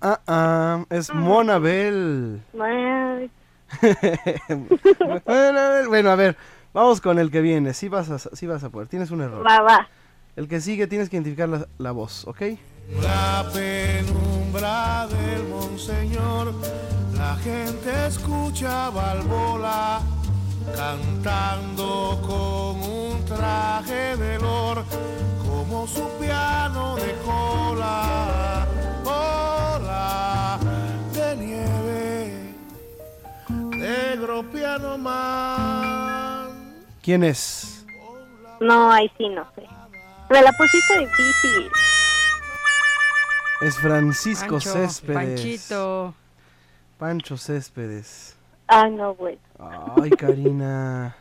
Ah, 0.00 0.20
ah, 0.26 0.84
es 0.88 1.12
Monabel. 1.12 2.40
Ay, 2.58 3.30
bueno, 5.88 6.10
a 6.10 6.16
ver, 6.16 6.36
vamos 6.72 7.02
con 7.02 7.18
el 7.18 7.30
que 7.30 7.42
viene. 7.42 7.74
Sí 7.74 7.88
vas 7.88 8.10
a, 8.10 8.18
sí 8.18 8.46
vas 8.46 8.64
a 8.64 8.70
poder, 8.70 8.88
tienes 8.88 9.10
un 9.10 9.20
error. 9.20 9.46
Va, 9.46 9.60
va. 9.60 9.88
El 10.36 10.48
que 10.48 10.60
sigue 10.60 10.86
tienes 10.86 11.10
que 11.10 11.16
identificar 11.16 11.48
la, 11.48 11.66
la 11.76 11.92
voz, 11.92 12.26
¿ok? 12.26 12.42
La 12.94 13.44
penumbra 13.52 15.06
del 15.08 15.44
monseñor, 15.48 16.54
la 17.14 17.36
gente 17.36 18.06
escucha 18.06 18.90
Balbola 18.90 20.00
cantando 20.74 22.20
con 22.22 22.82
un 22.90 23.24
traje 23.24 24.16
de 24.16 24.38
lor, 24.38 24.84
como 25.44 25.86
su 25.86 26.08
piano 26.18 26.96
de 26.96 27.14
cola, 27.24 28.66
cola 29.04 30.58
de 31.12 31.36
nieve, 31.36 32.54
negro 33.48 34.42
piano 34.50 34.96
man. 34.98 36.74
¿Quién 37.02 37.24
es? 37.24 37.84
No, 38.60 38.90
ahí 38.90 39.10
sí 39.18 39.28
no 39.28 39.46
sé. 39.54 39.66
Me 40.30 40.42
la 40.42 40.52
pusiste 40.52 40.98
difícil. 40.98 41.70
Es 43.60 43.76
Francisco 43.78 44.50
Pancho, 44.54 44.72
Céspedes. 44.72 45.14
Panchito. 45.16 46.14
Pancho 46.98 47.36
Céspedes. 47.36 48.36
Ah, 48.68 48.88
no, 48.88 49.14
güey. 49.14 49.38
Ay, 49.58 50.10
Karina. 50.10 51.16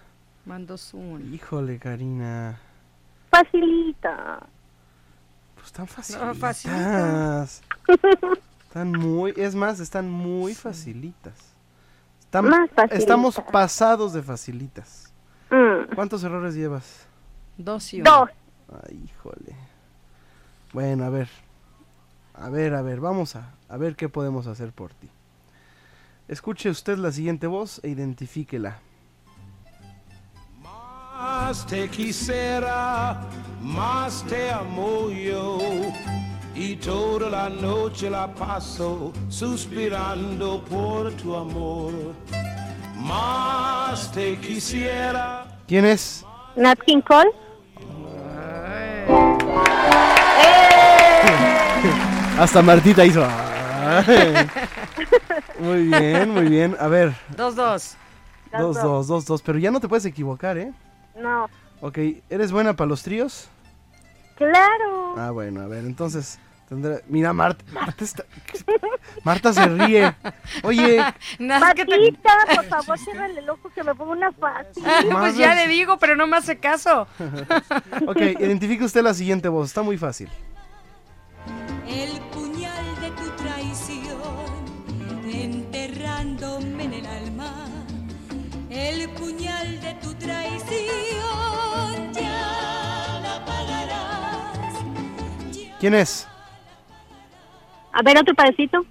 Mando 0.45 0.78
Zoom. 0.78 1.34
Híjole, 1.34 1.80
Karina. 1.80 2.60
Facilita. 3.32 4.40
Pues 5.56 5.68
están 5.68 5.86
No, 6.28 6.36
facilitas. 6.36 7.62
Están 8.64 8.91
muy, 8.91 9.34
es 9.38 9.56
más, 9.56 9.80
están 9.80 10.10
muy 10.10 10.53
facilitas. 10.53 11.34
Están- 12.20 12.49
Más 12.49 12.70
facilitas. 12.72 12.99
estamos 12.99 13.41
pasados 13.52 14.12
de 14.14 14.22
facilitas. 14.22 15.14
Mm. 15.49 15.95
¿Cuántos 15.95 16.24
errores 16.24 16.56
llevas? 16.56 17.06
Dos 17.57 17.94
y 17.94 18.02
uno. 18.02 18.12
Dos. 18.12 18.30
Ay, 18.90 19.02
híjole. 19.06 19.56
Bueno, 20.74 21.06
a 21.06 21.10
ver. 21.10 21.30
A 22.38 22.49
ver, 22.49 22.74
a 22.74 22.82
ver, 22.82 22.99
vamos 22.99 23.36
a, 23.36 23.53
a 23.70 23.78
ver 23.78 23.95
qué 23.95 24.10
podemos 24.10 24.48
hacer 24.48 24.72
por 24.72 24.94
ti. 24.94 25.10
Escuche 26.28 26.70
usted 26.70 26.98
la 26.98 27.12
siguiente 27.12 27.48
voz 27.48 27.80
e 27.84 27.90
identifíquela. 27.90 28.80
Más 30.62 31.66
te 31.66 31.88
quisiera, 31.88 33.22
más 33.62 34.24
te 34.24 34.52
amo 34.52 35.10
yo. 35.10 35.60
Y 36.56 36.76
toda 36.78 37.30
la 37.30 37.49
noche 37.49 38.10
la 38.10 38.34
paso 38.34 39.14
suspirando 39.30 40.64
por 40.66 41.12
tu 41.14 41.36
amor. 41.36 41.94
Más 42.95 44.12
te 44.12 44.38
quisiera. 44.40 45.60
¿Quién 45.68 45.86
es? 45.86 46.26
Nat 46.56 46.80
King 46.86 47.02
Cole. 47.02 47.44
Hasta 52.38 52.62
Martita 52.62 53.06
hizo. 53.06 53.26
Muy 55.60 55.84
bien, 55.84 56.30
muy 56.32 56.49
bien. 56.49 56.76
A 56.80 56.88
ver, 56.88 57.14
Dos, 57.38 57.56
dos. 57.56 57.95
dos, 58.52 58.76
dos, 58.76 59.07
dos, 59.07 59.26
dos. 59.26 59.41
Pero 59.41 59.57
ya 59.57 59.72
no 59.72 59.80
te 59.80 59.88
puedes 59.88 60.06
equivocar, 60.06 60.57
¿eh? 60.57 60.74
No. 61.18 61.48
Ok, 61.82 61.98
¿eres 62.30 62.52
buena 62.52 62.76
para 62.76 62.90
los 62.90 63.03
tríos? 63.03 63.48
Claro. 64.36 65.16
Ah, 65.18 65.32
bueno, 65.32 65.62
a 65.62 65.68
ver, 65.68 65.86
entonces 65.86 66.40
tendré... 66.68 67.03
Mira, 67.07 67.32
Marta, 67.32 67.64
Marta 67.72 68.03
está... 68.03 68.26
Marta 69.24 69.53
se 69.53 69.66
ríe. 69.68 70.14
Oye, 70.64 70.98
Patita, 71.38 72.32
por 72.56 72.66
favor, 72.66 72.99
ciérrale 72.99 73.40
el 73.40 73.49
ojo 73.49 73.70
que 73.74 73.84
me 73.84 73.95
pongo 73.95 74.12
una 74.12 74.32
fácil. 74.34 74.84
pues 75.12 75.38
ya 75.38 75.56
le 75.56 75.68
digo, 75.68 75.98
pero 75.98 76.16
no 76.16 76.28
me 76.28 76.38
hace 76.38 76.57
caso. 76.57 77.07
ok, 78.07 78.18
identifique 78.40 78.84
usted 78.84 79.03
la 79.03 79.14
siguiente 79.14 79.48
voz, 79.48 79.68
está 79.68 79.84
muy 79.84 79.98
fácil. 79.98 80.30
El 81.88 82.19
puñal 82.34 82.85
de 83.01 83.11
tu 83.11 83.30
traición, 83.35 84.65
enterrándome 85.31 86.84
en 86.84 86.93
el 86.93 87.05
alma. 87.05 87.67
El 88.69 89.09
puñal 89.11 89.80
de 89.81 89.93
tu 89.95 90.13
traición, 90.15 92.13
ya 92.13 93.19
la 93.22 93.45
pagarás. 93.45 94.84
¿Quién 95.80 95.93
es? 95.93 96.27
A 97.93 98.01
ver, 98.01 98.17
otro 98.17 98.34
pedacito. 98.35 98.85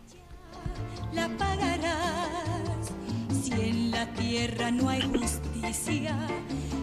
la 1.12 1.28
pagarás. 1.28 2.92
Si 3.42 3.52
en 3.52 3.90
la 3.90 4.06
tierra 4.14 4.70
no 4.70 4.88
hay 4.88 5.02
justicia, 5.02 6.16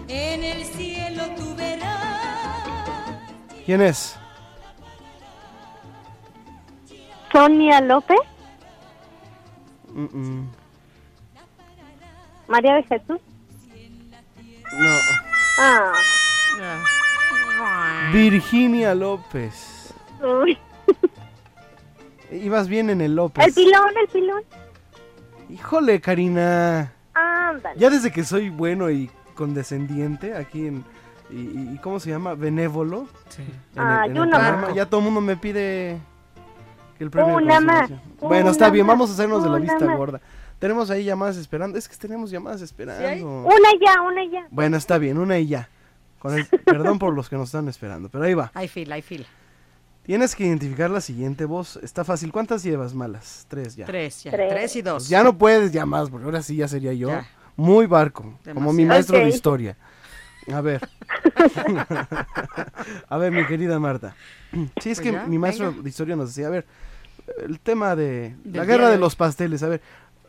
en 0.08 0.44
el 0.44 0.64
cielo 0.66 1.24
tú 1.36 1.56
verás. 1.56 2.12
¿Quién 3.66 3.82
es? 3.82 4.21
Sonia 7.32 7.82
López, 7.82 8.18
Mm, 9.94 10.06
mm, 10.06 10.50
María 12.48 12.76
de 12.76 12.84
Jesús. 12.84 13.20
No. 14.74 14.96
Ah. 15.60 15.92
Virginia 18.14 18.96
López. 18.96 19.94
Uy. 20.22 20.58
Ibas 22.32 22.68
bien 22.70 22.90
en 22.90 23.02
el 23.02 23.16
López. 23.16 23.46
El 23.46 23.54
pilón, 23.54 23.90
el 24.02 24.08
pilón. 24.08 24.44
Híjole, 25.50 26.00
Karina. 26.00 26.94
Ándale. 27.14 27.78
Ya 27.78 27.90
desde 27.90 28.12
que 28.12 28.24
soy 28.24 28.50
bueno 28.50 28.90
y 28.90 29.10
condescendiente 29.36 30.36
aquí 30.36 30.68
en... 30.68 30.86
Y, 31.30 31.74
y- 31.74 31.80
¿Cómo 31.84 32.00
se 32.00 32.10
llama? 32.12 32.34
Benévolo. 32.36 33.08
Sí. 33.30 33.42
En 33.76 33.82
Ah, 33.82 34.04
el, 34.06 34.12
en 34.12 34.16
yo 34.18 34.24
el 34.24 34.30
una 34.30 34.38
programa. 34.40 34.74
Ya 34.74 34.86
todo 34.86 35.00
el 35.02 35.06
mundo 35.06 35.20
me 35.22 35.36
pide 35.36 35.98
el 37.04 37.12
premio 37.12 37.38
de 37.38 37.44
Una 37.44 37.60
más, 37.60 37.80
consolación. 37.90 38.18
Bueno, 38.20 38.42
una 38.44 38.52
está 38.52 38.70
bien, 38.70 38.86
más, 38.86 38.94
vamos 38.94 39.10
a 39.10 39.14
hacernos 39.14 39.44
de 39.44 39.50
la 39.50 39.58
vista 39.58 39.86
más. 39.86 39.98
gorda. 39.98 40.22
Tenemos 40.60 40.90
ahí 40.92 41.04
llamadas 41.04 41.38
esperando. 41.38 41.78
Es 41.78 41.88
que 41.90 41.96
tenemos 41.96 42.30
llamadas 42.32 42.62
esperando. 42.62 43.26
Una 43.44 43.70
ya, 43.84 44.02
una 44.02 44.24
ya. 44.26 44.48
Bueno, 44.52 44.78
está 44.78 44.98
bien, 44.98 45.18
una 45.18 45.40
y 45.40 45.48
ya. 45.48 45.70
Con 46.20 46.36
el 46.36 46.46
perdón 46.66 47.00
por 47.00 47.14
los 47.16 47.30
que 47.30 47.36
nos 47.36 47.50
están 47.50 47.68
esperando, 47.68 48.10
pero 48.10 48.26
ahí 48.26 48.34
va. 48.36 48.52
Hay 48.54 48.68
fila, 48.68 48.96
hay 48.96 49.02
fila. 49.02 49.26
Tienes 50.04 50.36
que 50.36 50.46
identificar 50.46 50.90
la 50.90 51.02
siguiente 51.02 51.46
voz. 51.46 51.78
Está 51.78 52.04
fácil. 52.04 52.32
¿Cuántas 52.32 52.64
llevas 52.64 52.94
malas? 52.94 53.46
Tres 53.48 53.76
ya. 53.76 53.86
Tres, 53.86 54.24
ya. 54.24 54.32
Tres. 54.32 54.50
Tres 54.52 54.76
y 54.76 54.82
dos. 54.82 55.04
Pues 55.04 55.10
ya 55.10 55.24
no 55.24 55.38
puedes 55.38 55.72
ya 55.72 55.86
más, 55.86 56.10
porque 56.10 56.26
ahora 56.26 56.42
sí 56.42 56.56
ya 56.56 56.68
sería 56.68 56.94
yo. 56.94 57.10
Ya. 57.10 57.28
Muy 57.56 57.86
barco, 57.86 58.40
como 58.54 58.74
mi 58.74 58.86
maestro 58.86 59.18
de 59.18 59.30
historia. 59.30 59.78
A 60.52 60.62
ver. 60.62 60.82
a 63.10 63.18
ver, 63.18 63.32
mi 63.32 63.46
querida 63.46 63.80
Marta. 63.80 64.16
Sí, 64.52 64.92
es 64.92 65.00
Pues 65.00 65.02
que 65.02 65.12
ya, 65.12 65.26
mi 65.26 65.38
maestro 65.38 65.70
venga. 65.70 65.84
de 65.84 65.90
historia 65.90 66.16
nos 66.16 66.30
decía, 66.30 66.48
a 66.48 66.50
ver, 66.50 66.66
el 67.44 67.60
tema 67.60 67.96
de 67.96 68.36
la 68.46 68.66
guerra 68.66 68.90
de 68.90 68.98
los 68.98 69.16
pasteles, 69.16 69.64
a 69.64 69.68
ver, 69.70 69.82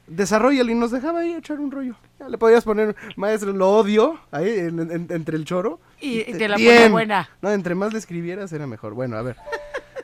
desarrollalo 0.07 0.71
y 0.71 0.75
nos 0.75 0.91
dejaba 0.91 1.21
ahí 1.21 1.33
echar 1.35 1.59
un 1.61 1.71
rollo. 1.71 1.95
Ya 2.19 2.29
le 2.29 2.39
podías 2.39 2.65
poner, 2.65 2.95
maestro, 3.17 3.53
lo 3.53 3.71
odio, 3.71 4.19
ahí 4.31 4.49
en- 4.59 4.79
en- 4.81 5.07
entre 5.11 5.37
el 5.37 5.45
choro. 5.45 5.81
Y- 6.01 6.21
y 6.21 6.25
te- 6.33 6.39
te 6.39 6.49
la 6.49 6.57
pone 6.57 6.89
buena. 6.89 7.29
No, 7.41 7.51
entre 7.51 7.75
más 7.75 7.93
le 7.93 7.99
escribieras 7.99 8.53
era 8.53 8.67
mejor. 8.67 8.95
Bueno, 8.95 9.17
a 9.17 9.23
ver. 9.23 9.37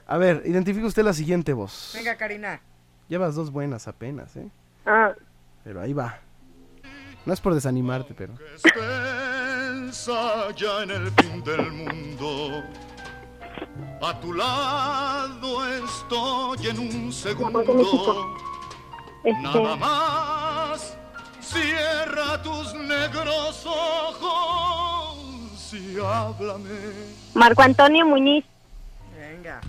A 0.06 0.16
ver, 0.16 0.42
identifique 0.46 0.86
usted 0.86 1.02
la 1.02 1.12
siguiente 1.12 1.52
voz. 1.52 1.92
Venga, 1.94 2.16
Karina. 2.16 2.60
Llevas 3.08 3.34
dos 3.34 3.50
buenas 3.50 3.88
apenas, 3.88 4.36
¿eh? 4.36 4.48
Ah. 4.86 5.12
Pero 5.64 5.80
ahí 5.80 5.92
va. 5.92 6.18
No 7.26 7.32
es 7.34 7.40
por 7.40 7.54
desanimarte, 7.54 8.14
pero. 8.14 8.32
Ya 10.56 10.82
en 10.82 10.90
el 10.90 11.10
fin 11.12 11.42
del 11.44 11.70
mundo. 11.72 12.62
A 14.00 14.20
tu 14.20 14.32
lado 14.32 15.66
estoy 15.66 16.68
en 16.68 16.78
un 16.78 17.12
segundo. 17.12 17.62
Este, 19.24 19.42
Nada 19.42 19.76
más. 19.76 20.96
Cierra 21.40 22.42
tus 22.42 22.74
negros 22.74 23.66
ojos 23.66 25.18
y 25.72 25.98
háblame. 25.98 26.68
Marco 27.34 27.62
Antonio 27.62 28.04
Muñiz. 28.06 28.44
Venga. 29.16 29.60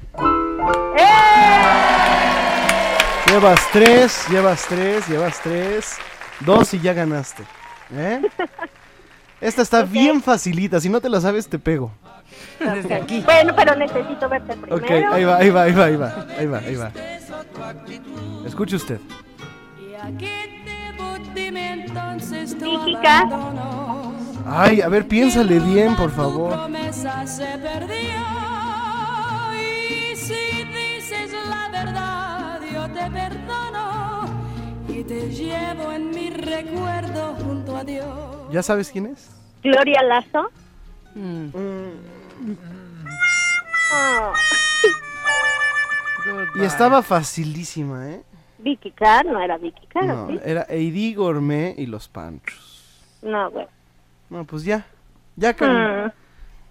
Llevas 3.27 3.61
tres, 3.71 4.25
llevas 4.29 4.65
tres, 4.67 5.07
llevas 5.07 5.41
tres. 5.41 5.97
Dos 6.41 6.73
y 6.73 6.79
ya 6.79 6.93
ganaste. 6.93 7.43
¿Eh? 7.93 8.21
Esta 9.41 9.61
está 9.61 9.83
bien 9.83 10.21
facilita. 10.21 10.79
Si 10.81 10.89
no 10.89 10.99
te 10.99 11.09
la 11.09 11.21
sabes, 11.21 11.47
te 11.47 11.57
pego. 11.59 11.91
Desde 12.59 12.93
aquí. 12.93 13.21
Bueno, 13.21 13.53
pero 13.55 13.75
necesito 13.75 14.27
verte 14.29 14.55
primero. 14.55 14.75
Ok, 14.75 14.91
ahí 14.91 15.23
va, 15.23 15.37
ahí 15.37 15.49
va, 15.49 15.63
ahí 15.63 15.73
va, 15.73 15.85
ahí 15.85 15.95
va. 15.95 16.27
Ahí 16.37 16.45
va, 16.47 16.57
ahí 16.59 16.75
va. 16.75 16.91
Escuche 18.45 18.75
usted. 18.75 18.99
Abandono. 23.05 24.13
Ay, 24.45 24.81
a 24.81 24.87
ver, 24.87 25.07
piénsale 25.07 25.59
bien, 25.59 25.95
por 25.95 26.11
favor. 26.11 26.51
promesa 26.51 27.25
se 27.27 27.45
perdió 27.57 28.19
y 29.53 30.15
si 30.15 30.63
dices 30.63 31.31
la 31.47 31.69
verdad 31.69 32.59
yo 32.73 32.87
te 32.87 33.11
perdono 33.11 34.25
y 34.87 35.03
te 35.03 35.29
llevo 35.29 35.91
en 35.91 36.09
mi 36.09 36.29
recuerdo 36.29 37.35
junto 37.35 37.77
a 37.77 37.83
Dios. 37.83 38.07
¿Ya 38.51 38.63
sabes 38.63 38.89
quién 38.91 39.07
es? 39.07 39.29
Gloria 39.61 40.01
Lazo. 40.03 40.49
Mm. 41.15 41.49
Y 46.55 46.63
estaba 46.63 47.01
facilísima, 47.01 48.09
¿eh? 48.09 48.21
Vicky 48.59 48.91
Carr, 48.91 49.25
no 49.25 49.39
era 49.39 49.57
Vicky 49.57 49.87
Carr, 49.87 50.05
No, 50.05 50.27
¿sí? 50.27 50.39
era 50.43 50.65
Eddie 50.69 51.15
Gourmet 51.15 51.75
y 51.77 51.85
los 51.85 52.07
Panchos. 52.09 53.01
No, 53.21 53.49
güey. 53.51 53.67
No, 54.29 54.43
pues 54.45 54.63
ya. 54.63 54.85
Ya, 55.35 55.53
Karina. 55.53 56.13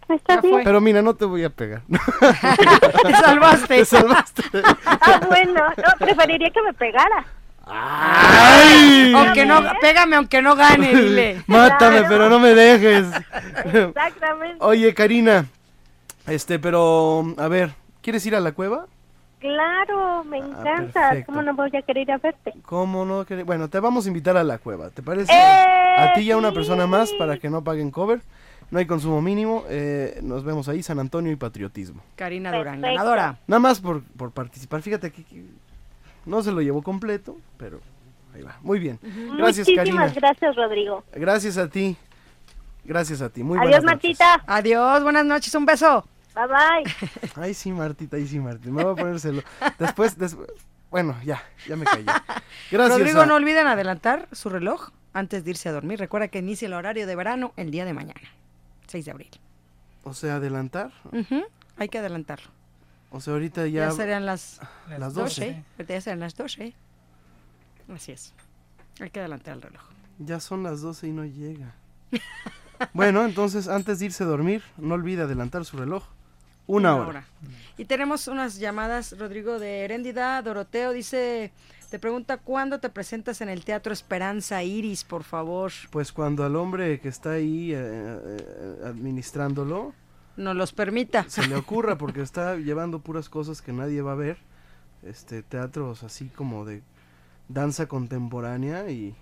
Mm. 0.08 0.12
Está 0.12 0.40
bien. 0.40 0.60
Pero 0.64 0.80
mira, 0.80 1.02
no 1.02 1.14
te 1.14 1.24
voy 1.24 1.44
a 1.44 1.50
pegar. 1.50 1.82
Te 1.88 3.14
salvaste. 3.14 3.78
Te 3.78 3.84
salvaste. 3.84 4.42
Ah, 4.84 5.20
bueno, 5.26 5.68
no, 5.76 6.06
preferiría 6.06 6.50
que 6.50 6.62
me 6.62 6.72
pegara. 6.72 7.26
¡Ay! 7.70 9.12
Aunque 9.14 9.44
no, 9.44 9.62
pégame 9.80 10.16
aunque 10.16 10.40
no 10.40 10.56
gane, 10.56 10.94
dile. 10.94 11.42
Mátame, 11.46 12.04
pero 12.08 12.30
no 12.30 12.38
me 12.38 12.54
dejes. 12.54 13.06
Exactamente. 13.74 14.56
Oye, 14.60 14.94
Karina. 14.94 15.46
Este, 16.30 16.58
pero, 16.58 17.34
a 17.36 17.48
ver, 17.48 17.74
¿quieres 18.02 18.24
ir 18.26 18.34
a 18.36 18.40
la 18.40 18.52
cueva? 18.52 18.86
Claro, 19.40 20.24
me 20.24 20.38
encanta. 20.38 21.10
Ah. 21.12 21.16
¿Cómo 21.24 21.42
no 21.42 21.54
voy 21.54 21.68
a 21.76 21.82
querer 21.82 22.02
ir 22.02 22.12
a 22.12 22.18
verte? 22.18 22.54
¿Cómo 22.66 23.04
no? 23.04 23.24
quere- 23.24 23.44
Bueno, 23.44 23.68
te 23.68 23.78
vamos 23.78 24.04
a 24.04 24.08
invitar 24.08 24.36
a 24.36 24.42
la 24.42 24.58
cueva, 24.58 24.90
¿te 24.90 25.00
parece? 25.02 25.32
¡Eh, 25.32 25.94
a 25.96 26.12
ti 26.14 26.22
y 26.22 26.30
a 26.32 26.36
una 26.36 26.48
sí! 26.48 26.54
persona 26.56 26.86
más 26.88 27.12
para 27.12 27.38
que 27.38 27.48
no 27.48 27.62
paguen 27.62 27.90
cover. 27.90 28.20
No 28.70 28.78
hay 28.80 28.86
consumo 28.86 29.22
mínimo. 29.22 29.64
eh, 29.68 30.18
nos 30.22 30.42
vemos 30.44 30.68
ahí, 30.68 30.82
San 30.82 30.98
Antonio 30.98 31.30
y 31.32 31.36
Patriotismo. 31.36 32.02
Karina 32.16 32.50
Durán, 32.50 32.80
Perfecto. 32.80 32.88
ganadora. 32.96 33.38
Nada 33.46 33.60
más 33.60 33.80
por, 33.80 34.02
por 34.02 34.32
participar. 34.32 34.82
Fíjate 34.82 35.10
que, 35.12 35.22
que 35.24 35.44
no 36.26 36.42
se 36.42 36.50
lo 36.52 36.60
llevó 36.60 36.82
completo, 36.82 37.36
pero 37.56 37.80
ahí 38.34 38.42
va. 38.42 38.56
Muy 38.60 38.78
bien. 38.80 38.98
Gracias, 39.38 39.68
Muchísimas 39.68 40.12
Karina. 40.12 40.12
gracias, 40.14 40.56
Rodrigo. 40.56 41.04
Gracias 41.12 41.56
a 41.56 41.68
ti. 41.70 41.96
Gracias 42.84 43.22
a 43.22 43.30
ti. 43.30 43.42
Muy 43.44 43.58
Adiós. 43.58 43.84
Martita. 43.84 44.42
Adiós, 44.46 45.02
buenas 45.02 45.24
noches, 45.24 45.54
un 45.54 45.64
beso. 45.64 46.04
Bye 46.38 46.46
bye. 46.46 47.10
Ay, 47.42 47.54
sí, 47.54 47.72
Martita, 47.72 48.16
ay, 48.16 48.26
sí, 48.28 48.38
Martita. 48.38 48.70
Me 48.70 48.84
voy 48.84 48.92
a 48.92 48.96
ponérselo. 48.96 49.42
Después, 49.78 50.16
después. 50.16 50.48
Bueno, 50.90 51.16
ya, 51.24 51.42
ya 51.66 51.74
me 51.76 51.84
callé. 51.84 52.04
Gracias. 52.70 52.98
Rodrigo, 52.98 53.22
a- 53.22 53.26
no 53.26 53.34
olviden 53.34 53.66
adelantar 53.66 54.28
su 54.32 54.48
reloj 54.48 54.90
antes 55.12 55.44
de 55.44 55.50
irse 55.50 55.68
a 55.68 55.72
dormir. 55.72 55.98
Recuerda 55.98 56.28
que 56.28 56.38
inicia 56.38 56.66
el 56.66 56.74
horario 56.74 57.06
de 57.06 57.16
verano 57.16 57.52
el 57.56 57.70
día 57.72 57.84
de 57.84 57.92
mañana, 57.92 58.20
6 58.86 59.04
de 59.04 59.10
abril. 59.10 59.30
O 60.04 60.14
sea, 60.14 60.36
adelantar. 60.36 60.92
Hay 61.76 61.88
que 61.88 61.98
adelantarlo. 61.98 62.48
O 63.10 63.20
sea, 63.20 63.32
ahorita 63.34 63.66
Ya, 63.66 63.86
ya. 63.86 63.90
serían 63.90 64.24
las, 64.24 64.60
las 64.88 65.14
12. 65.14 65.40
12. 65.46 65.64
Ahorita 65.78 65.94
ya 65.94 66.00
serán 66.00 66.20
las 66.20 66.36
12. 66.36 66.72
Así 67.92 68.12
es. 68.12 68.32
Hay 69.00 69.10
que 69.10 69.18
adelantar 69.20 69.54
el 69.56 69.62
reloj. 69.62 69.82
Ya 70.18 70.40
son 70.40 70.62
las 70.62 70.80
12 70.82 71.08
y 71.08 71.12
no 71.12 71.24
llega. 71.24 71.74
bueno, 72.92 73.24
entonces, 73.24 73.68
antes 73.68 73.98
de 73.98 74.06
irse 74.06 74.24
a 74.24 74.26
dormir, 74.26 74.62
no 74.76 74.94
olvide 74.94 75.22
adelantar 75.22 75.64
su 75.64 75.76
reloj. 75.76 76.04
Una, 76.68 76.96
hora. 76.96 77.24
Y 77.78 77.86
tenemos 77.86 78.28
unas 78.28 78.58
llamadas, 78.58 79.18
Rodrigo, 79.18 79.58
de 79.58 79.84
Heréndida. 79.84 80.40
Doroteo 80.42 80.92
dice, 80.92 81.50
te 81.90 81.98
pregunta, 81.98 82.36
¿cuándo 82.36 82.78
te 82.78 82.90
presentas 82.90 83.40
en 83.40 83.48
el 83.48 83.64
Teatro 83.64 83.90
Esperanza 83.90 84.62
Iris, 84.62 85.02
por 85.02 85.24
favor? 85.24 85.72
Pues 85.90 86.12
cuando 86.12 86.44
al 86.44 86.56
hombre 86.56 87.00
que 87.00 87.08
está 87.08 87.32
ahí 87.32 87.72
eh, 87.72 87.78
eh, 87.78 88.80
administrándolo 88.84 89.94
Nos 90.36 90.54
los 90.54 90.72
permita. 90.74 91.24
se 91.28 91.46
le 91.46 91.56
ocurra, 91.56 91.96
porque 91.96 92.20
está 92.20 92.56
llevando 92.56 92.98
puras 92.98 93.30
cosas 93.30 93.62
que 93.62 93.72
nadie 93.72 94.02
va 94.02 94.12
a 94.12 94.16
ver. 94.16 94.36
Este, 95.02 95.42
teatros 95.42 96.02
así 96.02 96.28
como 96.28 96.66
de 96.66 96.82
danza 97.48 97.86
contemporánea 97.86 98.90
y 98.90 99.14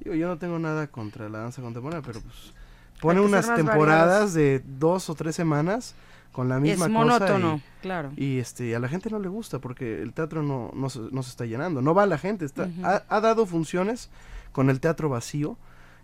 digo, 0.00 0.14
yo 0.14 0.28
no 0.28 0.38
tengo 0.38 0.58
nada 0.58 0.86
contra 0.86 1.28
la 1.28 1.40
danza 1.40 1.60
contemporánea, 1.60 2.02
pero 2.06 2.20
pues 2.22 2.54
pone 2.98 3.20
unas 3.20 3.54
temporadas 3.54 4.32
variadas. 4.32 4.34
de 4.34 4.62
dos 4.64 5.10
o 5.10 5.14
tres 5.14 5.36
semanas 5.36 5.94
con 6.32 6.48
la 6.48 6.56
Es 6.56 6.62
misma 6.62 6.86
cosa 6.86 6.98
monótono, 6.98 7.56
y- 7.56 7.82
claro. 7.82 8.12
y 8.16 8.38
este 8.38 8.74
a 8.74 8.78
la 8.80 8.88
gente 8.88 9.10
no 9.10 9.18
le 9.18 9.28
gusta 9.28 9.58
porque 9.58 10.00
el 10.02 10.12
teatro 10.14 10.42
no, 10.42 10.70
no, 10.74 10.88
se, 10.90 10.98
no 11.10 11.22
se 11.22 11.30
está 11.30 11.44
llenando, 11.46 11.82
no 11.82 11.94
va 11.94 12.06
la 12.06 12.16
gente, 12.18 12.44
está, 12.44 12.68
ha, 12.82 13.02
ha 13.08 13.20
dado 13.20 13.44
funciones 13.46 14.08
con 14.52 14.70
el 14.70 14.80
teatro 14.80 15.08
vacío 15.10 15.56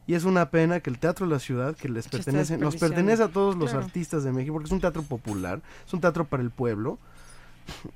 y 0.06 0.14
es 0.14 0.24
una 0.24 0.50
pena 0.50 0.80
que 0.80 0.90
el 0.90 0.98
teatro 0.98 1.26
de 1.26 1.32
la 1.32 1.38
ciudad 1.38 1.74
que 1.76 1.88
les 1.88 2.08
pertenece, 2.08 2.56
nos 2.58 2.76
pertenece 2.76 3.22
a 3.22 3.28
todos 3.28 3.56
los 3.56 3.70
Claro. 3.70 3.84
artistas 3.86 4.22
de 4.24 4.32
México 4.32 4.52
porque 4.54 4.66
es 4.66 4.72
un 4.72 4.80
teatro 4.80 5.02
popular, 5.02 5.60
es 5.86 5.92
un 5.94 6.00
teatro 6.00 6.24
para 6.26 6.42
el 6.42 6.50
pueblo 6.50 6.98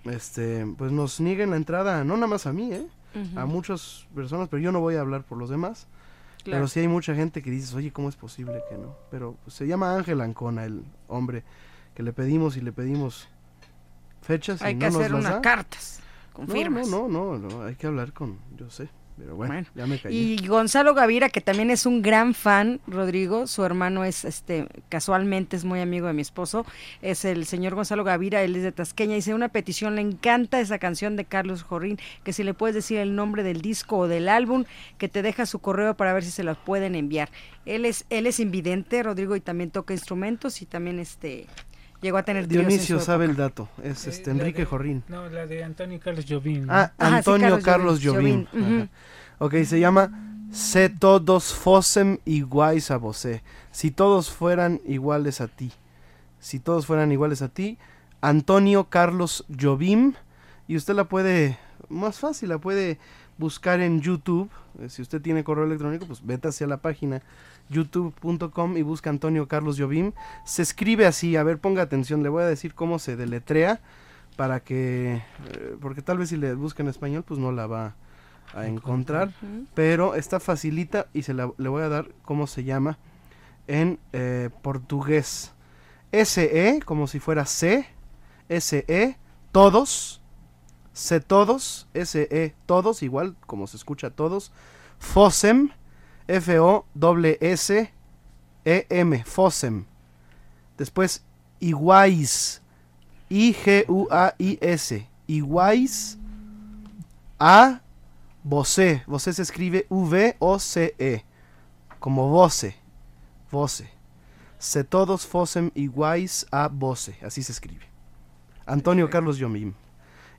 este, 0.04 0.66
pues 0.76 0.92
nos 0.92 1.20
nieguen 1.20 1.50
la 1.50 1.56
entrada, 1.56 2.04
no 2.04 2.14
nada 2.14 2.26
más 2.26 2.46
a 2.46 2.52
mí, 2.52 2.72
¿eh? 2.72 2.86
A 3.36 3.44
muchas 3.44 4.06
personas, 4.14 4.48
pero 4.48 4.62
yo 4.62 4.72
no 4.72 4.80
voy 4.80 4.94
a 4.96 5.00
hablar 5.00 5.22
por 5.22 5.36
los 5.36 5.50
demás. 5.50 5.86
Claro. 6.44 6.58
Pero 6.60 6.68
sí 6.68 6.80
hay 6.80 6.88
mucha 6.88 7.14
gente 7.14 7.42
que 7.42 7.50
dice, 7.50 7.76
oye, 7.76 7.92
¿cómo 7.92 8.08
es 8.08 8.16
posible 8.16 8.62
que 8.70 8.76
no? 8.76 8.96
Pero 9.10 9.36
pues, 9.44 9.54
se 9.54 9.66
llama 9.66 9.94
Ángel 9.94 10.20
Ancona, 10.22 10.64
el 10.64 10.82
hombre 11.08 11.42
que 11.94 12.02
le 12.02 12.12
pedimos 12.12 12.56
y 12.56 12.60
le 12.60 12.72
pedimos 12.72 13.28
fechas. 14.22 14.60
y 14.60 14.64
Hay 14.64 14.74
no 14.74 14.80
que 14.80 14.86
nos 14.86 14.96
hacer 14.96 15.10
las 15.10 15.20
unas 15.20 15.32
da. 15.34 15.40
cartas 15.42 16.00
con 16.32 16.46
No. 16.46 16.54
No, 16.54 17.08
no, 17.08 17.08
no, 17.08 17.48
no, 17.48 17.62
hay 17.64 17.74
que 17.74 17.86
hablar 17.86 18.12
con, 18.12 18.38
yo 18.56 18.70
sé, 18.70 18.88
pero 19.18 19.36
bueno, 19.36 19.66
ya 19.74 19.86
me 19.86 19.98
callé. 20.00 20.14
Y 20.14 20.46
Gonzalo 20.46 20.94
Gavira, 20.94 21.28
que 21.28 21.42
también 21.42 21.70
es 21.70 21.84
un 21.84 22.00
gran 22.00 22.32
fan, 22.32 22.80
Rodrigo, 22.86 23.46
su 23.46 23.62
hermano 23.64 24.04
es, 24.04 24.24
este, 24.24 24.66
casualmente 24.88 25.56
es 25.56 25.64
muy 25.66 25.80
amigo 25.80 26.06
de 26.06 26.14
mi 26.14 26.22
esposo, 26.22 26.64
es 27.02 27.26
el 27.26 27.44
señor 27.44 27.74
Gonzalo 27.74 28.02
Gavira, 28.04 28.42
él 28.42 28.56
es 28.56 28.62
de 28.62 28.72
Tasqueña, 28.72 29.14
dice 29.14 29.34
una 29.34 29.50
petición, 29.50 29.94
le 29.94 30.00
encanta 30.00 30.58
esa 30.60 30.78
canción 30.78 31.16
de 31.16 31.26
Carlos 31.26 31.62
Jorrín, 31.62 31.98
que 32.24 32.32
si 32.32 32.42
le 32.44 32.54
puedes 32.54 32.74
decir 32.74 32.96
el 32.98 33.14
nombre 33.14 33.42
del 33.42 33.60
disco 33.60 33.98
o 33.98 34.08
del 34.08 34.30
álbum, 34.30 34.64
que 34.96 35.08
te 35.10 35.20
deja 35.20 35.44
su 35.44 35.58
correo 35.58 35.94
para 35.98 36.14
ver 36.14 36.24
si 36.24 36.30
se 36.30 36.44
las 36.44 36.56
pueden 36.56 36.94
enviar. 36.94 37.28
Él 37.66 37.84
es, 37.84 38.06
él 38.08 38.26
es 38.26 38.40
invidente, 38.40 39.02
Rodrigo, 39.02 39.36
y 39.36 39.40
también 39.40 39.70
toca 39.70 39.92
instrumentos 39.92 40.62
y 40.62 40.66
también 40.66 40.98
este 40.98 41.46
llegó 42.02 42.18
a 42.18 42.22
tener 42.24 42.46
Dionisio 42.48 42.98
su 42.98 43.04
sabe 43.06 43.24
el 43.24 43.36
dato, 43.36 43.68
es 43.82 44.06
este 44.06 44.30
Eh, 44.30 44.34
la 44.34 44.40
Enrique 44.40 44.62
de- 44.62 44.66
Jorrín. 44.66 45.02
No, 45.08 45.28
la 45.30 45.46
de 45.46 45.64
Antonio 45.64 45.98
Carlos 46.00 46.26
Jobim. 46.28 46.66
¿no? 46.66 46.72
Ah, 46.72 46.92
Ajá, 46.98 47.10
sí, 47.10 47.16
Antonio 47.16 47.60
Carlos 47.62 48.00
Carlos. 48.04 48.88
Ok, 49.38 49.54
se 49.64 49.80
llama 49.80 50.10
Se 50.52 50.90
todos 50.90 51.54
fossem 51.54 52.18
iguais 52.26 52.90
a 52.90 52.98
você. 52.98 53.42
Si 53.70 53.90
todos 53.90 54.30
fueran 54.30 54.82
iguales 54.84 55.40
a 55.40 55.48
ti. 55.48 55.72
Si 56.40 56.58
todos 56.60 56.84
fueran 56.84 57.10
iguales 57.10 57.40
a 57.40 57.48
ti. 57.48 57.78
Antonio 58.20 58.84
Carlos 58.90 59.46
Jobim. 59.58 60.12
Y 60.68 60.76
usted 60.76 60.94
la 60.94 61.04
puede, 61.04 61.58
más 61.88 62.18
fácil, 62.18 62.50
la 62.50 62.58
puede 62.58 62.98
buscar 63.38 63.80
en 63.80 64.02
YouTube. 64.02 64.50
Eh, 64.80 64.90
Si 64.90 65.00
usted 65.00 65.22
tiene 65.22 65.42
correo 65.42 65.64
electrónico, 65.64 66.04
pues 66.06 66.20
vete 66.24 66.48
hacia 66.48 66.66
la 66.66 66.76
página 66.76 67.22
youtube.com 67.68 68.76
y 68.76 68.82
busca 68.82 69.10
Antonio 69.10 69.48
Carlos 69.48 69.78
Jobim. 69.78 70.12
Se 70.44 70.62
escribe 70.62 71.06
así, 71.06 71.36
a 71.36 71.42
ver, 71.42 71.58
ponga 71.58 71.82
atención, 71.82 72.22
le 72.22 72.28
voy 72.28 72.42
a 72.42 72.46
decir 72.46 72.74
cómo 72.74 72.98
se 72.98 73.16
deletrea 73.16 73.80
para 74.36 74.60
que, 74.60 75.22
eh, 75.48 75.76
porque 75.80 76.02
tal 76.02 76.18
vez 76.18 76.30
si 76.30 76.36
le 76.36 76.54
busca 76.54 76.82
en 76.82 76.88
español, 76.88 77.24
pues 77.26 77.38
no 77.38 77.52
la 77.52 77.66
va 77.66 77.94
a 78.54 78.66
encontrar, 78.66 79.32
pero 79.74 80.14
está 80.14 80.38
facilita 80.38 81.06
y 81.14 81.22
se 81.22 81.32
la, 81.32 81.50
le 81.56 81.68
voy 81.68 81.82
a 81.82 81.88
dar 81.88 82.10
cómo 82.22 82.46
se 82.46 82.64
llama 82.64 82.98
en 83.66 83.98
eh, 84.12 84.50
portugués. 84.62 85.52
SE, 86.12 86.80
como 86.84 87.06
si 87.06 87.18
fuera 87.18 87.46
C, 87.46 87.86
SE, 88.48 89.18
todos, 89.50 90.20
C 90.92 91.20
todos, 91.20 91.88
SE 91.94 92.54
todos, 92.66 93.02
igual 93.02 93.36
como 93.46 93.66
se 93.66 93.78
escucha 93.78 94.10
todos, 94.10 94.52
FOSEM, 94.98 95.70
F-O-S-S-E-M, 96.32 97.94
FOSEM. 99.24 99.84
Después, 100.78 101.24
iguais, 101.60 102.62
I-G-U-A-I-S, 103.28 105.08
iguais 105.26 106.18
a 107.38 107.82
Voce. 108.44 109.04
Voce 109.06 109.32
se 109.32 109.42
escribe 109.42 109.86
V-O-C-E. 109.88 111.24
Como 111.98 112.28
voce. 112.28 112.74
Voce. 113.50 113.88
Se 114.58 114.84
todos 114.84 115.26
fossem 115.26 115.70
iguais 115.74 116.46
a 116.50 116.68
voce. 116.68 117.16
Así 117.22 117.42
se 117.42 117.52
escribe. 117.52 117.84
Antonio 118.66 119.08
Carlos 119.10 119.38
Yomim. 119.38 119.74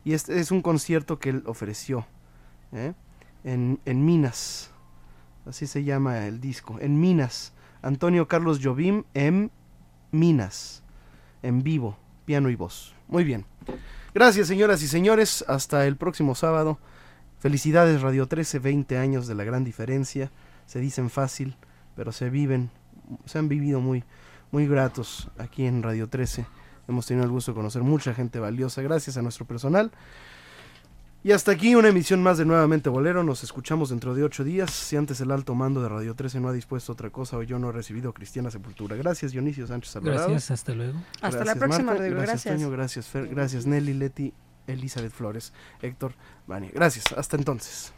Y 0.03 0.13
este 0.13 0.39
es 0.39 0.51
un 0.51 0.61
concierto 0.61 1.19
que 1.19 1.29
él 1.29 1.43
ofreció. 1.45 2.05
¿eh? 2.73 2.93
En, 3.43 3.79
en 3.85 4.05
Minas. 4.05 4.72
Así 5.45 5.67
se 5.67 5.83
llama 5.83 6.25
el 6.27 6.39
disco. 6.39 6.77
En 6.79 6.99
Minas. 6.99 7.53
Antonio 7.81 8.27
Carlos 8.27 8.59
Jobim 8.63 9.03
en 9.13 9.51
Minas. 10.11 10.83
En 11.41 11.63
vivo. 11.63 11.97
Piano 12.25 12.49
y 12.49 12.55
voz. 12.55 12.95
Muy 13.07 13.23
bien. 13.23 13.45
Gracias, 14.13 14.47
señoras 14.47 14.81
y 14.81 14.87
señores. 14.87 15.43
Hasta 15.47 15.85
el 15.85 15.97
próximo 15.97 16.35
sábado. 16.35 16.79
Felicidades 17.39 18.01
Radio 18.01 18.27
13, 18.27 18.59
20 18.59 18.97
años 18.97 19.27
de 19.27 19.35
la 19.35 19.43
gran 19.43 19.65
diferencia. 19.65 20.31
Se 20.65 20.79
dicen 20.79 21.09
fácil, 21.09 21.57
pero 21.95 22.13
se 22.13 22.29
viven, 22.29 22.71
se 23.25 23.37
han 23.37 23.49
vivido 23.49 23.81
muy, 23.81 24.05
muy 24.51 24.65
gratos 24.65 25.29
aquí 25.37 25.65
en 25.65 25.83
Radio 25.83 26.07
13. 26.07 26.45
Hemos 26.87 27.05
tenido 27.05 27.25
el 27.25 27.31
gusto 27.31 27.51
de 27.51 27.55
conocer 27.55 27.81
mucha 27.81 28.13
gente 28.13 28.39
valiosa, 28.39 28.81
gracias 28.81 29.17
a 29.17 29.21
nuestro 29.21 29.45
personal. 29.45 29.91
Y 31.25 31.31
hasta 31.31 31.53
aquí 31.53 31.73
una 31.73 31.87
emisión 31.87 32.21
más 32.21 32.37
de 32.37 32.43
Nuevamente 32.43 32.89
Bolero. 32.89 33.23
Nos 33.23 33.43
escuchamos 33.43 33.91
dentro 33.91 34.13
de 34.13 34.25
ocho 34.25 34.43
días. 34.43 34.71
Si 34.71 34.97
antes 34.97 35.21
el 35.21 35.31
alto 35.31 35.55
mando 35.55 35.81
de 35.81 35.87
Radio 35.87 36.15
13 36.15 36.41
no 36.41 36.49
ha 36.49 36.53
dispuesto 36.53 36.91
otra 36.91 37.11
cosa 37.11 37.37
o 37.37 37.43
yo 37.43 37.57
no 37.59 37.69
he 37.69 37.71
recibido 37.71 38.13
cristiana 38.13 38.51
sepultura. 38.51 38.97
Gracias, 38.97 39.31
Dionisio 39.31 39.65
Sánchez 39.65 39.95
Alvarado. 39.95 40.27
Gracias, 40.27 40.51
hasta 40.51 40.73
luego. 40.73 40.99
Hasta 41.21 41.29
la 41.29 41.53
Gracias, 41.53 41.57
próxima, 41.57 41.85
Marta. 41.85 42.01
Rodrigo, 42.01 42.17
Gracias, 42.17 42.43
gracias. 42.43 42.61
Toño. 42.61 42.71
Gracias, 42.71 43.07
Fer. 43.07 43.27
Gracias, 43.29 43.65
Nelly, 43.65 43.93
Leti, 43.93 44.33
Elizabeth 44.67 45.13
Flores, 45.13 45.53
Héctor, 45.81 46.13
Vania. 46.45 46.71
Gracias. 46.73 47.05
Hasta 47.13 47.37
entonces. 47.37 47.93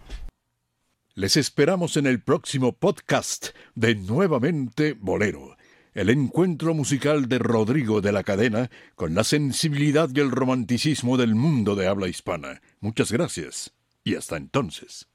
Les 1.15 1.35
esperamos 1.35 1.97
en 1.97 2.05
el 2.05 2.21
próximo 2.21 2.73
podcast 2.73 3.47
de 3.73 3.95
Nuevamente 3.95 4.93
Bolero, 4.93 5.54
el 5.95 6.09
encuentro 6.09 6.73
musical 6.73 7.29
de 7.29 7.39
Rodrigo 7.39 8.01
de 8.01 8.11
la 8.11 8.23
Cadena 8.23 8.69
con 8.95 9.15
la 9.15 9.23
sensibilidad 9.23 10.09
y 10.13 10.19
el 10.19 10.29
romanticismo 10.29 11.15
del 11.15 11.35
mundo 11.35 11.75
de 11.75 11.87
habla 11.87 12.09
hispana. 12.09 12.61
Muchas 12.81 13.13
gracias 13.13 13.73
y 14.03 14.15
hasta 14.15 14.35
entonces. 14.35 15.07